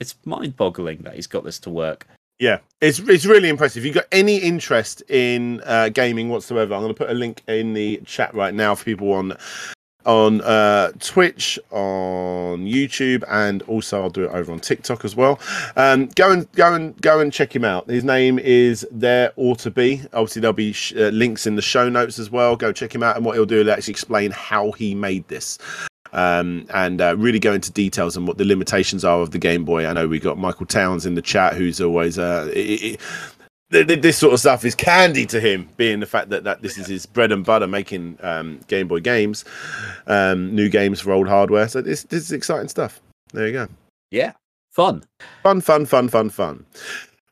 it's 0.00 0.16
mind 0.24 0.56
boggling 0.56 0.98
that 1.02 1.14
he's 1.14 1.26
got 1.26 1.44
this 1.44 1.58
to 1.60 1.70
work. 1.70 2.06
Yeah, 2.38 2.58
it's 2.80 2.98
it's 3.00 3.26
really 3.26 3.50
impressive. 3.50 3.82
If 3.82 3.86
you've 3.86 3.94
got 3.94 4.06
any 4.12 4.38
interest 4.38 5.02
in 5.08 5.60
uh, 5.66 5.90
gaming 5.90 6.30
whatsoever, 6.30 6.74
I'm 6.74 6.80
going 6.80 6.94
to 6.94 6.98
put 6.98 7.10
a 7.10 7.14
link 7.14 7.42
in 7.48 7.74
the 7.74 7.98
chat 8.06 8.34
right 8.34 8.54
now 8.54 8.74
for 8.74 8.84
people 8.84 9.12
on 9.12 9.36
on 10.06 10.40
uh, 10.42 10.92
Twitch, 11.00 11.58
on 11.70 12.66
YouTube, 12.66 13.24
and 13.28 13.62
also 13.62 14.02
I'll 14.02 14.10
do 14.10 14.24
it 14.24 14.30
over 14.30 14.52
on 14.52 14.60
TikTok 14.60 15.04
as 15.04 15.14
well. 15.16 15.38
Um, 15.76 16.06
go 16.14 16.30
and 16.32 16.50
go 16.52 16.74
and 16.74 17.00
go 17.00 17.20
and 17.20 17.32
check 17.32 17.54
him 17.54 17.64
out. 17.64 17.88
His 17.88 18.04
name 18.04 18.38
is 18.38 18.86
There 18.90 19.32
Ought 19.36 19.58
to 19.60 19.70
Be. 19.70 20.02
Obviously, 20.12 20.40
there'll 20.40 20.52
be 20.52 20.72
sh- 20.72 20.94
uh, 20.94 21.08
links 21.08 21.46
in 21.46 21.56
the 21.56 21.62
show 21.62 21.88
notes 21.88 22.18
as 22.18 22.30
well. 22.30 22.56
Go 22.56 22.72
check 22.72 22.94
him 22.94 23.02
out, 23.02 23.16
and 23.16 23.24
what 23.24 23.34
he'll 23.34 23.46
do, 23.46 23.58
he'll 23.58 23.70
actually 23.70 23.92
explain 23.92 24.30
how 24.30 24.72
he 24.72 24.94
made 24.94 25.26
this 25.28 25.58
um, 26.12 26.66
and 26.72 27.00
uh, 27.00 27.16
really 27.16 27.38
go 27.38 27.52
into 27.52 27.70
details 27.70 28.16
on 28.16 28.26
what 28.26 28.38
the 28.38 28.44
limitations 28.44 29.04
are 29.04 29.20
of 29.20 29.30
the 29.30 29.38
Game 29.38 29.64
Boy. 29.64 29.86
I 29.86 29.92
know 29.92 30.08
we 30.08 30.18
got 30.18 30.38
Michael 30.38 30.66
Towns 30.66 31.06
in 31.06 31.14
the 31.14 31.22
chat, 31.22 31.54
who's 31.54 31.80
always 31.80 32.18
uh, 32.18 32.50
i 32.54 32.58
i 32.58 32.76
th- 32.76 32.98
th- 32.98 32.98
this 33.70 34.18
sort 34.18 34.34
of 34.34 34.40
stuff 34.40 34.64
is 34.64 34.74
candy 34.74 35.24
to 35.26 35.40
him, 35.40 35.68
being 35.76 36.00
the 36.00 36.06
fact 36.06 36.28
that, 36.30 36.44
that 36.44 36.60
this 36.60 36.76
is 36.76 36.86
his 36.86 37.06
bread 37.06 37.30
and 37.32 37.44
butter, 37.44 37.66
making 37.66 38.18
um, 38.20 38.60
Game 38.66 38.88
Boy 38.88 39.00
games, 39.00 39.44
um, 40.06 40.54
new 40.54 40.68
games 40.68 41.00
for 41.00 41.12
old 41.12 41.28
hardware. 41.28 41.68
So 41.68 41.80
this 41.80 42.02
this 42.04 42.22
is 42.24 42.32
exciting 42.32 42.68
stuff. 42.68 43.00
There 43.32 43.46
you 43.46 43.52
go. 43.52 43.68
Yeah, 44.10 44.32
fun. 44.72 45.04
Fun, 45.42 45.60
fun, 45.60 45.86
fun, 45.86 46.08
fun, 46.08 46.30
fun. 46.30 46.66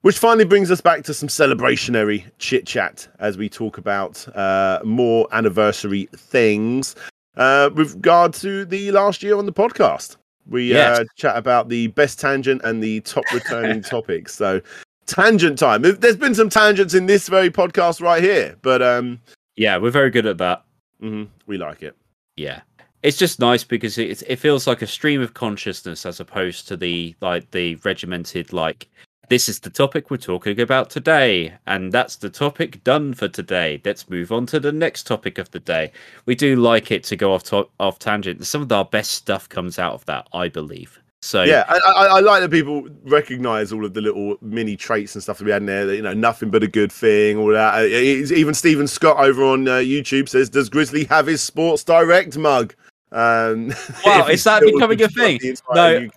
Which 0.02 0.18
finally 0.18 0.44
brings 0.44 0.70
us 0.70 0.80
back 0.80 1.02
to 1.04 1.12
some 1.14 1.28
celebrationary 1.28 2.24
chit 2.38 2.64
chat 2.66 3.08
as 3.18 3.36
we 3.36 3.48
talk 3.48 3.78
about 3.78 4.26
uh, 4.36 4.78
more 4.84 5.26
anniversary 5.32 6.08
things 6.14 6.94
uh, 7.36 7.70
with 7.74 7.94
regard 7.94 8.32
to 8.34 8.64
the 8.64 8.92
last 8.92 9.24
year 9.24 9.36
on 9.36 9.44
the 9.44 9.52
podcast. 9.52 10.16
We 10.46 10.68
Yes. 10.72 11.00
uh, 11.00 11.04
chat 11.16 11.36
about 11.36 11.68
the 11.68 11.88
best 11.88 12.20
tangent 12.20 12.62
and 12.64 12.80
the 12.80 13.00
top 13.00 13.24
returning 13.34 13.82
topics. 13.96 14.34
So, 14.36 14.60
tangent 15.08 15.58
time. 15.58 15.82
There- 15.82 15.92
There's 15.92 16.16
been 16.16 16.34
some 16.34 16.48
tangents 16.50 16.94
in 16.94 17.06
this 17.06 17.28
very 17.28 17.50
podcast 17.50 18.00
right 18.00 18.22
here, 18.22 18.56
but 18.62 18.80
um, 18.82 19.20
Yeah, 19.56 19.76
we're 19.78 19.90
very 19.90 20.10
good 20.10 20.26
at 20.26 20.38
that. 20.38 20.64
mhm, 21.02 21.28
we 21.46 21.56
like 21.58 21.82
it. 21.82 21.96
Yeah. 22.36 22.60
It's 23.02 23.16
just 23.16 23.38
nice 23.40 23.64
because 23.64 23.96
it 23.98 24.22
it 24.26 24.36
feels 24.36 24.66
like 24.66 24.82
a 24.82 24.86
stream 24.86 25.20
of 25.20 25.32
consciousness 25.34 26.04
as 26.04 26.18
opposed 26.20 26.66
to 26.68 26.76
the 26.76 27.14
like 27.20 27.50
the 27.52 27.76
regimented 27.84 28.52
like 28.52 28.88
this 29.28 29.48
is 29.48 29.60
the 29.60 29.70
topic 29.70 30.10
we're 30.10 30.16
talking 30.16 30.58
about 30.60 30.88
today 30.90 31.52
and 31.66 31.92
that's 31.92 32.16
the 32.16 32.30
topic 32.30 32.82
done 32.82 33.14
for 33.14 33.28
today. 33.28 33.80
Let's 33.84 34.08
move 34.10 34.32
on 34.32 34.46
to 34.46 34.58
the 34.58 34.72
next 34.72 35.06
topic 35.06 35.38
of 35.38 35.50
the 35.52 35.60
day. 35.60 35.92
We 36.26 36.34
do 36.34 36.56
like 36.56 36.90
it 36.90 37.04
to 37.04 37.16
go 37.16 37.34
off 37.34 37.44
to- 37.44 37.68
off 37.78 37.98
tangent. 38.00 38.44
Some 38.46 38.62
of 38.62 38.72
our 38.72 38.84
best 38.86 39.12
stuff 39.12 39.48
comes 39.48 39.78
out 39.78 39.94
of 39.94 40.04
that, 40.06 40.26
I 40.32 40.48
believe. 40.48 40.98
So 41.20 41.42
Yeah, 41.42 41.64
I, 41.68 41.78
I, 41.84 42.04
I 42.18 42.20
like 42.20 42.42
that 42.42 42.50
people 42.50 42.86
recognise 43.04 43.72
all 43.72 43.84
of 43.84 43.92
the 43.94 44.00
little 44.00 44.36
mini 44.40 44.76
traits 44.76 45.14
and 45.16 45.22
stuff 45.22 45.38
that 45.38 45.44
we 45.44 45.50
had 45.50 45.62
in 45.62 45.66
there. 45.66 45.84
That, 45.86 45.96
you 45.96 46.02
know, 46.02 46.14
nothing 46.14 46.50
but 46.50 46.62
a 46.62 46.68
good 46.68 46.92
thing. 46.92 47.36
All 47.38 47.48
that. 47.48 47.74
Uh, 47.74 47.82
it's- 47.86 48.30
Even 48.30 48.54
Stephen 48.54 48.86
Scott 48.86 49.16
over 49.18 49.42
on 49.44 49.66
uh, 49.66 49.72
YouTube 49.76 50.28
says, 50.28 50.48
"Does 50.48 50.68
Grizzly 50.68 51.04
have 51.04 51.26
his 51.26 51.42
Sports 51.42 51.82
Direct 51.84 52.36
mug?" 52.38 52.74
Um, 53.10 53.68
Wow, 54.04 54.26
is 54.28 54.44
that 54.44 54.62
becoming 54.62 55.02
a 55.02 55.08
thing? 55.08 55.40
No. 55.74 56.08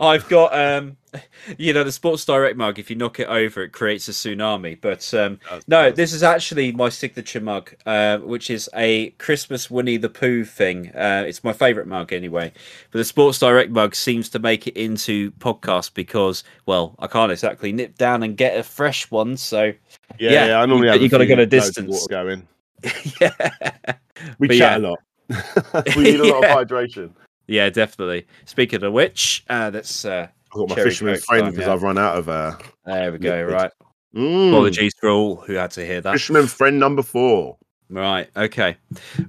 I've 0.00 0.28
got 0.28 0.56
um 0.58 0.96
you 1.56 1.72
know 1.72 1.82
the 1.84 1.92
Sports 1.92 2.24
Direct 2.24 2.56
mug. 2.56 2.78
If 2.78 2.90
you 2.90 2.96
knock 2.96 3.18
it 3.18 3.28
over, 3.28 3.62
it 3.62 3.70
creates 3.72 4.08
a 4.08 4.12
tsunami. 4.12 4.78
But 4.80 5.12
um, 5.14 5.40
no, 5.66 5.90
this 5.90 6.12
is 6.12 6.22
actually 6.22 6.72
my 6.72 6.90
signature 6.90 7.40
mug, 7.40 7.74
uh, 7.86 8.18
which 8.18 8.50
is 8.50 8.68
a 8.74 9.10
Christmas 9.12 9.70
Winnie 9.70 9.96
the 9.96 10.10
Pooh 10.10 10.44
thing. 10.44 10.88
Uh, 10.94 11.24
it's 11.26 11.42
my 11.42 11.52
favourite 11.54 11.88
mug 11.88 12.12
anyway. 12.12 12.52
But 12.90 12.98
the 12.98 13.04
Sports 13.04 13.38
Direct 13.38 13.70
mug 13.70 13.94
seems 13.94 14.28
to 14.30 14.38
make 14.38 14.66
it 14.66 14.76
into 14.76 15.30
podcast 15.32 15.94
because, 15.94 16.44
well, 16.66 16.94
I 16.98 17.06
can't 17.06 17.32
exactly 17.32 17.72
nip 17.72 17.96
down 17.96 18.22
and 18.22 18.36
get 18.36 18.58
a 18.58 18.62
fresh 18.62 19.10
one. 19.10 19.36
So 19.38 19.72
Yeah, 20.18 20.30
Yeah, 20.30 20.46
yeah, 20.48 20.60
I 20.60 20.66
normally 20.66 20.88
you- 20.88 20.92
have 20.92 21.00
you 21.00 21.06
a 21.06 21.10
gotta 21.10 21.24
few 21.26 21.36
go 21.36 21.44
to 21.44 21.56
loads 21.56 21.68
of 21.78 21.86
distance. 21.86 22.00
water 22.02 22.06
going. 22.10 22.48
yeah, 23.20 23.94
We 24.38 24.48
But 24.48 24.58
chat 24.58 24.80
yeah. 24.80 24.88
a 24.88 24.88
lot. 24.90 24.98
we 25.96 26.02
need 26.04 26.20
a 26.20 26.24
lot 26.24 26.42
Yeah. 26.42 26.58
of 26.58 26.68
hydration. 26.68 27.10
Yeah, 27.48 27.70
definitely. 27.70 28.26
Speaking 28.44 28.82
of 28.84 28.92
which, 28.92 29.44
uh, 29.48 29.70
that's 29.70 30.04
uh, 30.04 30.28
I've 30.52 30.58
got 30.58 30.68
my 30.68 30.74
Cherry 30.76 30.90
fisherman 30.90 31.14
Coke 31.16 31.24
friend 31.24 31.50
because. 31.54 31.68
I've 31.68 31.82
run 31.82 31.98
out 31.98 32.16
of 32.16 32.28
uh, 32.28 32.56
there 32.86 33.10
we 33.10 33.18
go. 33.18 33.30
Liquid. 33.36 33.52
Right. 33.52 33.70
mm, 34.14 34.48
Apologies 34.50 34.92
for 35.00 35.08
all 35.08 35.36
who 35.36 35.54
had 35.54 35.70
to 35.72 35.84
hear 35.84 36.00
that. 36.02 36.12
Fisherman 36.12 36.46
friend 36.46 36.78
number 36.78 37.02
four. 37.02 37.56
Right. 37.90 38.28
Okay. 38.36 38.76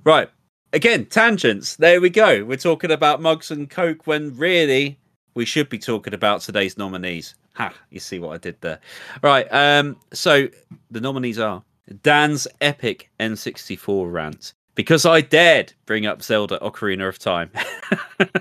Right. 0.04 0.30
Again, 0.74 1.06
tangents. 1.06 1.78
There 1.78 2.00
we 2.00 2.10
go. 2.10 2.44
We're 2.46 2.58
talking 2.58 2.92
about 2.92 3.22
mugs 3.22 3.50
and 3.52 3.70
coke 3.70 4.06
when 4.06 4.36
really 4.38 5.00
we 5.34 5.46
should 5.46 5.70
be 5.70 5.80
talking 5.80 6.14
about 6.14 6.42
today's 6.42 6.78
nominees. 6.78 7.36
Ha! 7.56 7.74
You 7.90 8.00
see 8.00 8.20
what 8.20 8.34
I 8.34 8.38
did 8.38 8.60
there. 8.62 8.80
Right. 9.24 9.48
Um. 9.52 9.98
So 10.14 10.48
the 10.92 11.02
nominees 11.02 11.40
are 11.40 11.64
Dan's 12.04 12.48
epic 12.62 13.10
N64 13.20 14.12
rant 14.12 14.54
because 14.80 15.06
I 15.06 15.20
dared 15.20 15.74
bring 15.86 16.06
up 16.06 16.22
Zelda 16.24 16.58
Ocarina 16.60 17.10
of 17.10 17.20
Time. 17.20 17.52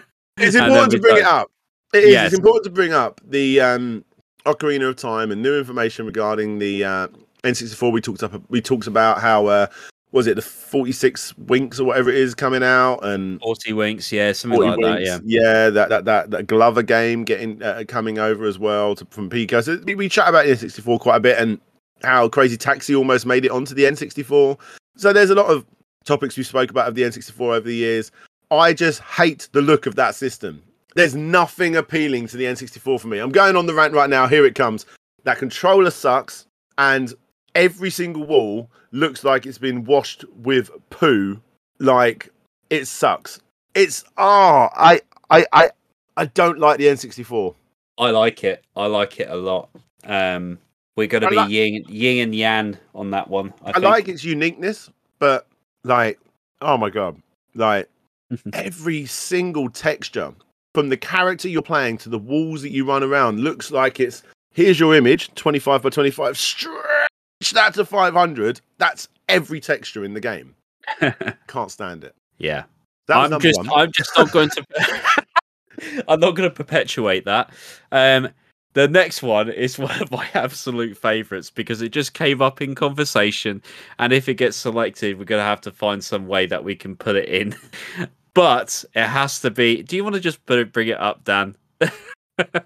It's 0.40 0.54
important 0.54 0.92
to 0.92 1.00
bring 1.00 1.16
it 1.16 1.24
up. 1.24 1.50
It 1.92 2.04
is. 2.04 2.12
Yes. 2.12 2.26
It's 2.26 2.38
important 2.38 2.62
to 2.62 2.70
bring 2.70 2.92
up 2.92 3.20
the 3.24 3.60
um, 3.60 4.04
Ocarina 4.46 4.88
of 4.88 4.94
Time 4.94 5.32
and 5.32 5.42
new 5.42 5.58
information 5.58 6.06
regarding 6.06 6.60
the 6.60 6.84
uh, 6.84 7.08
N64. 7.42 7.90
We 7.90 8.00
talked 8.00 8.22
up. 8.22 8.40
We 8.48 8.60
talked 8.60 8.86
about 8.86 9.20
how 9.20 9.46
uh, 9.46 9.66
was 10.12 10.28
it 10.28 10.36
the 10.36 10.42
46 10.42 11.36
winks 11.38 11.80
or 11.80 11.86
whatever 11.86 12.08
it 12.08 12.14
is 12.14 12.36
coming 12.36 12.62
out 12.62 13.04
and. 13.04 13.40
Forty 13.40 13.72
winks. 13.72 14.12
Yeah, 14.12 14.30
something 14.30 14.60
40 14.60 14.80
like 14.80 15.00
that. 15.00 15.04
Yeah. 15.04 15.18
yeah, 15.24 15.70
that 15.70 15.88
that 15.88 16.04
that, 16.04 16.30
that 16.30 16.46
Glover 16.46 16.84
game 16.84 17.24
getting 17.24 17.60
uh, 17.60 17.82
coming 17.88 18.20
over 18.20 18.44
as 18.44 18.60
well 18.60 18.94
to, 18.94 19.04
from 19.10 19.28
Piko. 19.28 19.60
So 19.64 19.80
we, 19.84 19.96
we 19.96 20.08
chat 20.08 20.28
about 20.28 20.46
the 20.46 20.52
N64 20.52 21.00
quite 21.00 21.16
a 21.16 21.20
bit 21.20 21.36
and 21.36 21.60
how 22.04 22.28
Crazy 22.28 22.56
Taxi 22.56 22.94
almost 22.94 23.26
made 23.26 23.44
it 23.44 23.50
onto 23.50 23.74
the 23.74 23.82
N64. 23.82 24.56
So 24.96 25.12
there's 25.12 25.30
a 25.30 25.34
lot 25.34 25.46
of 25.46 25.66
topics 26.08 26.36
we 26.36 26.42
spoke 26.42 26.70
about 26.70 26.88
of 26.88 26.94
the 26.94 27.02
N64 27.02 27.40
over 27.40 27.60
the 27.60 27.74
years. 27.74 28.10
I 28.50 28.72
just 28.72 29.00
hate 29.00 29.48
the 29.52 29.62
look 29.62 29.86
of 29.86 29.94
that 29.96 30.14
system. 30.14 30.62
There's 30.94 31.14
nothing 31.14 31.76
appealing 31.76 32.26
to 32.28 32.36
the 32.36 32.44
N64 32.44 33.00
for 33.00 33.06
me. 33.06 33.18
I'm 33.18 33.30
going 33.30 33.56
on 33.56 33.66
the 33.66 33.74
rant 33.74 33.94
right 33.94 34.10
now. 34.10 34.26
Here 34.26 34.46
it 34.46 34.54
comes. 34.54 34.86
That 35.24 35.38
controller 35.38 35.90
sucks, 35.90 36.46
and 36.78 37.12
every 37.54 37.90
single 37.90 38.24
wall 38.24 38.70
looks 38.90 39.22
like 39.22 39.44
it's 39.44 39.58
been 39.58 39.84
washed 39.84 40.24
with 40.36 40.70
poo. 40.90 41.40
Like 41.78 42.30
it 42.70 42.86
sucks. 42.86 43.40
It's 43.74 44.02
oh, 44.16 44.68
I 44.74 45.02
I 45.30 45.46
I 45.52 45.70
I 46.16 46.24
don't 46.26 46.58
like 46.58 46.78
the 46.78 46.86
N64. 46.86 47.54
I 47.98 48.10
like 48.10 48.42
it. 48.44 48.64
I 48.74 48.86
like 48.86 49.20
it 49.20 49.28
a 49.28 49.36
lot. 49.36 49.68
Um. 50.04 50.58
We're 50.96 51.06
going 51.06 51.22
to 51.22 51.28
be 51.30 51.36
like- 51.36 51.50
yin, 51.50 51.84
yin 51.86 52.24
and 52.24 52.34
yang 52.34 52.76
on 52.92 53.12
that 53.12 53.28
one. 53.28 53.54
I, 53.64 53.74
I, 53.76 53.78
like 53.78 54.08
its 54.08 54.24
uniqueness, 54.24 54.90
but 55.20 55.46
like, 55.88 56.18
oh 56.60 56.76
my 56.76 56.90
god, 56.90 57.20
like 57.54 57.88
every 58.52 59.06
single 59.06 59.70
texture 59.70 60.32
from 60.74 60.88
the 60.88 60.96
character 60.96 61.48
you're 61.48 61.62
playing 61.62 61.98
to 61.98 62.08
the 62.08 62.18
walls 62.18 62.62
that 62.62 62.70
you 62.70 62.84
run 62.84 63.02
around 63.02 63.40
looks 63.40 63.70
like 63.70 63.98
it's 63.98 64.22
here's 64.52 64.78
your 64.78 64.94
image 64.94 65.34
25 65.34 65.82
by 65.82 65.88
25 65.88 66.36
stretch 66.36 67.08
that 67.54 67.72
to 67.74 67.84
500 67.84 68.60
that's 68.76 69.08
every 69.28 69.60
texture 69.60 70.04
in 70.04 70.12
the 70.12 70.20
game 70.20 70.54
can't 71.48 71.70
stand 71.70 72.04
it 72.04 72.14
yeah. 72.38 72.64
I'm 73.08 73.30
number 73.30 73.42
just 73.42 73.58
one. 73.58 73.70
I'm 73.74 73.92
just 73.92 74.10
not 74.16 74.30
going 74.32 74.50
to 74.50 74.64
I'm 76.08 76.20
not 76.20 76.34
going 76.34 76.48
to 76.48 76.54
perpetuate 76.54 77.24
that. 77.24 77.50
Um 77.92 78.28
the 78.74 78.86
next 78.88 79.22
one 79.22 79.48
is 79.48 79.78
one 79.78 80.00
of 80.02 80.10
my 80.10 80.26
absolute 80.34 80.96
favorites 80.96 81.50
because 81.50 81.82
it 81.82 81.90
just 81.90 82.14
came 82.14 82.40
up 82.42 82.60
in 82.60 82.74
conversation 82.74 83.62
and 83.98 84.12
if 84.12 84.28
it 84.28 84.34
gets 84.34 84.56
selected 84.56 85.18
we're 85.18 85.24
going 85.24 85.40
to 85.40 85.44
have 85.44 85.60
to 85.62 85.70
find 85.72 86.02
some 86.04 86.26
way 86.28 86.46
that 86.46 86.64
we 86.64 86.74
can 86.74 86.96
put 86.96 87.16
it 87.16 87.28
in. 87.28 87.54
But 88.34 88.84
it 88.94 89.06
has 89.06 89.40
to 89.40 89.50
be 89.50 89.82
Do 89.82 89.96
you 89.96 90.04
want 90.04 90.14
to 90.14 90.20
just 90.20 90.44
put 90.46 90.60
it, 90.60 90.72
bring 90.72 90.86
it 90.88 91.00
up 91.00 91.24
Dan? 91.24 91.56
let 91.80 92.64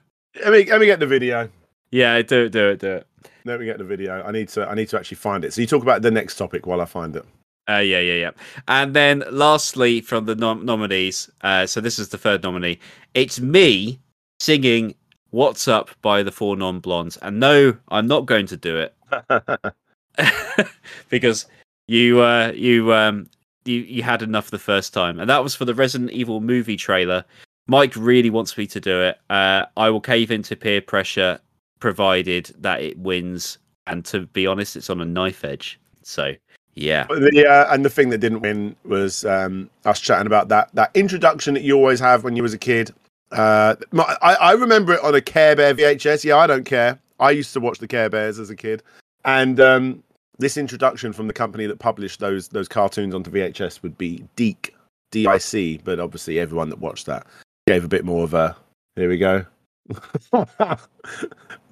me 0.51 0.65
let 0.65 0.81
me 0.81 0.87
get 0.87 1.01
the 1.01 1.07
video 1.07 1.49
Yeah, 1.91 2.21
do 2.23 2.45
it 2.45 2.51
do 2.53 2.69
it 2.71 2.81
do 2.81 2.91
it. 2.97 3.07
let 3.47 3.59
me 3.59 3.65
get 3.67 3.79
the 3.79 3.85
video 3.85 4.23
i 4.23 4.31
need 4.33 4.49
to 4.51 4.69
i 4.69 4.75
need 4.75 4.89
to 4.91 4.99
actually 4.99 5.17
find 5.17 5.45
it 5.45 5.53
so 5.55 5.61
you 5.63 5.67
talk 5.67 5.83
about 5.83 6.03
the 6.03 6.11
next 6.11 6.37
topic 6.37 6.67
while 6.67 6.81
i 6.81 6.85
find 6.85 7.17
it 7.17 7.25
Uh, 7.71 7.79
yeah, 7.79 8.01
yeah, 8.01 8.15
yeah. 8.25 8.31
And 8.67 8.93
then 8.93 9.23
lastly, 9.31 10.01
from 10.03 10.27
the 10.27 10.35
nom- 10.35 10.65
nominees, 10.67 11.31
uh, 11.43 11.65
so 11.65 11.81
this 11.81 11.97
is 12.01 12.09
the 12.09 12.19
third 12.19 12.43
nominee. 12.43 12.81
It's 13.15 13.39
me 13.41 14.01
singing 14.41 14.95
"What's 15.33 15.67
Up" 15.67 15.91
by 16.01 16.23
the 16.23 16.33
Four 16.33 16.57
Non 16.57 16.79
Blondes, 16.79 17.17
and 17.17 17.41
no, 17.41 17.77
I'm 17.89 18.07
not 18.07 18.27
going 18.27 18.47
to 18.47 18.57
do 18.57 18.79
it 18.79 18.95
because 21.09 21.47
you, 21.89 22.21
uh, 22.21 22.53
you, 22.55 22.95
um, 22.95 23.29
you, 23.65 23.81
you 23.81 24.03
had 24.03 24.23
enough 24.23 24.51
the 24.51 24.59
first 24.59 24.95
time, 24.95 25.19
and 25.19 25.29
that 25.29 25.43
was 25.43 25.55
for 25.55 25.65
the 25.65 25.75
Resident 25.75 26.13
Evil 26.13 26.41
movie 26.41 26.77
trailer. 26.77 27.25
Mike 27.67 27.95
really 27.97 28.31
wants 28.31 28.57
me 28.57 28.67
to 28.67 28.81
do 28.81 29.03
it. 29.03 29.19
Uh, 29.31 29.67
I 29.77 29.91
will 29.91 30.01
cave 30.01 30.31
into 30.31 30.57
peer 30.57 30.81
pressure, 30.81 31.39
provided 31.81 32.55
that 32.59 32.81
it 32.81 32.99
wins. 32.99 33.59
And 33.87 34.05
to 34.07 34.27
be 34.27 34.47
honest, 34.47 34.77
it's 34.77 34.91
on 34.91 35.01
a 35.01 35.05
knife 35.05 35.45
edge. 35.45 35.81
So 36.03 36.35
yeah. 36.75 37.07
The 37.09 37.47
uh, 37.47 37.73
and 37.73 37.85
the 37.85 37.91
thing 37.91 38.09
that 38.11 38.19
didn't 38.19 38.41
win 38.41 38.77
was 38.85 39.25
um, 39.25 39.69
us 39.85 40.01
chatting 40.01 40.27
about 40.27 40.49
that 40.49 40.71
that 40.75 40.91
introduction 40.95 41.55
that 41.55 41.63
you 41.63 41.77
always 41.77 42.01
have 42.01 42.25
when 42.25 42.37
you 42.37 42.43
was 42.43 42.55
a 42.55 42.59
kid. 42.59 42.93
Uh, 43.33 43.77
my, 43.91 44.17
I, 44.23 44.35
I 44.35 44.53
remember 44.53 44.93
it 44.95 45.03
on 45.03 45.15
a 45.15 45.21
Care 45.21 45.57
Bear 45.57 45.75
VHS. 45.75 46.25
Yeah, 46.25 46.37
I 46.37 46.47
don't 46.47 46.65
care. 46.65 46.99
I 47.19 47.31
used 47.31 47.53
to 47.55 47.61
watch 47.61 47.79
the 47.79 47.89
Care 47.89 48.11
Bears 48.11 48.39
as 48.39 48.51
a 48.51 48.57
kid, 48.57 48.83
and 49.25 49.59
um, 49.61 50.03
this 50.39 50.57
introduction 50.57 51.13
from 51.13 51.29
the 51.29 51.33
company 51.33 51.67
that 51.67 51.79
published 51.79 52.21
those 52.21 52.49
those 52.49 52.69
cartoons 52.69 53.15
onto 53.15 53.31
VHS 53.31 53.83
would 53.83 53.97
be 53.97 54.25
Deek, 54.37 54.75
D 55.11 55.27
I 55.27 55.39
C. 55.39 55.81
But 55.83 56.01
obviously, 56.01 56.39
everyone 56.39 56.69
that 56.71 56.81
watched 56.81 57.07
that 57.07 57.27
gave 57.67 57.85
a 57.85 57.89
bit 57.89 58.05
more 58.05 58.25
of 58.25 58.35
a. 58.35 58.57
Here 58.97 59.09
we 59.09 59.17
go. 59.17 59.47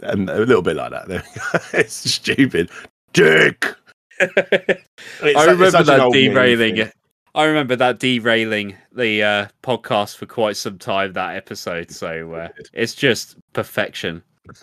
and 0.02 0.30
a 0.30 0.38
little 0.38 0.62
bit 0.62 0.76
like 0.76 0.90
that. 0.90 1.08
There 1.08 1.22
we 1.22 1.40
go. 1.40 1.58
it's 1.78 1.94
stupid. 1.94 2.70
Dick. 3.12 3.74
I 4.20 5.44
remember 5.46 5.82
that 5.82 6.10
derailing. 6.12 6.90
I 7.34 7.44
remember 7.44 7.76
that 7.76 7.98
derailing 8.00 8.76
the 8.92 9.22
uh, 9.22 9.46
podcast 9.62 10.16
for 10.16 10.26
quite 10.26 10.56
some 10.56 10.78
time. 10.78 11.12
That 11.12 11.36
episode, 11.36 11.90
so 11.90 12.32
uh, 12.34 12.48
it's 12.72 12.94
just 12.94 13.36
perfection. 13.52 14.22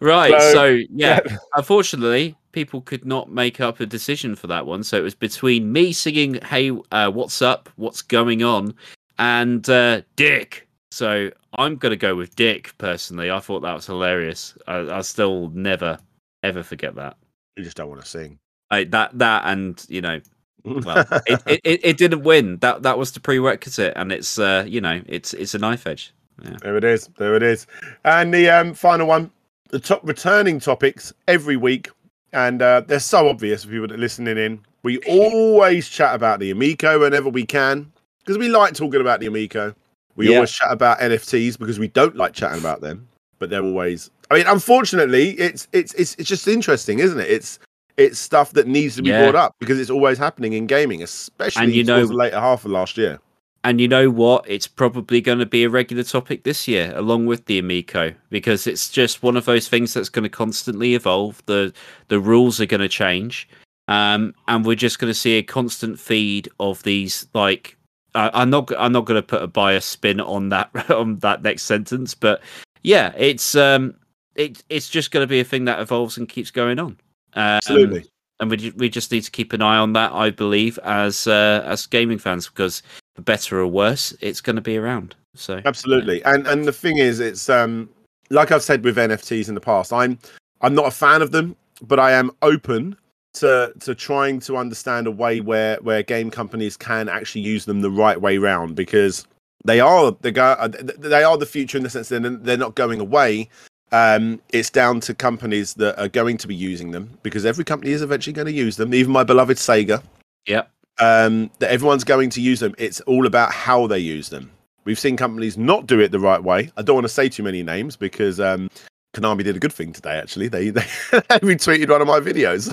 right. 0.00 0.40
So, 0.40 0.52
So, 0.52 0.78
yeah, 0.90 1.20
unfortunately, 1.56 2.36
people 2.52 2.80
could 2.80 3.04
not 3.04 3.30
make 3.30 3.60
up 3.60 3.80
a 3.80 3.86
decision 3.86 4.36
for 4.36 4.46
that 4.46 4.66
one. 4.66 4.84
So 4.84 4.98
it 4.98 5.02
was 5.02 5.14
between 5.14 5.72
me 5.72 5.92
singing 5.92 6.34
"Hey, 6.44 6.70
uh, 6.92 7.10
what's 7.10 7.42
up? 7.42 7.68
What's 7.76 8.02
going 8.02 8.42
on?" 8.42 8.74
and 9.18 9.68
uh, 9.68 10.02
Dick. 10.16 10.68
So 10.90 11.30
I'm 11.58 11.76
gonna 11.76 11.96
go 11.96 12.14
with 12.14 12.36
Dick 12.36 12.76
personally. 12.78 13.30
I 13.30 13.40
thought 13.40 13.60
that 13.60 13.74
was 13.74 13.86
hilarious. 13.86 14.56
I, 14.66 14.98
I 14.98 15.00
still 15.00 15.50
never 15.50 15.98
ever 16.44 16.62
forget 16.62 16.94
that. 16.94 17.16
you 17.56 17.64
just 17.64 17.76
don't 17.76 17.88
want 17.88 18.02
to 18.02 18.06
sing. 18.08 18.38
That 18.82 19.16
that 19.18 19.42
and 19.46 19.84
you 19.88 20.00
know 20.00 20.20
well 20.64 21.06
it, 21.26 21.40
it, 21.46 21.60
it, 21.62 21.80
it 21.84 21.96
didn't 21.98 22.22
win 22.24 22.56
that 22.58 22.82
that 22.82 22.98
was 22.98 23.12
the 23.12 23.20
prerequisite 23.20 23.92
and 23.94 24.10
it's 24.10 24.38
uh 24.38 24.64
you 24.66 24.80
know 24.80 25.00
it's 25.06 25.32
it's 25.34 25.54
a 25.54 25.58
knife 25.58 25.86
edge 25.86 26.12
Yeah. 26.42 26.56
there 26.62 26.76
it 26.76 26.82
is. 26.84 27.08
There 27.18 27.36
it 27.36 27.42
is. 27.44 27.66
And 28.04 28.34
the 28.34 28.48
um, 28.48 28.74
final 28.74 29.06
one, 29.06 29.30
the 29.68 29.78
top 29.78 30.00
returning 30.02 30.58
topics 30.58 31.12
every 31.28 31.56
week, 31.56 31.90
and 32.32 32.60
uh, 32.60 32.80
they're 32.80 32.98
so 32.98 33.28
obvious 33.28 33.62
for 33.62 33.70
people 33.70 33.86
that 33.88 33.94
are 33.94 33.98
listening 33.98 34.36
in. 34.38 34.58
We 34.82 34.98
always 35.06 35.88
chat 35.88 36.12
about 36.14 36.40
the 36.40 36.50
Amico 36.50 36.98
whenever 36.98 37.28
we 37.28 37.44
can 37.46 37.92
because 38.20 38.36
we 38.38 38.48
like 38.48 38.74
talking 38.74 39.00
about 39.00 39.20
the 39.20 39.26
Amico. 39.26 39.74
We 40.16 40.28
Yeah. 40.28 40.34
always 40.36 40.50
chat 40.50 40.72
about 40.72 40.98
NFTs 40.98 41.58
because 41.58 41.78
we 41.78 41.88
don't 41.88 42.16
like 42.16 42.32
chatting 42.32 42.58
about 42.58 42.80
them, 42.80 43.06
but 43.38 43.48
they're 43.50 43.62
always. 43.62 44.10
I 44.30 44.34
mean, 44.38 44.46
unfortunately, 44.48 45.30
it's 45.38 45.68
it's 45.72 45.92
it's 45.94 46.14
it's 46.16 46.28
just 46.28 46.48
interesting, 46.48 46.98
isn't 46.98 47.20
it? 47.20 47.30
It's 47.30 47.58
it's 47.96 48.18
stuff 48.18 48.52
that 48.52 48.66
needs 48.66 48.96
to 48.96 49.02
be 49.02 49.10
Yeah. 49.10 49.22
brought 49.30 49.36
up 49.36 49.54
because 49.60 49.78
it's 49.78 49.90
always 49.90 50.18
happening 50.18 50.52
in 50.54 50.66
gaming, 50.66 51.02
especially 51.02 51.72
you 51.74 51.84
know- 51.84 52.06
the 52.06 52.14
later 52.14 52.40
half 52.40 52.64
of 52.64 52.70
last 52.70 52.96
year. 52.98 53.20
and 53.66 53.80
you 53.80 53.88
know 53.88 54.10
what? 54.10 54.44
It's 54.46 54.66
probably 54.66 55.20
going 55.22 55.38
to 55.38 55.46
be 55.46 55.64
a 55.64 55.70
regular 55.70 56.02
topic 56.02 56.44
this 56.44 56.68
year, 56.68 56.92
along 56.94 57.24
with 57.26 57.46
the 57.46 57.58
Amico, 57.58 58.12
because 58.28 58.66
it's 58.66 58.90
just 58.90 59.22
one 59.22 59.38
of 59.38 59.46
those 59.46 59.68
things 59.68 59.94
that's 59.94 60.10
going 60.10 60.24
to 60.24 60.28
constantly 60.28 60.94
evolve. 60.94 61.42
the 61.46 61.72
The 62.08 62.20
rules 62.20 62.60
are 62.60 62.66
going 62.66 62.82
to 62.82 62.88
change, 62.90 63.48
um, 63.88 64.34
and 64.48 64.66
we're 64.66 64.74
just 64.74 64.98
going 64.98 65.10
to 65.10 65.18
see 65.18 65.38
a 65.38 65.42
constant 65.42 65.98
feed 65.98 66.48
of 66.60 66.82
these. 66.82 67.26
Like, 67.32 67.78
uh, 68.14 68.28
I'm 68.34 68.50
not, 68.50 68.70
I'm 68.78 68.92
not 68.92 69.06
going 69.06 69.16
to 69.22 69.26
put 69.26 69.42
a 69.42 69.46
bias 69.46 69.86
spin 69.86 70.20
on 70.20 70.50
that 70.50 70.68
on 70.90 71.20
that 71.20 71.42
next 71.42 71.62
sentence, 71.62 72.12
but 72.14 72.42
yeah, 72.82 73.12
it's 73.16 73.54
um, 73.54 73.94
it, 74.34 74.62
it's 74.68 74.90
just 74.90 75.10
going 75.10 75.22
to 75.22 75.30
be 75.30 75.40
a 75.40 75.44
thing 75.44 75.64
that 75.64 75.80
evolves 75.80 76.18
and 76.18 76.28
keeps 76.28 76.50
going 76.50 76.78
on. 76.78 76.98
Um, 77.34 77.42
Absolutely. 77.42 78.04
And 78.40 78.50
we 78.50 78.72
we 78.76 78.88
just 78.88 79.12
need 79.12 79.22
to 79.22 79.30
keep 79.30 79.52
an 79.52 79.62
eye 79.62 79.78
on 79.78 79.92
that, 79.92 80.12
I 80.12 80.30
believe, 80.30 80.78
as 80.82 81.26
uh, 81.26 81.62
as 81.64 81.86
gaming 81.86 82.18
fans, 82.18 82.48
because 82.48 82.82
for 83.14 83.22
better 83.22 83.60
or 83.60 83.66
worse, 83.66 84.12
it's 84.20 84.40
going 84.40 84.56
to 84.56 84.62
be 84.62 84.76
around. 84.76 85.14
So 85.34 85.60
Absolutely. 85.64 86.22
And 86.24 86.46
and 86.46 86.64
the 86.64 86.72
thing 86.72 86.98
is, 86.98 87.20
it's 87.20 87.48
um 87.48 87.88
like 88.30 88.50
I've 88.50 88.62
said 88.62 88.84
with 88.84 88.96
NFTs 88.96 89.48
in 89.48 89.54
the 89.54 89.60
past, 89.60 89.92
I'm 89.92 90.18
I'm 90.60 90.74
not 90.74 90.86
a 90.86 90.90
fan 90.90 91.22
of 91.22 91.30
them, 91.30 91.56
but 91.82 92.00
I 92.00 92.12
am 92.12 92.30
open 92.42 92.96
to 93.34 93.72
to 93.80 93.94
trying 93.94 94.40
to 94.40 94.56
understand 94.56 95.06
a 95.06 95.10
way 95.10 95.40
where 95.40 95.76
where 95.82 96.02
game 96.02 96.30
companies 96.30 96.76
can 96.76 97.08
actually 97.08 97.42
use 97.42 97.64
them 97.64 97.80
the 97.80 97.90
right 97.90 98.20
way 98.20 98.38
round 98.38 98.76
because 98.76 99.26
they 99.64 99.80
are 99.80 100.12
the 100.20 100.30
go 100.30 100.68
they 100.98 101.24
are 101.24 101.36
the 101.36 101.46
future 101.46 101.76
in 101.76 101.84
the 101.84 101.90
sense 101.90 102.08
that 102.08 102.44
they're 102.44 102.56
not 102.56 102.74
going 102.74 103.00
away. 103.00 103.48
Um, 103.92 104.40
it's 104.50 104.70
down 104.70 105.00
to 105.00 105.14
companies 105.14 105.74
that 105.74 105.98
are 106.00 106.08
going 106.08 106.36
to 106.38 106.48
be 106.48 106.54
using 106.54 106.90
them 106.90 107.10
because 107.22 107.46
every 107.46 107.64
company 107.64 107.92
is 107.92 108.02
eventually 108.02 108.32
going 108.32 108.46
to 108.46 108.52
use 108.52 108.76
them. 108.76 108.92
Even 108.94 109.12
my 109.12 109.22
beloved 109.24 109.56
Sega, 109.56 110.02
Yep. 110.46 110.70
um, 110.98 111.50
that 111.60 111.70
everyone's 111.70 112.02
going 112.04 112.30
to 112.30 112.40
use 112.40 112.60
them. 112.60 112.74
It's 112.78 113.00
all 113.02 113.26
about 113.26 113.52
how 113.52 113.86
they 113.86 113.98
use 114.00 114.30
them. 114.30 114.50
We've 114.84 114.98
seen 114.98 115.16
companies 115.16 115.56
not 115.56 115.86
do 115.86 116.00
it 116.00 116.10
the 116.10 116.18
right 116.20 116.42
way. 116.42 116.70
I 116.76 116.82
don't 116.82 116.94
want 116.94 117.04
to 117.04 117.12
say 117.12 117.28
too 117.28 117.42
many 117.42 117.62
names 117.62 117.96
because 117.96 118.40
um, 118.40 118.68
Konami 119.14 119.44
did 119.44 119.56
a 119.56 119.60
good 119.60 119.72
thing 119.72 119.92
today. 119.92 120.18
Actually, 120.18 120.48
they 120.48 120.70
they, 120.70 120.80
they 121.12 121.38
retweeted 121.40 121.88
one 121.88 122.02
of 122.02 122.08
my 122.08 122.20
videos. 122.20 122.70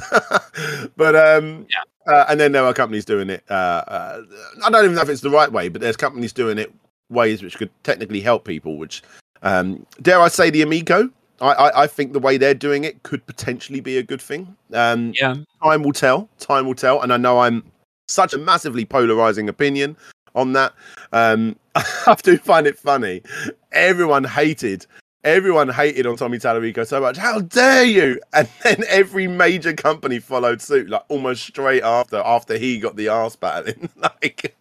but 0.97 1.15
um, 1.15 1.67
uh, 2.07 2.25
and 2.29 2.39
then 2.39 2.51
there 2.51 2.65
are 2.65 2.73
companies 2.73 3.05
doing 3.05 3.29
it. 3.29 3.43
Uh, 3.49 3.53
uh, 3.87 4.21
I 4.65 4.69
don't 4.69 4.83
even 4.85 4.95
know 4.95 5.03
if 5.03 5.09
it's 5.09 5.21
the 5.21 5.29
right 5.29 5.51
way, 5.51 5.69
but 5.69 5.81
there's 5.81 5.95
companies 5.97 6.33
doing 6.33 6.57
it 6.57 6.73
ways 7.09 7.43
which 7.43 7.57
could 7.57 7.69
technically 7.83 8.21
help 8.21 8.43
people. 8.43 8.77
Which 8.77 9.03
um, 9.43 9.85
dare 10.01 10.19
I 10.21 10.27
say, 10.27 10.49
the 10.49 10.61
Amico. 10.61 11.09
I, 11.39 11.47
I, 11.53 11.83
I 11.83 11.87
think 11.87 12.13
the 12.13 12.19
way 12.19 12.37
they're 12.37 12.53
doing 12.53 12.83
it 12.83 13.01
could 13.03 13.25
potentially 13.25 13.79
be 13.79 13.97
a 13.97 14.03
good 14.03 14.21
thing. 14.21 14.55
Um, 14.73 15.13
Yeah. 15.19 15.35
time 15.63 15.81
will 15.83 15.93
tell. 15.93 16.29
Time 16.39 16.67
will 16.67 16.75
tell. 16.75 17.01
And 17.01 17.11
I 17.11 17.17
know 17.17 17.39
I'm 17.39 17.63
such 18.07 18.33
a 18.33 18.37
massively 18.37 18.85
polarizing 18.85 19.49
opinion 19.49 19.97
on 20.35 20.53
that. 20.53 20.73
Um, 21.13 21.55
I 21.75 22.15
do 22.21 22.37
find 22.37 22.67
it 22.67 22.77
funny. 22.77 23.23
Everyone 23.71 24.23
hated. 24.23 24.85
Everyone 25.23 25.69
hated 25.69 26.05
on 26.07 26.15
Tommy 26.15 26.37
Tallarico 26.39 26.85
so 26.85 26.99
much. 27.01 27.17
How 27.17 27.39
dare 27.41 27.83
you? 27.85 28.19
And 28.33 28.47
then 28.63 28.83
every 28.87 29.27
major 29.27 29.73
company 29.73 30.19
followed 30.19 30.61
suit, 30.61 30.89
like 30.89 31.03
almost 31.09 31.43
straight 31.43 31.83
after. 31.83 32.17
After 32.17 32.57
he 32.57 32.77
got 32.79 32.95
the 32.95 33.07
ass 33.09 33.35
battling, 33.35 33.89
like 33.95 34.55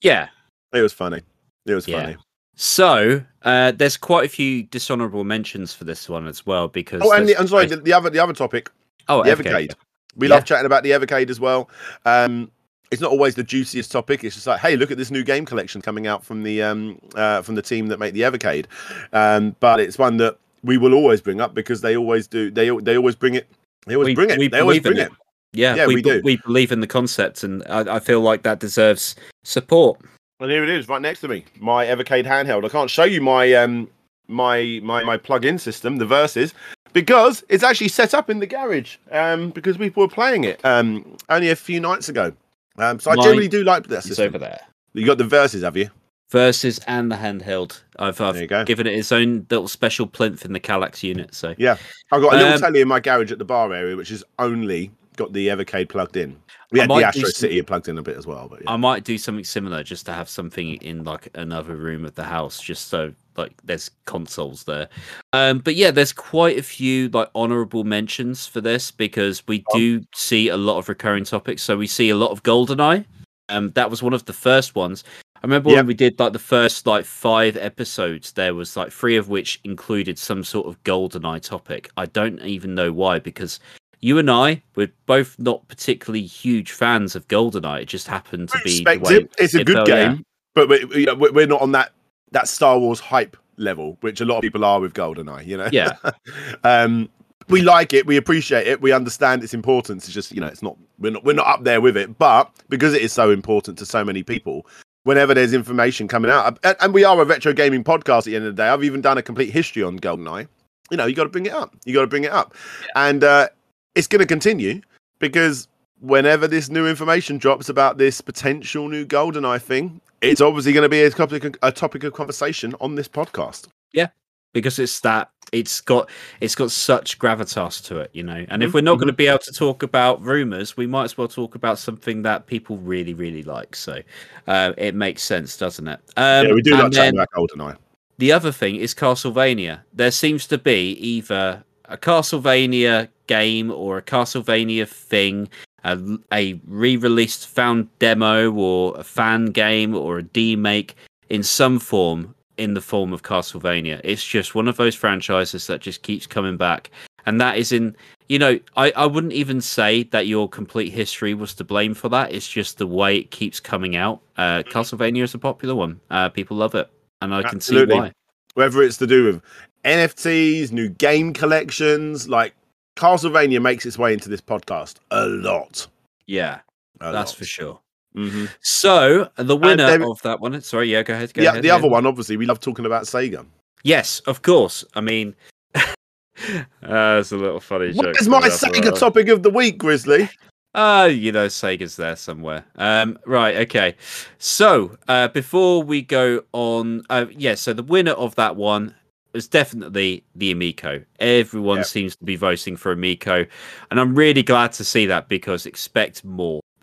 Yeah. 0.00 0.28
it 0.72 0.80
was 0.80 0.92
funny. 0.94 1.20
It 1.66 1.74
was 1.74 1.86
Yeah. 1.88 2.00
funny. 2.02 2.16
So 2.56 3.22
uh, 3.42 3.72
there's 3.72 3.96
quite 3.96 4.26
a 4.26 4.28
few 4.28 4.62
dishonourable 4.64 5.24
mentions 5.24 5.72
for 5.74 5.84
this 5.84 6.08
one 6.08 6.26
as 6.26 6.46
well 6.46 6.68
because. 6.68 7.02
Oh, 7.04 7.12
and 7.12 7.28
the, 7.28 7.36
I'm 7.36 7.48
sorry. 7.48 7.66
quite- 7.66 7.78
The, 7.78 7.82
the 7.84 7.92
other, 7.92 8.10
the 8.10 8.18
other 8.20 8.32
topic, 8.32 8.70
oh, 9.08 9.22
the 9.22 9.30
Evercade. 9.30 9.70
Evercade. 9.70 9.74
We 10.16 10.28
Yeah. 10.28 10.34
love 10.36 10.44
chatting 10.44 10.66
about 10.66 10.84
the 10.84 10.90
Evercade 10.92 11.30
as 11.30 11.40
well. 11.40 11.68
Um, 12.04 12.50
it's 12.92 13.00
not 13.02 13.10
always 13.10 13.34
the 13.34 13.42
juiciest 13.42 13.90
topic. 13.90 14.22
It's 14.22 14.36
just 14.36 14.46
like, 14.46 14.60
hey, 14.60 14.76
look 14.76 14.92
at 14.92 14.98
this 14.98 15.10
new 15.10 15.24
game 15.24 15.44
collection 15.44 15.82
coming 15.82 16.06
out 16.06 16.24
from 16.24 16.44
the 16.44 16.62
um, 16.62 17.00
uh, 17.16 17.42
from 17.42 17.56
the 17.56 17.62
team 17.62 17.88
that 17.88 17.98
make 17.98 18.14
the 18.14 18.20
Evercade. 18.20 18.66
Um, 19.12 19.56
but 19.58 19.80
it's 19.80 19.98
one 19.98 20.18
that 20.18 20.38
we 20.62 20.78
will 20.78 20.94
always 20.94 21.20
bring 21.20 21.40
up 21.40 21.54
because 21.54 21.80
they 21.80 21.96
always 21.96 22.28
do. 22.28 22.50
They 22.52 22.68
they 22.78 22.96
always 22.96 23.16
bring 23.16 23.34
it. 23.34 23.48
They 23.86 23.94
always 23.96 24.06
We- 24.06 24.14
bring 24.14 24.30
it. 24.30 24.50
they 24.52 24.60
always 24.60 24.80
bring 24.80 24.98
it. 24.98 25.10
Yeah, 25.52 25.74
Yeah, 25.76 25.86
we, 25.86 25.96
we 25.96 26.02
do. 26.02 26.20
we 26.24 26.36
believe 26.38 26.72
in 26.72 26.80
the 26.80 26.86
concept, 26.86 27.42
and 27.44 27.62
I, 27.68 27.96
I 27.96 28.00
feel 28.00 28.20
like 28.20 28.42
that 28.42 28.58
deserves 28.60 29.14
support. 29.44 30.00
And 30.40 30.50
here 30.50 30.64
it 30.64 30.68
is, 30.70 30.88
right 30.88 31.00
next 31.00 31.20
to 31.20 31.28
me. 31.28 31.44
My 31.60 31.86
Evercade 31.86 32.26
handheld. 32.26 32.64
I 32.64 32.68
can't 32.68 32.90
show 32.90 33.04
you 33.04 33.20
my 33.20 33.52
um 33.54 33.88
my 34.28 34.80
my 34.82 35.04
my 35.04 35.16
plug-in 35.16 35.58
system, 35.58 35.96
the 35.98 36.06
Versus, 36.06 36.54
because 36.92 37.44
it's 37.48 37.62
actually 37.62 37.88
set 37.88 38.14
up 38.14 38.28
in 38.28 38.40
the 38.40 38.46
garage. 38.46 38.96
Um, 39.12 39.50
because 39.50 39.76
people 39.76 40.02
were 40.02 40.08
playing 40.08 40.44
it 40.44 40.62
um 40.64 41.16
only 41.28 41.50
a 41.50 41.56
few 41.56 41.80
nights 41.80 42.08
ago. 42.08 42.32
Um, 42.78 42.98
so 42.98 43.12
I 43.12 43.14
Mine 43.14 43.24
generally 43.24 43.48
do 43.48 43.62
like 43.62 43.86
that 43.88 43.98
It's 43.98 44.08
system. 44.08 44.26
over 44.26 44.38
there. 44.38 44.60
You 44.92 45.06
got 45.06 45.18
the 45.18 45.24
Versus, 45.24 45.62
have 45.62 45.76
you? 45.76 45.90
Versus 46.30 46.80
and 46.88 47.12
the 47.12 47.16
handheld. 47.16 47.80
I've, 47.96 48.20
I've 48.20 48.66
given 48.66 48.88
it 48.88 48.94
its 48.94 49.12
own 49.12 49.46
little 49.50 49.68
special 49.68 50.06
plinth 50.08 50.44
in 50.44 50.52
the 50.52 50.58
Kallax 50.58 51.02
unit. 51.04 51.32
So 51.32 51.54
Yeah, 51.58 51.76
I've 52.10 52.22
got 52.22 52.32
a 52.34 52.36
little 52.36 52.54
Um, 52.54 52.60
telly 52.60 52.80
in 52.80 52.88
my 52.88 52.98
garage 52.98 53.30
at 53.30 53.38
the 53.38 53.44
bar 53.44 53.72
area, 53.72 53.94
which 53.94 54.10
is 54.10 54.24
only 54.40 54.90
got 55.16 55.32
the 55.32 55.48
Evercade 55.48 55.88
plugged 55.88 56.16
in. 56.16 56.36
We 56.70 56.80
had 56.80 56.90
the 56.90 56.94
Astro 56.94 57.22
some- 57.24 57.30
City 57.32 57.62
plugged 57.62 57.88
in 57.88 57.98
a 57.98 58.02
bit 58.02 58.16
as 58.16 58.26
well, 58.26 58.48
but 58.48 58.62
yeah. 58.62 58.72
I 58.72 58.76
might 58.76 59.04
do 59.04 59.16
something 59.16 59.44
similar 59.44 59.82
just 59.84 60.06
to 60.06 60.12
have 60.12 60.28
something 60.28 60.74
in 60.76 61.04
like 61.04 61.28
another 61.34 61.76
room 61.76 62.04
of 62.04 62.14
the 62.16 62.24
house, 62.24 62.60
just 62.60 62.88
so 62.88 63.12
like 63.36 63.52
there's 63.64 63.90
consoles 64.06 64.64
there. 64.64 64.88
Um, 65.32 65.58
but 65.58 65.74
yeah, 65.76 65.90
there's 65.90 66.12
quite 66.12 66.58
a 66.58 66.62
few 66.62 67.08
like 67.10 67.30
honorable 67.34 67.84
mentions 67.84 68.46
for 68.46 68.60
this 68.60 68.90
because 68.90 69.46
we 69.46 69.64
Oh. 69.72 69.78
do 69.78 70.04
see 70.14 70.48
a 70.48 70.56
lot 70.56 70.78
of 70.78 70.88
recurring 70.88 71.24
topics. 71.24 71.62
So 71.62 71.76
we 71.76 71.86
see 71.86 72.10
a 72.10 72.16
lot 72.16 72.30
of 72.30 72.42
GoldenEye. 72.42 73.04
Um, 73.50 73.70
that 73.72 73.90
was 73.90 74.02
one 74.02 74.14
of 74.14 74.24
the 74.24 74.32
first 74.32 74.74
ones. 74.74 75.04
I 75.36 75.40
remember 75.46 75.68
Yep. 75.70 75.76
when 75.76 75.86
we 75.88 75.94
did 75.94 76.18
like 76.18 76.32
the 76.32 76.38
first 76.38 76.86
like 76.86 77.04
five 77.04 77.56
episodes, 77.58 78.32
there 78.32 78.54
was 78.54 78.76
like 78.76 78.90
three 78.90 79.16
of 79.16 79.28
which 79.28 79.60
included 79.64 80.18
some 80.18 80.42
sort 80.42 80.66
of 80.66 80.82
GoldenEye 80.84 81.42
topic. 81.42 81.90
I 81.98 82.06
don't 82.06 82.40
even 82.40 82.74
know 82.74 82.90
why 82.92 83.18
because 83.18 83.60
you 84.04 84.18
and 84.18 84.30
I 84.30 84.62
were 84.76 84.88
both 85.06 85.34
not 85.38 85.66
particularly 85.66 86.26
huge 86.26 86.72
fans 86.72 87.16
of 87.16 87.26
GoldenEye. 87.26 87.82
It 87.82 87.86
just 87.86 88.06
happened 88.06 88.50
to 88.50 88.58
be 88.62 88.84
the 88.84 88.98
way 88.98 89.14
it. 89.14 89.34
It's 89.38 89.54
a 89.54 89.60
it 89.60 89.66
good 89.66 89.86
game, 89.86 90.12
yeah. 90.12 90.22
but 90.54 90.68
we, 90.68 90.84
we- 90.84 90.96
you 91.00 91.06
know, 91.06 91.14
we- 91.14 91.30
we're 91.30 91.46
not 91.46 91.62
on 91.62 91.72
that 91.72 91.92
that 92.32 92.46
Star 92.46 92.78
Wars 92.78 93.00
hype 93.00 93.34
level, 93.56 93.96
which 94.02 94.20
a 94.20 94.26
lot 94.26 94.36
of 94.36 94.42
people 94.42 94.62
are 94.62 94.78
with 94.78 94.92
GoldenEye. 94.92 95.46
You 95.46 95.56
know, 95.56 95.68
Yeah. 95.72 95.96
um, 96.64 97.08
we 97.48 97.62
like 97.62 97.94
it, 97.94 98.06
we 98.06 98.16
appreciate 98.18 98.66
it, 98.66 98.82
we 98.82 98.92
understand 98.92 99.42
its 99.42 99.54
importance. 99.54 100.04
It's 100.04 100.14
just 100.14 100.32
you 100.32 100.40
know, 100.42 100.48
it's 100.48 100.62
not 100.62 100.76
we're 100.98 101.12
not 101.12 101.24
we're 101.24 101.32
not 101.32 101.46
up 101.46 101.64
there 101.64 101.80
with 101.80 101.96
it, 101.96 102.18
but 102.18 102.50
because 102.68 102.92
it 102.92 103.00
is 103.00 103.12
so 103.12 103.30
important 103.30 103.78
to 103.78 103.86
so 103.86 104.04
many 104.04 104.22
people. 104.22 104.66
Whenever 105.04 105.32
there's 105.34 105.52
information 105.54 106.08
coming 106.08 106.30
out, 106.30 106.58
and, 106.62 106.76
and 106.80 106.92
we 106.94 107.04
are 107.04 107.20
a 107.20 107.24
retro 107.24 107.52
gaming 107.54 107.84
podcast 107.84 108.18
at 108.18 108.24
the 108.24 108.36
end 108.36 108.44
of 108.46 108.56
the 108.56 108.62
day, 108.62 108.68
I've 108.68 108.84
even 108.84 109.00
done 109.00 109.16
a 109.18 109.22
complete 109.22 109.50
history 109.50 109.82
on 109.82 109.98
GoldenEye. 109.98 110.46
You 110.90 110.96
know, 110.96 111.04
you 111.06 111.14
got 111.14 111.24
to 111.24 111.28
bring 111.30 111.44
it 111.46 111.52
up. 111.52 111.74
You 111.84 111.92
got 111.94 112.02
to 112.02 112.06
bring 112.06 112.24
it 112.24 112.32
up, 112.32 112.54
and 112.96 113.22
uh, 113.24 113.48
it's 113.94 114.06
going 114.06 114.20
to 114.20 114.26
continue 114.26 114.80
because 115.18 115.68
whenever 116.00 116.46
this 116.46 116.68
new 116.68 116.86
information 116.86 117.38
drops 117.38 117.68
about 117.68 117.98
this 117.98 118.20
potential 118.20 118.88
new 118.88 119.04
GoldenEye 119.06 119.60
thing, 119.60 120.00
it's 120.20 120.40
obviously 120.40 120.72
going 120.72 120.82
to 120.84 120.88
be 120.88 121.02
a 121.02 121.10
topic, 121.10 121.56
a 121.62 121.70
topic 121.72 122.04
of 122.04 122.12
conversation 122.12 122.74
on 122.80 122.94
this 122.94 123.08
podcast. 123.08 123.68
Yeah, 123.92 124.08
because 124.52 124.78
it's 124.78 125.00
that 125.00 125.30
it's 125.52 125.80
got 125.82 126.08
it's 126.40 126.54
got 126.54 126.70
such 126.70 127.18
gravitas 127.18 127.84
to 127.86 127.98
it, 127.98 128.10
you 128.14 128.22
know. 128.22 128.44
And 128.48 128.62
if 128.62 128.70
Mhm, 128.70 128.74
we're 128.74 128.80
not 128.80 128.94
going 128.96 129.06
to 129.08 129.12
be 129.12 129.26
able 129.28 129.38
to 129.40 129.52
talk 129.52 129.82
about 129.82 130.20
rumors, 130.22 130.76
we 130.76 130.86
might 130.86 131.04
as 131.04 131.18
well 131.18 131.28
talk 131.28 131.54
about 131.54 131.78
something 131.78 132.22
that 132.22 132.46
people 132.46 132.78
really, 132.78 133.14
really 133.14 133.42
like. 133.42 133.76
So 133.76 134.00
uh, 134.48 134.72
it 134.78 134.94
makes 134.94 135.22
sense, 135.22 135.56
doesn't 135.56 135.86
it? 135.86 136.00
Um, 136.16 136.46
yeah, 136.46 136.52
we 136.54 136.62
do 136.62 136.70
like 136.72 136.92
chatting 136.92 137.14
about 137.14 137.28
GoldenEye. 137.36 137.76
the 138.18 138.32
other 138.32 138.50
thing 138.50 138.76
is 138.76 138.94
Castlevania. 138.94 139.80
There 139.92 140.10
seems 140.10 140.46
to 140.48 140.58
be 140.58 140.92
either 140.92 141.62
a 141.84 141.98
Castlevania 141.98 143.08
game 143.26 143.70
or 143.70 143.98
a 143.98 144.02
Castlevania 144.02 144.88
thing, 144.88 145.48
a, 145.84 145.98
a 146.32 146.60
re-released 146.66 147.46
found 147.46 147.88
demo 147.98 148.52
or 148.52 148.98
a 148.98 149.04
fan 149.04 149.46
game 149.46 149.94
or 149.94 150.18
a 150.18 150.22
demake 150.22 150.92
in 151.28 151.42
some 151.42 151.78
form 151.78 152.34
in 152.56 152.74
the 152.74 152.80
form 152.80 153.12
of 153.12 153.22
Castlevania. 153.22 154.00
It's 154.04 154.24
just 154.24 154.54
one 154.54 154.68
of 154.68 154.76
those 154.76 154.94
franchises 154.94 155.66
that 155.66 155.80
just 155.80 156.02
keeps 156.02 156.26
coming 156.26 156.56
back. 156.56 156.90
And 157.26 157.40
that 157.40 157.56
is 157.56 157.72
in 157.72 157.96
you 158.28 158.38
know, 158.38 158.58
I, 158.76 158.90
I 158.92 159.06
wouldn't 159.06 159.32
even 159.32 159.60
say 159.60 160.04
that 160.04 160.26
your 160.26 160.48
complete 160.48 160.92
history 160.92 161.34
was 161.34 161.54
to 161.54 161.64
blame 161.64 161.94
for 161.94 162.08
that. 162.08 162.32
It's 162.32 162.48
just 162.48 162.78
the 162.78 162.86
way 162.86 163.18
it 163.18 163.30
keeps 163.30 163.60
coming 163.60 163.96
out. 163.96 164.22
Uh, 164.36 164.62
Castlevania 164.62 165.22
is 165.22 165.34
a 165.34 165.38
popular 165.38 165.74
one. 165.74 166.00
Uh, 166.10 166.28
people 166.30 166.56
love 166.56 166.74
it, 166.74 166.90
and 167.20 167.34
I 167.34 167.42
can 167.42 167.56
Absolutely. 167.56 167.94
see 167.94 168.00
why. 168.00 168.12
Whether 168.54 168.82
it's 168.82 168.96
to 168.98 169.06
do 169.06 169.24
with 169.24 169.42
NFTs, 169.84 170.72
new 170.72 170.88
game 170.88 171.32
collections, 171.32 172.28
like 172.28 172.54
Castlevania 172.96 173.60
makes 173.60 173.84
its 173.86 173.98
way 173.98 174.12
into 174.12 174.28
this 174.28 174.40
podcast 174.40 174.96
a 175.10 175.26
lot. 175.26 175.86
Yeah, 176.26 176.60
A 177.00 177.12
that's 177.12 177.32
lot. 177.32 177.36
for 177.38 177.44
sure. 177.44 177.80
Mhm. 178.16 178.48
So 178.60 179.28
the 179.36 179.56
winner 179.56 179.86
David- 179.88 180.06
of 180.08 180.22
that 180.22 180.40
one. 180.40 180.60
Sorry, 180.60 180.90
yeah, 180.92 181.02
go 181.02 181.14
ahead. 181.14 181.34
Go 181.34 181.42
Yeah, 181.42 181.50
ahead, 181.50 181.62
the 181.62 181.68
yeah. 181.68 181.74
other 181.76 181.88
one, 181.88 182.06
obviously, 182.06 182.36
we 182.36 182.46
love 182.46 182.60
talking 182.60 182.86
about 182.86 183.04
Sega. 183.04 183.44
Yes, 183.82 184.20
of 184.20 184.42
course. 184.42 184.84
I 184.94 185.00
mean, 185.00 185.34
uh, 185.74 187.18
it's 187.20 187.32
a 187.32 187.36
little 187.36 187.60
funny 187.60 187.92
joke. 187.92 187.96
What 188.06 188.20
is 188.20 188.28
my 188.28 188.40
coming 188.40 188.56
Sega 188.56 188.88
about- 188.88 188.98
topic 189.00 189.28
of 189.28 189.42
the 189.42 189.50
week, 189.50 189.78
Grizzly? 189.78 190.28
Uh, 190.74 191.08
you 191.12 191.32
know, 191.32 191.46
Sega's 191.48 191.96
there 191.96 192.16
somewhere. 192.16 192.64
Um, 192.76 193.18
right, 193.26 193.56
okay. 193.68 193.96
So, 194.38 194.96
uh, 195.08 195.28
before 195.28 195.82
we 195.82 196.00
go 196.02 196.42
on, 196.52 197.02
uh, 197.10 197.26
yeah, 197.30 197.56
so 197.56 197.72
the 197.72 197.82
winner 197.82 198.12
of 198.12 198.34
that 198.36 198.56
one 198.56 198.94
was 199.34 199.48
definitely 199.48 200.24
the 200.34 200.52
Amico. 200.52 201.02
Everyone 201.18 201.78
Yep. 201.78 201.86
seems 201.86 202.16
to 202.16 202.24
be 202.24 202.36
voting 202.36 202.76
for 202.76 202.92
Amico, 202.92 203.44
and 203.90 204.00
I'm 204.00 204.14
really 204.14 204.42
glad 204.42 204.72
to 204.74 204.84
see 204.84 205.06
that 205.06 205.28
because 205.28 205.66
expect 205.66 206.24
more. 206.24 206.60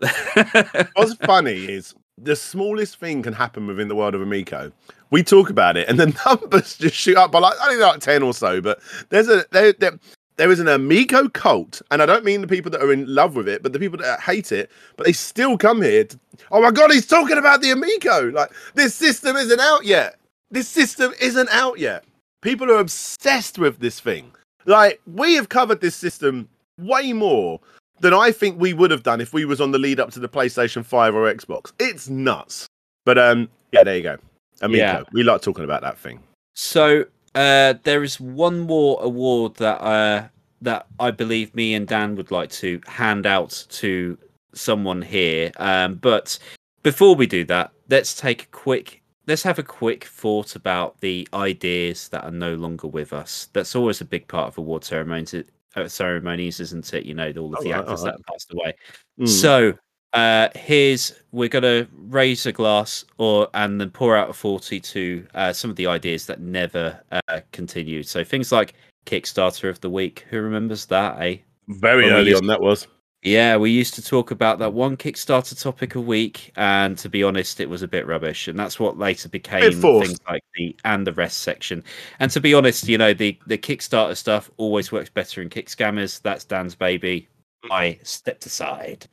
What's 0.94 1.14
funny 1.24 1.64
is 1.64 1.94
the 2.18 2.36
smallest 2.36 2.98
thing 2.98 3.22
can 3.22 3.32
happen 3.32 3.66
within 3.66 3.88
the 3.88 3.94
world 3.94 4.14
of 4.14 4.20
Amico. 4.22 4.70
We 5.10 5.22
talk 5.22 5.50
about 5.50 5.76
it, 5.76 5.88
and 5.88 5.98
the 5.98 6.06
numbers 6.26 6.76
just 6.76 6.94
shoot 6.94 7.16
up 7.16 7.32
by 7.32 7.38
like 7.40 7.54
only 7.64 7.76
like 7.76 8.00
ten 8.00 8.22
or 8.22 8.34
so. 8.34 8.60
But 8.60 8.80
there's 9.08 9.28
a 9.28 9.44
there, 9.50 9.72
there, 9.72 9.98
there 10.36 10.50
is 10.50 10.60
an 10.60 10.68
Amico 10.68 11.28
cult, 11.28 11.80
and 11.90 12.02
I 12.02 12.06
don't 12.06 12.24
mean 12.24 12.40
the 12.42 12.46
people 12.46 12.70
that 12.72 12.82
are 12.82 12.92
in 12.92 13.12
love 13.12 13.34
with 13.34 13.48
it, 13.48 13.62
but 13.62 13.72
the 13.72 13.78
people 13.78 13.98
that 13.98 14.20
hate 14.20 14.52
it. 14.52 14.70
But 14.96 15.06
they 15.06 15.12
still 15.12 15.56
come 15.56 15.80
here. 15.82 16.04
To, 16.04 16.18
oh 16.50 16.60
my 16.60 16.70
god, 16.70 16.92
he's 16.92 17.06
talking 17.06 17.38
about 17.38 17.62
the 17.62 17.70
Amico! 17.70 18.30
Like 18.30 18.50
this 18.74 18.94
system 18.94 19.36
isn't 19.36 19.60
out 19.60 19.84
yet. 19.84 20.16
This 20.50 20.68
system 20.68 21.12
isn't 21.20 21.48
out 21.50 21.78
yet. 21.78 22.04
People 22.42 22.70
are 22.70 22.78
obsessed 22.78 23.58
with 23.58 23.78
this 23.78 23.98
thing. 24.00 24.32
Like 24.66 25.00
we 25.06 25.34
have 25.34 25.48
covered 25.48 25.80
this 25.80 25.96
system 25.96 26.48
way 26.78 27.12
more 27.12 27.60
than 28.00 28.12
I 28.12 28.30
think 28.30 28.60
we 28.60 28.72
would 28.72 28.90
have 28.90 29.02
done 29.02 29.20
if 29.20 29.32
we 29.32 29.44
was 29.44 29.60
on 29.60 29.70
the 29.70 29.78
lead 29.78 29.98
up 29.98 30.10
to 30.12 30.20
the 30.20 30.28
PlayStation 30.28 30.84
5 30.84 31.14
or 31.14 31.32
Xbox. 31.32 31.72
It's 31.78 32.08
nuts. 32.08 32.66
But 33.04 33.18
um 33.18 33.48
yeah, 33.72 33.82
there 33.84 33.96
you 33.96 34.02
go. 34.02 34.18
Amico. 34.60 34.82
Yeah. 34.82 35.02
We 35.12 35.22
like 35.22 35.42
talking 35.42 35.64
about 35.64 35.82
that 35.82 35.98
thing. 35.98 36.20
So 36.54 37.06
uh, 37.34 37.74
there 37.82 38.02
is 38.02 38.20
one 38.20 38.60
more 38.60 38.98
award 39.02 39.56
that 39.56 39.80
uh, 39.82 40.28
that 40.60 40.86
I 41.00 41.10
believe 41.10 41.54
me 41.54 41.74
and 41.74 41.86
Dan 41.86 42.14
would 42.16 42.30
like 42.30 42.50
to 42.52 42.80
hand 42.86 43.26
out 43.26 43.66
to 43.70 44.16
someone 44.54 45.02
here. 45.02 45.50
Um, 45.56 45.94
but 45.94 46.38
before 46.82 47.14
we 47.14 47.26
do 47.26 47.44
that, 47.46 47.72
let's 47.88 48.14
take 48.14 48.44
a 48.44 48.46
quick. 48.46 49.01
Let's 49.26 49.42
have 49.44 49.58
a 49.58 49.62
quick 49.62 50.04
thought 50.04 50.56
about 50.56 51.00
the 51.00 51.28
ideas 51.32 52.08
that 52.08 52.24
are 52.24 52.30
no 52.32 52.54
longer 52.54 52.88
with 52.88 53.12
us. 53.12 53.48
That's 53.52 53.76
always 53.76 54.00
a 54.00 54.04
big 54.04 54.26
part 54.26 54.48
of 54.48 54.58
award 54.58 54.82
ceremonies, 54.84 55.34
uh, 55.76 55.88
ceremonies, 55.88 56.58
isn't 56.60 56.92
it? 56.92 57.04
You 57.06 57.14
know, 57.14 57.32
all 57.38 57.54
of 57.54 57.62
the 57.62 57.68
Alright, 57.72 57.80
actors 57.82 58.00
alright. 58.00 58.14
that 58.14 58.18
have 58.18 58.26
passed 58.26 58.52
away. 58.52 58.74
Mm. 59.20 59.28
So 59.28 59.74
uh 60.14 60.48
here's 60.54 61.14
we're 61.30 61.48
gonna 61.48 61.88
raise 61.94 62.44
a 62.44 62.52
glass 62.52 63.02
or 63.16 63.48
and 63.54 63.80
then 63.80 63.88
pour 63.90 64.14
out 64.14 64.28
a 64.28 64.32
40 64.34 64.78
to 64.78 65.26
uh 65.34 65.54
some 65.54 65.70
of 65.70 65.76
the 65.76 65.86
ideas 65.86 66.26
that 66.26 66.38
never 66.38 67.00
uh 67.12 67.40
continued 67.52 68.06
so 68.06 68.22
things 68.22 68.52
like 68.52 68.74
kickstarter 69.06 69.70
of 69.70 69.80
the 69.80 69.88
week 69.88 70.26
who 70.28 70.38
remembers 70.42 70.84
that 70.84 71.18
eh 71.22 71.36
Very 71.68 72.10
early 72.10 72.28
used- 72.28 72.42
on 72.42 72.46
that 72.48 72.60
was. 72.60 72.86
Yeah 73.22 73.56
we 73.56 73.70
used 73.70 73.94
to 73.94 74.02
talk 74.02 74.30
about 74.30 74.58
that 74.58 74.72
one 74.72 74.96
kickstarter 74.96 75.60
topic 75.60 75.94
a 75.94 76.00
week 76.00 76.52
and 76.56 76.98
to 76.98 77.08
be 77.08 77.22
honest 77.22 77.60
it 77.60 77.68
was 77.68 77.82
a 77.82 77.88
bit 77.88 78.06
rubbish 78.06 78.48
and 78.48 78.58
that's 78.58 78.78
what 78.78 78.98
later 78.98 79.28
became 79.28 79.72
things 79.72 80.18
like 80.28 80.44
the 80.54 80.74
and 80.84 81.06
the 81.06 81.12
rest 81.12 81.38
section 81.40 81.82
and 82.18 82.30
to 82.30 82.40
be 82.40 82.54
honest 82.54 82.88
you 82.88 82.98
know 82.98 83.14
the 83.14 83.38
the 83.46 83.58
kickstarter 83.58 84.16
stuff 84.16 84.50
always 84.56 84.90
works 84.92 85.10
better 85.10 85.40
in 85.40 85.48
kick 85.48 85.68
scammers 85.68 86.20
that's 86.22 86.44
dan's 86.44 86.74
baby 86.74 87.28
i 87.70 87.98
stepped 88.02 88.44
aside 88.46 89.06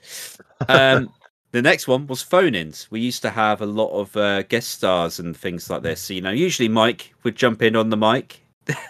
um 0.67 1.09
the 1.51 1.61
next 1.61 1.87
one 1.87 2.07
was 2.07 2.21
phone 2.21 2.55
ins. 2.55 2.89
We 2.91 2.99
used 2.99 3.21
to 3.23 3.29
have 3.29 3.61
a 3.61 3.65
lot 3.65 3.91
of 3.91 4.15
uh, 4.15 4.43
guest 4.43 4.69
stars 4.69 5.19
and 5.19 5.35
things 5.35 5.69
like 5.69 5.81
this. 5.81 6.01
So, 6.01 6.13
you 6.13 6.21
know, 6.21 6.31
usually 6.31 6.69
Mike 6.69 7.13
would 7.23 7.35
jump 7.35 7.61
in 7.61 7.75
on 7.75 7.89
the 7.89 7.97
mic. 7.97 8.41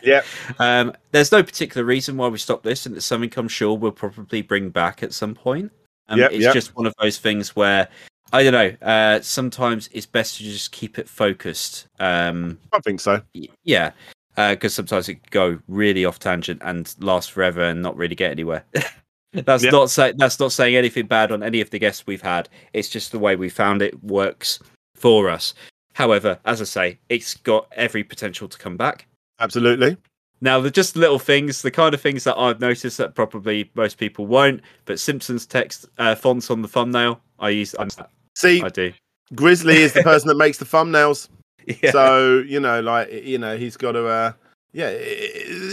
Yeah. 0.03 0.21
Um, 0.59 0.93
there's 1.11 1.31
no 1.31 1.41
particular 1.43 1.85
reason 1.85 2.17
why 2.17 2.27
we 2.27 2.37
stopped 2.37 2.63
this, 2.63 2.85
and 2.85 2.95
it's 2.97 3.05
something 3.05 3.31
I'm 3.37 3.47
sure 3.47 3.77
we'll 3.77 3.91
probably 3.91 4.41
bring 4.41 4.69
back 4.69 5.03
at 5.03 5.13
some 5.13 5.33
point. 5.35 5.71
Um, 6.09 6.19
Yep, 6.19 6.31
it's 6.31 6.43
yep. 6.43 6.53
just 6.53 6.75
one 6.75 6.85
of 6.85 6.93
those 6.99 7.17
things 7.17 7.55
where 7.55 7.87
I 8.33 8.43
don't 8.43 8.53
know. 8.53 8.87
Uh, 8.87 9.21
sometimes 9.21 9.89
it's 9.91 10.05
best 10.05 10.37
to 10.37 10.43
just 10.43 10.71
keep 10.71 10.99
it 10.99 11.07
focused. 11.09 11.87
Um, 11.99 12.59
I 12.73 12.79
think 12.79 12.99
so. 12.99 13.21
yeah, 13.63 13.91
because 14.35 14.73
sometimes 14.73 15.09
it 15.09 15.15
can 15.15 15.23
go 15.31 15.59
really 15.67 16.05
off 16.05 16.19
tangent 16.19 16.61
and 16.63 16.93
last 16.99 17.31
forever 17.31 17.61
and 17.63 17.81
not 17.81 17.95
really 17.97 18.15
get 18.15 18.31
anywhere. 18.31 18.63
that's 19.33 19.63
Yeah. 19.63 19.71
not 19.71 19.89
say 19.89 20.13
that's 20.17 20.39
not 20.39 20.51
saying 20.51 20.75
anything 20.75 21.07
bad 21.07 21.31
on 21.31 21.41
any 21.43 21.61
of 21.61 21.69
the 21.69 21.79
guests 21.79 22.05
we've 22.07 22.21
had. 22.21 22.49
It's 22.73 22.89
just 22.89 23.11
the 23.11 23.19
way 23.19 23.35
we 23.35 23.49
found 23.49 23.81
it 23.81 24.03
works 24.03 24.59
for 24.95 25.29
us. 25.29 25.53
However, 25.93 26.39
as 26.45 26.61
I 26.61 26.65
say, 26.65 26.99
it's 27.09 27.35
got 27.35 27.67
every 27.75 28.03
potential 28.03 28.47
to 28.47 28.57
come 28.57 28.77
back. 28.77 29.05
Absolutely. 29.39 29.97
Now, 30.41 30.59
they're 30.61 30.71
just 30.71 30.95
little 30.95 31.19
things, 31.19 31.61
the 31.61 31.71
kind 31.71 31.93
of 31.93 31.99
things 32.01 32.23
that 32.23 32.37
I've 32.37 32.61
noticed 32.61 32.97
that 32.97 33.13
probably 33.13 33.69
most 33.75 33.97
people 33.97 34.25
won't. 34.25 34.61
But 34.85 34.99
Simpsons 34.99 35.45
text 35.45 35.85
uh, 35.97 36.15
fonts 36.15 36.49
on 36.49 36.61
the 36.61 36.67
thumbnail, 36.67 37.19
I 37.39 37.49
use. 37.49 37.75
I'm, 37.77 37.89
See, 38.35 38.61
I 38.61 38.69
do. 38.69 38.93
Grizzly 39.35 39.77
is 39.77 39.91
the 39.93 40.01
person 40.03 40.27
that 40.29 40.35
makes 40.35 40.57
the 40.57 40.65
thumbnails. 40.65 41.29
Yeah. 41.83 41.91
So, 41.91 42.39
you 42.39 42.59
know, 42.59 42.79
like, 42.79 43.11
you 43.11 43.37
know, 43.37 43.55
he's 43.55 43.77
got 43.77 43.91
to, 43.91 44.07
uh, 44.07 44.31
yeah, 44.71 44.87
i- 44.87 44.91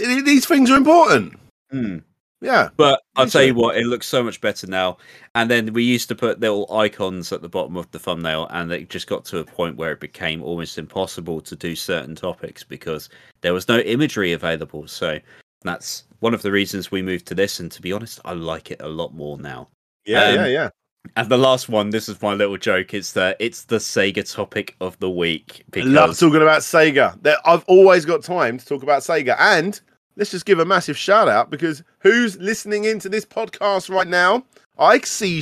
i- 0.05 0.22
these 0.26 0.44
things 0.44 0.70
are 0.70 0.76
important. 0.76 1.38
Hmm. 1.70 1.98
Yeah. 2.40 2.68
But 2.76 3.02
I'll 3.16 3.28
tell 3.28 3.42
you 3.42 3.54
what, 3.54 3.76
it 3.76 3.86
looks 3.86 4.06
so 4.06 4.22
much 4.22 4.40
better 4.40 4.66
now. 4.66 4.98
And 5.34 5.50
then 5.50 5.72
we 5.72 5.82
used 5.82 6.08
to 6.08 6.14
put 6.14 6.40
little 6.40 6.70
icons 6.72 7.32
at 7.32 7.42
the 7.42 7.48
bottom 7.48 7.76
of 7.76 7.90
the 7.90 7.98
thumbnail, 7.98 8.46
and 8.50 8.70
it 8.72 8.90
just 8.90 9.06
got 9.06 9.24
to 9.26 9.38
a 9.38 9.44
point 9.44 9.76
where 9.76 9.92
it 9.92 10.00
became 10.00 10.42
almost 10.42 10.78
impossible 10.78 11.40
to 11.40 11.56
do 11.56 11.74
certain 11.74 12.14
topics 12.14 12.62
because 12.62 13.08
there 13.40 13.54
was 13.54 13.68
no 13.68 13.78
imagery 13.80 14.32
available. 14.32 14.86
So 14.86 15.18
that's 15.62 16.04
one 16.20 16.34
of 16.34 16.42
the 16.42 16.52
reasons 16.52 16.90
we 16.90 17.02
moved 17.02 17.26
to 17.26 17.34
this. 17.34 17.60
And 17.60 17.72
to 17.72 17.80
be 17.80 17.92
honest, 17.92 18.20
I 18.24 18.32
like 18.32 18.70
it 18.70 18.82
a 18.82 18.88
lot 18.88 19.14
more 19.14 19.38
now. 19.38 19.68
Yeah, 20.04 20.24
Um, 20.24 20.34
yeah, 20.34 20.46
yeah. 20.46 20.70
And 21.14 21.28
the 21.28 21.38
last 21.38 21.68
one, 21.68 21.90
this 21.90 22.08
is 22.08 22.20
my 22.20 22.34
little 22.34 22.56
joke. 22.56 22.92
It's 22.92 23.12
the 23.12 23.36
it's 23.38 23.64
the 23.64 23.76
Sega 23.76 24.30
topic 24.30 24.74
of 24.80 24.98
the 24.98 25.08
week 25.08 25.64
I 25.74 25.80
love 25.80 26.18
talking 26.18 26.42
about 26.42 26.62
Sega. 26.62 27.16
I've 27.44 27.64
always 27.68 28.04
got 28.04 28.24
time 28.24 28.58
to 28.58 28.66
talk 28.66 28.82
about 28.82 29.02
Sega. 29.02 29.36
And 29.38 29.80
let's 30.16 30.30
just 30.30 30.47
give 30.47 30.59
a 30.59 30.64
massive 30.64 30.97
shout 30.97 31.28
out 31.28 31.51
because 31.51 31.82
who's 32.01 32.36
listening 32.38 32.84
into 32.84 33.09
this 33.09 33.24
podcast 33.24 33.88
right 33.90 34.06
now? 34.09 34.44
I 34.78 34.94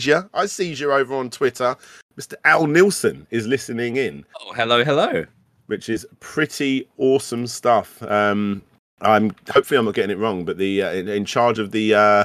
you. 0.06 0.28
I 0.34 0.46
you 0.80 0.92
over 0.92 1.14
on 1.14 1.30
Twitter. 1.30 1.76
Mr. 2.18 2.34
Al 2.44 2.66
Nilsen 2.66 3.26
is 3.30 3.46
listening 3.46 3.96
in, 3.96 4.24
oh 4.40 4.52
hello 4.52 4.84
hello 4.84 5.26
which 5.66 5.88
is 5.88 6.06
pretty 6.20 6.86
awesome 6.98 7.46
stuff. 7.46 8.02
Um, 8.02 8.62
I'm 9.00 9.34
hopefully 9.50 9.78
I'm 9.78 9.84
not 9.86 9.94
getting 9.94 10.10
it 10.10 10.18
wrong, 10.20 10.44
but 10.44 10.58
the 10.58 10.82
uh, 10.82 10.92
in, 10.92 11.08
in 11.08 11.24
charge 11.24 11.58
of 11.58 11.72
the 11.72 11.94
uh, 11.94 12.24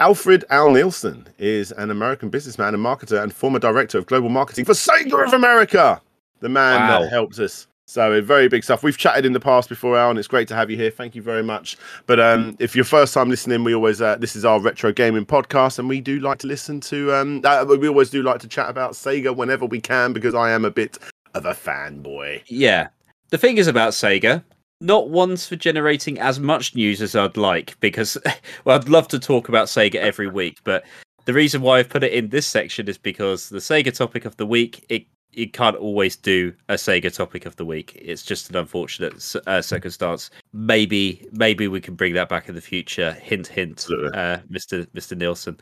Alfred 0.00 0.44
Al 0.50 0.70
Nilsen 0.70 1.26
is 1.38 1.72
an 1.72 1.90
American 1.90 2.30
businessman 2.30 2.72
and 2.74 2.84
marketer 2.84 3.22
and 3.22 3.32
former 3.32 3.58
director 3.58 3.98
of 3.98 4.06
global 4.06 4.28
marketing 4.28 4.64
for 4.64 4.72
Sega 4.72 5.26
of 5.26 5.32
America. 5.34 6.00
The 6.40 6.48
man 6.48 6.88
Wow. 6.88 7.00
that 7.02 7.10
helped 7.10 7.38
us. 7.40 7.66
So 7.88 8.20
very 8.20 8.48
big 8.48 8.64
stuff. 8.64 8.82
We've 8.82 8.98
chatted 8.98 9.24
in 9.24 9.32
the 9.32 9.40
past 9.40 9.70
before, 9.70 9.96
Alan. 9.96 10.18
it's 10.18 10.28
great 10.28 10.46
to 10.48 10.54
have 10.54 10.70
you 10.70 10.76
here. 10.76 10.90
Thank 10.90 11.14
you 11.14 11.22
very 11.22 11.42
much. 11.42 11.78
But 12.04 12.20
um, 12.20 12.54
if 12.58 12.76
you're 12.76 12.84
first 12.84 13.14
time 13.14 13.30
listening, 13.30 13.64
we 13.64 13.74
always 13.74 14.02
uh, 14.02 14.16
this 14.16 14.36
is 14.36 14.44
our 14.44 14.60
retro 14.60 14.92
gaming 14.92 15.24
podcast, 15.24 15.78
and 15.78 15.88
we 15.88 16.02
do 16.02 16.20
like 16.20 16.36
to 16.40 16.46
listen 16.46 16.80
to. 16.80 17.14
Um, 17.14 17.40
uh, 17.44 17.64
we 17.66 17.88
always 17.88 18.10
do 18.10 18.22
like 18.22 18.40
to 18.40 18.46
chat 18.46 18.68
about 18.68 18.92
Sega 18.92 19.34
whenever 19.34 19.64
we 19.64 19.80
can 19.80 20.12
because 20.12 20.34
I 20.34 20.50
am 20.50 20.66
a 20.66 20.70
bit 20.70 20.98
of 21.32 21.46
a 21.46 21.52
fanboy. 21.52 22.42
yeah. 22.46 22.88
The 23.30 23.38
thing 23.38 23.56
is 23.56 23.68
about 23.68 23.92
Sega, 23.92 24.44
not 24.82 25.08
ones 25.08 25.46
for 25.46 25.56
generating 25.56 26.18
as 26.18 26.38
much 26.38 26.74
news 26.74 27.00
as 27.00 27.16
I'd 27.16 27.38
like 27.38 27.80
because 27.80 28.18
well 28.66 28.78
I'd 28.78 28.90
love 28.90 29.08
to 29.08 29.18
talk 29.18 29.48
about 29.48 29.68
Sega 29.68 29.94
every 29.94 30.28
week, 30.28 30.58
but 30.62 30.84
the 31.24 31.32
reason 31.32 31.62
why 31.62 31.78
I've 31.78 31.88
put 31.88 32.04
it 32.04 32.12
in 32.12 32.28
this 32.28 32.46
section 32.46 32.86
is 32.86 32.98
because 32.98 33.48
the 33.48 33.58
Sega 33.58 33.96
topic 33.96 34.26
of 34.26 34.36
the 34.36 34.46
week 34.46 34.84
it 34.90 35.06
you 35.32 35.48
can't 35.50 35.76
always 35.76 36.16
do 36.16 36.52
a 36.68 36.74
Sega 36.74 37.14
topic 37.14 37.46
of 37.46 37.54
the 37.56 37.64
week. 37.64 37.92
It's 38.00 38.22
just 38.22 38.50
an 38.50 38.56
unfortunate 38.56 39.36
uh, 39.46 39.62
circumstance. 39.62 40.30
Maybe, 40.52 41.26
maybe 41.32 41.68
we 41.68 41.80
can 41.80 41.94
bring 41.94 42.14
that 42.14 42.28
back 42.28 42.48
in 42.48 42.54
the 42.54 42.60
future. 42.60 43.12
Hint, 43.12 43.46
hint, 43.46 43.86
uh, 44.14 44.38
Mister 44.48 44.86
Mister 44.94 45.14
Nilsen. 45.14 45.58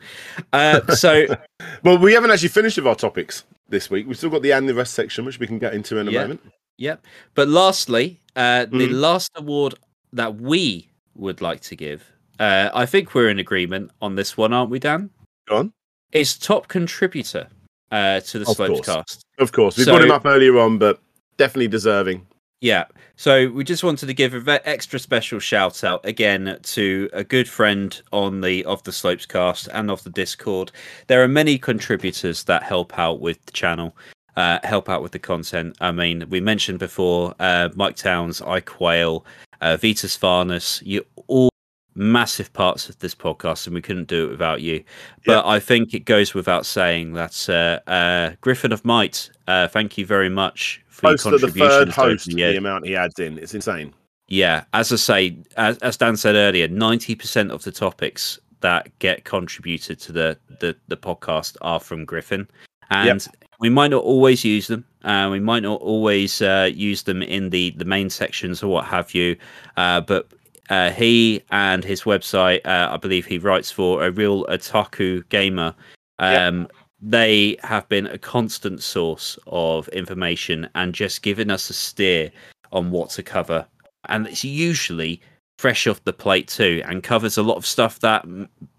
Uh, 0.53 0.85
so 0.95 1.25
Well, 1.83 1.97
we 1.97 2.13
haven't 2.13 2.31
actually 2.31 2.49
finished 2.49 2.77
with 2.77 2.87
our 2.87 2.95
topics 2.95 3.43
this 3.69 3.89
week. 3.89 4.07
We've 4.07 4.17
still 4.17 4.29
got 4.29 4.41
the 4.41 4.51
and 4.53 4.67
the 4.67 4.73
rest 4.73 4.93
section, 4.93 5.25
which 5.25 5.39
we 5.39 5.47
can 5.47 5.59
get 5.59 5.73
into 5.73 5.97
in 5.97 6.07
a 6.07 6.11
Yeah. 6.11 6.21
moment. 6.23 6.41
Yep. 6.77 7.05
But 7.35 7.47
lastly, 7.49 8.21
uh, 8.35 8.65
the 8.65 8.87
Mhm. 8.87 8.99
last 8.99 9.31
award 9.35 9.75
that 10.13 10.35
we 10.35 10.89
would 11.15 11.41
like 11.41 11.61
to 11.61 11.75
give, 11.75 12.03
uh, 12.39 12.69
I 12.73 12.85
think 12.85 13.13
we're 13.13 13.29
in 13.29 13.39
agreement 13.39 13.91
on 14.01 14.15
this 14.15 14.37
one, 14.37 14.53
aren't 14.53 14.69
we, 14.69 14.79
Dan? 14.79 15.09
Go 15.49 15.57
on. 15.57 15.73
Is 16.13 16.37
top 16.37 16.67
contributor 16.67 17.47
uh, 17.91 18.19
to 18.21 18.39
the 18.39 18.45
Of 18.49 18.55
Slopes 18.55 18.81
course. 18.81 18.85
cast. 18.85 19.25
Of 19.39 19.51
course, 19.51 19.77
we 19.77 19.83
So- 19.83 19.91
brought 19.91 20.03
him 20.03 20.11
up 20.11 20.25
earlier 20.25 20.57
on, 20.59 20.77
but 20.77 20.99
definitely 21.37 21.67
deserving. 21.67 22.25
Yeah. 22.61 22.85
So 23.17 23.49
we 23.49 23.63
just 23.63 23.83
wanted 23.83 24.07
to 24.07 24.13
give 24.13 24.33
a 24.33 24.39
ve- 24.39 24.59
extra 24.65 24.99
special 24.99 25.39
shout 25.39 25.83
out 25.83 26.03
again 26.05 26.57
to 26.63 27.09
a 27.13 27.23
good 27.23 27.47
friend 27.47 27.99
on 28.11 28.41
the 28.41 28.65
of 28.65 28.81
the 28.83 28.91
Slopes 28.91 29.25
cast 29.27 29.67
and 29.73 29.89
of 29.91 30.03
the 30.03 30.09
Discord. 30.09 30.71
There 31.07 31.21
are 31.23 31.27
many 31.27 31.57
contributors 31.59 32.43
that 32.45 32.63
help 32.63 32.97
out 32.97 33.19
with 33.19 33.43
the 33.45 33.51
channel, 33.51 33.95
uh, 34.35 34.57
help 34.63 34.89
out 34.89 35.01
with 35.03 35.11
the 35.11 35.19
content. 35.19 35.75
I 35.81 35.91
mean, 35.91 36.25
we 36.29 36.39
mentioned 36.41 36.79
before 36.79 37.35
uh, 37.39 37.69
Mike 37.75 37.95
Towns, 37.95 38.41
I 38.41 38.59
Quail, 38.59 39.23
uh, 39.61 39.77
Vitas 39.77 40.17
Farnus. 40.17 40.81
You 40.85 41.05
all 41.27 41.49
massive 41.97 42.53
parts 42.53 42.89
of 42.89 42.99
this 42.99 43.15
podcast, 43.15 43.65
and 43.65 43.73
we 43.73 43.81
couldn't 43.81 44.07
do 44.07 44.27
it 44.27 44.29
without 44.29 44.61
you. 44.61 44.83
But 45.25 45.45
I 45.45 45.59
think 45.59 45.93
it 45.93 46.05
goes 46.05 46.33
without 46.33 46.65
saying 46.65 47.13
that 47.13 47.49
uh, 47.49 47.89
uh, 47.89 48.35
Griffin 48.41 48.71
of 48.71 48.85
Might, 48.85 49.29
uh, 49.47 49.67
thank 49.67 49.97
you 49.97 50.05
very 50.05 50.29
much 50.29 50.83
for 50.87 51.09
your 51.09 51.35
of 51.35 51.41
the 51.41 51.51
third 51.51 51.89
host, 51.89 52.27
the 52.27 52.35
the 52.35 52.57
amount 52.57 52.85
he 52.85 52.95
adds 52.95 53.19
in, 53.19 53.37
it's 53.37 53.53
insane. 53.53 53.93
Yeah, 54.29 54.65
as 54.73 54.91
I 54.91 54.97
say, 54.97 55.37
as, 55.55 55.77
as 55.79 55.97
Dan 55.97 56.17
said 56.17 56.35
earlier, 56.35 56.67
ninety 56.67 57.15
percent 57.15 57.51
of 57.51 57.63
the 57.63 57.71
topics 57.71 58.39
that 58.61 58.97
get 58.99 59.23
contributed 59.23 59.99
to 60.01 60.11
the 60.11 60.37
the, 60.59 60.75
the 60.87 60.97
podcast 60.97 61.57
are 61.61 61.79
from 61.79 62.05
Griffin, 62.05 62.47
and 62.91 63.27
we 63.59 63.69
might 63.69 63.91
not 63.91 64.03
always 64.03 64.45
use 64.45 64.67
them. 64.67 64.85
Uh, 65.03 65.29
we 65.31 65.39
might 65.39 65.63
not 65.63 65.81
always 65.81 66.41
uh, 66.41 66.69
use 66.73 67.03
them 67.03 67.21
in 67.21 67.49
the 67.49 67.71
the 67.71 67.85
main 67.85 68.09
sections 68.09 68.61
or 68.61 68.67
what 68.67 68.85
have 68.85 69.13
you, 69.13 69.35
uh, 69.77 70.01
but. 70.01 70.27
Uh, 70.69 70.91
he 70.91 71.41
and 71.51 71.83
his 71.83 72.03
website, 72.03 72.65
uh, 72.65 72.89
I 72.91 72.97
believe 72.97 73.25
he 73.25 73.37
writes 73.37 73.71
for 73.71 74.05
a 74.05 74.11
real 74.11 74.45
otaku 74.45 75.27
gamer. 75.29 75.73
Um, 76.19 76.67
They 76.99 77.57
have 77.63 77.87
been 77.89 78.07
a 78.07 78.17
constant 78.17 78.81
source 78.81 79.37
of 79.45 79.87
information 79.89 80.67
and 80.73 80.95
just 80.95 81.21
giving 81.21 81.51
us 81.51 81.69
a 81.69 81.73
steer 81.73 82.31
on 82.71 82.89
what 82.89 83.11
to 83.11 83.23
cover 83.23 83.65
and 84.09 84.25
it's 84.27 84.43
usually 84.43 85.21
fresh 85.59 85.85
off 85.87 86.03
the 86.05 86.13
plate 86.13 86.47
too 86.47 86.81
and 86.85 87.03
covers 87.03 87.37
a 87.37 87.43
lot 87.43 87.55
of 87.55 87.65
stuff 87.65 87.99
that 87.99 88.25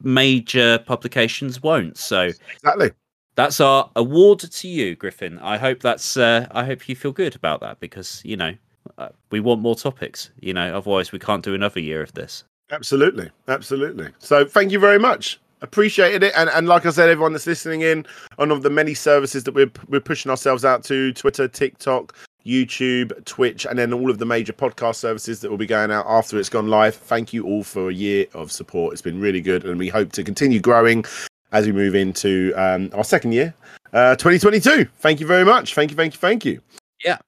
major 0.03 0.79
publications 0.81 1.63
won't 1.63 1.97
so 1.97 2.31
Exactly. 2.53 2.91
that's 3.35 3.61
our 3.61 3.91
award 3.97 4.41
to 4.41 4.69
you 4.69 4.95
griffin 4.97 5.39
i 5.39 5.57
hope 5.57 5.81
that's 5.81 6.17
uh, 6.17 6.47
i 6.51 6.65
hope 6.65 6.89
you 6.89 6.97
feel 6.97 7.13
good 7.13 7.35
about 7.37 7.61
that 7.61 7.79
because 7.81 8.21
you 8.25 8.37
know 8.37 8.53
uh, 8.97 9.09
we 9.31 9.41
want 9.41 9.61
more 9.61 9.75
topics 9.75 10.31
you 10.41 10.55
know 10.55 10.75
otherwise 10.75 11.13
we 11.13 11.19
can't 11.19 11.45
do 11.45 11.55
another 11.55 11.81
year 11.81 12.03
of 12.03 12.13
this 12.15 12.45
Absolutely, 12.71 13.31
absolutely. 13.49 14.09
So 14.19 14.45
thank 14.45 14.73
you 14.73 14.79
very 14.79 14.99
much. 14.99 15.41
Appreciated 15.61 16.23
it, 16.23 16.33
and 16.37 16.49
and 16.51 16.69
like 16.69 16.87
I 16.87 16.91
said, 16.91 17.09
everyone 17.09 17.33
that's 17.33 17.47
listening 17.47 17.81
in 17.81 18.07
on 18.39 18.53
of 18.53 18.63
the 18.63 18.71
many 18.71 18.95
services 18.95 19.43
that 19.45 19.55
we're 19.55 19.71
we're 19.89 20.01
pushing 20.01 20.31
ourselves 20.31 20.65
out 20.65 20.85
to 20.85 21.13
Twitter, 21.15 21.49
TikTok, 21.49 22.15
YouTube, 22.47 23.25
Twitch, 23.25 23.67
and 23.67 23.77
then 23.77 23.93
all 23.93 24.09
of 24.09 24.19
the 24.19 24.27
major 24.27 24.53
podcast 24.53 24.97
services 24.97 25.41
that 25.41 25.51
will 25.51 25.59
be 25.59 25.67
going 25.67 25.91
out 25.91 26.07
after 26.07 26.39
it's 26.39 26.49
gone 26.49 26.69
live. 26.69 26.95
Thank 26.95 27.33
you 27.33 27.45
all 27.45 27.65
for 27.65 27.89
a 27.91 27.93
year 27.93 28.27
of 28.35 28.53
support. 28.53 28.93
It's 28.93 29.03
been 29.03 29.21
really 29.21 29.41
good, 29.41 29.65
and 29.65 29.79
we 29.79 29.89
hope 29.89 30.13
to 30.13 30.23
continue 30.23 30.61
growing 30.61 31.05
as 31.51 31.67
we 31.67 31.73
move 31.73 31.97
into 31.97 32.53
um, 32.55 32.91
our 32.93 33.03
second 33.03 33.33
year, 33.33 33.53
uh, 33.95 34.15
2022. 34.15 34.85
Thank 34.99 35.19
you 35.19 35.27
very 35.27 35.45
much. 35.45 35.75
Thank 35.75 35.91
you, 35.91 35.97
thank 35.97 36.13
you, 36.13 36.19
thank 36.21 36.45
you. 36.45 36.61
Yeah. 37.05 37.19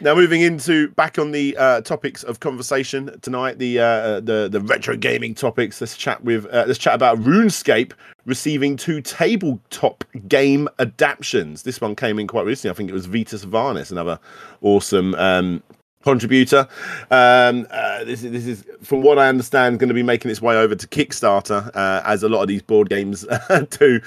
Now 0.00 0.14
moving 0.14 0.42
into 0.42 0.88
back 0.88 1.18
on 1.18 1.32
the 1.32 1.56
uh, 1.56 1.80
topics 1.80 2.22
of 2.22 2.40
conversation 2.40 3.18
tonight, 3.22 3.58
the 3.58 3.78
uh, 3.78 4.20
the 4.20 4.48
the 4.50 4.60
retro 4.60 4.96
gaming 4.96 5.34
topics. 5.34 5.80
Let's 5.80 5.96
chat 5.96 6.22
with 6.22 6.44
uh, 6.46 6.64
let's 6.66 6.78
chat 6.78 6.94
about 6.94 7.18
RuneScape 7.20 7.92
receiving 8.26 8.76
two 8.76 9.00
tabletop 9.00 10.04
game 10.28 10.68
adaptations. 10.78 11.62
This 11.62 11.80
one 11.80 11.96
came 11.96 12.18
in 12.18 12.26
quite 12.26 12.44
recently. 12.44 12.72
I 12.72 12.74
think 12.76 12.90
it 12.90 12.94
was 12.94 13.06
Vitas 13.06 13.46
Varnis, 13.46 13.90
another 13.90 14.18
awesome 14.60 15.14
um, 15.14 15.62
contributor. 16.02 16.68
Um, 17.10 17.66
uh, 17.70 18.04
this 18.04 18.22
is 18.22 18.32
this 18.32 18.46
is 18.46 18.64
from 18.82 19.02
what 19.02 19.18
I 19.18 19.28
understand 19.28 19.78
going 19.78 19.88
to 19.88 19.94
be 19.94 20.02
making 20.02 20.30
its 20.30 20.42
way 20.42 20.54
over 20.54 20.74
to 20.74 20.86
Kickstarter, 20.86 21.74
uh, 21.74 22.02
as 22.04 22.22
a 22.22 22.28
lot 22.28 22.42
of 22.42 22.48
these 22.48 22.62
board 22.62 22.90
games 22.90 23.26
do. 23.70 24.00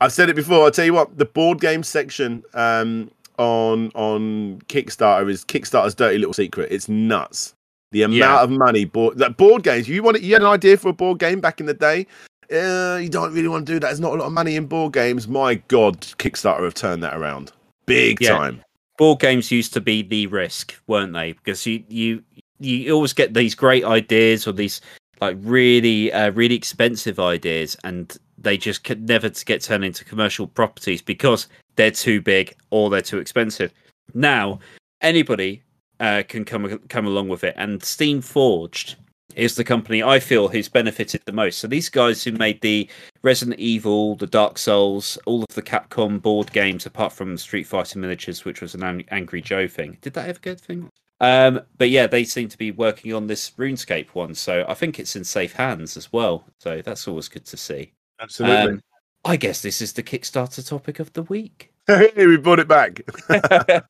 I've 0.00 0.12
said 0.12 0.30
it 0.30 0.36
before. 0.36 0.64
I'll 0.64 0.70
tell 0.70 0.86
you 0.86 0.94
what, 0.94 1.18
the 1.18 1.26
board 1.26 1.60
game 1.60 1.82
section. 1.82 2.42
Um, 2.54 3.10
on 3.42 3.90
on 3.94 4.60
Kickstarter 4.68 5.28
is 5.30 5.44
Kickstarter's 5.44 5.94
dirty 5.94 6.18
little 6.18 6.32
secret. 6.34 6.68
It's 6.70 6.88
nuts. 6.88 7.54
The 7.92 8.02
amount 8.02 8.18
Yeah. 8.18 8.42
of 8.42 8.50
money 8.50 8.84
board 8.86 9.18
like 9.20 9.36
board 9.36 9.62
games. 9.62 9.88
You 9.88 10.02
want 10.02 10.22
you 10.22 10.32
had 10.32 10.42
an 10.42 10.48
idea 10.48 10.76
for 10.76 10.88
a 10.88 10.92
board 10.92 11.18
game 11.18 11.40
back 11.40 11.60
in 11.60 11.66
the 11.66 11.74
day. 11.74 12.06
Uh, 12.52 12.98
you 13.02 13.08
don't 13.08 13.32
really 13.32 13.48
want 13.48 13.66
to 13.66 13.72
do 13.72 13.78
that. 13.80 13.86
There's 13.88 14.00
not 14.00 14.12
a 14.12 14.16
lot 14.16 14.26
of 14.26 14.32
money 14.32 14.56
in 14.56 14.66
board 14.66 14.92
games. 14.92 15.26
My 15.26 15.54
God, 15.68 16.00
Kickstarter 16.18 16.64
have 16.64 16.74
turned 16.74 17.02
that 17.02 17.14
around 17.16 17.52
big 17.86 18.20
Yeah. 18.20 18.36
time. 18.38 18.62
board 18.98 19.18
games 19.20 19.50
used 19.50 19.72
to 19.72 19.80
be 19.80 20.02
the 20.02 20.26
risk, 20.28 20.74
weren't 20.86 21.12
they? 21.12 21.32
Because 21.32 21.66
you 21.66 21.82
you 21.88 22.22
you 22.60 22.92
always 22.94 23.12
get 23.12 23.34
these 23.34 23.54
great 23.54 23.84
ideas 23.84 24.46
or 24.46 24.52
these 24.52 24.80
like 25.20 25.36
really 25.40 26.12
uh, 26.12 26.30
really 26.32 26.54
expensive 26.54 27.18
ideas, 27.18 27.76
and 27.84 28.16
they 28.38 28.56
just 28.56 28.84
could 28.84 29.08
never 29.08 29.28
to 29.28 29.44
get 29.44 29.62
turned 29.62 29.84
into 29.84 30.04
commercial 30.04 30.46
properties 30.46 31.00
because 31.02 31.46
they're 31.76 31.90
too 31.90 32.20
big 32.20 32.54
or 32.70 32.90
they're 32.90 33.00
too 33.00 33.18
expensive. 33.18 33.72
Now 34.14 34.60
anybody 35.00 35.62
uh, 36.00 36.22
can 36.28 36.44
come 36.44 36.78
come 36.88 37.06
along 37.06 37.28
with 37.28 37.44
it, 37.44 37.54
and 37.56 37.80
Steamforged 37.80 38.96
is 39.34 39.54
the 39.54 39.64
company 39.64 40.02
I 40.02 40.20
feel 40.20 40.48
who's 40.48 40.68
benefited 40.68 41.22
the 41.24 41.32
most. 41.32 41.58
So 41.58 41.66
these 41.66 41.88
guys 41.88 42.22
who 42.22 42.32
made 42.32 42.60
the 42.60 42.88
Resident 43.22 43.58
Evil, 43.58 44.16
the 44.16 44.26
Dark 44.26 44.58
Souls, 44.58 45.18
all 45.26 45.42
of 45.42 45.54
the 45.54 45.62
Capcom 45.62 46.20
board 46.20 46.52
games, 46.52 46.86
apart 46.86 47.12
from 47.12 47.36
Street 47.38 47.66
Fighter 47.66 47.98
Miniatures, 47.98 48.44
which 48.44 48.60
was 48.60 48.74
an 48.74 49.04
Angry 49.10 49.40
Joe 49.40 49.66
thing. 49.66 49.96
Did 50.02 50.14
that 50.14 50.28
ever 50.28 50.38
get 50.38 50.60
a 50.60 50.64
thing? 50.64 50.90
Um, 51.20 51.60
but 51.78 51.88
yeah, 51.88 52.08
they 52.08 52.24
seem 52.24 52.48
to 52.48 52.58
be 52.58 52.72
working 52.72 53.14
on 53.14 53.28
this 53.28 53.52
RuneScape 53.52 54.08
one, 54.08 54.34
so 54.34 54.64
I 54.68 54.74
think 54.74 54.98
it's 54.98 55.14
in 55.14 55.24
safe 55.24 55.52
hands 55.52 55.96
as 55.96 56.12
well. 56.12 56.44
So 56.58 56.82
that's 56.82 57.06
always 57.06 57.28
good 57.28 57.46
to 57.46 57.56
see. 57.56 57.92
Absolutely. 58.20 58.72
Um, 58.72 58.80
I 59.24 59.36
guess 59.36 59.62
this 59.62 59.80
is 59.80 59.92
the 59.92 60.02
Kickstarter 60.02 60.66
topic 60.66 60.98
of 60.98 61.12
the 61.12 61.22
week. 61.22 61.72
we 62.16 62.36
brought 62.36 62.58
it 62.60 62.68
back. 62.68 63.00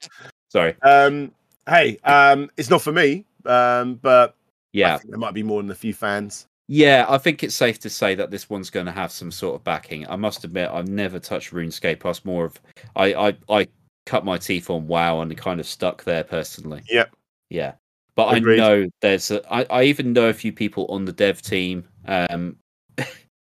Sorry. 0.49 0.75
um, 0.83 1.33
hey, 1.69 1.99
um, 2.05 2.51
it's 2.57 2.69
not 2.71 2.83
for 2.83 2.93
me, 2.93 3.25
um, 3.47 3.95
but 3.97 4.31
I 4.31 4.35
Yeah. 4.73 4.99
think 4.99 5.11
there 5.11 5.19
might 5.19 5.35
be 5.35 5.43
more 5.43 5.63
than 5.63 5.71
a 5.71 5.75
few 5.75 5.95
fans. 5.95 6.47
Yeah, 6.69 7.07
I 7.09 7.19
think 7.19 7.43
it's 7.43 7.55
safe 7.55 7.79
to 7.81 7.91
say 7.91 8.15
that 8.15 8.31
this 8.31 8.49
one's 8.49 8.71
going 8.71 8.87
to 8.87 8.93
have 8.93 9.11
some 9.13 9.31
sort 9.31 9.57
of 9.57 9.65
backing. 9.65 10.07
I 10.09 10.17
must 10.17 10.45
admit, 10.45 10.71
I've 10.71 10.89
never 10.89 11.19
touched 11.19 11.53
RuneScape. 11.53 12.05
I 12.05 12.09
was 12.09 12.25
more 12.25 12.45
of, 12.47 12.61
I, 12.97 13.15
I, 13.15 13.37
I 13.49 13.69
cut 14.07 14.25
my 14.25 14.39
teeth 14.39 14.71
on 14.71 14.87
WoW 14.87 15.21
and 15.21 15.37
kind 15.37 15.61
of 15.61 15.67
stuck 15.67 16.05
there 16.05 16.25
personally. 16.25 16.83
Yeah, 16.89 17.07
Yeah, 17.51 17.73
but 18.15 18.35
Agreed. 18.37 18.61
I 18.61 18.63
know 18.63 18.89
there's, 19.01 19.31
a, 19.31 19.43
I, 19.53 19.65
I 19.71 19.83
even 19.85 20.13
know 20.13 20.29
a 20.29 20.35
few 20.35 20.53
people 20.53 20.87
on 20.89 21.05
the 21.05 21.13
dev 21.13 21.43
team. 21.43 21.85
Um, 22.07 22.57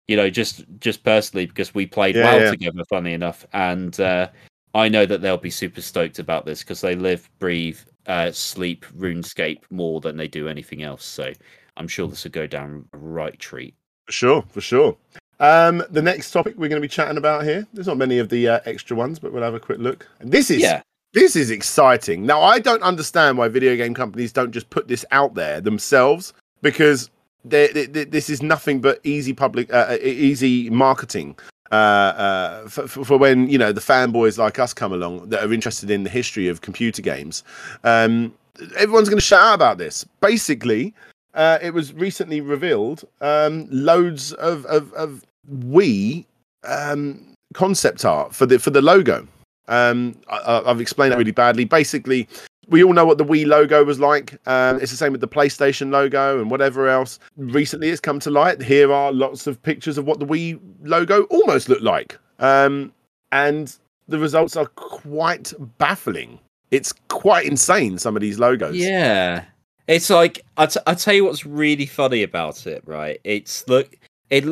you 0.08 0.16
know, 0.16 0.28
just 0.30 0.64
just 0.80 1.04
personally 1.04 1.46
because 1.46 1.74
we 1.74 1.86
played 1.86 2.16
Yeah, 2.16 2.24
WoW 2.24 2.38
yeah. 2.38 2.50
together. 2.50 2.84
Funny 2.88 3.12
enough, 3.12 3.46
and 3.52 3.98
uh, 4.00 4.28
I 4.74 4.88
know 4.88 5.06
that 5.06 5.22
they'll 5.22 5.36
be 5.36 5.50
super 5.50 5.80
stoked 5.80 6.18
about 6.18 6.44
this 6.46 6.60
because 6.62 6.80
they 6.80 6.96
live, 6.96 7.30
breathe, 7.38 7.78
uh, 8.06 8.32
sleep 8.32 8.84
RuneScape 8.96 9.60
more 9.70 10.00
than 10.00 10.16
they 10.16 10.28
do 10.28 10.48
anything 10.48 10.82
else. 10.82 11.04
So 11.04 11.32
I'm 11.76 11.88
sure 11.88 12.08
this 12.08 12.24
will 12.24 12.30
go 12.32 12.46
down 12.46 12.86
right 12.92 13.38
treat. 13.38 13.74
For 14.06 14.12
sure, 14.12 14.44
for 14.48 14.60
sure. 14.60 14.96
Um, 15.40 15.84
the 15.90 16.02
next 16.02 16.32
topic 16.32 16.54
we're 16.56 16.68
going 16.68 16.80
to 16.82 16.84
be 16.84 16.88
chatting 16.88 17.16
about 17.18 17.44
here. 17.44 17.66
There's 17.72 17.86
not 17.86 17.96
many 17.96 18.18
of 18.18 18.28
the 18.28 18.48
uh, 18.48 18.60
extra 18.64 18.96
ones, 18.96 19.18
but 19.18 19.32
we'll 19.32 19.42
have 19.42 19.54
a 19.54 19.60
quick 19.60 19.78
look. 19.78 20.08
And 20.18 20.32
this 20.32 20.50
is 20.50 20.62
Yeah. 20.62 20.82
this 21.12 21.36
is 21.36 21.50
exciting. 21.50 22.26
Now, 22.26 22.42
I 22.42 22.58
don't 22.58 22.82
understand 22.82 23.38
why 23.38 23.48
video 23.48 23.76
game 23.76 23.94
companies 23.94 24.32
don't 24.32 24.50
just 24.50 24.68
put 24.70 24.88
this 24.88 25.04
out 25.12 25.34
there 25.34 25.60
themselves 25.60 26.32
because 26.62 27.10
they, 27.44 27.68
they, 27.68 27.86
they- 27.86 28.04
this 28.04 28.28
is 28.30 28.42
nothing 28.42 28.80
but 28.80 29.00
easy 29.04 29.32
public, 29.32 29.72
uh, 29.72 29.86
uh, 29.90 29.98
easy 30.02 30.70
marketing. 30.70 31.36
Uh, 31.70 31.74
uh, 31.74 32.68
for, 32.68 32.88
for 33.04 33.18
when 33.18 33.46
you 33.50 33.58
know 33.58 33.72
the 33.72 33.80
fanboys 33.80 34.38
like 34.38 34.58
us 34.58 34.72
come 34.72 34.90
along 34.90 35.28
that 35.28 35.44
are 35.44 35.52
interested 35.52 35.90
in 35.90 36.02
the 36.02 36.08
history 36.08 36.48
of 36.48 36.62
computer 36.62 37.02
games, 37.02 37.44
um, 37.84 38.32
everyone's 38.78 39.10
going 39.10 39.18
to 39.18 39.24
shout 39.24 39.42
out 39.42 39.54
about 39.54 39.76
this. 39.76 40.02
Basically, 40.22 40.94
uh, 41.34 41.58
it 41.60 41.74
was 41.74 41.92
recently 41.92 42.40
revealed 42.40 43.04
um, 43.20 43.68
loads 43.70 44.32
of 44.34 44.64
of, 44.64 44.90
of 44.94 45.22
Wii 45.66 46.24
um, 46.64 47.34
concept 47.52 48.02
art 48.06 48.34
for 48.34 48.46
the 48.46 48.58
for 48.58 48.70
the 48.70 48.80
logo. 48.80 49.28
Um, 49.68 50.16
I- 50.30 50.62
I've 50.64 50.80
explained 50.80 51.12
that 51.12 51.18
really 51.18 51.32
badly. 51.32 51.66
Basically, 51.66 52.26
we 52.68 52.84
all 52.84 52.92
know 52.92 53.04
what 53.04 53.18
the 53.18 53.24
Wii 53.24 53.46
logo 53.46 53.84
was 53.84 53.98
like. 53.98 54.38
Um, 54.46 54.80
it's 54.80 54.90
the 54.90 54.96
same 54.96 55.12
with 55.12 55.20
the 55.20 55.28
PlayStation 55.28 55.90
logo 55.90 56.40
and 56.40 56.50
whatever 56.50 56.88
else. 56.88 57.18
Recently, 57.36 57.88
it's 57.88 58.00
come 58.00 58.20
to 58.20 58.30
light. 58.30 58.62
Here 58.62 58.92
are 58.92 59.12
lots 59.12 59.46
of 59.46 59.62
pictures 59.62 59.98
of 59.98 60.04
what 60.04 60.20
the 60.20 60.26
Wii 60.26 60.58
logo 60.82 61.22
almost 61.24 61.68
looked 61.68 61.82
like, 61.82 62.18
um, 62.38 62.92
and 63.32 63.76
the 64.08 64.18
results 64.18 64.56
are 64.56 64.66
quite 64.66 65.52
baffling. 65.78 66.38
It's 66.70 66.92
quite 67.08 67.46
insane. 67.46 67.98
Some 67.98 68.16
of 68.16 68.22
these 68.22 68.38
logos. 68.38 68.76
Yeah, 68.76 69.44
it's 69.86 70.10
like 70.10 70.42
I 70.56 70.66
t- 70.66 70.80
I 70.86 70.94
tell 70.94 71.14
you 71.14 71.24
what's 71.24 71.46
really 71.46 71.86
funny 71.86 72.22
about 72.22 72.66
it, 72.66 72.82
right? 72.86 73.20
It's 73.24 73.66
look 73.68 73.96
it 74.30 74.44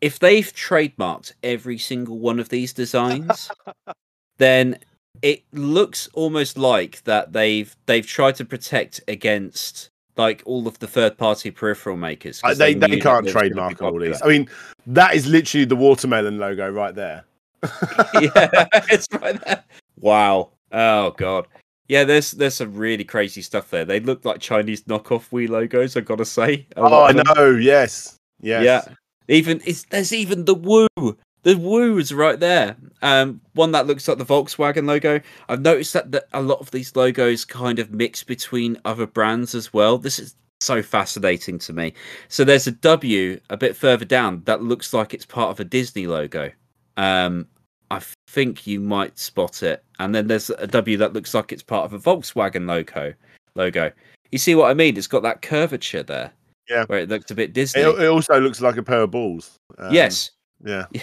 if 0.00 0.18
they've 0.18 0.52
trademarked 0.54 1.32
every 1.42 1.78
single 1.78 2.18
one 2.18 2.38
of 2.38 2.48
these 2.48 2.72
designs, 2.72 3.50
then 4.38 4.78
it 5.22 5.42
looks 5.52 6.08
almost 6.14 6.56
like 6.56 7.02
that 7.04 7.32
they've 7.32 7.74
they've 7.86 8.06
tried 8.06 8.36
to 8.36 8.44
protect 8.44 9.00
against 9.08 9.90
like 10.16 10.42
all 10.44 10.66
of 10.66 10.78
the 10.80 10.86
third 10.86 11.16
party 11.16 11.50
peripheral 11.50 11.96
makers. 11.96 12.40
Uh, 12.42 12.54
they 12.54 12.74
knew 12.74 12.80
they 12.80 13.00
can't 13.00 13.24
was 13.24 13.32
gonna 13.32 13.48
be 13.48 13.50
trademark 13.54 13.82
all 13.82 13.98
these. 13.98 14.20
I 14.22 14.28
mean, 14.28 14.48
that 14.86 15.14
is 15.14 15.26
literally 15.26 15.64
the 15.64 15.76
watermelon 15.76 16.38
logo 16.38 16.70
right 16.70 16.94
there. 16.94 17.24
yeah, 17.62 18.66
it's 18.90 19.08
right 19.12 19.42
there. 19.44 19.64
Wow. 20.00 20.50
Oh 20.72 21.12
god. 21.12 21.46
Yeah, 21.88 22.04
there's 22.04 22.32
there's 22.32 22.54
some 22.54 22.74
really 22.74 23.04
crazy 23.04 23.40
stuff 23.40 23.70
there. 23.70 23.84
They 23.84 24.00
look 24.00 24.24
like 24.24 24.40
Chinese 24.40 24.82
knockoff 24.84 25.30
Wii 25.30 25.48
logos. 25.48 25.96
I 25.96 26.00
gotta 26.00 26.24
say. 26.24 26.66
Oh, 26.76 27.04
I 27.04 27.12
know. 27.12 27.50
Yes. 27.50 28.18
Yes. 28.40 28.64
Yeah. 28.64 28.94
Even 29.28 29.62
it's 29.64 29.84
there's 29.84 30.12
even 30.12 30.44
the 30.44 30.54
woo. 30.54 31.16
The 31.48 31.56
woo 31.56 31.96
is 31.96 32.12
right 32.12 32.38
there. 32.38 32.76
Um, 33.00 33.40
one 33.54 33.72
that 33.72 33.86
looks 33.86 34.06
like 34.06 34.18
the 34.18 34.24
Volkswagen 34.26 34.86
logo. 34.86 35.18
I've 35.48 35.62
noticed 35.62 35.94
that 35.94 36.12
the, 36.12 36.22
a 36.34 36.42
lot 36.42 36.60
of 36.60 36.70
these 36.72 36.94
logos 36.94 37.46
kind 37.46 37.78
of 37.78 37.90
mix 37.90 38.22
between 38.22 38.78
other 38.84 39.06
brands 39.06 39.54
as 39.54 39.72
well. 39.72 39.96
This 39.96 40.18
is 40.18 40.36
so 40.60 40.82
fascinating 40.82 41.58
to 41.60 41.72
me. 41.72 41.94
So 42.28 42.44
there's 42.44 42.66
a 42.66 42.72
W 42.72 43.40
a 43.48 43.56
bit 43.56 43.74
further 43.76 44.04
down 44.04 44.42
that 44.44 44.62
looks 44.62 44.92
like 44.92 45.14
it's 45.14 45.24
part 45.24 45.50
of 45.50 45.58
a 45.58 45.64
Disney 45.64 46.06
logo. 46.06 46.50
Um, 46.98 47.48
I 47.90 48.02
think 48.26 48.66
you 48.66 48.78
might 48.78 49.18
spot 49.18 49.62
it. 49.62 49.82
And 49.98 50.14
then 50.14 50.26
there's 50.26 50.50
a 50.50 50.66
W 50.66 50.98
that 50.98 51.14
looks 51.14 51.32
like 51.32 51.50
it's 51.50 51.62
part 51.62 51.86
of 51.86 51.94
a 51.94 51.98
Volkswagen 51.98 52.68
logo. 52.68 53.14
Logo. 53.54 53.90
You 54.32 54.36
see 54.36 54.54
what 54.54 54.70
I 54.70 54.74
mean? 54.74 54.98
It's 54.98 55.06
got 55.06 55.22
that 55.22 55.40
curvature 55.40 56.02
there. 56.02 56.30
Yeah. 56.68 56.84
Where 56.88 56.98
it 56.98 57.08
looks 57.08 57.30
a 57.30 57.34
bit 57.34 57.54
Disney. 57.54 57.80
It, 57.80 58.00
it 58.00 58.08
also 58.08 58.38
looks 58.38 58.60
like 58.60 58.76
a 58.76 58.82
pair 58.82 59.00
of 59.00 59.12
balls. 59.12 59.54
Um, 59.78 59.94
yes. 59.94 60.32
Yeah. 60.62 60.84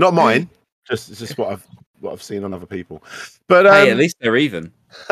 Not 0.00 0.14
mine. 0.14 0.48
just 0.88 1.10
it's 1.10 1.20
just 1.20 1.36
what 1.38 1.52
I've 1.52 1.66
what 2.00 2.12
I've 2.12 2.22
seen 2.22 2.42
on 2.44 2.54
other 2.54 2.66
people. 2.66 3.02
But 3.46 3.66
um, 3.66 3.74
hey, 3.74 3.90
at 3.90 3.96
least 3.98 4.16
they're 4.20 4.36
even. 4.36 4.72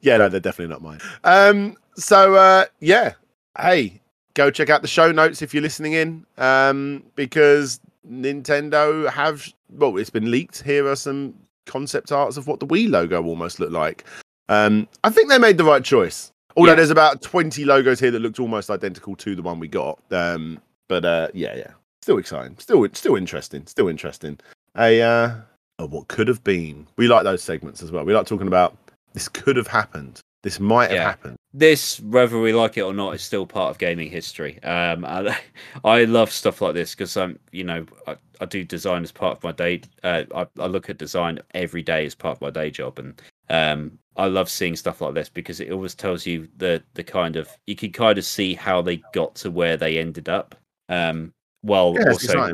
yeah, 0.00 0.16
no, 0.16 0.28
they're 0.28 0.40
definitely 0.40 0.72
not 0.72 0.82
mine. 0.82 1.00
Um, 1.24 1.76
so 1.96 2.34
uh, 2.34 2.64
yeah, 2.80 3.12
hey, 3.60 4.00
go 4.34 4.50
check 4.50 4.70
out 4.70 4.82
the 4.82 4.88
show 4.88 5.12
notes 5.12 5.42
if 5.42 5.52
you're 5.52 5.62
listening 5.62 5.92
in, 5.92 6.24
um, 6.38 7.02
because 7.14 7.80
Nintendo 8.10 9.08
have 9.10 9.46
well, 9.70 9.96
it's 9.98 10.10
been 10.10 10.30
leaked. 10.30 10.62
Here 10.62 10.86
are 10.88 10.96
some 10.96 11.34
concept 11.66 12.10
arts 12.12 12.36
of 12.38 12.46
what 12.46 12.60
the 12.60 12.66
Wii 12.66 12.88
logo 12.90 13.22
almost 13.22 13.60
looked 13.60 13.72
like. 13.72 14.04
Um, 14.48 14.88
I 15.04 15.10
think 15.10 15.28
they 15.28 15.38
made 15.38 15.58
the 15.58 15.64
right 15.64 15.84
choice. 15.84 16.32
Although 16.56 16.70
Yeah. 16.72 16.76
there's 16.76 16.90
about 16.90 17.20
20 17.22 17.64
logos 17.66 18.00
here 18.00 18.10
that 18.10 18.18
looked 18.20 18.40
almost 18.40 18.70
identical 18.70 19.14
to 19.16 19.36
the 19.36 19.42
one 19.42 19.60
we 19.60 19.68
got. 19.68 20.00
Um, 20.10 20.58
but 20.88 21.04
uh, 21.04 21.28
yeah, 21.34 21.54
yeah, 21.54 21.70
still 22.02 22.18
exciting, 22.18 22.56
still 22.58 22.86
still 22.92 23.16
interesting, 23.16 23.66
still 23.66 23.88
interesting. 23.88 24.38
A 24.76 25.00
uh, 25.02 25.34
oh, 25.78 25.86
what 25.86 26.08
could 26.08 26.28
have 26.28 26.42
been. 26.44 26.86
We 26.96 27.08
like 27.08 27.24
those 27.24 27.42
segments 27.42 27.82
as 27.82 27.92
well. 27.92 28.04
We 28.04 28.14
like 28.14 28.26
talking 28.26 28.46
about 28.48 28.76
this 29.12 29.28
could 29.28 29.56
have 29.56 29.66
happened. 29.66 30.20
This 30.42 30.60
might 30.60 30.90
have 30.90 30.96
Yeah. 30.96 31.04
happened. 31.04 31.36
This, 31.52 31.98
whether 32.00 32.38
we 32.38 32.52
like 32.52 32.76
it 32.76 32.82
or 32.82 32.92
not, 32.92 33.14
is 33.14 33.22
still 33.22 33.46
part 33.46 33.70
of 33.70 33.78
gaming 33.78 34.10
history. 34.10 34.62
Um, 34.62 35.04
I, 35.04 35.36
I 35.84 36.04
love 36.04 36.30
stuff 36.30 36.60
like 36.60 36.74
this 36.74 36.94
because 36.94 37.16
I'm, 37.16 37.38
you 37.50 37.64
know, 37.64 37.86
I, 38.06 38.16
I 38.40 38.44
do 38.44 38.62
design 38.62 39.02
as 39.02 39.10
part 39.10 39.36
of 39.36 39.42
my 39.42 39.52
day. 39.52 39.80
Uh, 40.04 40.24
I, 40.34 40.46
I 40.60 40.66
look 40.66 40.88
at 40.88 40.98
design 40.98 41.40
every 41.54 41.82
day 41.82 42.06
as 42.06 42.14
part 42.14 42.36
of 42.36 42.40
my 42.40 42.50
day 42.50 42.70
job, 42.70 42.98
and 42.98 43.20
um, 43.50 43.98
I 44.16 44.26
love 44.26 44.48
seeing 44.48 44.76
stuff 44.76 45.00
like 45.00 45.14
this 45.14 45.28
because 45.28 45.58
it 45.58 45.72
always 45.72 45.94
tells 45.94 46.24
you 46.26 46.46
the 46.58 46.82
the 46.94 47.02
kind 47.02 47.34
of 47.36 47.48
you 47.66 47.74
can 47.74 47.90
kind 47.90 48.18
of 48.18 48.24
see 48.24 48.54
how 48.54 48.80
they 48.80 48.98
got 49.12 49.34
to 49.36 49.50
where 49.50 49.76
they 49.76 49.98
ended 49.98 50.28
up. 50.28 50.54
Um, 50.88 51.32
while 51.68 51.94
Yeah, 51.96 52.10
also 52.10 52.52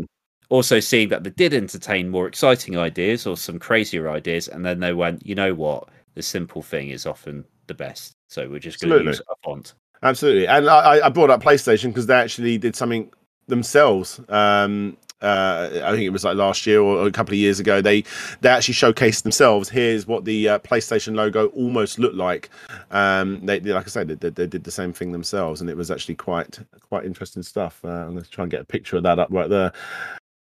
also 0.50 0.78
seeing 0.78 1.08
that 1.08 1.24
they 1.24 1.30
did 1.30 1.54
entertain 1.54 2.08
more 2.08 2.28
exciting 2.28 2.78
ideas 2.78 3.26
or 3.26 3.36
some 3.36 3.58
crazier 3.58 4.10
ideas, 4.10 4.48
and 4.48 4.64
then 4.64 4.80
they 4.80 4.92
went, 4.92 5.26
you 5.26 5.34
know 5.34 5.54
what, 5.54 5.88
the 6.14 6.22
simple 6.22 6.62
thing 6.62 6.90
is 6.90 7.06
often 7.06 7.44
the 7.66 7.74
best. 7.74 8.12
So 8.28 8.48
we're 8.48 8.58
just 8.58 8.80
going 8.80 8.98
to 8.98 9.04
use 9.04 9.20
a 9.20 9.34
font. 9.42 9.74
Absolutely. 10.02 10.46
And 10.46 10.68
I, 10.68 11.06
I 11.06 11.08
brought 11.08 11.30
up 11.30 11.42
PlayStation 11.42 11.88
because 11.88 12.06
they 12.06 12.14
actually 12.14 12.58
did 12.58 12.76
something 12.76 13.10
themselves. 13.46 14.20
Um, 14.28 14.96
uh, 15.24 15.82
I 15.84 15.90
think 15.92 16.02
it 16.04 16.10
was 16.10 16.22
like 16.24 16.36
last 16.36 16.66
year 16.66 16.80
or 16.80 17.06
a 17.06 17.10
couple 17.10 17.32
of 17.32 17.38
years 17.38 17.58
ago. 17.58 17.80
They 17.80 18.04
they 18.42 18.48
actually 18.50 18.74
showcased 18.74 19.22
themselves. 19.22 19.68
Here's 19.68 20.06
what 20.06 20.24
the 20.24 20.48
uh, 20.50 20.58
PlayStation 20.60 21.14
logo 21.16 21.46
almost 21.48 21.98
looked 21.98 22.14
like. 22.16 22.50
Um, 22.90 23.44
they, 23.44 23.58
they- 23.58 23.72
like 23.72 23.86
I 23.86 23.88
said, 23.90 24.08
they, 24.08 24.28
they 24.30 24.46
did 24.46 24.64
the 24.64 24.70
same 24.70 24.92
thing 24.92 25.12
themselves, 25.12 25.60
and 25.60 25.68
it 25.70 25.76
was 25.76 25.90
actually 25.90 26.14
quite 26.16 26.58
quite 26.88 27.04
interesting 27.04 27.42
stuff. 27.42 27.80
Uh, 27.84 27.88
I'm 27.88 28.12
going 28.12 28.24
to 28.24 28.30
try 28.30 28.44
and 28.44 28.50
get 28.50 28.60
a 28.60 28.64
picture 28.64 28.96
of 28.96 29.02
that 29.04 29.18
up 29.18 29.28
right 29.30 29.48
there. 29.50 29.72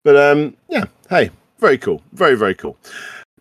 But 0.03 0.15
um, 0.15 0.55
yeah, 0.69 0.85
hey, 1.09 1.31
very 1.59 1.77
cool, 1.77 2.01
very 2.13 2.35
very 2.35 2.55
cool. 2.55 2.77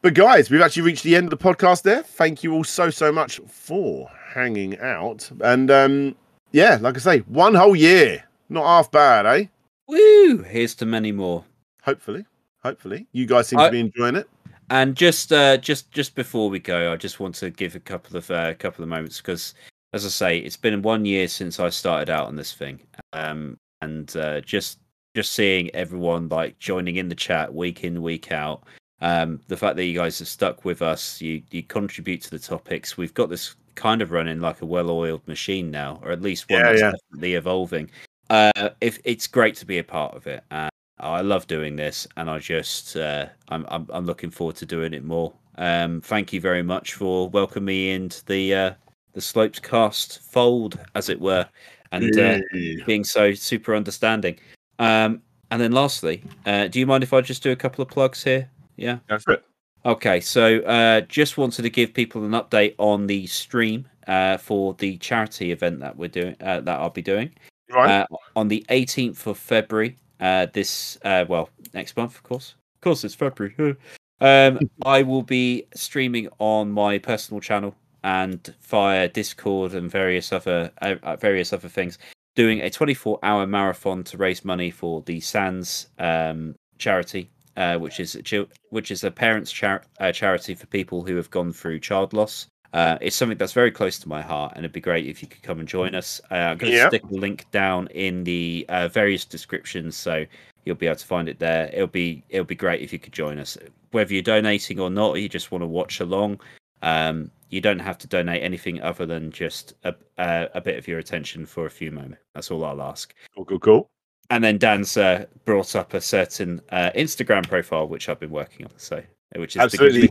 But 0.02 0.14
guys, 0.14 0.50
we've 0.50 0.60
actually 0.60 0.82
reached 0.82 1.02
the 1.04 1.16
end 1.16 1.32
of 1.32 1.38
the 1.38 1.44
podcast 1.44 1.82
there. 1.82 2.02
Thank 2.02 2.42
you 2.42 2.52
all 2.52 2.64
so 2.64 2.90
so 2.90 3.12
much 3.12 3.40
for 3.48 4.08
hanging 4.32 4.78
out. 4.80 5.30
And 5.40 5.70
um, 5.70 6.14
yeah, 6.52 6.78
like 6.80 6.96
I 6.96 6.98
say, 6.98 7.18
one 7.20 7.54
whole 7.54 7.74
year, 7.76 8.24
not 8.48 8.64
half 8.64 8.90
bad, 8.90 9.26
eh? 9.26 9.44
Woo! 9.88 10.38
Here's 10.42 10.74
to 10.76 10.86
many 10.86 11.12
more. 11.12 11.44
Hopefully, 11.82 12.24
hopefully, 12.62 13.06
you 13.12 13.26
guys 13.26 13.48
seem 13.48 13.58
I- 13.58 13.66
to 13.66 13.72
be 13.72 13.80
enjoying 13.80 14.16
it. 14.16 14.28
And 14.68 14.96
just 14.96 15.32
uh, 15.32 15.58
just 15.58 15.92
just 15.92 16.16
before 16.16 16.50
we 16.50 16.58
go, 16.58 16.92
I 16.92 16.96
just 16.96 17.20
want 17.20 17.36
to 17.36 17.50
give 17.50 17.76
a 17.76 17.80
couple 17.80 18.16
of 18.16 18.28
uh, 18.32 18.54
couple 18.54 18.82
of 18.82 18.88
moments 18.88 19.18
because, 19.18 19.54
as 19.92 20.04
I 20.04 20.08
say, 20.08 20.38
it's 20.38 20.56
been 20.56 20.82
one 20.82 21.04
year 21.04 21.28
since 21.28 21.60
I 21.60 21.68
started 21.68 22.10
out 22.10 22.26
on 22.26 22.34
this 22.34 22.52
thing, 22.52 22.80
um, 23.12 23.56
and 23.80 24.14
uh, 24.16 24.40
just 24.40 24.80
just 25.14 25.32
seeing 25.34 25.72
everyone 25.72 26.28
like 26.30 26.58
joining 26.58 26.96
in 26.96 27.08
the 27.08 27.14
chat 27.14 27.54
week 27.54 27.84
in 27.84 28.02
week 28.02 28.32
out. 28.32 28.64
Um, 29.00 29.40
the 29.46 29.56
fact 29.56 29.76
that 29.76 29.84
you 29.84 29.94
guys 29.94 30.18
have 30.18 30.26
stuck 30.26 30.64
with 30.64 30.82
us, 30.82 31.20
you 31.20 31.42
you 31.52 31.62
contribute 31.62 32.22
to 32.22 32.30
the 32.30 32.38
topics. 32.40 32.96
We've 32.96 33.14
got 33.14 33.30
this 33.30 33.54
kind 33.76 34.02
of 34.02 34.10
running 34.10 34.40
like 34.40 34.62
a 34.62 34.66
well-oiled 34.66 35.28
machine 35.28 35.70
now, 35.70 36.00
or 36.02 36.10
at 36.10 36.22
least 36.22 36.50
one 36.50 36.58
Yeah, 36.60 36.68
that's 36.70 36.80
yeah. 36.80 36.90
definitely 36.90 37.34
evolving. 37.34 37.88
Uh, 38.31 38.70
if 38.81 38.98
it's 39.05 39.27
great 39.27 39.55
to 39.57 39.66
be 39.66 39.78
a 39.78 39.85
part 39.85 40.15
of 40.15 40.27
it, 40.27 40.43
uh, 40.51 40.69
I 40.98 41.20
love 41.20 41.47
doing 41.47 41.77
this, 41.77 42.07
and 42.16 42.28
I 42.31 42.39
just 42.39 42.97
uh, 42.97 43.27
I'm, 43.48 43.66
I'm 43.69 43.86
I'm 43.90 44.07
looking 44.07 44.31
forward 44.31 44.57
to 44.57 44.66
doing 44.66 44.94
it 44.94 45.05
more. 45.05 45.32
Um, 45.59 46.01
thank 46.01 46.32
you 46.32 46.40
very 46.40 46.62
much 46.62 46.94
for 46.94 47.28
welcoming 47.28 47.66
me 47.66 47.90
into 47.90 48.24
the 48.27 48.55
uh, 48.55 48.74
the 49.12 49.20
Slopes 49.20 49.59
cast 49.59 50.20
fold, 50.23 50.78
as 50.94 51.09
it 51.09 51.20
were, 51.20 51.47
and 51.93 52.05
uh, 52.19 52.39
Yeah. 52.53 52.85
being 52.86 53.05
so 53.05 53.32
super 53.32 53.74
understanding. 53.74 54.39
Um, 54.78 55.23
and 55.51 55.61
then 55.61 55.73
lastly, 55.73 56.24
uh, 56.44 56.69
do 56.69 56.81
you 56.81 56.86
mind 56.86 57.05
if 57.05 57.12
I 57.12 57.20
just 57.20 57.43
do 57.43 57.53
a 57.53 57.57
couple 57.57 57.82
of 57.82 57.89
plugs 57.89 58.24
here? 58.24 58.51
Yeah. 58.77 58.98
Go 59.09 59.19
for 59.19 59.35
it. 59.35 59.44
Okay, 59.85 60.20
so 60.20 60.59
uh, 60.62 61.03
just 61.03 61.39
wanted 61.39 61.62
to 61.62 61.70
give 61.70 61.94
people 61.94 62.24
an 62.24 62.32
update 62.32 62.74
on 62.78 63.07
the 63.07 63.27
stream 63.28 63.86
uh, 64.09 64.36
for 64.36 64.74
the 64.74 64.97
charity 64.97 65.53
event 65.53 65.78
that 65.78 65.97
we're 65.97 66.09
doing 66.09 66.35
uh, 66.40 66.61
that 66.61 66.81
I'll 66.81 66.90
be 66.90 67.03
doing 67.03 67.31
Right. 67.70 68.02
uh, 68.02 68.06
on 68.34 68.48
the 68.48 68.64
18th 68.68 69.26
of 69.26 69.38
February. 69.38 69.97
Uh, 70.20 70.47
this 70.52 70.98
uh, 71.05 71.24
well 71.28 71.51
next 71.74 71.97
month, 71.97 72.14
of 72.14 72.22
course. 72.22 72.55
Of 72.76 72.80
course, 72.80 73.05
it's 73.05 73.14
February. 73.14 73.76
um, 74.20 74.59
I 74.86 75.02
will 75.02 75.22
be 75.22 75.66
streaming 75.74 76.28
on 76.38 76.70
my 76.72 76.98
personal 76.98 77.40
channel 77.40 77.74
and 78.02 78.55
via 78.62 79.09
Discord 79.09 79.74
and 79.74 79.90
various 79.90 80.32
other 80.32 80.70
uh, 80.80 80.94
uh, 81.02 81.16
various 81.16 81.52
other 81.52 81.68
things, 81.68 81.98
doing 82.34 82.60
a 82.60 82.70
24-hour 82.70 83.47
marathon 83.47 84.05
to 84.05 84.16
raise 84.16 84.44
money 84.44 84.70
for 84.70 85.02
the 85.02 85.20
Sands 85.20 85.88
um, 85.98 86.55
charity, 86.78 87.28
uh, 87.56 87.76
which 87.78 88.01
is 88.01 88.14
a 88.14 88.47
which 88.70 88.90
is 88.90 89.05
a 89.05 89.10
parents' 89.10 89.52
char- 89.52 89.82
uh, 90.01 90.12
charity 90.12 90.55
for 90.55 90.66
people 90.66 91.02
who 91.05 91.16
have 91.16 91.30
gone 91.30 91.52
through 91.52 91.80
child 91.80 92.12
loss. 92.12 92.47
Uh, 92.72 92.98
it's 93.01 93.16
something 93.16 93.38
that's 93.38 93.52
very 93.52 93.70
close 93.70 93.98
to 93.98 94.09
my 94.09 94.20
heart, 94.22 94.52
and 94.56 94.64
it'd 94.64 94.72
be 94.72 94.80
great 94.80 95.06
if 95.06 95.22
you 95.22 95.28
could 95.28 95.43
come 95.43 95.60
and 95.60 95.68
join 95.68 95.94
us. 95.94 96.20
Uh, 96.30 96.34
I'm 96.34 96.59
going 96.59 96.72
to 96.72 96.76
Yep. 96.78 96.90
stick 96.90 97.05
a 97.05 97.14
link 97.14 97.51
down 97.51 97.86
in 97.88 98.24
the 98.24 98.66
uh, 98.68 98.88
various 98.88 99.24
descriptions, 99.24 99.97
so 99.97 100.24
you'll 100.64 100.76
be 100.76 100.86
able 100.86 100.97
to 100.97 101.06
find 101.06 101.28
it 101.28 101.38
there. 101.38 101.70
It'll 101.72 101.86
be 101.86 102.22
it'll 102.28 102.44
be 102.44 102.55
great 102.55 102.82
if 102.82 102.93
you 102.93 102.98
could 102.98 103.12
join 103.12 103.38
us, 103.38 103.56
whether 103.93 104.12
you're 104.12 104.22
donating 104.22 104.80
or 104.80 104.90
not, 104.90 105.10
or 105.10 105.18
you 105.18 105.28
just 105.28 105.51
want 105.52 105.62
to 105.62 105.66
watch 105.66 106.01
along. 106.01 106.40
Um, 106.82 107.30
you 107.48 107.60
don't 107.60 107.78
have 107.78 107.97
to 107.98 108.06
donate 108.09 108.43
anything 108.43 108.82
other 108.82 109.06
than 109.06 109.30
just 109.30 109.74
a, 109.84 109.94
a, 110.18 110.48
a 110.55 110.60
bit 110.60 110.76
of 110.76 110.88
your 110.88 110.98
attention 110.98 111.47
for 111.47 111.66
a 111.66 111.70
few 111.70 111.90
moments. 111.93 112.18
That's 112.34 112.51
all 112.51 112.64
I'll 112.64 112.82
ask. 112.82 113.14
Cool, 113.34 113.44
cool, 113.44 113.60
cool. 113.60 113.90
And 114.30 114.43
then 114.43 114.59
Dan's 114.59 114.97
uh, 114.97 115.26
brought 115.44 115.76
up 115.76 115.94
a 115.94 116.01
certain 116.01 116.60
uh, 116.70 116.90
Instagram 116.97 117.48
profile 117.48 117.86
which 117.86 118.09
I've 118.09 118.18
been 118.18 118.32
working 118.32 118.66
on, 118.66 118.72
so 118.76 119.01
which 119.36 119.55
is 119.55 119.62
Absolutely. 119.62 120.09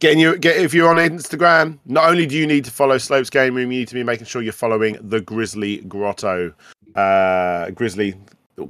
Getting 0.00 0.20
you 0.20 0.38
get 0.38 0.56
if 0.56 0.72
you're 0.72 0.88
on 0.88 0.96
Instagram, 0.96 1.78
not 1.86 2.08
only 2.08 2.26
do 2.26 2.36
you 2.36 2.46
need 2.46 2.64
to 2.64 2.70
follow 2.70 2.98
Slopes 2.98 3.30
Game 3.30 3.54
Room, 3.54 3.72
you 3.72 3.80
need 3.80 3.88
to 3.88 3.94
be 3.94 4.04
making 4.04 4.26
sure 4.26 4.42
you're 4.42 4.52
following 4.52 4.96
the 5.00 5.20
Grizzly 5.20 5.78
Grotto. 5.78 6.52
Uh 6.94 7.70
Grizzly 7.70 8.14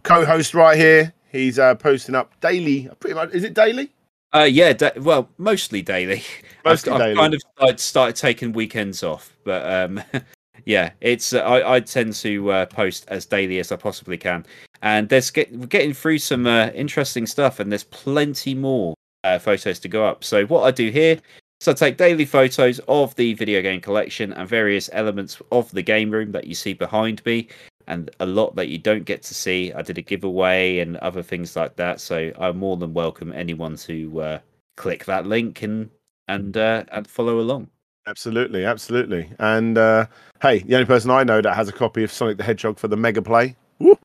co-host 0.04 0.54
right 0.54 0.78
here. 0.78 1.12
He's 1.30 1.58
uh 1.58 1.74
posting 1.74 2.14
up 2.14 2.38
daily, 2.40 2.88
pretty 3.00 3.14
much 3.14 3.32
is 3.32 3.44
it 3.44 3.54
daily? 3.54 3.90
Uh, 4.32 4.42
yeah, 4.42 4.72
da- 4.74 4.98
well, 4.98 5.28
mostly 5.38 5.80
daily. 5.80 6.22
Mostly 6.64 6.92
I've, 6.92 6.98
daily. 6.98 7.10
I've 7.12 7.16
kind 7.16 7.34
of 7.34 7.40
started, 7.40 7.80
started 7.80 8.16
taking 8.16 8.52
weekends 8.52 9.02
off, 9.02 9.34
but 9.44 9.64
um, 9.72 10.02
yeah, 10.66 10.90
it's 11.00 11.32
uh, 11.32 11.38
I, 11.38 11.76
I 11.76 11.80
tend 11.80 12.12
to 12.14 12.50
uh, 12.52 12.66
post 12.66 13.06
as 13.08 13.24
daily 13.24 13.58
as 13.58 13.72
I 13.72 13.76
possibly 13.76 14.18
can, 14.18 14.44
and 14.82 15.08
there's 15.08 15.30
get, 15.30 15.50
we're 15.50 15.66
getting 15.66 15.94
through 15.94 16.18
some 16.18 16.46
uh, 16.46 16.66
interesting 16.74 17.26
stuff, 17.26 17.58
and 17.58 17.72
there's 17.72 17.84
plenty 17.84 18.54
more 18.54 18.94
uh, 19.24 19.38
photos 19.38 19.78
to 19.80 19.88
go 19.88 20.04
up. 20.04 20.24
So 20.24 20.46
what 20.46 20.62
I 20.62 20.70
do 20.70 20.90
here 20.90 21.18
is 21.60 21.68
I 21.68 21.72
take 21.72 21.96
daily 21.96 22.24
photos 22.24 22.80
of 22.88 23.14
the 23.16 23.34
video 23.34 23.62
game 23.62 23.80
collection 23.80 24.32
and 24.32 24.48
various 24.48 24.88
elements 24.92 25.40
of 25.52 25.70
the 25.72 25.82
game 25.82 26.10
room 26.10 26.32
that 26.32 26.46
you 26.46 26.54
see 26.54 26.72
behind 26.72 27.24
me, 27.24 27.48
and 27.86 28.10
a 28.20 28.26
lot 28.26 28.54
that 28.56 28.68
you 28.68 28.78
don't 28.78 29.04
get 29.04 29.22
to 29.24 29.34
see. 29.34 29.72
I 29.72 29.82
did 29.82 29.98
a 29.98 30.02
giveaway 30.02 30.78
and 30.78 30.96
other 30.98 31.22
things 31.22 31.56
like 31.56 31.76
that, 31.76 32.00
so 32.00 32.32
I 32.38 32.52
more 32.52 32.76
than 32.76 32.94
welcome 32.94 33.32
anyone 33.32 33.76
to 33.76 34.20
uh, 34.20 34.38
click 34.76 35.04
that 35.06 35.26
link 35.26 35.62
and 35.62 35.90
and 36.28 36.56
uh, 36.56 36.84
and 36.92 37.06
follow 37.06 37.40
along. 37.40 37.68
Absolutely, 38.06 38.64
absolutely. 38.64 39.30
And 39.38 39.76
uh 39.76 40.06
hey, 40.40 40.60
the 40.60 40.74
only 40.76 40.86
person 40.86 41.10
I 41.10 41.24
know 41.24 41.42
that 41.42 41.54
has 41.54 41.68
a 41.68 41.72
copy 41.72 42.02
of 42.02 42.10
Sonic 42.10 42.38
the 42.38 42.44
Hedgehog 42.44 42.78
for 42.78 42.88
the 42.88 42.96
Mega 42.96 43.20
Play. 43.20 43.54
Woo! 43.80 43.98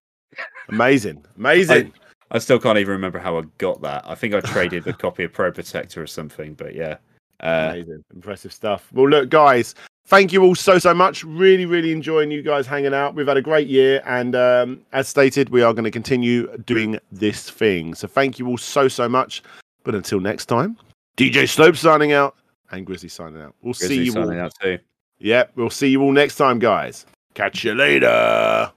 Amazing, 0.67 1.23
amazing. 1.37 1.93
I, 2.31 2.35
I, 2.35 2.39
still 2.39 2.59
can't 2.59 2.77
even 2.77 2.91
remember 2.91 3.19
how 3.19 3.37
I 3.37 3.43
got 3.57 3.81
that. 3.81 4.03
I 4.05 4.15
think 4.15 4.33
I 4.33 4.41
traded 4.41 4.87
a 4.87 4.93
copy 4.93 5.23
of 5.23 5.33
Pro 5.33 5.51
Protector 5.51 6.01
or 6.01 6.07
something, 6.07 6.53
but 6.53 6.75
yeah. 6.75 6.97
Uh, 7.39 7.69
amazing, 7.71 8.03
impressive 8.13 8.53
stuff. 8.53 8.89
Well, 8.93 9.09
look, 9.09 9.29
guys, 9.29 9.75
thank 10.05 10.31
you 10.31 10.43
all 10.43 10.55
so 10.55 10.79
so 10.79 10.93
much. 10.93 11.23
Really, 11.23 11.65
really 11.65 11.91
enjoying 11.91 12.31
you 12.31 12.41
guys 12.41 12.65
hanging 12.67 12.93
out. 12.93 13.15
We've 13.15 13.27
had 13.27 13.37
a 13.37 13.41
great 13.41 13.67
year, 13.67 14.01
and 14.05 14.35
um, 14.35 14.81
as 14.93 15.07
stated, 15.07 15.49
we 15.49 15.61
are 15.61 15.73
going 15.73 15.83
to 15.83 15.91
continue 15.91 16.55
doing 16.59 16.99
this 17.11 17.49
thing. 17.49 17.95
So 17.95 18.07
thank 18.07 18.39
you 18.39 18.47
all 18.47 18.57
so 18.57 18.87
so 18.87 19.09
much. 19.09 19.43
But 19.83 19.95
until 19.95 20.21
next 20.21 20.45
time, 20.45 20.77
DJ 21.17 21.49
Slope 21.49 21.75
signing 21.75 22.13
out 22.13 22.35
and 22.71 22.85
Grizzly 22.85 23.09
signing 23.09 23.41
out. 23.41 23.55
We'll 23.61 23.73
Grizzly 23.73 23.97
see 23.97 24.03
you 24.05 24.11
signing 24.11 24.39
all. 24.39 24.45
out 24.45 24.53
too. 24.61 24.79
Yep, 25.19 25.51
we'll 25.55 25.69
see 25.69 25.89
you 25.89 26.01
all 26.01 26.11
next 26.11 26.35
time, 26.35 26.59
guys. 26.59 27.05
Catch 27.33 27.63
you 27.63 27.73
later. 27.73 28.71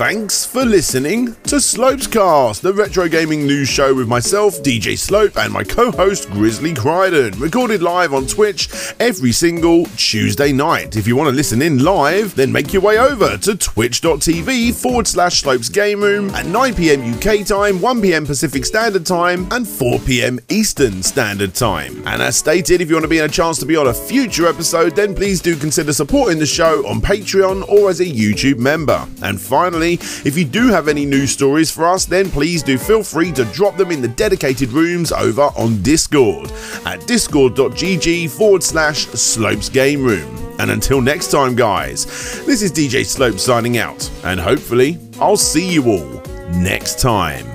Thanks 0.00 0.46
for 0.46 0.64
listening 0.64 1.26
to 1.42 1.56
Slopescast, 1.56 2.62
the 2.62 2.72
retro 2.72 3.06
gaming 3.06 3.46
news 3.46 3.68
show 3.68 3.94
with 3.94 4.08
myself, 4.08 4.54
DJ 4.62 4.96
Slope, 4.96 5.36
and 5.36 5.52
my 5.52 5.62
co 5.62 5.90
host, 5.90 6.30
Grizzly 6.30 6.72
Crichton, 6.72 7.38
recorded 7.38 7.82
live 7.82 8.14
on 8.14 8.26
Twitch 8.26 8.70
every 8.98 9.30
single 9.30 9.84
Tuesday 9.98 10.52
night. 10.52 10.96
If 10.96 11.06
you 11.06 11.16
want 11.16 11.28
to 11.28 11.36
listen 11.36 11.60
in 11.60 11.84
live, 11.84 12.34
then 12.34 12.50
make 12.50 12.72
your 12.72 12.80
way 12.80 12.96
over 12.98 13.36
to 13.36 13.54
twitch.tv 13.54 14.72
forward 14.74 15.06
slash 15.06 15.42
Slopes 15.42 15.68
Game 15.68 16.00
Room 16.00 16.30
at 16.30 16.46
9 16.46 16.74
pm 16.76 17.12
UK 17.12 17.46
time, 17.46 17.78
1 17.82 18.00
pm 18.00 18.24
Pacific 18.24 18.64
Standard 18.64 19.04
Time, 19.04 19.46
and 19.52 19.68
4 19.68 19.98
pm 19.98 20.40
Eastern 20.48 21.02
Standard 21.02 21.54
Time. 21.54 22.02
And 22.06 22.22
as 22.22 22.38
stated, 22.38 22.80
if 22.80 22.88
you 22.88 22.94
want 22.94 23.04
to 23.04 23.08
be 23.08 23.18
in 23.18 23.26
a 23.26 23.28
chance 23.28 23.58
to 23.58 23.66
be 23.66 23.76
on 23.76 23.88
a 23.88 23.92
future 23.92 24.46
episode, 24.46 24.96
then 24.96 25.14
please 25.14 25.42
do 25.42 25.56
consider 25.56 25.92
supporting 25.92 26.38
the 26.38 26.46
show 26.46 26.88
on 26.88 27.02
Patreon 27.02 27.68
or 27.68 27.90
as 27.90 28.00
a 28.00 28.06
YouTube 28.06 28.56
member. 28.56 29.06
And 29.20 29.38
finally, 29.38 29.89
if 29.94 30.36
you 30.36 30.44
do 30.44 30.68
have 30.68 30.88
any 30.88 31.06
news 31.06 31.30
stories 31.30 31.70
for 31.70 31.86
us, 31.86 32.04
then 32.04 32.30
please 32.30 32.62
do 32.62 32.78
feel 32.78 33.02
free 33.02 33.32
to 33.32 33.44
drop 33.46 33.76
them 33.76 33.90
in 33.90 34.02
the 34.02 34.08
dedicated 34.08 34.70
rooms 34.70 35.12
over 35.12 35.50
on 35.56 35.82
Discord 35.82 36.50
at 36.84 37.06
discord.gg 37.06 38.30
forward 38.30 38.62
slash 38.62 39.06
slopes 39.06 39.68
game 39.68 40.04
room. 40.04 40.36
And 40.58 40.70
until 40.70 41.00
next 41.00 41.30
time, 41.30 41.54
guys, 41.56 42.04
this 42.44 42.60
is 42.60 42.70
DJ 42.70 43.06
Slope 43.06 43.38
signing 43.38 43.78
out, 43.78 44.10
and 44.24 44.38
hopefully, 44.38 44.98
I'll 45.18 45.38
see 45.38 45.72
you 45.72 45.86
all 45.86 46.22
next 46.50 47.00
time. 47.00 47.49